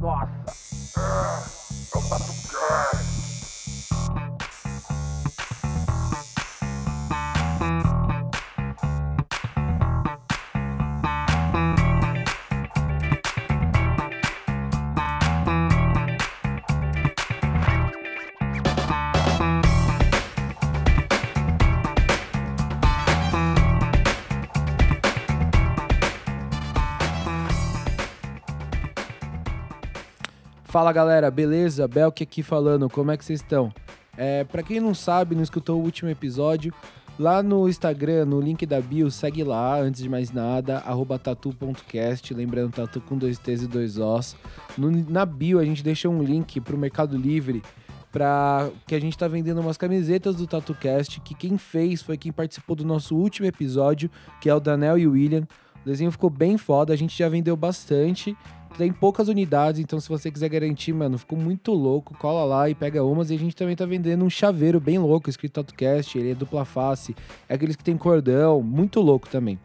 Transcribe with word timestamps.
Nossa! 0.00 0.28
É 0.96 1.98
o 1.98 2.02
Fala 30.78 30.92
galera, 30.92 31.28
beleza? 31.28 31.88
Belk 31.88 32.22
aqui 32.22 32.40
falando, 32.40 32.88
como 32.88 33.10
é 33.10 33.16
que 33.16 33.24
vocês 33.24 33.40
estão? 33.40 33.72
É, 34.16 34.44
para 34.44 34.62
quem 34.62 34.78
não 34.78 34.94
sabe, 34.94 35.34
não 35.34 35.42
escutou 35.42 35.80
o 35.80 35.82
último 35.82 36.08
episódio, 36.08 36.72
lá 37.18 37.42
no 37.42 37.68
Instagram, 37.68 38.26
no 38.26 38.40
link 38.40 38.64
da 38.64 38.80
bio, 38.80 39.10
segue 39.10 39.42
lá, 39.42 39.80
antes 39.80 40.00
de 40.00 40.08
mais 40.08 40.30
nada, 40.30 40.80
tatu.cast, 41.20 42.32
lembrando 42.32 42.70
tatu 42.74 43.00
com 43.00 43.18
dois 43.18 43.40
T's 43.40 43.64
e 43.64 43.66
dois 43.66 43.98
Os. 43.98 44.36
No- 44.78 45.04
na 45.10 45.26
bio 45.26 45.58
a 45.58 45.64
gente 45.64 45.82
deixa 45.82 46.08
um 46.08 46.22
link 46.22 46.60
pro 46.60 46.78
Mercado 46.78 47.16
Livre, 47.16 47.60
para 48.12 48.70
que 48.86 48.94
a 48.94 49.00
gente 49.00 49.18
tá 49.18 49.26
vendendo 49.26 49.60
umas 49.60 49.76
camisetas 49.76 50.36
do 50.36 50.46
TatuCast, 50.46 51.20
que 51.22 51.34
quem 51.34 51.58
fez 51.58 52.02
foi 52.02 52.16
quem 52.16 52.30
participou 52.30 52.76
do 52.76 52.84
nosso 52.84 53.16
último 53.16 53.48
episódio, 53.48 54.08
que 54.40 54.48
é 54.48 54.54
o 54.54 54.60
Danel 54.60 54.96
e 54.96 55.08
o 55.08 55.10
William. 55.10 55.42
O 55.84 55.88
desenho 55.88 56.12
ficou 56.12 56.30
bem 56.30 56.56
foda, 56.56 56.92
a 56.92 56.96
gente 56.96 57.18
já 57.18 57.28
vendeu 57.28 57.56
bastante. 57.56 58.36
Tem 58.78 58.92
poucas 58.92 59.26
unidades, 59.26 59.80
então 59.80 59.98
se 59.98 60.08
você 60.08 60.30
quiser 60.30 60.48
garantir, 60.48 60.92
mano, 60.92 61.18
ficou 61.18 61.36
muito 61.36 61.72
louco, 61.72 62.16
cola 62.16 62.44
lá 62.44 62.70
e 62.70 62.76
pega 62.76 63.02
umas. 63.02 63.28
E 63.28 63.34
a 63.34 63.38
gente 63.38 63.56
também 63.56 63.74
tá 63.74 63.84
vendendo 63.84 64.24
um 64.24 64.30
chaveiro 64.30 64.78
bem 64.78 64.98
louco, 64.98 65.28
escrito 65.28 65.54
TatuCast, 65.54 66.16
ele 66.16 66.30
é 66.30 66.34
dupla 66.34 66.64
face, 66.64 67.16
é 67.48 67.54
aqueles 67.54 67.74
que 67.74 67.82
tem 67.82 67.96
cordão, 67.96 68.62
muito 68.62 69.00
louco 69.00 69.28
também. 69.28 69.58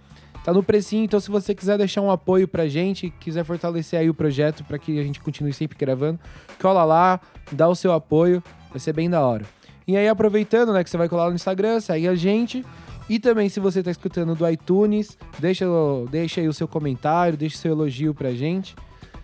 Tá 0.43 0.51
no 0.51 0.63
precinho, 0.63 1.03
então 1.03 1.19
se 1.19 1.29
você 1.29 1.53
quiser 1.53 1.77
deixar 1.77 2.01
um 2.01 2.09
apoio 2.09 2.47
pra 2.47 2.67
gente, 2.67 3.11
quiser 3.19 3.45
fortalecer 3.45 3.99
aí 3.99 4.09
o 4.09 4.15
projeto 4.15 4.63
para 4.63 4.79
que 4.79 4.99
a 4.99 5.03
gente 5.03 5.19
continue 5.19 5.53
sempre 5.53 5.77
gravando, 5.77 6.19
cola 6.59 6.83
lá, 6.83 7.21
dá 7.51 7.69
o 7.69 7.75
seu 7.75 7.93
apoio, 7.93 8.43
vai 8.71 8.79
ser 8.79 8.93
bem 8.93 9.11
da 9.11 9.21
hora. 9.21 9.45
E 9.87 9.95
aí 9.95 10.07
aproveitando, 10.07 10.73
né, 10.73 10.83
que 10.83 10.89
você 10.89 10.97
vai 10.97 11.07
colar 11.07 11.29
no 11.29 11.35
Instagram, 11.35 11.79
segue 11.79 12.07
a 12.07 12.15
gente. 12.15 12.65
E 13.07 13.19
também 13.19 13.47
se 13.47 13.59
você 13.59 13.83
tá 13.83 13.91
escutando 13.91 14.33
do 14.33 14.49
iTunes, 14.49 15.19
deixa, 15.37 15.65
deixa 16.09 16.41
aí 16.41 16.47
o 16.47 16.53
seu 16.53 16.67
comentário, 16.67 17.37
deixa 17.37 17.57
o 17.57 17.59
seu 17.59 17.73
elogio 17.73 18.15
pra 18.15 18.31
gente. 18.31 18.75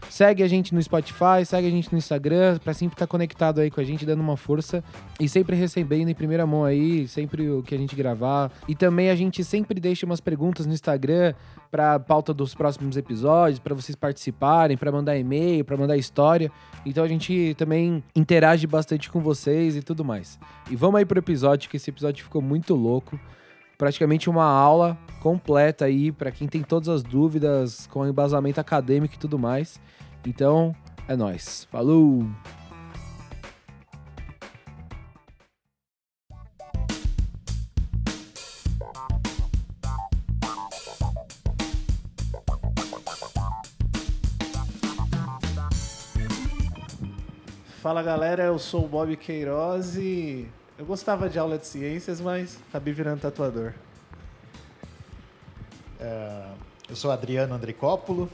Segue 0.09 0.43
a 0.43 0.47
gente 0.47 0.73
no 0.73 0.81
Spotify, 0.81 1.45
segue 1.45 1.67
a 1.67 1.71
gente 1.71 1.91
no 1.91 1.97
Instagram, 1.97 2.57
pra 2.59 2.73
sempre 2.73 2.95
estar 2.95 3.07
conectado 3.07 3.59
aí 3.59 3.69
com 3.69 3.79
a 3.79 3.83
gente, 3.83 4.05
dando 4.05 4.21
uma 4.21 4.37
força 4.37 4.83
e 5.19 5.27
sempre 5.27 5.55
recebendo 5.55 6.09
em 6.09 6.15
primeira 6.15 6.45
mão 6.45 6.63
aí, 6.63 7.07
sempre 7.07 7.49
o 7.49 7.61
que 7.61 7.75
a 7.75 7.77
gente 7.77 7.95
gravar. 7.95 8.51
E 8.67 8.75
também 8.75 9.09
a 9.09 9.15
gente 9.15 9.43
sempre 9.43 9.79
deixa 9.79 10.05
umas 10.05 10.19
perguntas 10.19 10.65
no 10.65 10.73
Instagram 10.73 11.33
pra 11.69 11.99
pauta 11.99 12.33
dos 12.33 12.55
próximos 12.55 12.97
episódios, 12.97 13.59
pra 13.59 13.75
vocês 13.75 13.95
participarem, 13.95 14.77
pra 14.77 14.91
mandar 14.91 15.17
e-mail, 15.17 15.63
pra 15.63 15.77
mandar 15.77 15.97
história. 15.97 16.51
Então 16.85 17.03
a 17.03 17.07
gente 17.07 17.53
também 17.57 18.03
interage 18.15 18.65
bastante 18.65 19.09
com 19.09 19.19
vocês 19.19 19.75
e 19.75 19.81
tudo 19.81 20.03
mais. 20.03 20.39
E 20.71 20.75
vamos 20.75 20.97
aí 20.97 21.05
pro 21.05 21.19
episódio, 21.19 21.69
que 21.69 21.77
esse 21.77 21.89
episódio 21.89 22.23
ficou 22.23 22.41
muito 22.41 22.73
louco. 22.73 23.19
Praticamente 23.79 24.29
uma 24.29 24.43
aula 24.43 24.97
completa 25.21 25.85
aí 25.85 26.11
pra 26.11 26.31
quem 26.31 26.49
tem 26.49 26.61
todas 26.61 26.89
as 26.89 27.01
dúvidas 27.01 27.87
com 27.87 28.05
embasamento 28.05 28.59
acadêmico 28.59 29.15
e 29.15 29.17
tudo 29.17 29.39
mais. 29.39 29.79
Então, 30.27 30.75
é 31.07 31.15
nóis. 31.15 31.65
Falou! 31.71 32.27
Fala 47.81 48.03
galera, 48.03 48.43
eu 48.43 48.59
sou 48.59 48.83
o 48.83 48.89
Bob 48.89 49.15
Queiroz 49.15 49.95
e 49.95 50.45
eu 50.79 50.85
gostava 50.85 51.29
de 51.29 51.37
aula 51.37 51.57
de 51.57 51.67
ciências, 51.67 52.21
mas 52.21 52.57
acabei 52.69 52.93
virando 52.93 53.19
tatuador. 53.19 53.73
Eu 56.89 56.95
sou 56.95 57.11
Adriano 57.11 57.53
Andricópulo, 57.53 58.29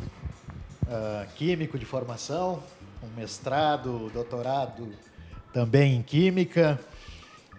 ah, 0.88 1.26
químico 1.36 1.80
de 1.80 1.86
formação, 1.86 2.62
um 3.02 3.08
mestrado, 3.20 4.12
doutorado 4.14 4.88
também 5.52 5.96
em 5.96 6.04
química, 6.04 6.80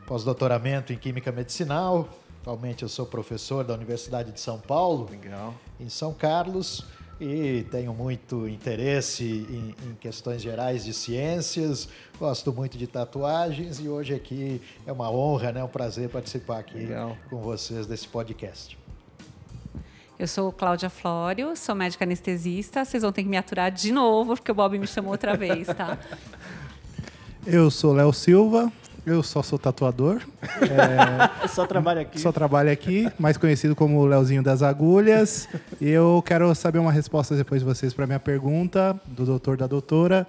pós-doutoramento 0.06 0.92
em 0.92 0.96
química 0.96 1.32
medicinal. 1.32 2.08
Atualmente 2.40 2.84
eu 2.84 2.88
sou 2.88 3.06
professor 3.06 3.64
da 3.64 3.74
Universidade 3.74 4.30
de 4.30 4.40
São 4.40 4.60
Paulo, 4.60 5.08
Legal. 5.10 5.52
em 5.80 5.88
São 5.88 6.14
Carlos, 6.14 6.86
e 7.20 7.66
tenho 7.70 7.94
muito 7.94 8.46
interesse 8.48 9.24
em, 9.24 9.74
em 9.88 9.94
questões 9.94 10.42
gerais 10.42 10.84
de 10.84 10.92
ciências, 10.92 11.88
gosto 12.18 12.52
muito 12.52 12.76
de 12.76 12.86
tatuagens 12.86 13.80
e 13.80 13.88
hoje 13.88 14.14
aqui 14.14 14.60
é 14.86 14.92
uma 14.92 15.10
honra, 15.10 15.52
né, 15.52 15.64
um 15.64 15.68
prazer 15.68 16.08
participar 16.08 16.58
aqui 16.58 16.78
Legal. 16.78 17.16
com 17.30 17.38
vocês 17.38 17.86
desse 17.86 18.06
podcast. 18.06 18.78
Eu 20.18 20.26
sou 20.26 20.50
Cláudia 20.50 20.88
Flório, 20.88 21.54
sou 21.56 21.74
médica 21.74 22.04
anestesista. 22.06 22.86
Vocês 22.86 23.02
vão 23.02 23.12
ter 23.12 23.22
que 23.22 23.28
me 23.28 23.36
aturar 23.36 23.70
de 23.70 23.92
novo, 23.92 24.34
porque 24.34 24.50
o 24.50 24.54
Bob 24.54 24.78
me 24.78 24.86
chamou 24.86 25.12
outra 25.12 25.36
vez, 25.36 25.66
tá? 25.66 25.98
Eu 27.46 27.70
sou 27.70 27.92
Léo 27.92 28.12
Silva, 28.14 28.72
eu 29.06 29.22
só 29.22 29.42
sou 29.42 29.58
tatuador, 29.58 30.20
Eu 31.42 31.48
só 31.48 31.64
trabalho 31.66 32.00
aqui. 32.00 32.18
só 32.20 32.32
trabalho 32.32 32.70
aqui, 32.70 33.08
mais 33.18 33.36
conhecido 33.36 33.74
como 33.76 33.98
o 33.98 34.04
Leozinho 34.06 34.42
das 34.42 34.62
Agulhas. 34.62 35.48
E 35.80 35.88
eu 35.88 36.22
quero 36.26 36.52
saber 36.54 36.78
uma 36.80 36.92
resposta 36.92 37.36
depois 37.36 37.60
de 37.60 37.64
vocês 37.66 37.94
para 37.94 38.06
minha 38.06 38.18
pergunta, 38.20 38.98
do 39.06 39.24
doutor 39.24 39.56
da 39.56 39.66
doutora, 39.66 40.26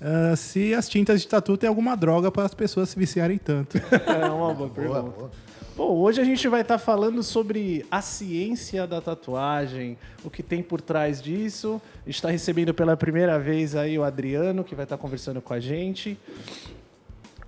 ah, 0.00 0.36
se 0.36 0.74
as 0.74 0.88
tintas 0.88 1.20
de 1.22 1.26
tatu 1.28 1.56
têm 1.56 1.68
alguma 1.68 1.96
droga 1.96 2.30
para 2.30 2.44
as 2.44 2.54
pessoas 2.54 2.90
se 2.90 2.98
viciarem 2.98 3.38
tanto. 3.38 3.78
É 4.06 4.26
uma 4.26 4.52
boa 4.52 4.54
Boa, 4.54 4.70
pergunta. 4.70 5.02
boa. 5.02 5.30
Bom, 5.76 5.92
hoje 5.94 6.20
a 6.20 6.24
gente 6.24 6.46
vai 6.48 6.62
estar 6.62 6.76
falando 6.76 7.22
sobre 7.22 7.86
a 7.88 8.02
ciência 8.02 8.84
da 8.84 9.00
tatuagem, 9.00 9.96
o 10.24 10.28
que 10.28 10.42
tem 10.42 10.60
por 10.60 10.80
trás 10.80 11.22
disso. 11.22 11.80
A 12.04 12.08
gente 12.08 12.16
está 12.16 12.30
recebendo 12.30 12.74
pela 12.74 12.96
primeira 12.96 13.38
vez 13.38 13.76
aí 13.76 13.96
o 13.96 14.02
Adriano, 14.02 14.64
que 14.64 14.74
vai 14.74 14.84
estar 14.84 14.96
conversando 14.98 15.40
com 15.40 15.54
a 15.54 15.60
gente. 15.60 16.18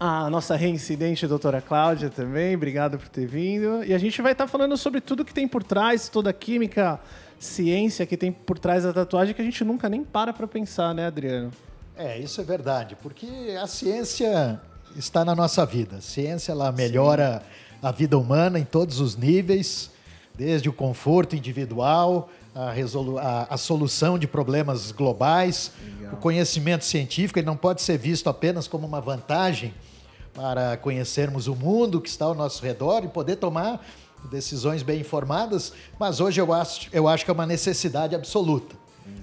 A 0.02 0.30
nossa 0.30 0.56
reincidente 0.56 1.26
doutora 1.26 1.60
Cláudia 1.60 2.08
também, 2.08 2.56
obrigado 2.56 2.98
por 2.98 3.06
ter 3.10 3.26
vindo. 3.26 3.84
E 3.84 3.92
a 3.92 3.98
gente 3.98 4.22
vai 4.22 4.32
estar 4.32 4.46
falando 4.46 4.74
sobre 4.78 4.98
tudo 4.98 5.26
que 5.26 5.34
tem 5.34 5.46
por 5.46 5.62
trás, 5.62 6.08
toda 6.08 6.30
a 6.30 6.32
química, 6.32 6.98
ciência 7.38 8.06
que 8.06 8.16
tem 8.16 8.32
por 8.32 8.58
trás 8.58 8.82
da 8.84 8.94
tatuagem, 8.94 9.34
que 9.34 9.42
a 9.42 9.44
gente 9.44 9.62
nunca 9.62 9.90
nem 9.90 10.02
para 10.02 10.32
para 10.32 10.46
pensar, 10.48 10.94
né, 10.94 11.06
Adriano? 11.06 11.50
É, 11.98 12.18
isso 12.18 12.40
é 12.40 12.44
verdade, 12.44 12.96
porque 13.02 13.26
a 13.60 13.66
ciência 13.66 14.58
está 14.96 15.22
na 15.22 15.34
nossa 15.36 15.66
vida. 15.66 15.96
A 15.98 16.00
ciência 16.00 16.52
ela 16.52 16.72
melhora 16.72 17.42
a 17.82 17.92
vida 17.92 18.16
humana 18.16 18.58
em 18.58 18.64
todos 18.64 19.00
os 19.00 19.16
níveis, 19.16 19.90
desde 20.34 20.66
o 20.66 20.72
conforto 20.72 21.36
individual, 21.36 22.30
a, 22.54 22.70
resolu- 22.70 23.18
a- 23.18 23.46
a 23.50 23.56
solução 23.58 24.18
de 24.18 24.26
problemas 24.26 24.92
globais. 24.92 25.72
O 26.10 26.16
conhecimento 26.16 26.86
científico 26.86 27.38
ele 27.38 27.46
não 27.46 27.56
pode 27.56 27.82
ser 27.82 27.98
visto 27.98 28.30
apenas 28.30 28.66
como 28.66 28.86
uma 28.86 29.00
vantagem 29.02 29.74
para 30.34 30.76
conhecermos 30.76 31.46
o 31.46 31.54
mundo 31.54 32.00
que 32.00 32.08
está 32.08 32.24
ao 32.24 32.34
nosso 32.34 32.64
redor 32.64 33.04
e 33.04 33.08
poder 33.08 33.36
tomar 33.36 33.84
decisões 34.30 34.82
bem 34.82 35.00
informadas, 35.00 35.72
mas 35.98 36.20
hoje 36.20 36.40
eu 36.40 36.52
acho, 36.52 36.88
eu 36.92 37.08
acho 37.08 37.24
que 37.24 37.30
é 37.30 37.34
uma 37.34 37.46
necessidade 37.46 38.14
absoluta. 38.14 38.76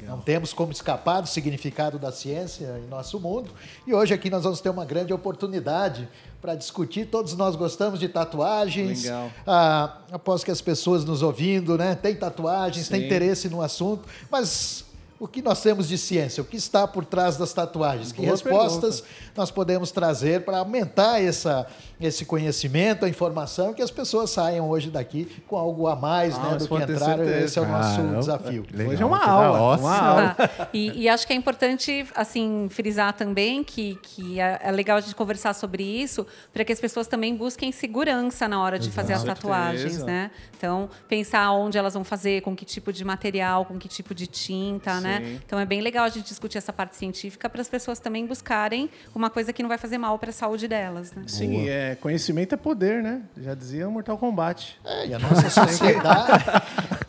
Não 0.07 0.19
temos 0.19 0.53
como 0.53 0.71
escapar 0.71 1.21
do 1.21 1.27
significado 1.27 1.99
da 1.99 2.11
ciência 2.11 2.81
em 2.83 2.87
nosso 2.87 3.19
mundo. 3.19 3.51
E 3.85 3.93
hoje 3.93 4.13
aqui 4.13 4.29
nós 4.29 4.43
vamos 4.43 4.61
ter 4.61 4.69
uma 4.69 4.85
grande 4.85 5.13
oportunidade 5.13 6.07
para 6.41 6.55
discutir. 6.55 7.07
Todos 7.07 7.35
nós 7.35 7.57
gostamos 7.57 7.99
de 7.99 8.07
tatuagens. 8.07 9.03
Legal. 9.03 9.29
Ah, 9.45 9.97
após 10.11 10.45
que 10.45 10.51
as 10.51 10.61
pessoas 10.61 11.03
nos 11.03 11.21
ouvindo, 11.21 11.77
né, 11.77 11.93
têm 11.93 12.15
tatuagens, 12.15 12.87
têm 12.87 13.01
Sim. 13.01 13.05
interesse 13.05 13.49
no 13.49 13.61
assunto, 13.61 14.07
mas 14.31 14.85
o 15.19 15.27
que 15.27 15.41
nós 15.41 15.61
temos 15.61 15.87
de 15.87 15.97
ciência? 15.97 16.41
O 16.41 16.45
que 16.45 16.57
está 16.57 16.87
por 16.87 17.03
trás 17.03 17.37
das 17.37 17.51
tatuagens? 17.51 18.11
Que 18.11 18.21
Boa 18.21 18.31
respostas 18.31 19.03
nós 19.35 19.49
podemos 19.49 19.91
trazer 19.91 20.45
para 20.45 20.59
aumentar 20.59 21.21
essa, 21.21 21.65
esse 21.99 22.25
conhecimento, 22.25 23.05
a 23.05 23.09
informação, 23.09 23.73
que 23.73 23.81
as 23.81 23.89
pessoas 23.89 24.29
saiam 24.29 24.69
hoje 24.69 24.91
daqui 24.91 25.25
com 25.47 25.55
algo 25.57 25.87
a 25.87 25.95
mais 25.95 26.35
Ah, 26.35 26.51
né, 26.51 26.57
do 26.57 26.67
que 26.67 26.75
entraram. 26.75 27.23
Esse 27.23 27.57
é 27.57 27.61
o 27.61 27.67
nosso 27.67 27.95
Caramba. 27.97 28.19
desafio. 28.19 28.65
Legal, 28.71 28.93
Hoje 28.93 29.03
é 29.03 29.05
uma 29.05 29.25
aula, 29.25 29.77
uma 29.77 29.97
aula. 29.97 30.35
Tá. 30.35 30.47
E, 30.73 31.03
e 31.03 31.09
acho 31.09 31.25
que 31.25 31.33
é 31.33 31.35
importante, 31.35 32.05
assim, 32.13 32.67
frisar 32.69 33.13
também 33.13 33.63
que, 33.63 33.97
que 34.03 34.39
é, 34.39 34.59
é 34.63 34.71
legal 34.71 34.97
a 34.97 35.01
gente 35.01 35.15
conversar 35.15 35.53
sobre 35.53 35.83
isso 35.83 36.25
para 36.53 36.63
que 36.63 36.71
as 36.71 36.79
pessoas 36.79 37.07
também 37.07 37.35
busquem 37.35 37.71
segurança 37.71 38.47
na 38.47 38.61
hora 38.61 38.77
de 38.77 38.91
fazer 38.91 39.13
as 39.13 39.23
tatuagens, 39.23 40.03
né? 40.03 40.29
Então, 40.57 40.89
pensar 41.07 41.51
onde 41.51 41.77
elas 41.77 41.93
vão 41.93 42.03
fazer, 42.03 42.41
com 42.41 42.55
que 42.55 42.65
tipo 42.65 42.91
de 42.91 43.03
material, 43.03 43.65
com 43.65 43.77
que 43.77 43.87
tipo 43.87 44.13
de 44.13 44.27
tinta, 44.27 44.95
Sim. 44.97 45.03
né? 45.03 45.39
Então 45.45 45.59
é 45.59 45.65
bem 45.65 45.81
legal 45.81 46.05
a 46.05 46.09
gente 46.09 46.27
discutir 46.27 46.57
essa 46.57 46.73
parte 46.73 46.95
científica 46.95 47.49
para 47.49 47.61
as 47.61 47.69
pessoas 47.69 47.99
também 47.99 48.25
buscarem 48.25 48.89
uma 49.15 49.29
coisa 49.29 49.51
que 49.53 49.61
não 49.61 49.69
vai 49.69 49.77
fazer 49.77 49.97
mal 49.97 50.17
para 50.19 50.29
a 50.29 50.33
saúde 50.33 50.67
delas, 50.67 51.11
né? 51.13 51.23
Sim, 51.27 51.67
é, 51.67 51.86
conhecimento 51.95 52.53
é 52.53 52.57
poder, 52.57 53.01
né? 53.01 53.21
Já 53.37 53.53
dizia 53.53 53.89
Mortal 53.89 54.17
Kombat. 54.17 54.79
É, 54.85 55.07
e 55.07 55.13
a 55.13 55.19
nossa 55.19 55.49
sociedade, 55.49 56.43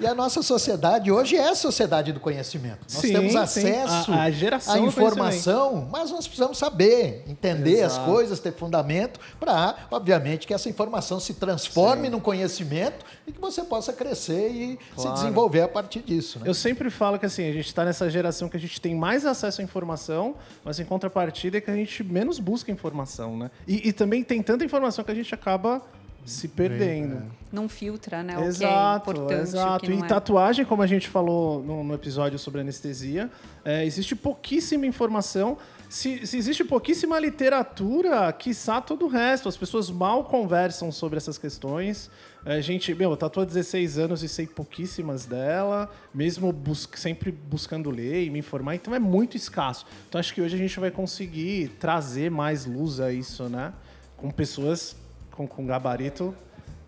e 0.00 0.06
a 0.06 0.14
nossa 0.14 0.42
sociedade 0.42 1.10
hoje 1.10 1.36
é 1.36 1.48
a 1.48 1.54
sociedade 1.54 2.12
do 2.12 2.20
conhecimento. 2.20 2.78
Nós 2.82 2.92
Sim, 3.00 3.12
temos 3.12 3.32
sim. 3.32 3.38
acesso 3.38 4.12
a 4.12 4.30
geração 4.30 4.74
à 4.74 4.78
informação, 4.80 5.88
mas 5.90 6.10
nós 6.10 6.26
precisamos 6.26 6.58
saber, 6.58 7.24
entender 7.26 7.82
as 7.82 7.92
Exato. 7.94 8.10
coisas, 8.10 8.40
ter 8.40 8.52
fundamento 8.52 9.20
para, 9.38 9.74
obviamente, 9.90 10.46
que 10.46 10.54
essa 10.54 10.68
informação 10.68 11.18
se 11.20 11.34
transforme 11.34 12.08
num 12.08 12.20
conhecimento 12.20 13.04
e 13.26 13.32
que 13.32 13.40
você 13.40 13.62
possa 13.62 13.92
crescer 13.92 14.48
e 14.50 14.78
se 14.96 15.02
Claro. 15.02 15.12
desenvolver 15.14 15.62
a 15.62 15.68
partir 15.68 16.00
disso. 16.00 16.38
Né? 16.40 16.48
Eu 16.48 16.54
sempre 16.54 16.90
falo 16.90 17.18
que 17.18 17.26
assim, 17.26 17.48
a 17.48 17.52
gente 17.52 17.66
está 17.66 17.84
nessa 17.84 18.08
geração 18.10 18.48
que 18.48 18.56
a 18.56 18.60
gente 18.60 18.80
tem 18.80 18.94
mais 18.94 19.24
acesso 19.26 19.60
à 19.60 19.64
informação, 19.64 20.36
mas 20.64 20.78
em 20.78 20.84
contrapartida 20.84 21.58
é 21.58 21.60
que 21.60 21.70
a 21.70 21.74
gente 21.74 22.02
menos 22.04 22.38
busca 22.38 22.70
informação, 22.70 23.36
né? 23.36 23.50
E, 23.66 23.88
e 23.88 23.92
também 23.92 24.22
tem 24.22 24.42
tanta 24.42 24.64
informação 24.68 25.04
que 25.04 25.10
a 25.10 25.14
gente 25.14 25.34
acaba 25.34 25.82
se 26.28 26.46
perdendo. 26.46 27.22
Não 27.50 27.68
filtra, 27.68 28.22
né? 28.22 28.34
o 28.34 28.40
que 28.40 28.44
é 28.44 28.48
Exato, 28.48 29.10
importante, 29.10 29.40
exato. 29.40 29.84
o 29.84 29.88
que 29.88 29.94
E 29.94 29.98
é. 29.98 30.06
tatuagem, 30.06 30.64
como 30.64 30.82
a 30.82 30.86
gente 30.86 31.08
falou 31.08 31.62
no, 31.62 31.82
no 31.82 31.94
episódio 31.94 32.38
sobre 32.38 32.60
anestesia, 32.60 33.30
é, 33.64 33.84
existe 33.84 34.14
pouquíssima 34.14 34.84
informação. 34.84 35.56
Se, 35.88 36.26
se 36.26 36.36
existe 36.36 36.62
pouquíssima 36.64 37.18
literatura, 37.18 38.30
quiçá 38.34 38.78
todo 38.78 39.06
o 39.06 39.08
resto. 39.08 39.48
As 39.48 39.56
pessoas 39.56 39.90
mal 39.90 40.24
conversam 40.24 40.92
sobre 40.92 41.16
essas 41.16 41.38
questões. 41.38 42.10
A 42.44 42.60
gente, 42.60 42.94
meu, 42.94 43.10
eu 43.10 43.16
tatuo 43.16 43.42
há 43.42 43.46
16 43.46 43.98
anos 43.98 44.22
e 44.22 44.28
sei 44.28 44.46
pouquíssimas 44.46 45.24
dela, 45.24 45.90
mesmo 46.14 46.52
bus 46.52 46.86
sempre 46.94 47.32
buscando 47.32 47.90
ler 47.90 48.24
e 48.24 48.30
me 48.30 48.38
informar, 48.38 48.74
então 48.74 48.94
é 48.94 48.98
muito 48.98 49.36
escasso. 49.36 49.86
Então 50.08 50.18
acho 50.18 50.32
que 50.32 50.40
hoje 50.40 50.54
a 50.54 50.58
gente 50.58 50.78
vai 50.78 50.90
conseguir 50.90 51.68
trazer 51.80 52.30
mais 52.30 52.64
luz 52.64 53.00
a 53.00 53.10
isso, 53.10 53.44
né? 53.48 53.72
Com 54.18 54.30
pessoas 54.30 54.94
com, 55.30 55.46
com 55.46 55.64
gabarito 55.66 56.34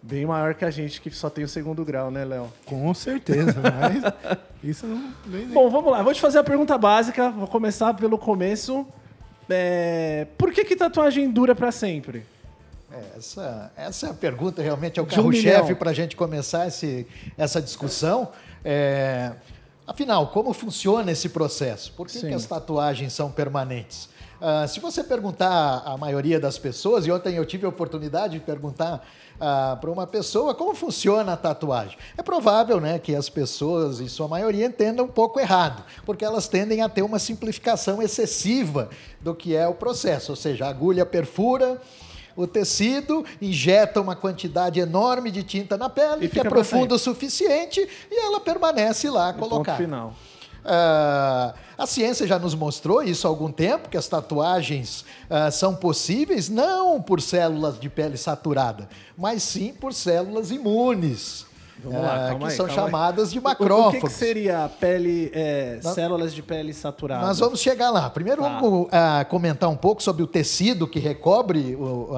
bem 0.02 0.24
maior 0.26 0.54
que 0.54 0.64
a 0.64 0.70
gente 0.70 1.00
que 1.00 1.10
só 1.10 1.28
tem 1.28 1.44
o 1.44 1.48
segundo 1.48 1.84
grau, 1.84 2.10
né, 2.10 2.24
Léo? 2.24 2.50
Com 2.64 2.92
certeza, 2.94 3.54
mas 3.60 4.40
isso 4.62 4.86
não 4.86 5.12
vem 5.26 5.44
nem- 5.46 5.54
Bom, 5.54 5.68
vamos 5.70 5.92
lá. 5.92 6.02
Vou 6.02 6.12
te 6.14 6.20
fazer 6.20 6.38
a 6.38 6.44
pergunta 6.44 6.76
básica. 6.78 7.30
Vou 7.30 7.46
começar 7.46 7.94
pelo 7.94 8.16
começo. 8.18 8.86
É, 9.48 10.26
Por 10.38 10.52
que, 10.52 10.64
que 10.64 10.76
tatuagem 10.76 11.30
dura 11.30 11.54
pra 11.54 11.70
sempre? 11.72 12.24
É, 12.92 13.18
Essa, 13.18 13.72
essa 13.76 14.06
é 14.06 14.10
a 14.10 14.14
pergunta, 14.14 14.62
realmente 14.62 14.98
é 14.98 15.02
o 15.02 15.04
um 15.04 15.08
carro-chefe 15.08 15.74
para 15.74 15.90
a 15.90 15.94
gente 15.94 16.16
começar 16.16 16.66
esse, 16.66 17.06
essa 17.36 17.60
discussão. 17.60 18.30
É, 18.64 19.32
afinal, 19.86 20.28
como 20.28 20.52
funciona 20.52 21.10
esse 21.12 21.28
processo? 21.28 21.92
Por 21.92 22.06
que, 22.08 22.20
que 22.20 22.34
as 22.34 22.46
tatuagens 22.46 23.12
são 23.12 23.30
permanentes? 23.30 24.08
Ah, 24.40 24.66
se 24.66 24.80
você 24.80 25.04
perguntar 25.04 25.82
à 25.84 25.96
maioria 25.96 26.40
das 26.40 26.58
pessoas, 26.58 27.06
e 27.06 27.10
ontem 27.12 27.36
eu 27.36 27.44
tive 27.44 27.66
a 27.66 27.68
oportunidade 27.68 28.34
de 28.34 28.40
perguntar 28.40 29.06
para 29.80 29.90
uma 29.90 30.06
pessoa 30.06 30.54
como 30.54 30.74
funciona 30.74 31.32
a 31.32 31.36
tatuagem. 31.36 31.96
É 32.16 32.22
provável 32.22 32.78
né, 32.78 32.98
que 32.98 33.14
as 33.14 33.28
pessoas, 33.30 33.98
em 34.00 34.08
sua 34.08 34.28
maioria, 34.28 34.66
entendam 34.66 35.06
um 35.06 35.08
pouco 35.08 35.40
errado, 35.40 35.82
porque 36.04 36.24
elas 36.24 36.46
tendem 36.46 36.82
a 36.82 36.88
ter 36.90 37.02
uma 37.02 37.18
simplificação 37.18 38.02
excessiva 38.02 38.90
do 39.20 39.34
que 39.34 39.56
é 39.56 39.66
o 39.66 39.74
processo, 39.74 40.32
ou 40.32 40.36
seja, 40.36 40.66
a 40.66 40.68
agulha 40.68 41.06
perfura, 41.06 41.80
o 42.36 42.46
tecido, 42.46 43.24
injeta 43.40 44.00
uma 44.00 44.14
quantidade 44.14 44.78
enorme 44.78 45.30
de 45.30 45.42
tinta 45.42 45.76
na 45.76 45.88
pele, 45.88 46.26
E 46.26 46.28
que 46.28 46.40
é 46.40 46.44
profunda 46.44 46.94
o 46.94 46.98
suficiente, 46.98 47.80
e 48.10 48.20
ela 48.26 48.40
permanece 48.40 49.08
lá 49.08 49.32
Ponto 49.32 49.48
colocada. 49.48 49.78
final. 49.78 50.14
Ah, 50.64 51.54
a 51.78 51.86
ciência 51.86 52.26
já 52.26 52.38
nos 52.38 52.54
mostrou 52.54 53.02
isso 53.02 53.26
há 53.26 53.30
algum 53.30 53.50
tempo, 53.50 53.88
que 53.88 53.96
as 53.96 54.06
tatuagens 54.08 55.04
ah, 55.28 55.50
são 55.50 55.74
possíveis 55.74 56.48
não 56.48 57.00
por 57.00 57.20
células 57.20 57.78
de 57.80 57.88
pele 57.88 58.16
saturada, 58.16 58.88
mas 59.16 59.42
sim 59.42 59.72
por 59.72 59.92
células 59.94 60.50
imunes, 60.50 61.46
Vamos 61.82 62.02
lá, 62.02 62.14
ah, 62.14 62.28
calma 62.28 62.38
que 62.46 62.52
aí, 62.52 62.56
são 62.58 62.66
calma 62.66 62.82
aí. 62.82 62.86
chamadas 62.90 63.32
de 63.32 63.38
O- 63.38 63.40
O, 63.40 63.42
que, 63.42 63.48
macrófagos. 63.48 64.12
que 64.12 64.18
seria 64.18 64.70
pele, 64.78 65.30
é, 65.34 65.80
Nós- 65.82 65.94
células 65.94 66.34
de 66.34 66.42
pele 66.42 66.74
saturada? 66.74 67.26
Nós 67.26 67.38
vamos 67.38 67.58
chegar 67.58 67.88
lá. 67.90 68.10
Primeiro 68.10 68.42
Tá. 68.42 68.48
vamos 68.60 68.88
ah, 68.92 69.24
comentar 69.30 69.68
um 69.70 69.76
pouco 69.76 70.02
sobre 70.02 70.22
o 70.22 70.26
tecido 70.26 70.86
que 70.86 70.98
recobre 70.98 71.74
o, 71.76 72.14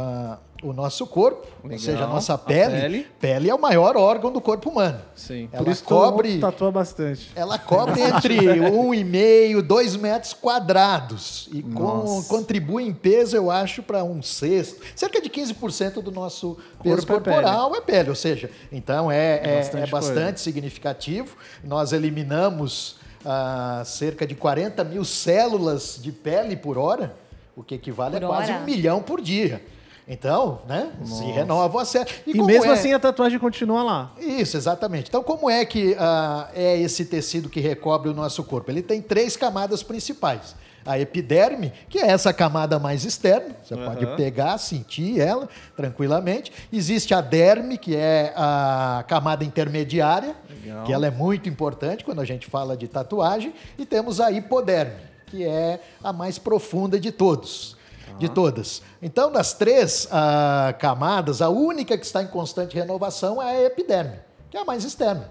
o 0.62 0.72
nosso 0.72 1.06
corpo, 1.06 1.46
ou 1.62 1.68
Legal. 1.68 1.78
seja, 1.84 2.04
a 2.04 2.06
nossa 2.06 2.34
A 2.34 2.38
pele. 2.38 2.80
pele. 2.80 3.06
Pele 3.20 3.50
é 3.50 3.54
o 3.54 3.60
maior 3.60 3.96
órgão 3.96 4.30
do 4.32 4.40
corpo 4.40 4.70
humano. 4.70 5.00
Sim. 5.16 5.48
Ela 5.52 5.64
Por 5.64 5.72
isso 5.72 5.82
cobre- 5.84 6.34
tu 6.36 6.40
tatua 6.40 6.70
bastante. 6.70 7.30
Ela 7.34 7.58
cobre 7.58 8.00
entre 8.00 8.38
1,5 8.60 9.58
e 9.58 9.62
2 9.62 9.96
metros 9.96 10.32
quadrados 10.32 11.48
e 11.52 11.62
com- 11.62 12.22
contribui 12.28 12.84
em 12.84 12.92
peso, 12.92 13.36
eu 13.36 13.50
acho, 13.50 13.82
para 13.82 14.04
um 14.04 14.22
sexto. 14.22 14.80
Cerca 14.94 15.20
de 15.20 15.28
15% 15.28 16.00
do 16.00 16.10
nosso 16.12 16.56
peso 16.82 17.06
Corpo 17.06 17.12
é 17.12 17.32
corporal 17.32 17.74
é 17.76 17.80
pele. 17.80 18.08
ou 18.10 18.14
seja, 18.16 18.50
então 18.70 19.10
é, 19.10 19.40
é- 19.42 19.52
é 19.54 19.56
bastante 19.58 19.90
bastante, 19.90 20.16
coisa. 20.22 20.36
significativo. 20.38 21.36
Nós 21.64 21.92
eliminamos 21.92 22.96
ah, 23.24 23.82
cerca 23.84 24.26
de 24.26 24.34
40 24.34 24.82
mil 24.82 25.04
células 25.04 25.98
de 26.02 26.10
pele 26.10 26.56
por 26.56 26.76
hora, 26.76 27.14
o 27.56 27.62
que 27.62 27.74
equivale 27.76 28.16
Por 28.16 28.24
a 28.24 28.28
quase 28.28 28.50
hora? 28.50 28.60
um 28.62 28.64
milhão 28.64 29.00
por 29.00 29.20
dia. 29.20 29.62
Então, 30.06 30.62
né, 30.68 30.90
se 31.04 31.24
renovam 31.24 31.80
a 31.80 31.84
célula. 31.84 32.10
E, 32.26 32.32
como 32.32 32.46
mesmo 32.46 32.70
é- 32.70 32.74
assim 32.74 32.92
a 32.92 32.98
tatuagem 32.98 33.38
continua 33.38 33.82
lá. 33.82 34.12
isso, 34.18 34.56
exatamente. 34.56 35.08
Então, 35.08 35.22
como 35.22 35.48
é 35.48 35.64
que 35.64 35.94
ah, 35.98 36.48
é 36.54 36.76
esse 36.80 37.04
tecido 37.04 37.48
que 37.48 37.60
recobre 37.60 38.08
o 38.10 38.14
nosso 38.14 38.42
corpo? 38.42 38.70
Ele 38.70 38.82
tem 38.82 39.00
três 39.00 39.36
camadas 39.36 39.82
principais. 39.82 40.54
A 40.84 40.98
epiderme, 40.98 41.72
que 41.88 41.98
é 42.00 42.08
essa 42.08 42.32
camada 42.32 42.76
mais 42.80 43.04
externa, 43.04 43.54
você 43.62 43.74
Aham. 43.74 43.84
pode 43.84 44.04
pegar, 44.16 44.58
sentir 44.58 45.20
ela 45.20 45.48
tranquilamente. 45.76 46.52
Existe 46.72 47.14
a 47.14 47.20
derme, 47.20 47.78
que 47.78 47.94
é 47.94 48.32
a 48.36 49.04
camada 49.06 49.44
intermediária, 49.44 50.34
Legal. 50.64 50.82
que 50.84 50.92
ela 50.92 51.06
é 51.06 51.10
muito 51.12 51.48
importante 51.48 52.04
quando 52.04 52.20
a 52.20 52.24
gente 52.24 52.48
fala 52.48 52.76
de 52.76 52.88
tatuagem. 52.88 53.54
E 53.78 53.86
temos 53.86 54.20
a 54.20 54.32
hipoderme, 54.32 54.96
que 55.26 55.44
é 55.44 55.78
a 56.02 56.12
mais 56.12 56.36
profunda 56.36 56.98
de 56.98 57.12
todos. 57.12 57.76
De 58.18 58.28
todas. 58.28 58.82
Então, 59.00 59.30
das 59.32 59.52
três 59.52 60.06
ah, 60.10 60.74
camadas, 60.78 61.42
a 61.42 61.48
única 61.48 61.96
que 61.98 62.04
está 62.04 62.22
em 62.22 62.28
constante 62.28 62.74
renovação 62.76 63.42
é 63.42 63.58
a 63.58 63.62
epiderme, 63.64 64.18
que 64.50 64.56
é 64.56 64.60
a 64.60 64.64
mais 64.64 64.84
externa. 64.84 65.30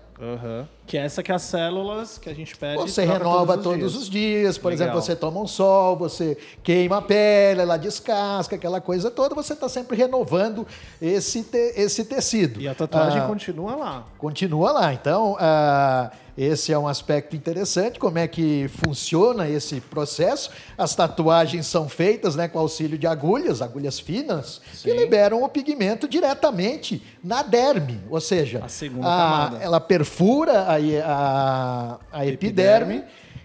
Que 0.85 0.97
é 0.97 1.05
essa 1.05 1.23
que 1.23 1.31
as 1.31 1.41
células 1.43 2.17
que 2.17 2.29
a 2.29 2.33
gente 2.33 2.55
pede. 2.57 2.77
Você 2.81 3.03
renova 3.05 3.57
todos, 3.57 3.95
os 3.95 4.09
dias, 4.09 4.57
por 4.57 4.69
Legal. 4.69 4.87
exemplo, 4.87 5.01
você 5.01 5.15
toma 5.15 5.39
um 5.39 5.47
sol, 5.47 5.95
você 5.97 6.37
queima 6.61 6.97
a 6.97 7.01
pele, 7.01 7.61
ela 7.61 7.77
descasca, 7.77 8.55
aquela 8.55 8.81
coisa 8.81 9.09
toda, 9.09 9.33
você 9.33 9.53
está 9.53 9.69
sempre 9.69 9.95
renovando 9.97 10.67
esse, 11.01 11.43
te- 11.43 11.73
esse 11.75 12.03
tecido. 12.05 12.59
E 12.61 12.67
a 12.67 12.75
tatuagem 12.75 13.21
Ah, 13.21 13.27
continua 13.27 13.75
lá. 13.75 14.05
continua 14.17 14.71
lá. 14.71 14.93
Então, 14.93 15.37
ah, 15.39 16.11
esse 16.37 16.71
é 16.73 16.77
um 16.77 16.87
aspecto 16.87 17.35
interessante, 17.35 17.97
como 17.99 18.17
é 18.17 18.27
que 18.27 18.69
funciona 18.85 19.47
esse 19.49 19.79
processo. 19.81 20.49
As 20.77 20.93
tatuagens 20.95 21.67
são 21.67 21.87
feitas 21.89 22.35
né, 22.35 22.47
com 22.47 22.59
auxílio 22.59 22.97
de 22.97 23.07
agulhas, 23.07 23.61
agulhas 23.61 23.99
finas, 23.99 24.61
que 24.71 24.91
Sim. 24.91 24.97
liberam 24.97 25.41
o 25.43 25.49
pigmento 25.49 26.07
diretamente 26.07 27.01
na 27.23 27.43
derme, 27.43 27.99
ou 28.09 28.19
seja, 28.19 28.61
A 28.63 28.67
segunda 28.69 29.07
a- 29.07 29.17
camada. 29.17 29.57
ela 29.63 29.79
perfura 29.79 30.10
a, 30.49 30.75
a, 31.05 31.99
a 32.11 32.25
epiderme, 32.25 32.95
Epiderme. 32.97 33.03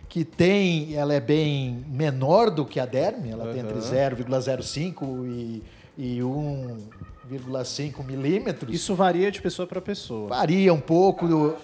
que 0.08 0.25
tem, 0.25 0.94
ela 0.94 1.14
é 1.14 1.20
bem 1.20 1.85
menor 1.88 2.50
do 2.50 2.64
que 2.64 2.80
a 2.80 2.87
derme, 2.87 3.30
ela 3.30 3.52
tem 3.52 3.61
entre 3.62 3.78
0,05 3.78 5.26
e, 5.26 5.62
e 5.96 6.18
1,5 6.20 8.04
milímetros. 8.04 8.75
Isso 8.75 8.94
varia 8.94 9.30
de 9.30 9.40
pessoa 9.40 9.66
para 9.66 9.80
pessoa. 9.80 10.28
Varia 10.28 10.73
um 10.73 10.80
pouco 10.80 11.26
do, 11.26 11.56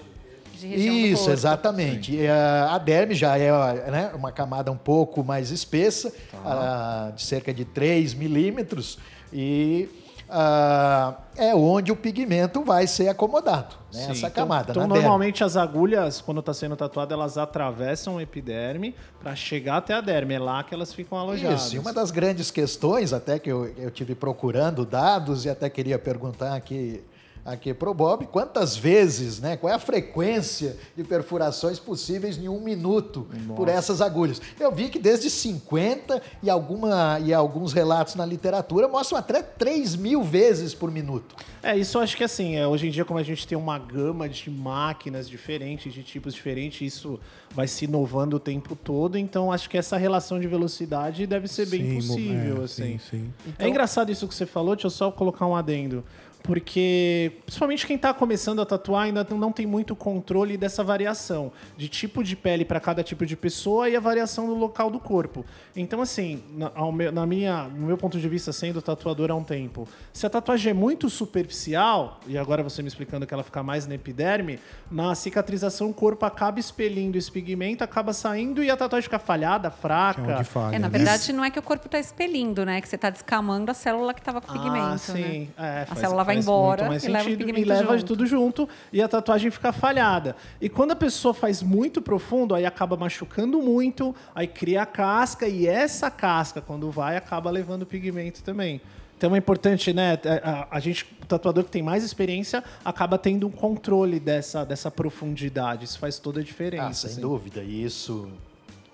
isso, 0.63 1.31
exatamente. 1.31 2.27
A, 2.27 2.75
a 2.75 2.79
derme 2.79 3.15
já 3.15 3.37
é 3.37 3.51
né, 3.91 4.11
uma 4.15 4.31
camada 4.31 4.71
um 4.71 4.77
pouco 4.77 5.25
mais 5.25 5.51
espessa, 5.51 6.11
Tá. 6.31 6.39
ah, 6.45 7.13
de 7.15 7.23
cerca 7.23 7.53
de 7.53 7.65
3 7.65 8.15
milímetros, 8.15 8.99
e 9.33 9.89
ah, 10.35 11.15
é 11.37 11.55
onde 11.55 11.93
o 11.93 11.97
pigmento 11.97 12.65
vai 12.65 12.87
ser 12.87 13.09
acomodado, 13.09 13.77
né, 13.93 14.01
Sim, 14.05 14.11
essa 14.13 14.27
então- 14.27 14.31
camada. 14.31 14.71
Então, 14.71 14.83
derme. 14.89 14.95
normalmente 14.99 15.45
as 15.45 15.57
agulhas, 15.57 16.21
quando 16.23 16.41
está 16.41 16.55
sendo 16.55 16.75
tatuada, 16.75 17.15
elas 17.15 17.37
atravessam 17.37 18.17
a 18.17 18.23
epiderme 18.23 18.95
para 19.21 19.37
chegar 19.37 19.77
até 19.77 19.93
a 19.95 20.01
derme. 20.01 20.35
É 20.35 20.39
lá 20.39 20.63
que 20.65 20.75
elas 20.75 20.95
ficam 20.95 21.19
alojadas. 21.19 21.67
Isso, 21.67 21.77
e 21.77 21.79
uma 21.79 21.93
das 21.93 22.11
grandes 22.11 22.51
questões, 22.51 23.13
até 23.13 23.39
que 23.39 23.53
eu, 23.53 23.67
eu 23.77 23.91
tive 23.91 24.15
procurando 24.15 24.87
dados 24.87 25.45
e 25.45 25.51
até 25.51 25.69
queria 25.69 25.99
perguntar 25.99 26.55
aqui 26.55 27.05
aqui 27.45 27.75
pro 27.75 27.93
Bob, 27.93 28.27
quantas 28.27 28.77
vezes, 28.77 29.41
né? 29.41 29.57
Qual 29.57 29.71
é 29.71 29.75
a 29.75 29.79
frequência 29.79 30.77
de 30.97 31.03
perfurações 31.03 31.79
possíveis 31.79 32.39
em 32.39 32.49
um 32.49 32.61
minuto 32.61 33.27
por 33.57 33.69
essas 33.69 34.01
agulhas? 34.01 34.41
Eu 34.59 34.71
vi 34.71 34.89
que 34.89 34.99
desde 34.99 35.29
50 35.29 36.23
e, 36.43 36.49
alguma, 36.49 37.19
e 37.21 37.35
alguns 37.35 37.73
relatos 37.73 38.15
na 38.15 38.25
literatura 38.25 38.87
mostram 38.87 39.19
até 39.19 39.43
3 39.43 39.97
mil 39.97 40.23
vezes 40.23 40.75
por 40.75 40.91
minuto. 40.91 41.35
É, 41.63 41.77
isso 41.77 41.97
eu 41.97 42.03
acho 42.03 42.17
que 42.17 42.25
assim, 42.25 42.57
é, 42.57 42.67
hoje 42.67 42.89
em 42.89 42.91
dia, 42.91 43.05
como 43.05 43.21
a 43.21 43.23
gente 43.23 43.47
tem 43.47 43.57
uma 43.57 43.79
gama 43.79 44.29
de 44.29 44.51
máquinas 44.51 45.29
diferentes, 45.29 45.93
de 45.93 46.03
tipos 46.03 46.35
diferentes, 46.35 46.81
isso 46.81 47.21
vai 47.55 47.69
se 47.69 47.85
inovando 47.85 48.37
o 48.37 48.41
tempo 48.41 48.75
todo, 48.75 49.17
então 49.17 49.53
acho 49.53 49.71
que 49.71 49.79
essa 49.79 49.97
relação 49.97 50.41
de 50.41 50.49
velocidade 50.49 51.27
deve 51.27 51.47
ser 51.47 51.67
bem 51.67 51.83
Sim, 51.83 51.95
possível, 51.95 52.63
é, 52.63 52.65
assim. 52.65 52.99
sim, 52.99 53.01
sim. 53.11 53.55
É 53.59 53.69
engraçado 53.69 54.11
isso 54.11 54.27
que 54.27 54.35
você 54.35 54.47
falou, 54.47 54.75
deixa 54.75 54.87
eu 54.87 54.91
só 54.91 55.11
colocar 55.11 55.47
um 55.47 55.55
adendo. 55.55 56.03
Porque, 56.43 57.33
principalmente 57.47 57.87
quem 57.87 57.97
está 57.97 58.13
começando 58.13 58.61
a 58.61 58.67
tatuar, 58.67 59.05
ainda 59.05 59.27
não 59.31 59.53
tem 59.53 59.67
muito 59.67 59.95
controle 59.95 60.57
dessa 60.57 60.83
variação 60.83 61.53
de 61.77 61.89
tipo 61.89 62.25
de 62.25 62.35
pele 62.35 62.65
para 62.65 62.81
cada 62.81 63.03
tipo 63.03 63.25
de 63.25 63.37
pessoa 63.37 63.89
e 63.89 63.97
a 63.97 64.01
variação 64.01 64.47
do 64.47 64.55
local 64.55 64.91
do 64.91 64.99
corpo. 64.99 65.45
Então, 65.77 66.03
assim, 66.03 66.43
na, 66.51 66.73
na 67.13 67.27
minha, 67.27 67.65
no 67.65 67.87
meu 67.87 67.97
ponto 67.97 68.19
de 68.19 68.29
vista, 68.29 68.53
sendo 68.53 68.83
tatuador 68.83 69.31
há 69.31 69.35
um 69.35 69.45
tempo, 69.45 69.89
se 70.13 70.27
a 70.27 70.31
tatuagem 70.31 70.71
é 70.71 70.75
muito 70.75 71.09
superficial, 71.09 72.21
e 72.27 72.37
agora 72.37 72.63
você 72.63 72.83
me 72.83 72.89
explicando 72.89 73.27
que 73.27 73.33
ela 73.33 73.43
fica 73.43 73.63
mais 73.63 73.87
na 73.87 73.95
epiderme, 73.95 74.59
na 74.91 75.15
cicatrização 75.15 75.91
o 75.91 75.95
corpo 75.95 76.27
acaba 76.27 76.59
expelindo 76.59 77.17
esse 77.17 77.31
pigmento, 77.31 77.85
acaba 77.85 78.13
saindo 78.13 78.63
e 78.63 78.71
a 78.71 78.77
tatuagem 78.77 79.05
fica 79.05 79.19
falhada, 79.19 79.71
fraca. 79.71 80.33
é 80.41 80.45
falha. 80.45 80.77
É, 80.77 80.79
na 80.79 80.89
né? 80.89 80.99
verdade, 80.99 81.33
não 81.33 81.45
é 81.45 81.51
que 81.51 81.59
o 81.59 81.63
corpo 81.63 81.87
está 81.87 81.99
expelindo, 81.99 82.65
né? 82.65 82.81
Que 82.81 82.89
você 82.89 82.97
está 82.97 83.11
descamando 83.11 83.71
a 83.71 83.75
célula 83.75 84.13
que 84.13 84.21
estava 84.21 84.41
com 84.41 84.53
pigmento. 84.53 84.87
Ah, 84.87 84.99
sim. 84.99 85.49
Né? 85.57 85.83
É, 85.83 85.87
a 85.89 85.95
célula 85.95 86.25
vai 86.25 86.32
faz 86.35 86.45
embora 86.45 86.83
muito 86.83 86.91
mais 86.91 87.05
e 87.05 87.09
leva 87.09 87.19
o 87.19 87.25
sentido, 87.25 87.39
pigmento 87.39 87.67
e 87.67 87.69
leva 87.69 87.99
junto. 87.99 88.07
tudo 88.07 88.27
junto 88.27 88.69
e 88.93 89.03
a 89.03 89.09
tatuagem 89.09 89.51
fica 89.51 89.73
falhada. 89.73 90.37
E 90.61 90.69
quando 90.69 90.93
a 90.93 90.97
pessoa 90.97 91.33
faz 91.35 91.63
muito 91.63 92.01
profundo, 92.01 92.55
aí 92.55 92.67
acaba 92.67 92.97
machucando 92.97 93.61
muito, 93.61 94.15
aí 94.35 94.47
cria 94.47 94.83
a 94.83 94.87
casca 94.87 95.47
e 95.47 95.67
essa 95.67 96.11
casca, 96.11 96.61
quando 96.61 96.91
vai, 96.91 97.17
acaba 97.17 97.51
levando 97.51 97.83
o 97.83 97.87
pigmento 97.87 98.43
também. 98.43 98.81
Então 99.17 99.37
é 99.37 99.39
importante, 99.39 99.93
né? 99.93 100.19
A, 100.43 100.67
a 100.77 100.81
gente, 100.81 101.07
o 101.23 101.27
tatuador 101.27 101.63
que 101.63 101.71
tem 101.71 101.83
mais 101.83 102.03
experiência, 102.03 102.65
acaba 102.85 103.17
tendo 103.17 103.47
um 103.47 103.51
controle 103.53 104.19
dessa, 104.19 104.65
dessa 104.65 104.91
profundidade. 104.91 105.85
Isso 105.85 105.97
faz 105.97 106.19
toda 106.19 106.41
a 106.41 106.43
diferença. 106.43 106.89
Ah, 106.89 106.93
sem 106.93 107.11
assim. 107.11 107.21
dúvida. 107.21 107.63
E 107.63 107.85
isso 107.85 108.29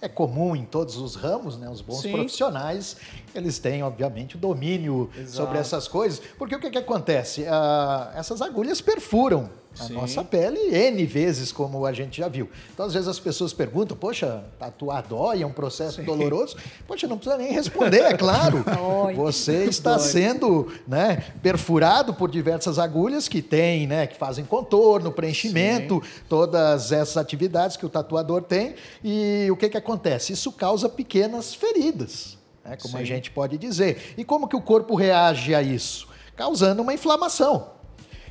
é 0.01 0.09
comum 0.09 0.55
em 0.55 0.65
todos 0.65 0.97
os 0.97 1.15
ramos, 1.15 1.57
né? 1.57 1.69
Os 1.69 1.81
bons 1.81 2.03
Sim. 2.03 2.13
profissionais, 2.13 2.97
eles 3.35 3.59
têm, 3.59 3.83
obviamente, 3.83 4.37
o 4.37 4.39
domínio 4.39 5.11
Exato. 5.17 5.31
sobre 5.33 5.59
essas 5.59 5.89
coisas. 5.89 6.21
Porque 6.39 6.55
o 6.55 6.61
que, 6.61 6.71
que 6.71 6.79
acontece? 6.79 7.47
Ah, 7.47 8.13
essas 8.15 8.41
agulhas 8.41 8.81
perfuram 8.81 9.51
a 9.81 9.85
Sim. 9.85 9.95
nossa 9.95 10.25
pele 10.25 10.59
N 10.75 11.07
vezes, 11.07 11.53
como 11.53 11.87
a 11.87 11.93
gente 11.93 12.19
já 12.19 12.29
viu. 12.29 12.49
Então, 12.73 12.87
às 12.87 12.95
vezes, 12.95 13.09
as 13.09 13.21
pessoas 13.21 13.53
perguntam, 13.53 13.97
poxa, 13.97 14.45
tatuar 14.59 15.07
dói, 15.07 15.43
é 15.43 15.47
um 15.47 15.53
processo 15.53 16.03
doloroso? 16.03 16.57
Poxa, 16.87 17.07
não 17.07 17.17
precisa 17.17 17.39
nem 17.39 17.53
responder, 17.53 18.03
é 18.03 18.17
claro. 18.17 18.65
Dói. 18.67 19.15
Você 19.15 19.65
está 19.65 19.99
sendo 19.99 20.73
né, 20.87 21.25
perfurado 21.43 22.13
por 22.15 22.31
diversas 22.31 22.79
agulhas 22.79 23.29
que 23.29 23.41
têm, 23.41 23.87
né, 23.87 24.07
que 24.07 24.17
fazem 24.17 24.45
contorno, 24.45 25.13
preenchimento, 25.13 26.03
todas 26.29 26.91
essas 26.93 27.17
atividades 27.17 27.77
que 27.77 27.87
o 27.87 27.89
tatuador 27.89 28.43
tem. 28.43 28.75
E 29.03 29.49
o 29.51 29.57
que, 29.57 29.69
que 29.69 29.77
acontece? 29.77 30.33
Isso 30.33 30.51
causa 30.51 30.89
pequenas 30.89 31.55
feridas, 31.55 32.37
né, 32.65 32.77
como 32.81 32.97
a 32.97 33.01
Sim. 33.01 33.07
gente 33.07 33.31
pode 33.31 33.57
dizer. 33.57 34.15
E 34.17 34.25
como 34.25 34.49
que 34.49 34.57
o 34.57 34.61
corpo 34.61 34.95
reage 34.95 35.55
a 35.55 35.63
isso? 35.63 36.09
Causando 36.35 36.83
uma 36.83 36.95
inflamação. 36.95 37.78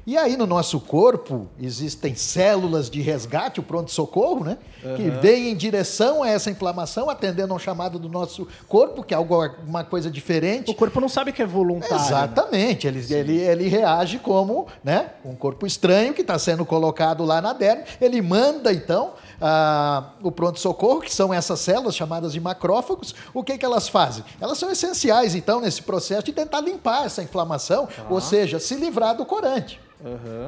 E 0.08 0.16
aí 0.16 0.38
no 0.38 0.48
nosso 0.48 0.80
corpo 0.80 1.50
existem 1.60 2.16
células 2.16 2.90
de 2.90 3.02
resgate, 3.02 3.60
o 3.60 3.64
pronto-socorro, 3.64 4.42
né? 4.42 4.58
Que 4.96 5.10
vem 5.10 5.50
em 5.50 5.56
direção 5.56 6.24
a 6.24 6.30
essa 6.30 6.50
inflamação, 6.50 7.10
atendendo 7.10 7.52
a 7.52 7.58
um 7.58 7.60
chamado 7.60 8.00
do 8.00 8.08
nosso 8.08 8.48
corpo, 8.70 9.04
que 9.04 9.14
é 9.14 9.18
algo, 9.18 9.36
uma 9.68 9.84
coisa 9.84 10.10
diferente. 10.10 10.72
O 10.72 10.74
corpo 10.74 11.02
não 11.02 11.10
sabe 11.10 11.34
que 11.34 11.42
é 11.42 11.46
voluntário. 11.46 11.98
né? 11.98 12.06
Exatamente, 12.06 12.88
ele, 12.88 13.14
ele, 13.14 13.38
ele 13.38 13.68
reage 13.68 14.18
como 14.20 14.68
né, 14.82 15.12
um 15.26 15.36
corpo 15.36 15.68
estranho 15.68 16.14
que 16.14 16.22
está 16.22 16.40
sendo 16.40 16.66
colocado 16.66 17.26
lá 17.26 17.42
na 17.42 17.52
derme. 17.52 17.84
Ele 18.00 18.22
manda, 18.22 18.72
então, 18.72 19.12
ah, 19.42 20.12
o 20.22 20.32
pronto-socorro, 20.32 21.02
que 21.02 21.14
são 21.14 21.34
essas 21.34 21.60
células 21.60 21.96
chamadas 21.96 22.34
de 22.34 22.40
macrófagos. 22.40 23.14
O 23.34 23.44
que, 23.44 23.58
que 23.58 23.66
elas 23.66 23.88
fazem? 23.88 24.24
Elas 24.40 24.58
são 24.58 24.72
essenciais, 24.72 25.36
então, 25.36 25.62
nesse 25.62 25.82
processo 25.82 26.26
de 26.26 26.34
tentar 26.34 26.62
limpar 26.62 27.06
essa 27.06 27.22
inflamação, 27.22 27.88
ou 28.10 28.22
seja, 28.22 28.60
se 28.60 28.76
livrar 28.76 29.16
do 29.16 29.26
corante. 29.26 29.80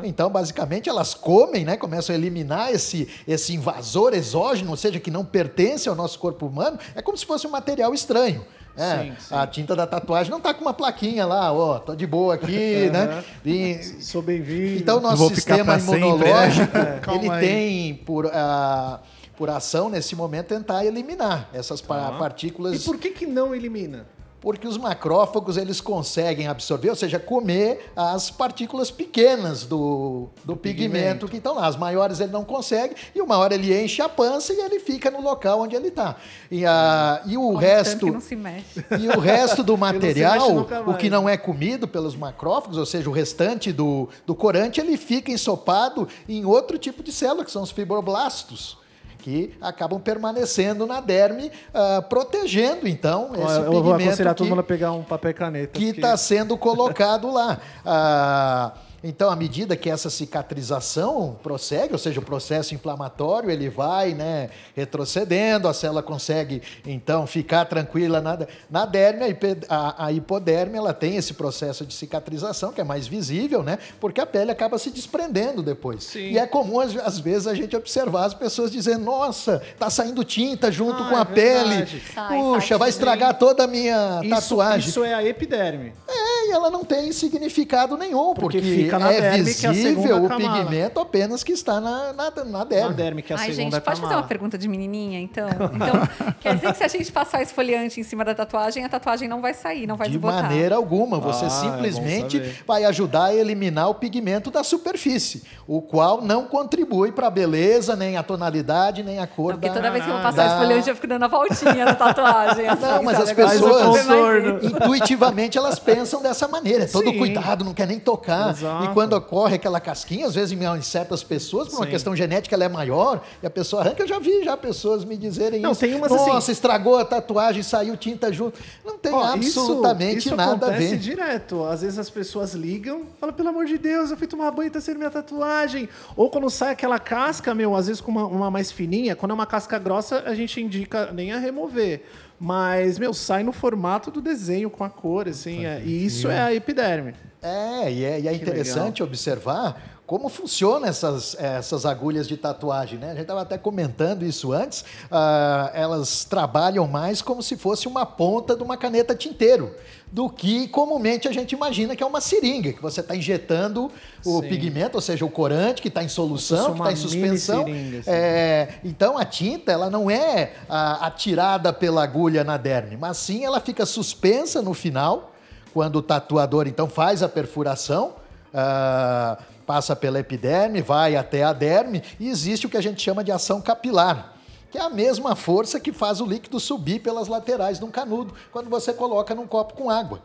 Então, 0.04 0.30
basicamente, 0.30 0.90
elas 0.90 1.14
comem, 1.14 1.66
né? 1.66 1.76
Começam 1.76 2.14
a 2.14 2.18
eliminar 2.18 2.72
esse, 2.72 3.08
esse 3.28 3.54
invasor 3.54 4.14
exógeno, 4.14 4.70
ou 4.72 4.78
seja, 4.78 5.00
que 5.00 5.10
não 5.10 5.26
pertence 5.26 5.90
ao 5.90 5.96
nosso 5.96 6.20
corpo 6.20 6.46
humano. 6.46 6.78
É 6.96 7.02
como 7.02 7.18
se 7.18 7.26
fosse 7.26 7.48
um 7.48 7.50
material 7.50 7.94
estranho. 7.94 8.46
É, 8.78 8.98
Sim, 9.04 9.14
sim. 9.20 9.36
A 9.36 9.46
tinta 9.46 9.76
da 9.76 9.86
tatuagem 9.86 10.32
não 10.32 10.40
tá 10.40 10.54
com 10.54 10.62
uma 10.62 10.74
plaquinha 10.74 11.26
lá, 11.26 11.52
ó, 11.52 11.80
tô 11.80 11.96
de 11.96 12.08
boa 12.08 12.36
aqui, 12.36 12.90
né? 12.90 13.24
E- 13.46 13.98
Sou 14.02 14.22
bem-vindo. 14.22 14.80
então, 14.80 15.02
nosso 15.02 15.18
Vou 15.18 15.30
sistema 15.30 15.78
sempre, 15.80 16.00
imunológico, 16.00 16.78
é. 16.78 17.02
Ele 17.16 17.30
aí. 17.30 17.40
tem 17.48 17.96
por, 18.06 18.28
ah, 18.34 19.00
por 19.36 19.50
ação, 19.50 19.90
nesse 19.90 20.16
momento, 20.16 20.48
tentar 20.48 20.86
eliminar 20.86 21.50
essas 21.54 21.82
Tá. 21.82 22.12
partículas 22.18 22.76
E 22.82 22.86
por 22.86 22.98
que, 22.98 23.10
que 23.12 23.26
não 23.26 23.54
elimina? 23.54 24.06
Porque 24.42 24.68
os 24.68 24.78
macrófagos 24.78 25.58
eles 25.58 25.82
conseguem 25.82 26.48
absorver, 26.48 26.90
ou 26.90 26.96
seja, 26.96 27.20
comer 27.20 27.92
as 27.96 28.32
partículas 28.32 28.90
pequenas 28.90 29.64
do, 29.64 30.28
do 30.44 30.56
pigmento. 30.56 30.94
pigmento. 30.94 31.28
que 31.28 31.38
estão 31.38 31.56
lá. 31.56 31.68
As 31.68 31.76
maiores 31.76 32.20
ele 32.20 32.32
não 32.32 32.46
consegue, 32.46 32.96
e 33.14 33.22
uma 33.22 33.38
hora 33.38 33.54
ele 33.54 33.78
enche 33.78 34.02
a 34.02 34.10
pança 34.10 34.54
e 34.54 34.60
ele 34.60 34.80
fica 34.80 35.12
no 35.12 35.22
local 35.22 35.62
onde 35.62 35.76
ele 35.76 35.90
está. 35.90 36.16
E, 36.50 36.66
a, 36.66 37.22
e 37.26 37.38
o 37.38 37.50
tanto 37.50 37.58
resto. 37.58 38.06
que 38.06 38.12
não 38.12 38.22
se 38.22 38.36
mexe. 38.36 38.86
E 39.00 39.08
o 39.10 39.20
resto 39.20 39.64
do 39.64 39.76
material, 39.78 40.68
o 40.88 40.94
que 40.96 41.10
não 41.10 41.28
é 41.28 41.38
comido 41.38 41.88
pelos 41.88 42.16
macrófagos, 42.16 42.78
ou 42.78 42.86
seja, 42.86 43.10
o 43.10 43.14
restante 43.14 43.72
do, 43.72 44.10
do 44.26 44.34
corante, 44.34 44.80
ele 44.80 44.98
fica 44.98 45.32
ensopado 45.32 46.08
em 46.28 46.46
outro 46.46 46.78
tipo 46.78 47.04
de 47.04 47.12
célula, 47.12 47.44
que 47.44 47.52
são 47.52 47.62
os 47.62 47.72
fibroblastos, 47.72 48.79
que 49.20 49.54
acabam 49.62 50.00
permanecendo 50.00 50.88
na 50.88 51.00
derme, 51.02 51.52
ah, 51.74 52.02
protegendo, 52.02 52.88
então, 52.88 53.32
esse 53.36 53.42
eu 53.58 53.72
vou 53.72 53.82
pigmento 53.84 54.04
aconselhar 54.10 54.34
todo 54.34 54.46
que- 54.46 54.50
mundo 54.50 54.60
a 54.62 54.64
pegar 54.64 54.92
um 54.94 55.04
papel 55.04 55.32
e 55.32 55.34
caneta. 55.34 55.78
que 55.78 55.86
porque- 55.88 56.00
está 56.02 56.18
sendo 56.18 56.58
colocado 56.58 57.32
lá. 57.32 57.60
Ah, 57.86 58.72
então, 59.04 59.30
à 59.30 59.36
medida 59.36 59.76
que 59.76 59.90
essa 59.90 60.10
cicatrização 60.10 61.38
prossegue, 61.42 61.94
ou 61.94 62.00
seja, 62.00 62.20
o 62.20 62.24
processo 62.24 62.74
inflamatório, 62.76 63.50
ele 63.50 63.70
vai 63.70 64.14
né, 64.14 64.50
retrocedendo, 64.76 65.68
a 65.68 65.74
célula 65.74 66.04
consegue, 66.04 66.62
então, 66.86 67.26
ficar 67.28 67.66
tranquila 67.66 68.20
na, 68.22 68.38
na 68.70 68.86
derme, 68.86 69.24
a, 69.70 70.06
a- 70.06 70.12
hipoderme, 70.12 70.78
ela 70.78 70.94
tem 70.94 71.16
esse 71.16 71.34
processo 71.34 71.86
de 71.86 71.94
cicatrização, 71.94 72.72
que 72.74 72.82
é 72.82 72.84
mais 72.84 73.08
visível, 73.08 73.64
né? 73.64 73.78
Porque 74.00 74.20
a 74.20 74.26
pele 74.26 74.52
acaba 74.52 74.78
se 74.78 74.90
desprendendo 74.92 75.62
depois. 75.62 76.04
Sim. 76.04 76.32
E 76.32 76.38
é 76.38 76.46
comum, 76.46 76.80
às, 76.80 76.96
às 76.98 77.20
vezes, 77.20 77.48
a 77.48 77.54
gente 77.54 77.76
observar 77.76 78.26
as 78.26 78.34
pessoas 78.34 78.72
dizendo, 78.72 79.06
nossa, 79.06 79.62
tá 79.78 79.90
saindo 79.90 80.24
tinta 80.24 80.72
junto 80.72 81.04
Ah, 81.04 81.10
com 81.10 81.18
é 81.18 81.22
a 81.22 81.26
pele. 81.26 81.70
verdade. 81.70 82.04
Sai, 82.14 82.38
Puxa, 82.40 82.68
sai, 82.70 82.78
vai 82.78 82.90
estragar 82.90 83.38
toda 83.38 83.64
a 83.64 83.68
minha 83.68 84.20
Isso, 84.24 84.30
tatuagem. 84.30 84.90
isso 84.90 85.04
é 85.04 85.14
a 85.14 85.24
epiderme. 85.24 85.94
É, 86.08 86.50
e 86.50 86.52
ela 86.52 86.70
não 86.70 86.84
tem 86.84 87.12
significado 87.12 87.98
nenhum, 87.98 88.34
Porque 88.34 88.60
porque, 88.60 88.89
fica 88.90 89.00
na 89.00 89.14
é 89.14 89.22
derme, 89.22 89.54
que 89.54 89.66
é 89.66 89.70
a 89.70 89.72
visível 89.72 90.04
segunda 90.04 90.26
o 90.26 90.28
camada. 90.30 90.60
pigmento 90.66 91.00
apenas 91.00 91.44
que 91.44 91.52
está 91.52 91.80
na, 91.82 92.14
na, 92.14 92.32
na 92.32 92.44
Na 92.46 92.64
derme. 92.64 92.94
derme, 92.94 93.22
que 93.22 93.34
é 93.34 93.36
a 93.36 93.40
Ai, 93.40 93.54
segunda 93.54 93.78
gente, 93.78 93.84
pode 93.86 94.02
fazer 94.02 94.14
uma 94.16 94.24
pergunta 94.24 94.58
de 94.58 94.68
menininha, 94.68 95.20
então? 95.20 95.48
Então, 95.50 96.34
quer 96.42 96.56
dizer 96.56 96.72
que 96.72 96.78
se 96.78 96.84
a 96.84 96.88
gente 96.88 97.12
passar 97.12 97.42
esfoliante 97.42 98.00
em 98.00 98.04
cima 98.04 98.24
da 98.26 98.34
tatuagem, 98.36 98.84
a 98.86 98.90
tatuagem 98.90 99.28
não 99.28 99.42
vai 99.42 99.54
sair, 99.54 99.86
não 99.88 99.96
vai 99.96 100.08
De 100.08 100.14
desbotar. 100.14 100.44
maneira 100.44 100.76
alguma, 100.76 101.20
você 101.20 101.46
Ah, 101.46 101.48
é 101.48 101.50
bom 101.50 101.56
simplesmente 101.72 102.38
saber. 102.38 102.64
vai 102.66 102.86
ajudar 102.86 103.26
a 103.26 103.34
eliminar 103.36 103.90
o 103.90 103.96
pigmento 103.96 104.50
da 104.52 104.64
superfície, 104.64 105.44
o 105.68 105.82
qual 105.82 106.22
não 106.22 106.46
contribui 106.46 107.12
para 107.12 107.28
a 107.28 107.30
beleza, 107.30 107.96
nem 107.96 108.18
a 108.18 108.24
tonalidade, 108.24 109.04
nem 109.04 109.20
a 109.20 109.28
cor 109.28 109.54
Não, 109.54 109.60
porque 109.60 109.68
da... 109.70 109.74
toda 109.76 109.92
vez 109.92 110.04
que 110.04 110.10
eu 110.10 110.14
vou 110.16 110.24
passar 110.24 110.48
da- 110.48 110.54
esfoliante, 110.56 110.90
eu 110.90 110.96
fico 110.96 111.08
dando 111.08 111.24
a 111.26 111.28
voltinha 111.28 111.86
na 111.86 111.96
tatuagem. 111.96 112.68
assim, 112.68 112.82
Não, 112.86 113.04
mas 113.04 113.18
sabe? 113.18 113.30
as 113.42 113.52
pessoas-. 113.52 114.00
Intuitivamente 114.64 115.58
elas 115.58 115.80
pensam 115.80 116.22
dessa 116.22 116.48
maneira, 116.48 116.84
é 116.84 116.88
todo 116.88 117.10
Sim. 117.10 117.18
cuidado, 117.18 117.64
não 117.66 117.74
quer 117.74 117.88
nem 117.88 118.00
tocar. 118.00 118.52
Exato. 118.52 118.79
E 118.86 118.94
quando 118.94 119.14
ocorre 119.14 119.56
aquela 119.56 119.80
casquinha, 119.80 120.26
às 120.28 120.36
vezes 120.36 120.52
em 120.52 120.82
certas 120.82 121.24
pessoas, 121.24 121.68
por 121.70 121.78
uma 121.78 121.86
Sim. 121.86 121.92
questão 121.92 122.16
genética, 122.16 122.56
ela 122.56 122.66
é 122.66 122.70
maior, 122.70 123.24
e 123.42 123.46
a 123.48 123.50
pessoa 123.50 123.82
arranca. 123.82 124.04
Eu 124.04 124.08
já 124.08 124.20
vi 124.20 124.44
já 124.44 124.56
pessoas 124.58 125.04
me 125.06 125.18
dizerem 125.18 125.60
Não, 125.62 125.72
isso. 125.72 125.82
tem 125.82 125.96
umas 125.96 126.12
Nossa, 126.12 126.38
assim- 126.38 126.52
estragou 126.52 126.98
a 126.98 127.06
tatuagem, 127.06 127.64
saiu 127.64 127.96
tinta 127.98 128.32
junto. 128.32 128.60
Não 128.86 128.98
tem 128.98 129.12
isso- 129.12 129.60
absolutamente 129.60 130.18
isso, 130.28 130.36
nada 130.36 130.52
a 130.52 130.70
acontece 130.70 130.90
ver. 130.92 130.98
direto. 130.98 131.64
Às 131.66 131.82
vezes 131.82 132.00
as 132.00 132.10
pessoas 132.10 132.54
ligam, 132.54 133.04
falam, 133.20 133.34
pelo 133.36 133.50
amor 133.50 133.66
de 133.66 133.78
Deus, 133.78 134.12
eu 134.12 134.18
fui 134.18 134.28
tomar 134.28 134.52
banho 134.52 134.68
e 134.68 134.72
tá 134.72 134.82
sendo 134.82 134.98
minha 134.98 135.10
tatuagem. 135.10 135.88
Ou 136.16 136.30
quando 136.30 136.50
sai 136.50 136.72
aquela 136.72 137.00
casca, 137.00 137.54
meu, 137.56 137.76
às 137.76 137.88
vezes 137.88 138.02
com 138.02 138.12
uma, 138.12 138.26
uma 138.26 138.52
mais 138.52 138.72
fininha, 138.72 139.16
quando 139.16 139.32
é 139.32 139.34
uma 139.34 139.46
casca 139.46 139.78
grossa, 139.80 140.24
a 140.26 140.34
gente 140.36 140.60
indica 140.62 141.12
nem 141.12 141.32
a 141.32 141.38
remover. 141.38 142.04
Mas, 142.40 142.98
meu, 142.98 143.14
sai 143.14 143.44
no 143.44 143.52
formato 143.52 144.10
do 144.10 144.22
desenho, 144.22 144.70
com 144.70 144.84
a 144.84 144.90
cor, 144.90 145.28
assim. 145.28 145.66
é- 145.66 145.82
e 145.84 146.06
isso 146.06 146.30
é 146.30 146.40
a 146.40 146.54
epiderme. 146.54 147.14
É, 147.42 147.92
e 147.92 148.04
é, 148.04 148.20
e 148.20 148.28
é 148.28 148.34
interessante 148.34 149.02
observar 149.02 150.00
como 150.10 150.28
funcionam 150.28 150.88
essas, 150.88 151.36
essas 151.40 151.86
agulhas 151.86 152.28
de 152.28 152.36
tatuagem, 152.36 152.98
né? 152.98 153.10
A 153.10 153.12
gente 153.12 153.22
estava 153.22 153.44
até 153.44 153.60
comentando 153.60 154.24
isso 154.24 154.52
antes. 154.52 154.84
ah, 155.12 155.70
elas 155.72 156.26
trabalham 156.26 156.88
mais 156.88 157.22
como 157.22 157.44
se 157.44 157.56
fosse 157.56 157.88
uma 157.88 158.08
ponta 158.08 158.56
de 158.56 158.64
uma 158.64 158.76
caneta 158.76 159.14
tinteiro, 159.14 159.76
do 160.12 160.28
que 160.28 160.68
comumente 160.70 161.28
a 161.28 161.32
gente 161.32 161.52
imagina 161.52 161.96
que 161.96 162.02
é 162.02 162.06
uma 162.08 162.20
seringa, 162.20 162.74
que 162.74 162.82
você 162.82 163.02
está 163.02 163.16
injetando 163.16 163.92
o 164.26 164.42
Sim. 164.42 164.50
pigmento, 164.50 164.96
ou 164.96 165.02
seja, 165.02 165.24
o 165.24 165.30
corante 165.30 165.80
que 165.80 165.90
está 165.90 166.04
em 166.04 166.10
solução, 166.10 166.74
que 166.74 166.80
está 166.80 166.92
em 166.92 166.96
suspensão. 166.96 167.66
seringa, 167.66 168.00
assim. 168.00 168.10
É, 168.10 168.80
então 168.84 169.16
a 169.16 169.24
tinta 169.24 169.72
ela 169.72 169.92
não 169.92 170.10
é 170.10 170.54
ah, 170.68 171.06
atirada 171.06 171.72
pela 171.72 172.02
agulha 172.02 172.44
na 172.44 172.58
derme, 172.58 172.98
mas 172.98 173.18
sim 173.18 173.46
ela 173.46 173.60
fica 173.60 173.86
suspensa 173.86 174.60
no 174.60 174.74
final, 174.74 175.36
quando 175.74 175.98
o 175.98 176.02
tatuador 176.02 176.68
então 176.68 176.88
faz 176.88 177.22
a 177.24 177.30
perfuração, 177.30 178.16
ah, 178.54 179.38
passa 179.66 179.96
pela 179.96 180.20
epiderme, 180.20 180.82
vai 180.82 181.16
até 181.16 181.44
a 181.44 181.54
derme 181.54 182.04
e 182.20 182.30
existe 182.30 182.66
o 182.66 182.70
que 182.70 182.78
a 182.78 182.82
gente 182.82 183.02
chama 183.02 183.24
de 183.24 183.32
ação 183.32 183.62
capilar. 183.62 184.34
Que 184.72 184.78
é 184.78 184.82
a 184.82 184.90
mesma 184.90 185.36
força 185.36 185.80
que 185.80 185.92
faz 185.92 186.22
o 186.22 186.26
líquido 186.26 186.60
subir 186.60 187.00
pelas 187.00 187.28
laterais 187.28 187.80
de 187.80 187.86
um 187.86 187.92
canudo 187.92 188.34
quando 188.52 188.70
você 188.70 188.94
coloca 188.94 189.34
num 189.34 189.48
copo 189.48 189.74
com 189.74 189.90
água. 189.90 190.22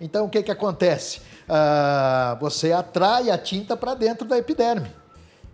Então 0.00 0.26
o 0.26 0.28
que, 0.28 0.42
que 0.42 0.50
acontece? 0.50 1.20
Ah, 1.48 2.36
você 2.40 2.72
atrai 2.72 3.30
a 3.30 3.38
tinta 3.38 3.76
para 3.76 3.94
dentro 3.94 4.26
da 4.26 4.38
epiderme. 4.38 4.90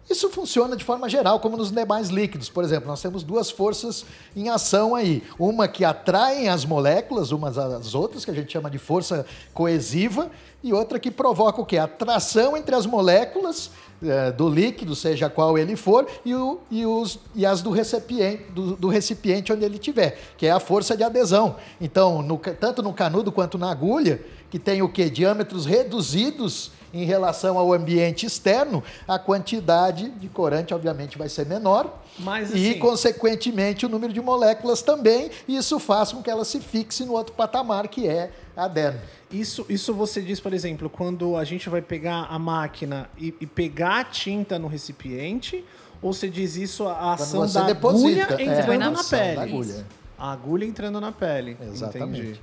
Isso 0.09 0.29
funciona 0.29 0.77
de 0.77 0.85
forma 0.85 1.09
geral, 1.09 1.41
como 1.41 1.57
nos 1.57 1.71
demais 1.73 2.09
líquidos. 2.09 2.51
Por 2.51 2.63
exemplo, 2.63 2.87
nós 2.89 3.01
temos 3.01 3.23
duas 3.23 3.51
forças 3.51 4.05
em 4.37 4.51
ação 4.51 4.95
aí. 4.95 5.23
Uma 5.39 5.67
que 5.67 5.83
atraem 5.85 6.49
as 6.49 6.65
moléculas 6.67 7.33
umas 7.33 7.57
às 7.57 7.95
outras, 7.95 8.25
que 8.25 8.31
a 8.31 8.35
gente 8.35 8.53
chama 8.53 8.71
de 8.71 8.77
força 8.79 9.25
coesiva, 9.55 10.31
e 10.63 10.73
outra 10.73 10.99
que 10.99 11.11
provoca 11.11 11.61
o 11.61 11.65
quê? 11.65 11.79
Atração 11.79 12.55
entre 12.57 12.75
as 12.75 12.85
moléculas 12.87 13.71
eh, 14.03 14.31
do 14.33 14.49
líquido, 14.49 14.95
seja 14.95 15.31
qual 15.31 15.57
ele 15.57 15.75
for, 15.77 16.07
e, 16.25 16.35
o- 16.35 16.59
e 16.71 16.85
os, 16.85 17.19
e 17.35 17.47
as 17.47 17.63
do 17.63 17.71
recipiente, 17.71 18.45
do, 18.53 18.77
do 18.77 18.89
recipiente 18.89 19.53
onde 19.53 19.65
ele 19.65 19.77
estiver, 19.77 20.19
que 20.37 20.47
é 20.47 20.51
a 20.51 20.61
força 20.61 20.95
de 20.97 21.03
adesão. 21.03 21.57
Então, 21.81 22.21
no 22.21 22.37
tanto 22.37 22.83
no 22.83 22.93
canudo 22.93 23.33
quanto 23.33 23.57
na 23.57 23.71
agulha, 23.71 24.21
que 24.55 24.59
tem 24.61 24.83
o 24.83 24.89
quê? 24.89 25.11
Diâmetros 25.11 25.67
reduzidos 25.67 26.71
em 26.93 27.05
relação 27.05 27.59
ao 27.59 27.73
ambiente 27.73 28.25
externo, 28.25 28.85
a 29.09 29.19
quantidade 29.19 30.09
de 30.11 30.29
corante, 30.29 30.73
obviamente, 30.73 31.19
vai 31.19 31.29
ser 31.29 31.45
menor. 31.45 32.01
Mas, 32.21 32.55
e, 32.55 32.71
assim- 32.71 32.79
consequentemente, 32.79 33.85
o 33.85 33.89
número 33.89 34.13
de 34.13 34.21
moléculas 34.21 34.81
também. 34.81 35.29
E 35.49 35.57
isso 35.57 35.81
faz 35.81 36.13
com 36.13 36.23
que 36.23 36.31
ela 36.31 36.45
se 36.45 36.61
fixe 36.61 37.05
no 37.05 37.15
outro 37.15 37.35
patamar, 37.35 37.89
que 37.89 38.07
é 38.07 38.31
a 38.57 38.69
derme. 38.69 39.01
Isso, 39.29 39.67
isso 39.69 39.93
você 39.93 40.23
diz, 40.23 40.39
por 40.39 40.53
exemplo, 40.55 40.89
quando 40.89 41.37
a 41.37 41.43
gente 41.43 41.69
vai 41.69 41.83
pegar 41.83 42.29
a 42.31 42.39
máquina 42.39 43.11
e, 43.19 43.35
e 43.41 43.47
pegar 43.49 43.99
a 44.03 44.05
tinta 44.05 44.57
no 44.57 44.69
recipiente, 44.69 45.65
ou 46.01 46.13
você 46.13 46.29
diz 46.29 46.55
isso 46.55 46.87
a 46.87 47.15
ação 47.15 47.41
você 47.41 47.59
da 47.59 47.67
deposita, 47.67 48.35
agulha 48.35 48.37
é, 48.41 48.45
entrando 48.61 48.83
a 48.83 48.91
na 48.91 49.01
ação 49.01 49.19
pele? 49.19 49.35
da 49.35 49.43
agulha. 49.43 49.87
A 50.17 50.31
agulha 50.33 50.65
entrando 50.65 51.01
na 51.01 51.11
pele. 51.11 51.57
Exatamente. 51.61 52.21
Entendi. 52.21 52.41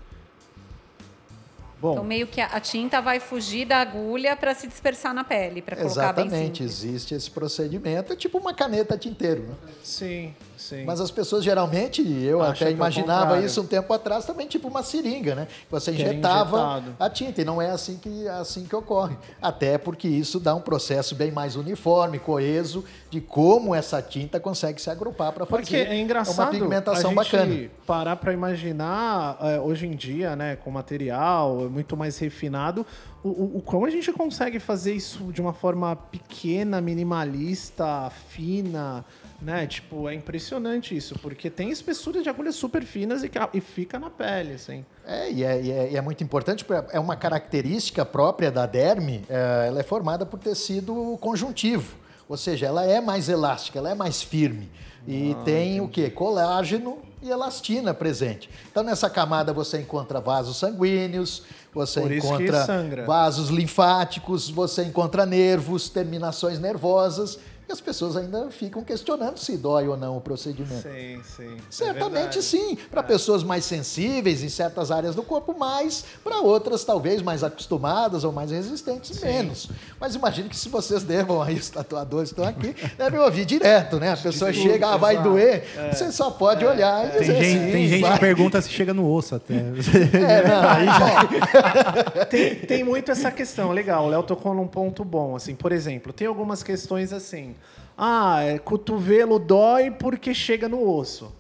Bom, 1.82 1.94
Então, 1.94 2.04
meio 2.04 2.28
que 2.28 2.40
a, 2.40 2.60
tinta 2.60 3.02
vai 3.02 3.20
fugir 3.20 3.66
da 3.66 3.78
agulha 3.78 4.36
para 4.38 4.54
se 4.54 4.68
dispersar 4.68 5.14
na 5.16 5.24
pele, 5.24 5.62
para 5.64 5.76
colocar 5.76 6.14
bem 6.14 6.26
Exatamente, 6.28 6.64
existe 6.64 7.16
esse 7.16 7.30
procedimento. 7.32 8.14
É 8.14 8.16
tipo 8.16 8.38
uma 8.38 8.54
caneta 8.54 8.96
tinteiro. 8.96 9.42
Né? 9.42 9.56
sim, 9.84 10.34
sim. 10.56 10.86
Mas 10.86 11.02
as 11.02 11.10
pessoas 11.10 11.44
geralmente, 11.44 12.02
eu 12.24 12.42
Acha 12.44 12.66
até 12.66 12.72
é 12.72 12.74
imaginava 12.74 13.22
contrário. 13.22 13.46
isso 13.46 13.62
um 13.62 13.66
tempo 13.66 13.92
atrás, 13.92 14.26
também 14.26 14.46
tipo 14.48 14.68
uma 14.68 14.84
seringa, 14.84 15.34
né? 15.34 15.48
Você 15.72 15.92
Que 15.92 16.04
injetava 16.04 16.84
a 17.00 17.10
tinta 17.10 17.42
e 17.42 17.46
não 17.46 17.60
é 17.60 17.72
assim 17.72 17.98
que, 17.98 18.28
assim 18.28 18.66
que 18.66 18.76
ocorre. 18.76 19.18
Até 19.42 19.80
porque 19.80 20.08
isso 20.08 20.40
dá 20.40 20.54
um 20.54 20.62
processo 20.62 21.16
bem 21.16 21.32
mais 21.32 21.56
uniforme, 21.56 22.20
coeso, 22.20 22.86
de 23.10 23.20
como 23.20 23.74
essa 23.74 24.02
tinta 24.04 24.40
consegue 24.40 24.80
se 24.80 24.90
agrupar 24.90 25.32
para 25.32 25.46
fazer 25.48 25.64
Porque 25.64 25.76
é 25.78 25.98
engraçado 26.00 26.38
uma 26.46 26.52
pigmentação 26.52 27.12
a 27.20 27.24
gente 27.24 27.32
bacana. 27.32 27.70
parar 27.88 28.16
para 28.18 28.32
imaginar 28.32 29.38
é, 29.42 29.60
hoje 29.60 29.88
em 29.88 29.96
dia, 29.96 30.36
né, 30.36 30.56
com 30.56 30.70
material 30.70 31.71
muito 31.72 31.96
mais 31.98 32.18
refinado, 32.20 32.86
o, 33.24 33.30
o, 33.30 33.58
o 33.58 33.62
como 33.62 33.86
a 33.86 33.90
gente 33.90 34.12
consegue 34.12 34.60
fazer 34.60 34.94
isso 34.94 35.32
de 35.32 35.42
uma 35.42 35.54
forma 35.54 35.96
pequena, 35.96 36.80
minimalista, 36.82 38.12
fina, 38.30 39.06
né? 39.42 39.66
Tipo, 39.68 40.08
é 40.10 40.14
impressionante 40.14 40.96
isso, 40.96 41.18
porque 41.20 41.50
tem 41.50 41.70
espessuras 41.70 42.24
de 42.24 42.30
agulhas 42.30 42.56
super 42.56 42.84
finas 42.84 43.24
e, 43.24 43.30
que, 43.30 43.40
e 43.54 43.62
fica 43.62 43.98
na 43.98 44.10
pele, 44.10 44.54
assim. 44.54 44.86
É 45.06 45.32
e, 45.32 45.44
é, 45.44 45.62
e 45.62 45.72
é- 45.72 45.92
e 45.94 45.98
é 45.98 46.02
muito 46.02 46.24
importante, 46.24 46.64
porque 46.66 46.96
é 46.96 47.00
uma 47.00 47.16
característica 47.16 48.06
própria 48.06 48.52
da 48.52 48.66
derme, 48.66 49.24
é, 49.30 49.66
ela 49.68 49.80
é 49.80 49.84
formada 49.84 50.26
por 50.26 50.40
tecido 50.40 51.18
conjuntivo, 51.20 51.96
ou 52.30 52.38
seja, 52.38 52.66
ela 52.68 52.86
é 52.86 53.02
mais 53.02 53.30
elástica, 53.30 53.80
ela 53.80 53.90
é 53.90 53.96
mais 53.96 54.22
firme. 54.22 54.70
E 55.08 55.36
Ah, 55.40 55.44
tem 55.44 55.82
o 55.82 55.88
que? 55.88 56.10
Colágeno 56.12 57.00
e 57.22 57.30
elastina 57.30 57.94
presente. 57.94 58.50
Então, 58.72 58.84
nessa 58.84 59.10
camada 59.10 59.54
você 59.54 59.80
encontra 59.80 60.20
vasos 60.20 60.58
sanguíneos, 60.58 61.44
você 61.74 62.02
encontra 62.18 62.66
vasos 63.06 63.50
linfáticos, 63.50 64.50
você 64.50 64.84
encontra 64.84 65.26
nervos, 65.26 65.90
terminações 65.90 66.60
nervosas, 66.60 67.38
e 67.72 67.74
as 67.74 67.80
pessoas 67.82 68.18
ainda 68.18 68.52
ficam 68.52 68.84
questionando 68.84 69.38
se 69.38 69.58
dói 69.58 69.88
ou 69.88 69.96
não 69.96 70.18
o 70.18 70.22
procedimento. 70.22 70.82
Sim, 70.82 71.22
sim. 71.24 71.56
é 71.56 71.62
Certamente 71.70 72.42
sim, 72.44 72.78
para 72.90 73.02
pessoas 73.02 73.44
mais 73.44 73.64
sensíveis 73.64 74.44
em 74.44 74.50
certas 74.50 74.92
áreas 74.92 75.16
do 75.16 75.24
corpo, 75.24 75.58
mais 75.58 76.04
para 76.22 76.42
outras 76.42 76.84
talvez 76.84 77.22
mais 77.22 77.44
acostumadas 77.44 78.26
ou 78.26 78.32
mais 78.32 78.52
resistentes, 78.52 79.22
menos. 79.22 79.70
Mas 80.00 80.16
imagino 80.16 80.50
que 80.50 80.58
se 80.58 80.68
vocês 80.68 81.04
devam 81.04 81.42
aí, 81.42 81.56
os 81.56 81.70
tatuadores 81.70 82.34
que 82.34 82.42
estão 82.42 82.46
aqui, 82.46 82.76
devem 82.98 83.20
ouvir 83.20 83.46
direto, 83.46 83.98
né? 84.00 84.12
A 84.12 84.18
pessoa 84.18 84.52
chega, 84.52 84.90
ah, 84.90 84.98
vai 84.98 85.14
exato. 85.14 85.30
doer, 85.30 85.64
você 85.94 86.12
só 86.12 86.30
pode 86.30 86.66
olhar 86.66 87.08
e 87.08 87.10
Tem 87.12 87.20
dizer 87.22 87.44
gente, 87.44 87.66
sim, 87.66 87.72
tem 87.72 87.88
gente 87.88 88.02
vai. 88.02 88.14
que 88.14 88.20
pergunta 88.20 88.62
se 88.62 88.70
chega 88.70 88.94
no 88.94 89.10
osso 89.10 89.36
até. 89.36 89.62
É, 90.12 90.48
não, 90.48 90.70
aí 90.70 90.86
já... 90.86 92.26
tem, 92.26 92.56
tem 92.56 92.84
muito 92.84 93.12
essa 93.12 93.32
questão, 93.32 93.72
legal. 93.72 94.06
O 94.06 94.10
Léo 94.10 94.24
tocou 94.24 94.54
num 94.54 94.68
ponto 94.68 95.04
bom, 95.04 95.36
assim. 95.36 95.56
Por 95.56 95.72
exemplo, 95.72 96.12
tem 96.12 96.28
algumas 96.28 96.64
questões 96.64 97.14
assim. 97.14 97.56
Ah, 98.04 98.42
é, 98.42 98.58
cotovelo 98.58 99.38
dói 99.38 99.92
porque 99.92 100.34
chega 100.34 100.68
no 100.68 100.84
osso. 100.90 101.32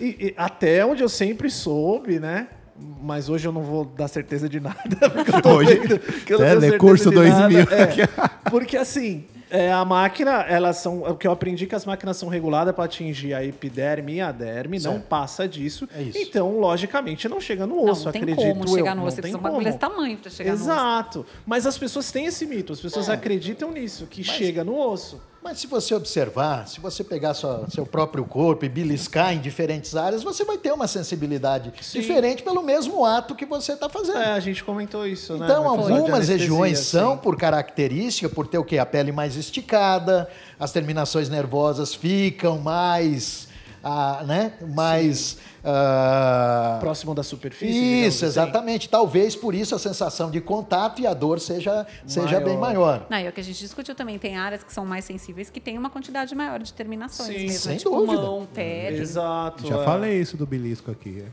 E, 0.00 0.06
e 0.28 0.34
até 0.36 0.84
onde 0.86 1.02
eu 1.02 1.08
sempre 1.10 1.50
soube, 1.50 2.18
né? 2.18 2.48
Mas 3.02 3.28
hoje 3.28 3.46
eu 3.46 3.52
não 3.52 3.60
vou 3.60 3.84
dar 3.84 4.08
certeza 4.08 4.48
de 4.48 4.58
nada. 4.60 4.78
Porque 5.12 5.30
eu 5.36 5.42
tô 5.42 5.50
Hoje- 5.56 5.74
vendo 5.78 5.98
que 6.24 6.32
eu 6.32 6.38
não 6.38 6.46
É, 6.46 6.56
tenho 6.58 6.72
né, 6.72 6.78
curso 6.78 7.10
de 7.10 7.14
2000. 7.16 7.58
nada. 7.58 7.74
É, 7.74 8.50
porque 8.50 8.74
assim, 8.78 9.26
é, 9.50 9.70
a 9.70 9.84
máquina, 9.84 10.40
elas 10.48 10.78
são. 10.78 11.02
O 11.02 11.14
que 11.14 11.26
eu 11.26 11.32
aprendi 11.32 11.64
é 11.64 11.66
que 11.66 11.74
as 11.74 11.84
máquinas 11.84 12.16
são 12.16 12.30
reguladas 12.30 12.74
para 12.74 12.84
atingir 12.84 13.34
a 13.34 13.44
epiderme 13.44 14.14
e 14.14 14.20
a 14.22 14.32
derme, 14.32 14.78
não 14.78 14.92
Certo. 14.92 15.04
passa 15.08 15.46
disso. 15.46 15.86
É 15.94 16.00
isso. 16.00 16.16
Então, 16.16 16.58
logicamente, 16.58 17.28
não 17.28 17.38
chega 17.38 17.66
no 17.66 17.84
osso, 17.90 18.06
não 18.06 18.12
tem 18.12 18.22
acredito 18.22 18.48
como 18.48 18.64
eu. 18.64 18.68
chegar 18.68 18.94
no 18.94 19.02
Não 19.02 19.08
osso. 19.08 19.16
Você 19.16 19.22
tem 19.22 19.32
como. 19.34 19.62
desse 19.62 19.76
tamanho 19.78 20.16
para 20.16 20.30
chegar 20.30 20.50
no 20.52 20.56
osso. 20.56 20.64
Exato. 20.64 21.26
Mas 21.44 21.66
as 21.66 21.76
pessoas 21.76 22.10
têm 22.10 22.24
esse 22.24 22.46
mito, 22.46 22.72
as 22.72 22.80
pessoas 22.80 23.10
É. 23.10 23.12
acreditam 23.12 23.70
nisso, 23.72 24.06
que 24.06 24.24
chega 24.24 24.64
no 24.64 24.74
osso. 24.78 25.20
Mas 25.42 25.58
se 25.58 25.66
você 25.66 25.94
observar, 25.94 26.68
se 26.68 26.80
você 26.80 27.02
pegar 27.02 27.32
sua- 27.32 27.64
seu 27.70 27.86
próprio 27.86 28.24
corpo 28.26 28.64
e 28.66 28.68
beliscar 28.68 29.32
em 29.32 29.40
diferentes 29.40 29.96
áreas, 29.96 30.22
você 30.22 30.44
vai 30.44 30.58
ter 30.58 30.70
uma 30.70 30.86
sensibilidade 30.86 31.72
Sim. 31.80 32.00
diferente 32.00 32.42
pelo 32.42 32.62
mesmo 32.62 33.06
ato 33.06 33.34
que 33.34 33.46
você 33.46 33.72
está 33.72 33.88
fazendo. 33.88 34.18
É, 34.18 34.32
a 34.32 34.40
gente 34.40 34.62
comentou 34.62 35.06
isso, 35.06 35.38
né? 35.38 35.46
Então, 35.46 35.66
algumas 35.66 36.28
regiões 36.28 36.78
são, 36.80 37.12
assim. 37.14 37.22
por 37.22 37.36
característica, 37.38 38.28
por 38.28 38.46
ter 38.46 38.58
o 38.58 38.64
quê? 38.64 38.76
A 38.76 38.84
pele 38.84 39.12
mais 39.12 39.34
esticada, 39.34 40.28
as 40.58 40.72
terminações 40.72 41.30
nervosas 41.30 41.94
ficam 41.94 42.58
mais, 42.58 43.48
ah, 43.82 44.22
né? 44.26 44.52
Mais... 44.74 45.38
ah, 45.62 46.78
próximo 46.80 47.14
da 47.14 47.22
superfície. 47.22 48.06
isso, 48.06 48.24
assim. 48.24 48.26
exatamente. 48.26 48.88
Talvez 48.88 49.36
por 49.36 49.54
isso 49.54 49.74
a 49.74 49.78
sensação 49.78 50.30
de 50.30 50.40
contato 50.40 51.00
e 51.00 51.06
a 51.06 51.12
dor 51.14 51.38
seja, 51.40 51.86
seja 52.06 52.26
Maior. 52.26 52.44
bem 52.44 52.56
maior. 52.56 53.06
Não, 53.10 53.18
e 53.18 53.26
é 53.26 53.28
o 53.28 53.32
que 53.32 53.40
a 53.40 53.44
gente 53.44 53.58
discutiu 53.58 53.94
também. 53.94 54.18
Tem 54.18 54.36
áreas 54.36 54.62
que 54.62 54.72
são 54.72 54.86
mais 54.86 55.04
sensíveis 55.04 55.50
que 55.50 55.60
tem 55.60 55.76
uma 55.76 55.90
quantidade 55.90 56.34
maior 56.34 56.58
de 56.60 56.72
terminações 56.72 57.28
Sim, 57.28 57.46
mesmo. 57.46 57.58
sem 57.58 57.76
tipo 57.76 57.90
dúvida. 57.90 58.22
mão, 58.22 58.48
pé. 58.52 58.92
Exato. 58.92 59.66
Já 59.66 59.78
é. 59.80 59.84
falei 59.84 60.20
isso 60.20 60.36
do 60.36 60.46
belisco 60.46 60.90
aqui. 60.90 61.24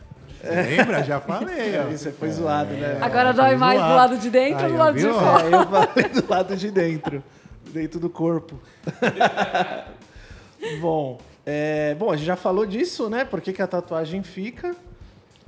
Lembra? 0.44 1.04
Já 1.04 1.20
falei. 1.20 1.78
ó. 1.80 1.90
Isso 1.90 2.12
foi 2.12 2.32
zoado, 2.32 2.74
né? 2.74 3.00
Agora 3.02 3.34
dói 3.34 3.56
mais 3.56 3.80
do 3.80 3.86
zoado. 3.88 3.96
lado 3.96 4.18
de 4.18 4.30
dentro 4.30 4.66
ou 4.66 4.72
do 4.72 4.78
lado 4.78 4.96
de 4.96 5.02
viu? 5.02 5.13
fora? 5.13 5.44
É, 5.44 5.54
eu 5.54 5.68
falei 5.68 6.10
do 6.10 6.30
lado 6.30 6.56
de 6.56 6.72
dentro. 6.72 7.24
Dentro 7.72 8.00
do 8.00 8.10
corpo. 8.10 8.60
bom, 10.80 11.20
é, 11.50 11.96
bom, 11.96 12.12
a 12.12 12.18
gente 12.18 12.26
já 12.26 12.36
falou 12.36 12.66
disso, 12.66 13.10
né? 13.10 13.24
Por 13.24 13.40
que, 13.40 13.54
que 13.54 13.62
a 13.62 13.68
tatuagem 13.68 14.22
fica? 14.22 14.76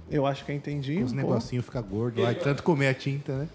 Eu 0.09 0.25
acho 0.25 0.45
que 0.45 0.51
eu 0.53 0.55
entendi. 0.55 1.03
Os 1.03 1.11
um 1.11 1.15
negocinhos 1.15 1.65
ficam 1.65 1.83
gordos 1.83 2.23
lá, 2.23 2.31
de 2.31 2.39
tanto 2.39 2.63
comer 2.63 2.87
a 2.87 2.93
tinta, 2.93 3.33
né? 3.33 3.49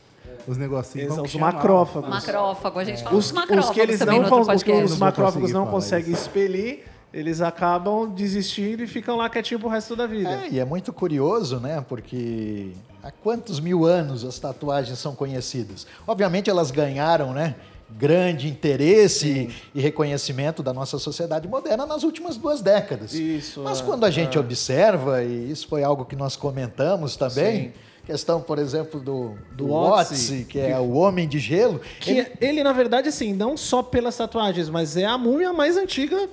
Os 0.46 0.58
negocinhos. 0.58 1.08
como 1.08 1.22
Os 1.22 1.34
macrófagos. 1.36 2.10
Macrófago, 2.10 2.78
a 2.78 2.84
gente 2.84 3.02
fala 3.02 3.16
Os, 3.16 3.24
dos 3.24 3.32
macrófagos 3.32 3.68
os 3.68 3.74
que 3.74 3.80
eles 3.80 4.00
não 4.00 4.20
os 4.20 4.92
os 4.92 4.98
macrófagos 4.98 5.52
não 5.52 5.66
conseguem 5.66 6.12
expelir, 6.12 6.84
eles 7.14 7.40
acabam 7.40 8.10
desistindo 8.10 8.82
e 8.82 8.86
ficam 8.86 9.16
lá 9.16 9.30
quietinho 9.30 9.58
pro 9.58 9.70
resto 9.70 9.96
da 9.96 10.06
vida. 10.06 10.28
É, 10.28 10.48
e 10.50 10.60
é 10.60 10.66
muito 10.66 10.92
curioso, 10.92 11.58
né? 11.60 11.82
Porque 11.88 12.72
há 13.02 13.10
quantos 13.10 13.58
mil 13.58 13.86
anos 13.86 14.22
as 14.22 14.38
tatuagens 14.38 14.98
são 14.98 15.14
conhecidas? 15.14 15.86
Obviamente 16.06 16.50
elas 16.50 16.70
ganharam, 16.70 17.32
né? 17.32 17.54
Grande 17.90 18.48
interesse 18.48 19.50
e 19.74 19.80
reconhecimento 19.80 20.62
da 20.62 20.72
nossa 20.72 20.98
sociedade 20.98 21.46
moderna 21.46 21.86
nas 21.86 22.02
últimas 22.02 22.36
duas 22.36 22.60
décadas. 22.60 23.12
Isso, 23.14 23.60
Mas 23.62 23.80
é, 23.80 23.84
quando 23.84 24.04
a 24.04 24.10
gente 24.10 24.36
é. 24.36 24.40
observa, 24.40 25.22
e 25.22 25.50
isso 25.50 25.68
foi 25.68 25.84
algo 25.84 26.04
que 26.04 26.16
nós 26.16 26.34
comentamos 26.34 27.14
também, 27.14 27.68
Sim. 27.68 27.72
questão, 28.04 28.40
por 28.40 28.58
exemplo, 28.58 29.00
do, 29.00 29.36
do 29.52 29.72
Otzi, 29.72 30.44
que 30.48 30.58
é 30.58 30.78
o 30.78 30.92
Homem 30.92 31.28
de 31.28 31.38
Gelo, 31.38 31.80
Que 32.00 32.26
ele... 32.40 32.62
na 32.62 32.72
verdade, 32.72 33.08
assim, 33.08 33.32
não 33.32 33.56
só 33.56 33.82
pelas 33.82 34.16
tatuagens, 34.16 34.68
mas 34.68 34.96
é 34.96 35.04
a 35.04 35.16
múmia 35.16 35.52
mais 35.52 35.76
antiga 35.76 36.28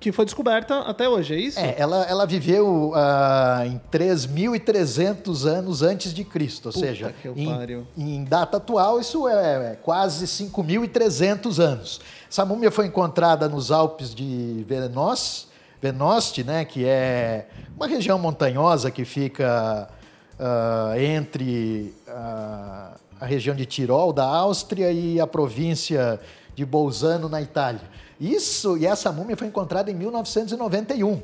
que 0.00 0.10
foi 0.10 0.24
descoberta 0.24 0.80
até 0.80 1.06
hoje, 1.06 1.34
é 1.34 1.38
isso? 1.38 1.60
É, 1.60 1.74
ela, 1.76 2.04
ela 2.04 2.26
viveu 2.26 2.92
ah, 2.94 3.64
em 3.66 3.78
3.300 3.92 5.44
anos 5.44 5.82
antes 5.82 6.14
de 6.14 6.24
Cristo, 6.24 6.66
ou 6.66 6.72
Puta 6.72 6.86
seja, 6.86 7.14
em, 7.36 7.84
em 7.98 8.24
data 8.24 8.56
atual 8.56 8.98
isso 8.98 9.28
é, 9.28 9.72
é 9.72 9.76
quase 9.76 10.24
5.300 10.24 11.62
anos. 11.62 12.00
Essa 12.30 12.46
múmia 12.46 12.70
foi 12.70 12.86
encontrada 12.86 13.46
nos 13.46 13.70
Alpes 13.70 14.14
de 14.14 14.64
Venos, 14.66 15.48
Venosti, 15.82 16.42
né, 16.42 16.64
que 16.64 16.86
é 16.86 17.46
uma 17.76 17.86
região 17.86 18.18
montanhosa 18.18 18.90
que 18.90 19.04
fica 19.04 19.86
ah, 20.38 20.94
entre 20.98 21.94
ah, 22.08 22.92
a 23.20 23.26
região 23.26 23.54
de 23.54 23.66
Tirol, 23.66 24.14
da 24.14 24.24
Áustria, 24.24 24.90
e 24.90 25.20
a 25.20 25.26
província 25.26 26.18
de 26.54 26.64
Bolzano, 26.64 27.28
na 27.28 27.42
Itália. 27.42 27.82
Isso, 28.20 28.76
e 28.76 28.86
essa 28.86 29.10
múmia 29.10 29.36
foi 29.36 29.46
encontrada 29.48 29.90
em 29.90 29.94
1991. 29.94 31.22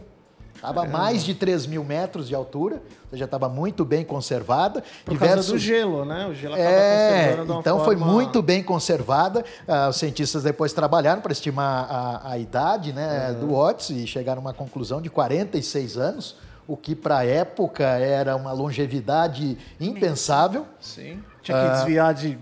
Estava 0.54 0.85
a 0.85 0.88
mais 0.88 1.22
de 1.22 1.35
3 1.35 1.66
mil 1.66 1.85
metros 1.85 2.26
de 2.26 2.35
altura, 2.35 2.76
ou 2.76 3.11
seja, 3.11 3.26
estava 3.26 3.46
muito 3.46 3.85
bem 3.85 4.02
conservada. 4.02 4.82
Por 5.04 5.18
causa 5.18 5.52
do 5.52 5.59
gelo, 5.59 6.06
né? 6.06 6.26
O 6.26 6.35
gelo 6.35 6.54
acaba 6.54 6.68
É, 6.70 7.18
conservando 7.20 7.44
de 7.46 7.52
uma 7.52 7.61
então 7.61 7.85
foi 7.85 7.96
forma- 7.98 8.12
muito 8.12 8.40
bem 8.40 8.62
conservada. 8.62 9.44
Ah, 9.68 9.88
os 9.90 9.96
cientistas 9.96 10.42
depois 10.42 10.72
trabalharam 10.72 11.20
para 11.20 11.30
estimar 11.32 11.87
a, 11.90 12.30
a 12.30 12.38
idade 12.38 12.94
né, 12.94 13.37
do 13.38 13.48
Watts 13.54 13.90
e 13.90 14.06
chegaram 14.06 14.40
a 14.40 14.44
uma 14.46 14.54
conclusão 14.54 15.02
de 15.02 15.11
46 15.11 15.98
anos, 15.98 16.37
o 16.66 16.74
que 16.74 16.94
para 16.96 17.18
a 17.18 17.24
época 17.26 17.85
era 17.85 18.35
uma 18.35 18.52
longevidade 18.52 19.59
impensável. 19.78 20.66
Sim. 20.80 21.22
Tinha 21.42 21.62
que 21.64 21.70
desviar 21.76 22.14
de. 22.14 22.38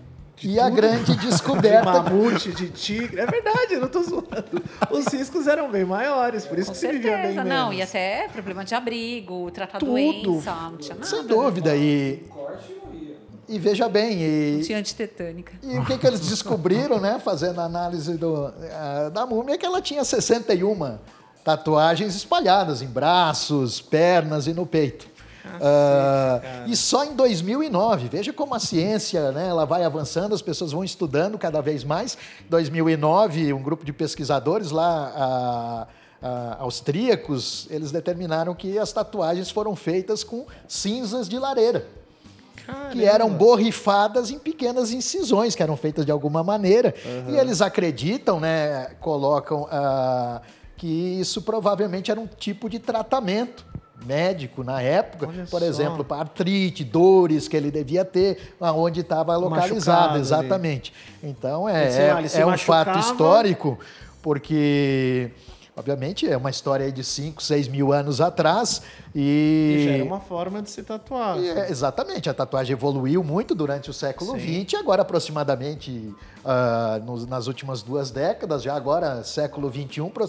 De 0.49 0.55
E 0.55 0.61
a 0.61 0.65
tudo. 0.65 0.77
grande 0.77 1.17
De 1.17 1.27
descoberta 1.27 2.03
mamute, 2.03 2.53
de 2.53 2.69
tigre. 2.71 3.19
É 3.21 3.27
verdade, 3.27 3.75
eu 3.75 3.81
não 3.81 3.89
tô 3.89 4.03
zoando. 4.03 4.63
Os 4.91 5.07
riscos 5.13 5.47
eram 5.47 5.71
bem 5.71 5.85
maiores, 5.85 6.45
por 6.47 6.59
isso 6.59 6.69
Com 6.69 6.73
que 6.75 6.79
se 6.79 6.87
vivia 6.89 7.13
bem 7.13 7.21
certeza, 7.23 7.45
menos. 7.45 7.59
não. 7.59 7.73
E 7.73 7.83
até 7.83 8.29
problema 8.29 8.65
de 8.65 8.75
abrigo, 8.75 9.51
tratar 9.51 9.79
Tudo. 9.79 9.93
doença, 9.93 10.53
não 10.55 10.77
tinha 10.77 10.95
nada. 10.95 11.07
Sem 11.07 11.27
dúvida. 11.27 11.75
E, 11.77 12.23
e 13.49 13.59
veja 13.59 13.89
bem, 13.89 14.23
e, 14.23 14.53
Não 14.57 14.63
tinha 14.63 14.79
antitetânica. 14.79 15.53
E 15.63 15.79
o 15.79 15.85
que, 15.85 15.99
que 15.99 16.07
eles 16.07 16.21
descobriram, 16.21 16.99
né, 17.01 17.21
fazendo 17.23 17.61
a 17.61 17.65
análise 17.65 18.15
do, 18.17 18.47
ah, 18.73 19.11
da 19.13 19.27
múmia, 19.27 19.55
é 19.55 19.59
que 19.59 19.67
ela 19.67 19.83
tinha 19.83 20.03
61 20.05 20.99
tatuagens 21.45 22.15
espalhadas 22.17 22.81
em 22.81 22.87
braços, 22.87 23.81
pernas 23.81 24.47
e 24.47 24.55
no 24.55 24.65
peito. 24.65 25.07
Ah, 25.61 26.65
e 26.67 26.75
só 26.77 27.05
em 27.05 27.15
2009, 27.15 28.09
veja 28.09 28.33
como 28.33 28.55
a 28.55 28.59
ciência 28.59 29.31
né, 29.33 29.49
ela 29.49 29.65
vai 29.65 29.85
avançando, 29.85 30.35
as 30.35 30.43
pessoas 30.43 30.73
vão 30.73 30.83
estudando 30.83 31.39
cada 31.39 31.61
vez 31.61 31.85
mais. 31.85 32.17
Em 32.45 32.49
2009, 32.49 33.53
um 33.53 33.63
grupo 33.63 33.85
de 33.85 33.93
pesquisadores 33.93 34.71
lá 34.71 35.13
ah, 35.15 35.87
ah, 36.23 36.57
austríacos, 36.61 37.67
eles 37.71 37.93
determinaram 37.93 38.55
que 38.55 38.79
as 38.79 38.93
tatuagens 38.93 39.51
foram 39.51 39.77
feitas 39.77 40.25
com 40.25 40.47
cinzas 40.67 41.29
de 41.29 41.39
lareira 41.39 41.87
que 42.93 43.05
eram 43.05 43.29
borrifadas 43.29 44.31
em 44.31 44.39
pequenas 44.39 44.91
incisões 44.91 45.55
que 45.55 45.63
eram 45.63 45.77
feitas 45.77 46.07
de 46.07 46.11
alguma 46.11 46.43
maneira. 46.43 46.95
E 47.29 47.37
eles 47.37 47.61
acreditam, 47.61 48.41
né, 48.41 48.87
colocam 49.01 49.69
ah, 49.71 50.41
que 50.75 50.87
isso 50.87 51.43
provavelmente 51.43 52.11
era 52.11 52.19
um 52.19 52.27
tipo 52.27 52.71
de 52.71 52.79
tratamento 52.79 53.67
médico 54.05 54.63
na 54.63 54.81
época, 54.83 55.27
Olha 55.29 55.45
por 55.47 55.61
só. 55.61 55.67
exemplo, 55.67 56.05
para 56.05 56.19
artrite, 56.23 56.85
dores 56.85 57.49
que 57.49 57.57
ele 57.57 57.71
devia 57.71 58.05
ter, 58.05 58.55
aonde 58.61 59.01
estava 59.01 59.37
localizado, 59.37 60.11
ali. 60.13 60.21
exatamente. 60.21 60.93
Então 61.23 61.69
é, 61.69 61.87
é- 61.87 62.29
se 62.29 62.41
é 62.41 62.47
um 62.47 62.51
machucava. 62.51 62.85
fato 62.95 62.99
histórico, 63.01 63.79
porque 64.23 65.31
obviamente 65.77 66.29
é 66.29 66.37
uma 66.37 66.51
história 66.51 66.91
de 66.91 67.03
5, 67.05 67.43
6 67.43 67.69
mil 67.69 67.93
anos 67.93 68.21
atrás 68.21 68.83
E 69.15 69.77
e 69.79 69.85
já 69.85 69.91
era 69.93 70.05
uma 70.05 70.19
forma 70.21 70.61
de 70.61 70.69
se 70.71 70.83
tatuar. 70.83 71.39
é, 71.39 71.71
exatamente, 71.71 72.29
a 72.29 72.35
tatuagem 72.35 72.73
evoluiu 72.73 73.23
muito 73.23 73.55
durante 73.55 73.89
o 73.89 73.93
século. 73.93 74.35
XX, 74.39 74.75
agora 74.79 75.03
aproximadamente 75.03 76.13
ah, 76.47 77.01
nos- 77.07 77.27
nas 77.27 77.47
últimas 77.47 77.83
duas 77.83 78.11
décadas, 78.11 78.63
já 78.63 78.75
agora 78.75 79.23
século 79.25 79.71
XXI, 79.73 80.11
pro- 80.13 80.29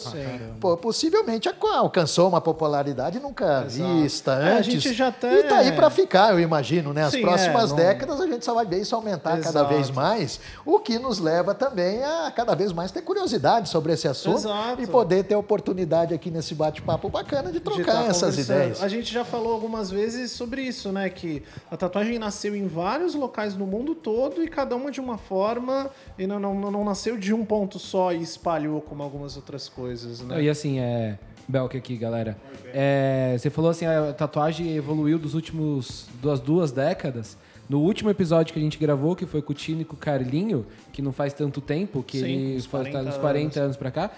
pô, 0.61 0.77
possivelmente 0.77 1.49
alca- 1.49 1.75
alcançou 1.77 2.29
uma 2.29 2.39
popularidade 2.39 3.19
nunca 3.19 3.65
Exato. 3.65 3.93
vista 3.95 4.31
É, 4.33 4.53
a 4.53 4.57
antes. 4.59 4.71
gente 4.83 4.93
já 4.93 5.07
até- 5.09 5.39
E 5.39 5.43
tá 5.43 5.57
aí 5.57 5.71
para 5.73 5.89
ficar, 5.89 6.31
eu 6.31 6.39
imagino, 6.39 6.93
né? 6.93 7.03
As 7.03 7.11
Sim, 7.11 7.21
próximas 7.21 7.65
é, 7.65 7.67
não- 7.67 7.75
décadas 7.75 8.21
a 8.21 8.27
gente 8.27 8.45
só 8.45 8.53
vai 8.53 8.65
ver 8.65 8.79
isso 8.79 8.95
aumentar 8.95 9.31
cada 9.41 9.49
Exato. 9.61 9.73
vez 9.73 9.89
mais, 9.91 10.39
o 10.65 10.79
que 10.79 10.97
nos 10.97 11.19
leva 11.19 11.53
também 11.53 12.01
a 12.03 12.31
cada 12.33 12.55
vez 12.55 12.71
mais 12.71 12.91
ter 12.91 13.01
curiosidade 13.01 13.67
sobre 13.67 13.91
esse 13.91 14.07
assunto 14.07 14.37
Exato. 14.37 14.81
e 14.81 14.87
poder 14.87 15.23
ter 15.25 15.33
a 15.33 15.37
oportunidade 15.39 16.13
aqui 16.13 16.31
nesse 16.31 16.55
bate-papo 16.55 17.09
bacana 17.09 17.51
de 17.51 17.55
de 17.55 17.61
trocar 17.61 18.03
tá 18.03 18.03
essas 18.09 18.35
conversando. 18.35 18.74
A 18.81 18.87
gente 18.87 19.13
já 19.13 19.25
falou 19.25 19.53
algumas 19.53 19.89
vezes 19.89 20.31
sobre 20.31 20.61
isso, 20.61 20.91
né? 20.91 21.09
Que 21.09 21.43
a 21.69 21.77
tatuagem 21.77 22.17
nasceu 22.19 22.55
em 22.55 22.67
vários 22.67 23.15
locais 23.15 23.55
no 23.55 23.65
mundo 23.65 23.95
todo 23.95 24.43
e 24.43 24.47
cada 24.47 24.75
uma 24.75 24.91
de 24.91 24.99
uma 24.99 25.17
forma 25.17 25.89
e 26.17 26.25
não, 26.27 26.39
não, 26.39 26.71
não 26.71 26.83
nasceu 26.83 27.17
de 27.17 27.33
um 27.33 27.45
ponto 27.45 27.79
só 27.79 28.13
e 28.13 28.21
espalhou 28.21 28.81
como 28.81 29.03
algumas 29.03 29.35
outras 29.35 29.69
coisas, 29.69 30.21
né? 30.21 30.43
E 30.43 30.49
assim, 30.49 30.79
é. 30.79 31.17
Belk 31.47 31.77
aqui, 31.77 31.95
galera. 31.95 32.35
É, 32.73 33.35
você 33.37 33.49
falou 33.49 33.69
assim, 33.69 33.85
a 33.85 34.13
tatuagem 34.13 34.75
evoluiu 34.75 35.19
dos 35.19 35.35
últimos 35.35 36.07
duas, 36.21 36.39
duas 36.39 36.71
décadas. 36.71 37.37
No 37.69 37.81
último 37.81 38.09
episódio 38.09 38.53
que 38.53 38.59
a 38.59 38.61
gente 38.61 38.77
gravou, 38.77 39.15
que 39.15 39.25
foi 39.25 39.41
com 39.41 39.51
o 39.51 39.55
Tino 39.55 39.81
e 39.81 39.85
com 39.85 39.95
o 39.95 39.97
Carlinho, 39.97 40.65
que 40.91 41.01
não 41.01 41.11
faz 41.11 41.33
tanto 41.33 41.61
tempo, 41.61 42.03
que 42.03 42.19
Sim, 42.19 42.25
ele 42.25 42.57
uns 42.57 42.65
foi 42.65 42.81
40 42.81 43.03
tá 43.03 43.09
uns 43.09 43.17
40 43.17 43.59
anos 43.59 43.77
pra 43.77 43.91
cá. 43.91 44.11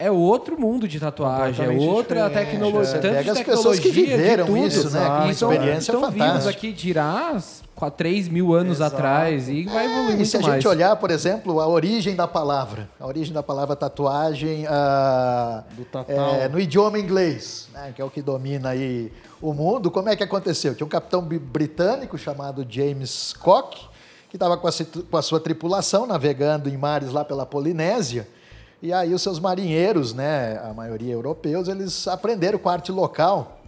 É 0.00 0.10
outro 0.12 0.58
mundo 0.60 0.86
de 0.86 1.00
tatuagem, 1.00 1.66
é 1.66 1.70
outra 1.70 2.30
tecnologia. 2.30 2.84
Você 2.84 2.98
tanto 3.00 3.14
pega 3.14 3.22
de 3.24 3.30
as 3.30 3.42
pessoas 3.42 3.80
que 3.80 3.90
de 3.90 4.00
viveram 4.06 4.46
tudo. 4.46 4.58
isso, 4.58 4.84
né? 4.90 5.00
Exato. 5.00 5.22
Com 5.22 5.28
E 5.28 5.30
estão, 5.32 5.52
experiência 5.52 5.92
estão 5.92 6.10
vivos 6.10 6.26
fantástica. 6.28 6.50
aqui 6.50 6.72
dirá 6.72 7.36
há 7.80 7.90
3 7.90 8.28
mil 8.28 8.54
anos 8.54 8.76
Exato. 8.78 8.94
atrás 8.96 9.48
e 9.48 9.64
vai 9.64 9.86
evoluir 9.86 10.18
É, 10.18 10.22
e 10.22 10.26
se 10.26 10.36
a 10.36 10.40
mais. 10.40 10.54
gente 10.54 10.68
olhar, 10.68 10.94
por 10.96 11.10
exemplo, 11.10 11.60
a 11.60 11.66
origem 11.66 12.14
da 12.14 12.28
palavra, 12.28 12.88
a 13.00 13.06
origem 13.06 13.32
da 13.34 13.42
palavra 13.42 13.74
tatuagem 13.74 14.66
ah, 14.68 15.64
Do 15.72 15.84
tatal. 15.84 16.34
é, 16.36 16.48
no 16.48 16.60
idioma 16.60 16.98
inglês, 16.98 17.68
né, 17.74 17.92
que 17.94 18.00
é 18.00 18.04
o 18.04 18.10
que 18.10 18.22
domina 18.22 18.70
aí 18.70 19.12
o 19.42 19.52
mundo, 19.52 19.90
como 19.90 20.08
é 20.08 20.14
que 20.16 20.22
aconteceu? 20.22 20.74
Tinha 20.76 20.86
um 20.86 20.90
capitão 20.90 21.22
britânico 21.22 22.16
chamado 22.16 22.64
James 22.68 23.32
Cook, 23.40 23.74
que 24.28 24.36
estava 24.36 24.56
com, 24.56 24.68
a 24.68 24.70
com 25.10 25.16
a 25.16 25.22
sua 25.22 25.40
tripulação 25.40 26.06
navegando 26.06 26.68
em 26.68 26.76
mares 26.76 27.10
lá 27.12 27.24
pela 27.24 27.44
Polinésia, 27.46 28.28
e 28.82 28.92
aí 28.92 29.12
os 29.12 29.22
seus 29.22 29.40
marinheiros, 29.40 30.14
né, 30.14 30.60
a 30.68 30.72
maioria 30.72 31.12
europeus, 31.12 31.68
eles 31.68 32.06
aprenderam 32.06 32.58
com 32.58 32.68
a 32.68 32.72
arte 32.74 32.92
local 32.92 33.58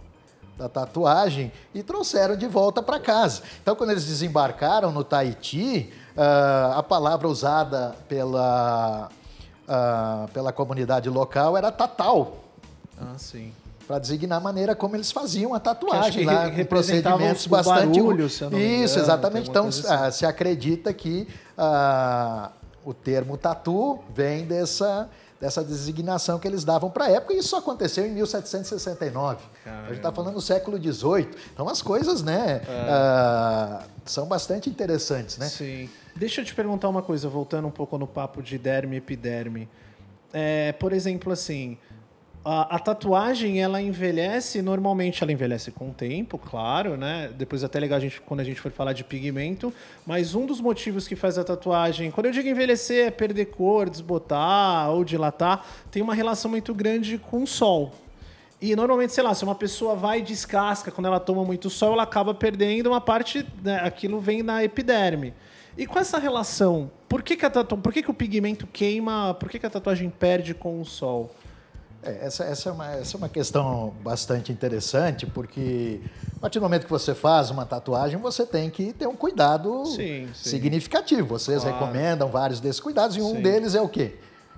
da 0.57 0.69
tatuagem 0.69 1.51
e 1.73 1.81
trouxeram 1.81 2.35
de 2.35 2.45
volta 2.47 2.83
para 2.83 2.99
casa. 2.99 3.41
Então, 3.61 3.75
quando 3.75 3.89
eles 3.91 4.05
desembarcaram 4.05 4.91
no 4.91 5.03
Tahiti, 5.03 5.91
ah, 6.15 6.75
a 6.77 6.83
palavra 6.83 7.27
usada 7.27 7.95
pela, 8.07 9.09
ah, 9.67 10.27
pela 10.33 10.51
comunidade 10.53 11.09
local 11.09 11.57
era 11.57 11.71
tatal, 11.71 12.43
Ah, 12.99 13.15
sim. 13.17 13.51
para 13.87 13.97
designar 13.97 14.37
a 14.37 14.41
maneira 14.41 14.75
como 14.75 14.95
eles 14.95 15.11
faziam 15.11 15.53
a 15.55 15.59
tatuagem 15.59 16.25
lá, 16.25 16.49
com 16.51 16.63
procedimentos 16.65 17.47
bastante 17.47 17.99
barulho, 17.99 18.27
Isso, 18.27 18.45
engano, 18.45 18.85
exatamente. 19.03 19.49
Então, 19.49 19.67
assim. 19.67 19.83
ah, 19.89 20.11
se 20.11 20.25
acredita 20.25 20.93
que 20.93 21.27
ah, 21.57 22.51
o 22.85 22.93
termo 22.93 23.37
tatu 23.37 23.99
vem 24.13 24.45
dessa 24.45 25.09
dessa 25.41 25.63
designação 25.63 26.37
que 26.37 26.47
eles 26.47 26.63
davam 26.63 26.91
para 26.91 27.05
a 27.05 27.09
época, 27.09 27.33
e 27.33 27.39
isso 27.39 27.55
aconteceu 27.55 28.05
em 28.05 28.11
1769. 28.11 29.43
A 29.65 29.87
gente 29.87 29.97
está 29.97 30.11
falando 30.11 30.35
do 30.35 30.41
século 30.41 30.77
XVIII. 30.77 31.29
Então 31.51 31.67
as 31.67 31.81
coisas, 31.81 32.21
né, 32.21 32.61
ah, 32.87 33.83
são 34.05 34.27
bastante 34.27 34.69
interessantes, 34.69 35.39
né? 35.39 35.49
Sim. 35.49 35.89
Deixa 36.15 36.41
eu 36.41 36.45
te 36.45 36.53
perguntar 36.53 36.89
uma 36.89 37.01
coisa, 37.01 37.27
voltando 37.27 37.67
um 37.67 37.71
pouco 37.71 37.97
no 37.97 38.05
papo 38.05 38.43
de 38.43 38.55
derme 38.59 38.97
e 38.97 38.99
epiderme. 38.99 39.67
É, 40.31 40.73
por 40.73 40.93
exemplo, 40.93 41.33
assim, 41.33 41.75
a, 42.43 42.75
a 42.75 42.79
tatuagem, 42.79 43.61
ela 43.61 43.79
envelhece, 43.79 44.61
normalmente 44.61 45.21
ela 45.21 45.31
envelhece 45.31 45.71
com 45.71 45.89
o 45.89 45.93
tempo, 45.93 46.39
claro, 46.39 46.97
né? 46.97 47.31
Depois 47.37 47.61
é 47.61 47.67
até 47.67 47.79
legal 47.79 47.97
a 47.97 48.01
gente, 48.01 48.19
quando 48.21 48.39
a 48.39 48.43
gente 48.43 48.59
for 48.59 48.71
falar 48.71 48.93
de 48.93 49.03
pigmento. 49.03 49.71
Mas 50.05 50.33
um 50.33 50.47
dos 50.47 50.59
motivos 50.59 51.07
que 51.07 51.15
faz 51.15 51.37
a 51.37 51.43
tatuagem, 51.43 52.09
quando 52.09 52.25
eu 52.25 52.31
digo 52.31 52.47
envelhecer, 52.47 53.07
é 53.07 53.11
perder 53.11 53.45
cor, 53.45 53.89
desbotar 53.89 54.89
ou 54.89 55.03
dilatar, 55.03 55.63
tem 55.91 56.01
uma 56.01 56.15
relação 56.15 56.49
muito 56.49 56.73
grande 56.73 57.19
com 57.19 57.43
o 57.43 57.47
sol. 57.47 57.93
E 58.59 58.75
normalmente, 58.75 59.13
sei 59.13 59.23
lá, 59.23 59.33
se 59.35 59.43
uma 59.43 59.55
pessoa 59.55 59.95
vai 59.95 60.19
e 60.19 60.21
descasca 60.23 60.91
quando 60.91 61.07
ela 61.07 61.19
toma 61.19 61.43
muito 61.43 61.69
sol, 61.69 61.93
ela 61.93 62.03
acaba 62.03 62.33
perdendo 62.33 62.87
uma 62.87 63.01
parte, 63.01 63.45
né, 63.63 63.81
aquilo 63.83 64.19
vem 64.19 64.41
na 64.41 64.63
epiderme. 64.63 65.33
E 65.77 65.85
com 65.85 65.97
essa 65.97 66.17
relação, 66.17 66.91
por 67.07 67.21
que, 67.21 67.35
que, 67.35 67.49
tatu... 67.49 67.77
por 67.77 67.93
que, 67.93 68.03
que 68.03 68.11
o 68.11 68.13
pigmento 68.13 68.67
queima, 68.67 69.35
por 69.35 69.49
que, 69.49 69.57
que 69.57 69.65
a 69.65 69.69
tatuagem 69.69 70.09
perde 70.09 70.53
com 70.53 70.81
o 70.81 70.85
sol? 70.85 71.31
É, 72.03 72.25
essa, 72.25 72.43
essa, 72.45 72.69
é 72.69 72.71
uma, 72.71 72.91
essa 72.95 73.15
é 73.15 73.17
uma 73.17 73.29
questão 73.29 73.93
bastante 74.03 74.51
interessante, 74.51 75.25
porque 75.27 76.01
a 76.35 76.39
partir 76.39 76.57
do 76.59 76.63
momento 76.63 76.85
que 76.85 76.89
você 76.89 77.13
faz 77.13 77.51
uma 77.51 77.63
tatuagem, 77.65 78.17
você 78.19 78.43
tem 78.45 78.69
que 78.71 78.91
ter 78.91 79.07
um 79.07 79.15
cuidado 79.15 79.85
Sim, 79.85 80.27
sim. 80.33 80.49
significativo. 80.49 81.27
Vocês 81.37 81.61
Claro. 81.61 81.77
recomendam 81.77 82.27
vários 82.29 82.59
desses 82.59 82.79
cuidados, 82.81 83.15
e 83.17 83.21
um 83.21 83.35
Sim. 83.35 83.41
deles 83.41 83.75
é 83.75 83.81
o 83.81 83.87
quê? 83.87 84.15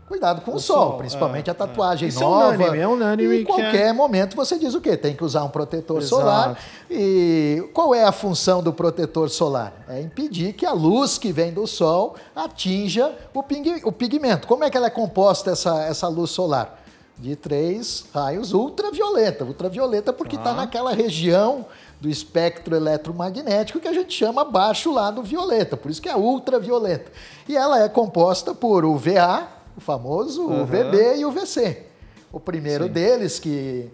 Cuidado 0.07 0.41
com 0.41 0.51
o, 0.51 0.55
O 0.55 0.59
sol, 0.59 0.89
sol, 0.91 0.97
principalmente 0.97 1.49
é, 1.49 1.51
a 1.51 1.53
tatuagem 1.53 2.05
é. 2.05 2.09
Isso 2.09 2.19
é 2.19 2.25
nova. 2.25 2.47
unânime, 2.55 2.77
é 2.77 2.87
unânime 2.87 3.35
em 3.41 3.45
que 3.45 3.51
é- 3.51 3.55
qualquer 3.55 3.93
momento 3.93 4.35
você 4.35 4.57
diz 4.59 4.73
o 4.73 4.81
quê? 4.81 4.95
Tem 4.95 5.15
que 5.15 5.23
usar 5.23 5.43
um 5.43 5.49
protetor 5.49 5.97
Exato. 6.01 6.09
solar. 6.21 6.59
E 6.91 7.69
qual 7.73 7.95
é 7.95 8.03
a 8.03 8.11
função 8.11 8.61
do 8.61 8.71
protetor 8.71 9.29
solar? 9.29 9.73
É 9.89 9.99
impedir 10.01 10.53
que 10.53 10.65
a 10.65 10.71
luz 10.73 11.17
que 11.17 11.31
vem 11.31 11.51
do 11.53 11.65
sol 11.65 12.15
atinja 12.35 13.13
o, 13.33 13.41
pig- 13.43 13.81
o 13.85 13.91
pigmento. 13.91 14.45
Como 14.47 14.63
é 14.63 14.69
que 14.69 14.77
ela 14.77 14.87
é 14.87 14.89
composta, 14.89 15.51
essa, 15.51 15.83
essa 15.83 16.07
luz 16.07 16.31
solar? 16.31 16.82
De 17.17 17.35
três 17.35 18.05
raios 18.13 18.53
ultravioleta. 18.53 19.45
Ultravioleta 19.45 20.11
porque 20.11 20.35
está 20.35 20.53
naquela 20.53 20.93
região 20.93 21.65
do 22.03 22.09
espectro 22.09 22.75
eletromagnético 22.75 23.79
que 23.79 23.87
a 23.87 23.93
gente 23.93 24.13
chama 24.13 24.41
abaixo 24.41 24.91
lá 24.91 25.09
do 25.09 25.23
violeta, 25.23 25.77
por 25.77 25.89
isso 25.89 26.01
que 26.01 26.09
é 26.09 26.15
ultravioleta. 26.15 27.09
E 27.47 27.55
ela 27.55 27.81
é 27.81 27.87
composta 27.87 28.53
por 28.53 28.83
UVA, 28.83 29.47
o 29.77 29.79
famoso 29.79 30.45
UVB 30.45 31.15
e 31.19 31.25
UVC. 31.25 31.85
O 32.29 32.41
primeiro 32.41 32.89
deles, 32.89 33.39
que 33.39 33.89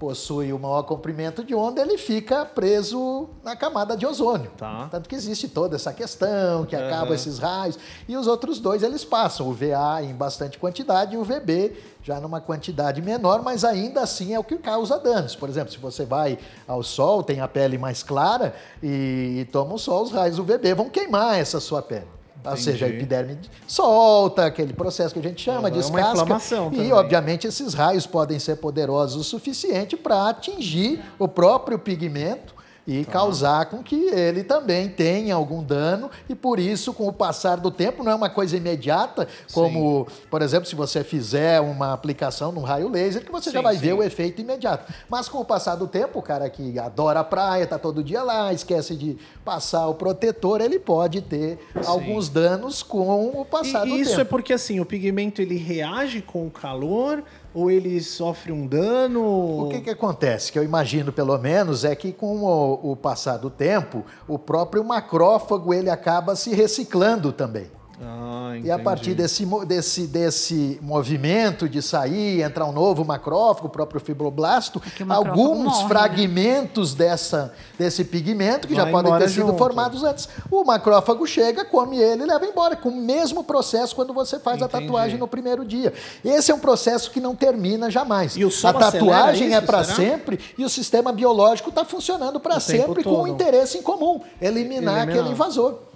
possui 0.00 0.50
o 0.50 0.58
maior 0.58 0.82
comprimento 0.84 1.44
de 1.44 1.54
onda, 1.54 1.82
ele 1.82 1.98
fica 1.98 2.46
preso 2.46 3.28
na 3.44 3.54
camada 3.54 3.94
de 3.94 4.06
ozônio. 4.06 4.50
Tá. 4.56 4.88
Tanto 4.90 5.06
que 5.06 5.14
existe 5.14 5.46
toda 5.46 5.76
essa 5.76 5.92
questão, 5.92 6.64
que 6.64 6.74
acaba 6.74 7.08
Aham. 7.08 7.14
esses 7.14 7.38
raios. 7.38 7.78
E 8.08 8.16
os 8.16 8.26
outros 8.26 8.58
dois, 8.58 8.82
eles 8.82 9.04
passam. 9.04 9.46
O 9.46 9.52
VA 9.52 10.02
em 10.02 10.14
bastante 10.14 10.58
quantidade 10.58 11.14
e 11.14 11.18
o 11.18 11.22
VB 11.22 11.76
já 12.02 12.18
numa 12.18 12.40
quantidade 12.40 13.02
menor, 13.02 13.42
mas 13.42 13.62
ainda 13.62 14.00
assim 14.00 14.32
é 14.32 14.38
o 14.38 14.44
que 14.44 14.56
causa 14.56 14.98
danos. 14.98 15.36
Por 15.36 15.50
exemplo, 15.50 15.70
se 15.70 15.78
você 15.78 16.06
vai 16.06 16.38
ao 16.66 16.82
sol, 16.82 17.22
tem 17.22 17.42
a 17.42 17.46
pele 17.46 17.76
mais 17.76 18.02
clara 18.02 18.54
e, 18.82 19.46
toma 19.52 19.74
o 19.74 19.78
sol, 19.78 20.04
os 20.04 20.10
raios 20.10 20.38
UVB 20.38 20.72
vão 20.72 20.88
queimar 20.88 21.38
essa 21.38 21.60
sua 21.60 21.82
pele. 21.82 22.19
Ou 22.44 22.56
seja, 22.56 22.86
a 22.86 22.88
Entendi. 22.88 23.02
epiderme 23.02 23.38
solta, 23.66 24.46
aquele 24.46 24.72
processo 24.72 25.12
que 25.14 25.20
a 25.20 25.22
gente 25.22 25.42
chama, 25.42 25.68
Aham, 25.68 25.68
é 25.68 25.70
uma 25.70 25.78
descasca. 25.78 26.10
inflamação 26.22 26.68
e, 26.72 26.76
também. 26.76 26.92
obviamente, 26.92 27.46
esses 27.46 27.74
raios 27.74 28.06
podem 28.06 28.38
ser 28.38 28.56
poderosos 28.56 29.16
o 29.20 29.24
suficiente 29.24 29.96
para 29.96 30.28
atingir 30.28 31.02
o 31.18 31.28
próprio 31.28 31.78
pigmento 31.78 32.54
e 32.90 33.04
Tá. 33.04 33.12
causar 33.12 33.66
com 33.66 33.82
que 33.82 33.94
ele 34.10 34.42
também 34.42 34.88
tenha 34.88 35.34
algum 35.34 35.62
dano 35.62 36.10
e 36.28 36.34
por 36.34 36.58
isso 36.58 36.92
com 36.92 37.06
o 37.06 37.12
passar 37.12 37.56
do 37.58 37.70
tempo 37.70 38.02
não 38.02 38.10
é 38.12 38.14
uma 38.14 38.28
coisa 38.28 38.56
imediata 38.56 39.28
como 39.52 40.06
por 40.30 40.42
exemplo 40.42 40.66
se 40.68 40.74
você 40.74 41.04
fizer 41.04 41.60
uma 41.60 41.92
aplicação 41.92 42.50
num 42.50 42.62
raio 42.62 42.88
laser 42.88 43.24
que 43.24 43.30
você 43.30 43.50
já 43.50 43.58
Sim, 43.60 43.64
vai 43.64 43.74
sim. 43.74 43.80
ver 43.80 43.92
o 43.92 44.02
efeito 44.02 44.40
imediato 44.40 44.92
mas 45.08 45.28
com 45.28 45.38
o 45.38 45.44
passar 45.44 45.76
do 45.76 45.86
tempo 45.86 46.18
o 46.18 46.22
cara 46.22 46.48
que 46.50 46.78
adora 46.78 47.20
a 47.20 47.24
praia 47.24 47.66
tá 47.66 47.78
todo 47.78 48.02
dia 48.02 48.22
lá 48.22 48.52
esquece 48.52 48.96
de 48.96 49.16
passar 49.44 49.86
o 49.86 49.94
protetor 49.94 50.60
ele 50.60 50.78
pode 50.78 51.20
ter 51.20 51.58
alguns 51.86 52.28
danos 52.28 52.82
com 52.82 53.28
o 53.40 53.44
passar 53.44 53.86
E 53.86 53.90
do 53.90 53.96
isso 53.96 54.10
tempo 54.10 54.20
é 54.22 54.24
porque 54.24 54.52
assim, 54.52 54.80
o 54.80 54.84
pigmento 54.84 55.40
ele 55.40 55.56
reage 55.56 56.20
com 56.22 56.46
o 56.46 56.50
calor 56.50 57.22
ou 57.54 57.70
ele 57.70 58.00
sofre 58.00 58.52
um 58.52 58.66
dano? 58.66 59.66
O 59.66 59.68
que, 59.68 59.80
que 59.80 59.90
acontece? 59.90 60.52
Que 60.52 60.58
eu 60.58 60.64
imagino, 60.64 61.12
pelo 61.12 61.36
menos, 61.38 61.84
é 61.84 61.94
que 61.94 62.12
com 62.12 62.42
o, 62.42 62.92
o 62.92 62.96
passar 62.96 63.36
do 63.38 63.50
tempo, 63.50 64.04
o 64.28 64.38
próprio 64.38 64.84
macrófago 64.84 65.74
ele 65.74 65.90
acaba 65.90 66.36
se 66.36 66.54
reciclando 66.54 67.32
também. 67.32 67.79
Ah, 68.02 68.56
E 68.62 68.70
a 68.70 68.78
partir 68.78 69.14
desse, 69.14 69.44
desse, 69.66 70.06
desse 70.06 70.78
movimento 70.80 71.68
de 71.68 71.82
sair, 71.82 72.40
entrar 72.42 72.64
um 72.64 72.72
novo 72.72 73.04
macrófago, 73.04 73.66
o 73.66 73.70
próprio 73.70 74.00
fibroblasto, 74.00 74.78
o 74.78 75.04
macrófago 75.04 75.12
alguns 75.40 75.64
morre, 75.64 75.82
né? 75.82 75.88
fragmentos 75.88 76.94
dessa, 76.94 77.52
desse 77.78 78.04
pigmento, 78.04 78.66
que 78.66 78.74
já 78.74 78.84
Vai 78.84 78.92
podem 78.92 79.10
embora 79.10 79.24
ter 79.24 79.30
sido 79.30 79.46
junto. 79.48 79.58
formados 79.58 80.02
antes, 80.02 80.28
o 80.50 80.64
macrófago 80.64 81.26
chega, 81.26 81.64
come 81.64 81.98
ele 81.98 82.22
e 82.22 82.26
leva 82.26 82.46
embora, 82.46 82.74
com 82.74 82.88
o 82.88 82.96
mesmo 82.96 83.44
processo 83.44 83.94
quando 83.94 84.14
você 84.14 84.38
faz 84.38 84.62
Entendi. 84.62 84.76
a 84.76 84.80
tatuagem 84.80 85.18
no 85.18 85.28
primeiro 85.28 85.64
dia. 85.64 85.92
Esse 86.24 86.50
é 86.50 86.54
um 86.54 86.58
processo 86.60 87.10
que 87.10 87.20
não 87.20 87.34
termina 87.36 87.90
jamais. 87.90 88.34
E 88.36 88.44
o 88.46 88.50
a 88.64 88.72
tatuagem 88.72 89.54
é 89.54 89.58
isso, 89.58 89.66
para 89.66 89.84
será? 89.84 89.96
sempre 89.96 90.40
e 90.56 90.64
o 90.64 90.68
sistema 90.70 91.12
biológico 91.12 91.68
está 91.68 91.84
funcionando 91.84 92.40
para 92.40 92.56
O 92.56 92.60
sempre 92.60 93.04
com 93.04 93.10
um 93.10 93.14
todo. 93.16 93.28
interesse 93.28 93.76
em 93.76 93.82
comum, 93.82 94.20
eliminar, 94.40 94.96
Eliminar. 94.96 95.08
aquele 95.08 95.28
invasor. 95.30 95.89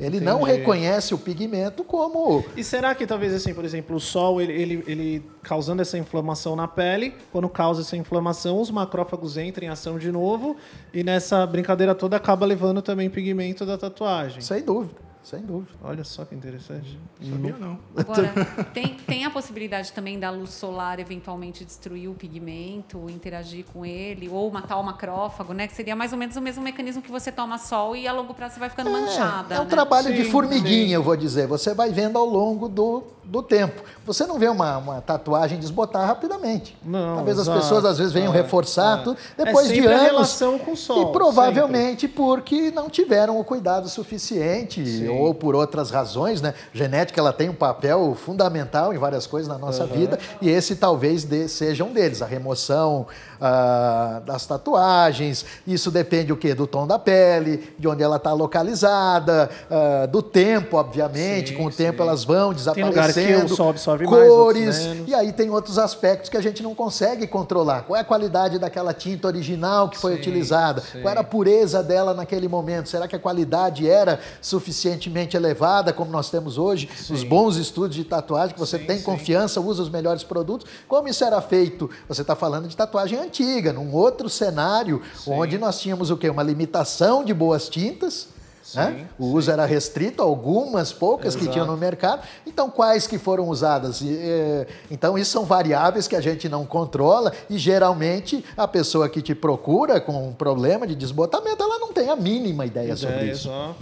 Ele 0.00 0.20
não 0.20 0.42
Entendi. 0.42 0.58
reconhece 0.58 1.12
o 1.12 1.18
pigmento 1.18 1.82
como 1.82 2.44
E 2.56 2.62
será 2.62 2.94
que 2.94 3.06
talvez 3.06 3.34
assim, 3.34 3.52
por 3.52 3.64
exemplo, 3.64 3.96
o 3.96 4.00
sol, 4.00 4.40
ele, 4.40 4.52
ele, 4.52 4.84
ele 4.86 5.22
causando 5.42 5.82
essa 5.82 5.98
inflamação 5.98 6.54
na 6.54 6.68
pele, 6.68 7.14
quando 7.32 7.48
causa 7.48 7.80
essa 7.82 7.96
inflamação, 7.96 8.60
os 8.60 8.70
macrófagos 8.70 9.36
entram 9.36 9.66
em 9.66 9.68
ação 9.68 9.98
de 9.98 10.12
novo 10.12 10.56
e 10.94 11.02
nessa 11.02 11.44
brincadeira 11.46 11.94
toda 11.94 12.16
acaba 12.16 12.46
levando 12.46 12.80
também 12.80 13.10
pigmento 13.10 13.66
da 13.66 13.76
tatuagem. 13.76 14.40
Sem 14.40 14.62
dúvida, 14.62 14.94
sem 15.28 15.40
dúvida. 15.42 15.72
Olha 15.82 16.02
só 16.04 16.24
que 16.24 16.34
interessante. 16.34 16.98
Sabia 17.20 17.54
não. 17.58 17.78
Agora, 17.96 18.32
tem, 18.72 18.94
tem 19.06 19.24
a 19.24 19.30
possibilidade 19.30 19.92
também 19.92 20.18
da 20.18 20.30
luz 20.30 20.50
solar 20.50 20.98
eventualmente 20.98 21.64
destruir 21.64 22.08
o 22.08 22.14
pigmento, 22.14 23.08
interagir 23.10 23.64
com 23.72 23.84
ele, 23.84 24.28
ou 24.28 24.50
matar 24.50 24.76
o 24.78 24.82
macrófago, 24.82 25.52
né? 25.52 25.66
Que 25.66 25.74
seria 25.74 25.94
mais 25.94 26.12
ou 26.12 26.18
menos 26.18 26.36
o 26.36 26.40
mesmo 26.40 26.62
mecanismo 26.62 27.02
que 27.02 27.10
você 27.10 27.30
toma 27.30 27.58
sol 27.58 27.94
e 27.94 28.08
a 28.08 28.12
longo 28.12 28.32
prazo 28.32 28.54
você 28.54 28.60
vai 28.60 28.70
ficando 28.70 28.90
manchada. 28.90 29.54
É 29.56 29.60
um 29.60 29.64
né? 29.64 29.70
trabalho 29.70 30.14
de 30.14 30.24
Sim, 30.24 30.30
formiguinha, 30.30 30.86
sim. 30.88 30.94
eu 30.94 31.02
vou 31.02 31.16
dizer. 31.16 31.46
Você 31.46 31.74
vai 31.74 31.90
vendo 31.90 32.16
ao 32.18 32.24
longo 32.24 32.68
do, 32.68 33.02
do 33.24 33.42
tempo. 33.42 33.82
Você 34.06 34.26
não 34.26 34.38
vê 34.38 34.48
uma, 34.48 34.78
uma 34.78 35.00
tatuagem 35.02 35.58
desbotar 35.58 36.06
rapidamente. 36.06 36.76
Não, 36.82 37.16
Talvez 37.16 37.38
exato. 37.38 37.58
as 37.58 37.64
pessoas 37.64 37.84
às 37.84 37.98
vezes 37.98 38.12
venham 38.12 38.32
É, 38.32 38.36
reforçar 38.36 39.00
é. 39.00 39.02
tudo. 39.02 39.18
É 39.36 39.44
Depois 39.44 39.68
de 39.68 39.74
sempre 39.74 39.88
a 39.92 39.96
anos. 39.96 40.06
relação 40.10 40.58
com 40.58 40.72
o 40.72 40.76
sol, 40.76 41.10
E 41.10 41.12
provavelmente 41.12 42.08
porque 42.08 42.70
não 42.70 42.88
tiveram 42.88 43.38
o 43.38 43.44
cuidado 43.44 43.88
suficiente 43.88 44.86
Sim. 44.86 45.08
Ou 45.20 45.34
por 45.34 45.54
outras 45.54 45.90
razões, 45.90 46.40
né? 46.40 46.54
Genética 46.72 47.20
ela 47.20 47.32
tem 47.32 47.48
um 47.48 47.54
papel 47.54 48.14
fundamental 48.14 48.92
em 48.92 48.98
várias 48.98 49.26
coisas 49.26 49.48
na 49.48 49.58
nossa 49.58 49.86
vida 49.86 50.18
e 50.40 50.48
esse 50.48 50.76
talvez 50.76 51.24
de- 51.24 51.48
seja 51.48 51.84
um 51.84 51.92
deles, 51.92 52.22
a 52.22 52.26
remoção 52.26 53.06
ah, 53.40 54.20
das 54.24 54.46
tatuagens. 54.46 55.44
Isso 55.66 55.90
depende 55.90 56.32
o 56.32 56.36
quê? 56.36 56.54
Do 56.54 56.66
tom 56.66 56.86
da 56.86 56.98
pele, 56.98 57.72
de 57.78 57.86
onde 57.88 58.02
ela 58.02 58.16
está 58.16 58.32
localizada, 58.32 59.50
ah, 59.70 60.06
do 60.06 60.22
tempo, 60.22 60.76
obviamente. 60.76 61.50
Sim, 61.50 61.56
Com 61.56 61.66
o 61.66 61.70
tempo 61.70 61.98
sim. 62.02 62.08
elas 62.08 62.24
vão 62.24 62.54
Tem 62.54 62.84
lugar 62.84 63.08
que 63.08 63.20
desaparecendo. 63.20 63.68
absorve 63.68 64.06
mais, 64.06 64.28
cores 64.28 64.78
menos. 64.86 65.08
e 65.08 65.14
aí 65.14 65.32
tem 65.32 65.50
outros 65.50 65.78
aspectos 65.78 66.28
que 66.30 66.36
a 66.36 66.40
gente 66.42 66.62
não 66.62 66.74
consegue 66.74 67.26
controlar. 67.26 67.82
Qual 67.82 67.96
é 67.96 68.00
a 68.00 68.04
qualidade 68.04 68.58
daquela 68.58 68.92
tinta 68.92 69.26
original 69.26 69.88
que 69.88 69.98
foi 69.98 70.12
Sim, 70.14 70.18
utilizada? 70.18 70.82
Qual 71.02 71.08
era 71.10 71.20
a 71.20 71.24
pureza 71.24 71.82
dela 71.82 72.14
naquele 72.14 72.48
momento? 72.48 72.88
Será 72.88 73.06
que 73.06 73.16
a 73.16 73.18
qualidade 73.18 73.88
era 73.88 74.20
suficientemente 74.40 75.36
elevada, 75.36 75.92
como 75.92 76.10
nós 76.10 76.30
temos 76.30 76.58
hoje, 76.58 76.88
nos 77.08 77.22
bons 77.24 77.56
estúdios 77.56 77.96
de 77.96 78.04
tatuagem, 78.04 78.54
que 78.54 78.60
você 78.60 78.78
tem 78.78 79.00
confiança, 79.02 79.60
usa 79.60 79.82
os 79.82 79.88
melhores 79.90 80.22
produtos? 80.24 80.66
Como 80.86 81.08
isso 81.08 81.24
era 81.24 81.40
feito? 81.40 81.88
Você 82.08 82.22
está 82.22 82.34
falando 82.34 82.66
de 82.68 82.76
tatuagem 82.76 83.18
antiga, 83.18 83.27
num 83.72 83.92
outro 83.94 84.28
cenário, 84.28 85.00
onde 85.26 85.58
nós 85.58 85.78
tínhamos 85.80 86.10
o 86.10 86.16
quê? 86.16 86.28
Uma 86.28 86.42
limitação 86.42 87.24
de 87.24 87.32
boas 87.34 87.68
tintas. 87.68 88.28
né? 88.74 89.06
O 89.18 89.26
uso 89.28 89.50
era 89.50 89.64
restrito 89.64 90.20
a 90.22 90.26
algumas 90.26 90.92
poucas 90.92 91.34
que 91.34 91.42
Exato. 91.42 91.52
tinham 91.54 91.66
no 91.66 91.76
mercado. 91.76 92.20
Então, 92.46 92.68
quais 92.68 93.06
que 93.06 93.18
foram 93.18 93.48
usadas? 93.48 94.02
Eh, 94.04 94.66
Então, 94.90 95.16
isso 95.16 95.30
são 95.30 95.44
variáveis 95.46 96.06
que 96.06 96.14
a 96.14 96.20
gente 96.20 96.48
não 96.50 96.66
controla 96.66 97.32
e 97.48 97.56
geralmente 97.56 98.44
a 98.56 98.68
pessoa 98.68 99.08
que 99.08 99.22
te 99.22 99.34
procura 99.34 100.00
com 100.02 100.28
um 100.28 100.32
problema 100.34 100.86
de 100.86 100.94
desbotamento, 100.94 101.62
ela 101.62 101.78
não 101.78 101.92
tem 101.94 102.10
a 102.10 102.16
mínima 102.16 102.66
ideia 102.66 102.94
sobre 102.94 103.16
Ideia, 103.16 103.32
isso. 103.32 103.48
exato, 103.48 103.76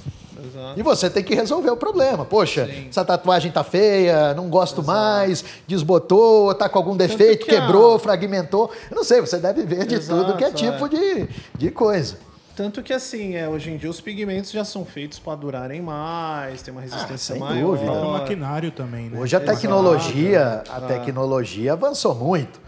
exato. 0.44 0.78
E 0.80 0.82
você 0.82 1.08
tem 1.10 1.22
que 1.22 1.34
resolver 1.34 1.70
o 1.70 1.76
problema. 1.76 2.24
Poxa, 2.24 2.66
Sim. 2.66 2.86
essa 2.88 3.04
tatuagem 3.04 3.50
tá 3.52 3.62
feia, 3.64 4.34
não 4.34 4.48
gosto 4.48 4.82
mais, 4.82 5.44
desbotou, 5.66 6.54
tá 6.54 6.68
com 6.68 6.78
algum 6.78 6.96
defeito, 6.96 7.46
que 7.46 7.54
a- 7.54 7.60
quebrou, 7.60 7.98
fragmentou. 7.98 8.70
Eu 8.90 8.96
não 8.96 9.04
sei, 9.04 9.20
você 9.20 9.38
deve 9.38 9.62
ver 9.64 9.86
de 9.86 9.94
Exato, 9.96 10.24
tudo 10.24 10.36
que 10.36 10.44
é 10.44 10.48
é. 10.48 10.52
tipo 10.52 10.88
de, 10.88 11.28
de 11.56 11.70
coisa. 11.70 12.18
Tanto 12.56 12.82
que 12.82 12.92
assim, 12.94 13.34
é, 13.36 13.46
hoje 13.46 13.70
em 13.70 13.76
dia 13.76 13.90
os 13.90 14.00
pigmentos 14.00 14.50
já 14.50 14.64
são 14.64 14.82
feitos 14.82 15.18
para 15.18 15.34
durarem 15.36 15.82
mais, 15.82 16.62
tem 16.62 16.72
uma 16.72 16.80
resistência 16.80 17.14
Ah, 17.14 17.18
sem 17.18 17.38
maior. 17.38 17.76
dúvida. 17.76 17.92
O 17.92 18.12
maquinário 18.12 18.70
também, 18.70 19.10
né? 19.10 19.20
Hoje 19.20 19.36
a 19.36 19.40
Exato. 19.42 19.54
tecnologia, 19.60 20.62
a 20.70 20.76
Ah. 20.78 20.80
tecnologia 20.80 21.74
avançou 21.74 22.14
muito. 22.14 22.58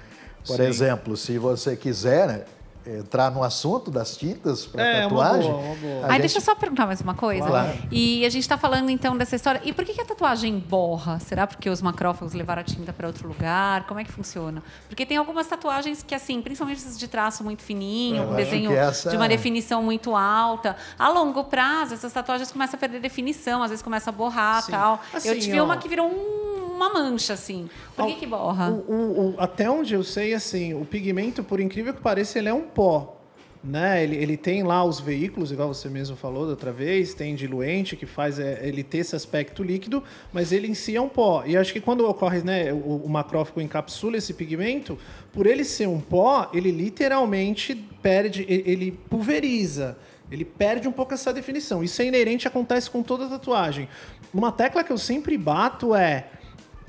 Por 0.46 0.56
Sim. 0.56 0.62
exemplo, 0.64 1.16
se 1.16 1.38
você 1.38 1.74
quiser 1.74 2.26
né, 2.28 2.40
entrar 2.86 3.30
no 3.30 3.42
assunto 3.42 3.90
das 3.90 4.16
tintas 4.16 4.64
para 4.66 4.82
É, 4.82 5.06
uma 5.06 5.08
tatuagem. 5.24 5.50
boa, 5.52 5.62
uma 5.62 5.74
boa. 5.74 5.92
a 6.00 6.06
Ai, 6.06 6.10
gente- 6.12 6.20
deixa 6.20 6.38
eu 6.38 6.42
só 6.42 6.54
perguntar 6.54 6.86
mais 6.86 7.00
uma 7.00 7.14
coisa. 7.14 7.46
Claro. 7.46 7.78
E 7.90 8.24
a 8.24 8.28
gente 8.30 8.42
está 8.42 8.56
falando 8.56 8.88
então 8.90 9.16
dessa 9.16 9.36
história. 9.36 9.60
E 9.64 9.72
por 9.72 9.84
que, 9.84 9.92
que 9.94 10.00
a 10.00 10.04
tatuagem 10.04 10.58
borra? 10.58 11.18
Será 11.18 11.46
porque 11.46 11.68
os 11.68 11.82
macrófagos 11.82 12.32
levaram 12.34 12.60
a 12.62 12.64
tinta 12.64 12.92
para 12.92 13.06
outro 13.06 13.28
lugar? 13.28 13.86
Como 13.86 14.00
é 14.00 14.04
que 14.04 14.12
funciona? 14.12 14.62
Porque 14.88 15.04
tem 15.04 15.16
algumas 15.16 15.46
tatuagens 15.46 16.02
que, 16.02 16.14
assim, 16.14 16.40
principalmente 16.40 16.78
essas 16.78 16.98
de 16.98 17.08
traço 17.08 17.44
muito 17.44 17.62
fininho, 17.62 18.16
Eu 18.22 18.28
acho 18.28 18.36
desenho 18.36 18.72
essa- 18.72 19.10
de 19.10 19.16
uma 19.16 19.28
definição 19.28 19.82
muito 19.82 20.16
alta. 20.16 20.76
A 20.98 21.08
longo 21.08 21.44
prazo, 21.44 21.94
essas 21.94 22.12
tatuagens 22.12 22.50
começam 22.50 22.76
a 22.76 22.80
perder 22.80 23.00
definição, 23.00 23.62
às 23.62 23.70
vezes 23.70 23.82
começa 23.82 24.10
a 24.10 24.12
borrar 24.12 24.62
Sim. 24.62 24.72
tal. 24.72 25.00
Assim, 25.12 25.28
eu 25.28 25.38
tive 25.38 25.60
ó. 25.60 25.64
uma 25.64 25.76
que 25.76 25.88
virou 25.88 26.06
um- 26.08 26.47
uma 26.78 26.92
mancha, 26.92 27.32
assim. 27.34 27.68
Por 27.94 28.06
que, 28.06 28.14
que 28.14 28.26
borra? 28.26 28.70
O- 28.70 28.92
o- 28.92 29.30
o- 29.30 29.34
até 29.38 29.68
onde 29.70 29.92
eu 29.94 30.02
sei, 30.02 30.32
assim, 30.32 30.72
o 30.74 30.84
pigmento, 30.84 31.42
por 31.44 31.60
incrível 31.60 31.92
que 31.92 32.00
pareça, 32.00 32.38
ele 32.38 32.48
é 32.48 32.54
um 32.54 32.62
pó. 32.62 33.14
Né? 33.62 34.04
Ele, 34.04 34.14
ele 34.16 34.36
tem 34.36 34.62
lá 34.62 34.84
os 34.84 35.00
veículos, 35.00 35.50
igual 35.50 35.74
você 35.74 35.88
mesmo 35.88 36.16
falou 36.16 36.44
da 36.44 36.50
outra 36.50 36.70
vez, 36.72 37.12
tem 37.12 37.34
diluente 37.34 37.96
que 37.96 38.06
faz 38.06 38.38
é, 38.38 38.60
ele 38.62 38.84
ter 38.84 38.98
esse 38.98 39.16
aspecto 39.16 39.64
líquido, 39.64 40.00
mas 40.32 40.52
ele 40.52 40.68
em 40.68 40.74
si 40.74 40.94
é 40.94 41.00
um 41.00 41.08
pó. 41.08 41.42
E 41.44 41.56
acho 41.56 41.72
que 41.72 41.80
quando 41.80 42.08
ocorre, 42.08 42.40
né, 42.42 42.72
o, 42.72 43.02
o 43.04 43.08
macrófago 43.08 43.60
encapsula 43.60 44.16
esse 44.16 44.32
pigmento, 44.32 44.96
por 45.32 45.44
ele 45.44 45.64
ser 45.64 45.88
um 45.88 46.00
pó, 46.00 46.48
ele 46.54 46.70
literalmente 46.70 47.74
perde, 48.00 48.46
ele 48.48 48.92
pulveriza. 48.92 49.98
Ele 50.30 50.44
perde 50.44 50.86
um 50.86 50.92
pouco 50.92 51.12
essa 51.14 51.32
definição. 51.32 51.82
Isso 51.82 52.00
é 52.00 52.04
inerente, 52.06 52.46
acontece 52.46 52.88
com 52.90 53.02
toda 53.02 53.26
tatuagem. 53.28 53.88
Uma 54.32 54.52
tecla 54.52 54.84
que 54.84 54.92
eu 54.92 54.98
sempre 54.98 55.36
bato 55.36 55.94
é 55.94 56.26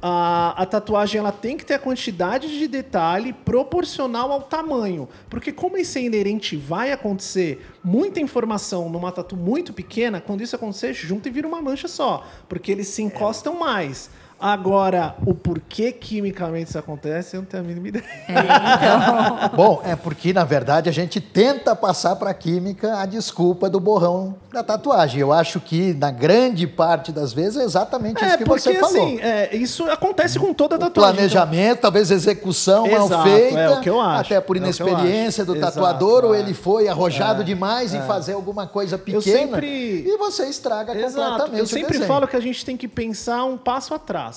a, 0.02 0.54
a 0.62 0.66
tatuagem 0.66 1.20
ela 1.20 1.32
tem 1.32 1.58
que 1.58 1.66
ter 1.66 1.76
a 1.76 1.80
quantidade 1.80 2.58
de 2.58 2.68
detalhe 2.68 3.34
proporcional 3.34 4.32
ao 4.32 4.42
tamanho. 4.42 5.08
Porque 5.30 5.52
como 5.52 5.78
isso 5.78 5.98
é 5.98 6.02
inerente 6.02 6.56
vai 6.56 6.92
acontecer 6.92 7.66
muita 7.84 8.20
informação 8.20 8.90
numa 8.90 9.12
tatu 9.12 9.36
muito 9.36 9.74
pequena, 9.74 10.22
quando 10.22 10.42
isso 10.42 10.56
acontecer, 10.56 10.94
junta 10.94 11.28
e 11.28 11.32
vira 11.32 11.48
uma 11.48 11.62
mancha 11.62 11.88
só. 11.88 12.26
Porque 12.48 12.72
eles 12.72 12.88
se 12.88 13.02
encostam 13.02 13.56
mais. 13.56 14.10
Agora, 14.40 15.16
o 15.26 15.34
porquê 15.34 15.92
quimicamente 15.92 16.70
isso 16.70 16.80
acontece, 16.80 17.36
eu 17.36 17.42
não 17.42 17.46
tenho 17.48 17.62
a 17.64 17.66
mínima 17.66 17.88
ideia. 17.90 18.06
É, 18.28 18.32
então. 18.34 19.50
Bom, 19.56 19.82
é 19.84 19.96
porque, 19.96 20.32
na 20.32 20.44
verdade, 20.46 20.88
a 20.88 20.94
gente 20.94 21.20
tenta 21.20 21.76
passar 21.76 22.16
para 22.16 22.30
a 22.30 22.34
química 22.34 22.98
a 23.00 23.06
desculpa 23.06 23.70
do 23.70 23.80
borrão 23.80 24.36
da 24.54 24.64
tatuagem. 24.64 25.20
Eu 25.20 25.34
acho 25.34 25.60
que, 25.60 25.94
na 25.94 26.10
grande 26.10 26.66
parte 26.68 27.12
das 27.12 27.34
vezes, 27.34 27.58
é 27.60 27.64
exatamente 27.64 28.24
isso 28.24 28.34
É, 28.34 28.38
que 28.38 28.46
porque 28.46 28.62
você 28.62 28.76
falou. 28.76 28.96
assim, 29.06 29.20
é, 29.20 29.56
isso 29.56 29.84
acontece 29.92 30.40
com 30.40 30.54
toda 30.54 30.76
O 30.76 30.80
tatuagem. 30.80 31.16
planejamento, 31.16 31.80
talvez 31.82 32.10
execução 32.10 32.90
mal 32.90 33.06
Exato, 33.08 33.24
feita, 33.30 33.60
é 33.60 33.70
o 33.70 33.82
que 33.82 33.90
eu 33.90 34.00
acho, 34.00 34.34
até 34.34 34.40
por 34.42 34.56
é 34.56 34.60
o 34.60 34.64
inexperiência 34.64 35.44
do 35.44 35.56
Exato, 35.56 35.74
tatuador, 35.74 36.24
ou 36.24 36.34
é. 36.34 36.40
ele 36.40 36.54
foi 36.54 36.88
arrojado 36.88 37.44
demais 37.44 37.94
em 37.94 38.02
fazer 38.04 38.34
alguma 38.34 38.66
coisa 38.68 38.98
pequena 38.98 39.22
sempre- 39.22 40.04
e 40.08 40.18
você 40.18 40.46
estraga 40.46 40.96
Exato. 40.98 41.20
completamente 41.30 41.58
Eu 41.60 41.64
o 41.66 41.68
sempre 41.68 42.00
falo 42.06 42.28
que 42.28 42.36
a 42.38 42.40
gente 42.42 42.64
tem 42.64 42.78
que 42.78 42.88
pensar 42.88 43.44
um 43.44 43.58
passo 43.58 43.94
atrás. 43.94 44.29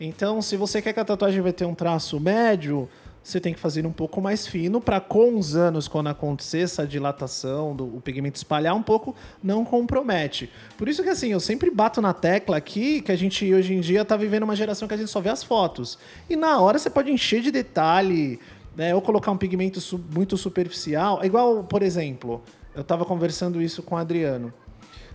Então, 0.00 0.42
se 0.42 0.56
você 0.56 0.82
quer 0.82 0.92
que 0.92 1.00
a 1.00 1.04
tatuagem 1.04 1.40
vai 1.40 1.52
ter 1.52 1.64
um 1.64 1.74
traço 1.74 2.18
médio, 2.18 2.88
você 3.22 3.38
tem 3.38 3.54
que 3.54 3.60
fazer 3.60 3.86
um 3.86 3.92
pouco 3.92 4.20
mais 4.20 4.46
fino 4.46 4.80
para 4.80 5.00
com 5.00 5.38
os 5.38 5.54
anos, 5.54 5.86
quando 5.86 6.08
acontecer 6.08 6.60
essa 6.60 6.86
dilatação, 6.86 7.74
do, 7.74 7.84
o 7.84 8.00
pigmento 8.00 8.36
espalhar 8.36 8.74
um 8.74 8.82
pouco, 8.82 9.14
não 9.42 9.64
compromete. 9.64 10.50
Por 10.76 10.88
isso 10.88 11.02
que 11.02 11.08
assim, 11.08 11.30
eu 11.30 11.40
sempre 11.40 11.70
bato 11.70 12.00
na 12.00 12.12
tecla 12.12 12.56
aqui 12.56 13.00
que 13.00 13.12
a 13.12 13.16
gente 13.16 13.52
hoje 13.54 13.74
em 13.74 13.80
dia 13.80 14.02
está 14.02 14.16
vivendo 14.16 14.42
uma 14.42 14.56
geração 14.56 14.88
que 14.88 14.94
a 14.94 14.96
gente 14.96 15.10
só 15.10 15.20
vê 15.20 15.30
as 15.30 15.44
fotos. 15.44 15.98
E 16.28 16.34
na 16.34 16.58
hora 16.58 16.78
você 16.78 16.90
pode 16.90 17.12
encher 17.12 17.40
de 17.40 17.52
detalhe, 17.52 18.40
né, 18.76 18.94
ou 18.94 19.00
colocar 19.00 19.30
um 19.30 19.36
pigmento 19.36 19.78
muito 20.12 20.36
superficial. 20.36 21.22
É 21.22 21.26
igual, 21.26 21.62
por 21.62 21.82
exemplo, 21.82 22.42
eu 22.74 22.82
estava 22.82 23.04
conversando 23.04 23.62
isso 23.62 23.82
com 23.82 23.94
o 23.94 23.98
Adriano. 23.98 24.52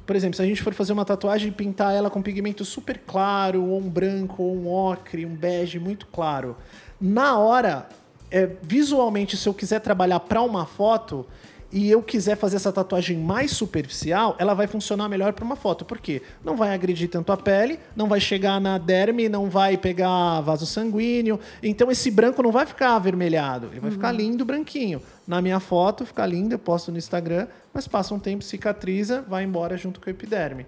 Por 0.08 0.16
exemplo, 0.16 0.38
se 0.38 0.42
a 0.42 0.46
gente 0.46 0.64
for 0.64 0.74
fazer 0.74 0.94
uma 0.94 1.04
tatuagem 1.04 1.50
e 1.50 1.52
pintar 1.52 1.94
ela 1.94 2.10
com 2.10 2.22
pigmento 2.22 2.64
super 2.64 2.98
claro, 3.06 3.66
ou 3.66 3.78
um 3.78 3.90
branco, 3.90 4.42
ou 4.42 4.56
um 4.56 4.72
ocre, 4.72 5.26
um 5.26 5.36
bege 5.36 5.78
muito 5.80 6.08
claro, 6.08 6.56
na 7.00 7.38
hora, 7.38 7.90
é, 8.32 8.50
visualmente, 8.62 9.36
se 9.36 9.48
eu 9.50 9.54
quiser 9.54 9.82
trabalhar 9.82 10.22
para 10.22 10.42
uma 10.42 10.66
foto 10.66 11.28
e 11.72 11.90
eu 11.90 12.02
quiser 12.02 12.38
fazer 12.38 12.56
essa 12.56 12.72
tatuagem 12.72 13.18
mais 13.18 13.52
superficial, 13.52 14.36
ela 14.40 14.54
vai 14.54 14.68
funcionar 14.68 15.10
melhor 15.10 15.34
para 15.34 15.44
uma 15.44 15.56
foto. 15.56 15.84
Por 15.84 16.00
quê? 16.00 16.22
Não 16.44 16.56
vai 16.56 16.74
agredir 16.74 17.10
tanto 17.10 17.32
a 17.32 17.38
pele, 17.38 17.78
não 17.96 18.08
vai 18.08 18.22
chegar 18.22 18.60
na 18.62 18.78
derme, 18.78 19.28
não 19.28 19.50
vai 19.50 19.78
pegar 19.78 20.40
vaso 20.42 20.66
sanguíneo. 20.66 21.40
Então 21.62 21.92
esse 21.92 22.10
branco 22.10 22.42
não 22.42 22.52
vai 22.52 22.66
ficar 22.66 22.96
avermelhado, 22.96 23.68
ele 23.68 23.82
vai 23.82 23.92
ficar 23.92 24.12
lindo, 24.12 24.46
branquinho. 24.46 25.02
Na 25.28 25.42
minha 25.42 25.60
foto, 25.60 26.06
fica 26.06 26.26
lindo, 26.26 26.56
eu 26.56 26.60
posto 26.60 26.92
no 26.92 26.98
Instagram, 26.98 27.48
mas 27.74 27.88
passa 27.88 28.14
um 28.14 28.20
tempo, 28.20 28.44
cicatriza, 28.44 29.22
vai 29.28 29.44
embora 29.44 29.76
junto 29.76 30.00
com 30.00 30.10
a 30.10 30.12
epiderme. 30.12 30.66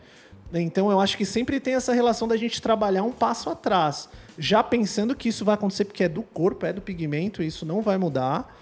Então 0.51 0.91
eu 0.91 0.99
acho 0.99 1.15
que 1.15 1.25
sempre 1.25 1.59
tem 1.59 1.75
essa 1.75 1.93
relação 1.93 2.27
da 2.27 2.35
gente 2.35 2.61
trabalhar 2.61 3.03
um 3.03 3.11
passo 3.11 3.49
atrás, 3.49 4.09
já 4.37 4.63
pensando 4.63 5.15
que 5.15 5.29
isso 5.29 5.45
vai 5.45 5.53
acontecer 5.53 5.85
porque 5.85 6.03
é 6.03 6.09
do 6.09 6.23
corpo, 6.23 6.65
é 6.65 6.73
do 6.73 6.81
pigmento, 6.81 7.41
isso 7.41 7.65
não 7.65 7.81
vai 7.81 7.97
mudar. 7.97 8.53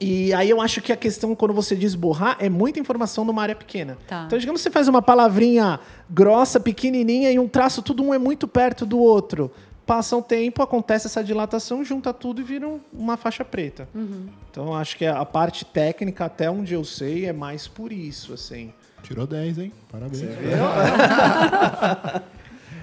E 0.00 0.32
aí 0.34 0.50
eu 0.50 0.60
acho 0.60 0.80
que 0.80 0.92
a 0.92 0.96
questão, 0.96 1.34
quando 1.34 1.54
você 1.54 1.76
diz 1.76 1.94
borrar, 1.94 2.36
é 2.40 2.48
muita 2.48 2.80
informação 2.80 3.24
numa 3.24 3.42
área 3.42 3.54
pequena. 3.54 3.96
Tá. 4.08 4.24
Então, 4.26 4.38
digamos 4.38 4.60
que 4.60 4.64
você 4.64 4.70
faz 4.70 4.88
uma 4.88 5.00
palavrinha 5.02 5.78
grossa, 6.10 6.58
pequenininha, 6.58 7.30
e 7.30 7.38
um 7.38 7.46
traço, 7.46 7.82
tudo 7.82 8.02
um 8.02 8.12
é 8.12 8.18
muito 8.18 8.48
perto 8.48 8.84
do 8.84 8.98
outro. 8.98 9.50
Passa 9.86 10.16
um 10.16 10.22
tempo, 10.22 10.62
acontece 10.62 11.06
essa 11.06 11.22
dilatação, 11.22 11.84
junta 11.84 12.12
tudo 12.12 12.40
e 12.40 12.44
vira 12.44 12.66
um- 12.66 12.80
uma 12.92 13.16
faixa 13.16 13.44
preta. 13.44 13.88
Então, 14.50 14.66
eu 14.66 14.74
acho 14.74 14.96
que 14.96 15.06
a 15.06 15.24
parte 15.24 15.64
técnica, 15.64 16.24
até 16.24 16.50
onde 16.50 16.74
eu 16.74 16.84
sei, 16.84 17.26
é 17.26 17.32
mais 17.32 17.68
por 17.68 17.92
isso, 17.92 18.32
assim. 18.32 18.72
Tirou 19.02 19.26
10, 19.26 19.58
hein? 19.58 19.72
Parabéns. 19.90 20.22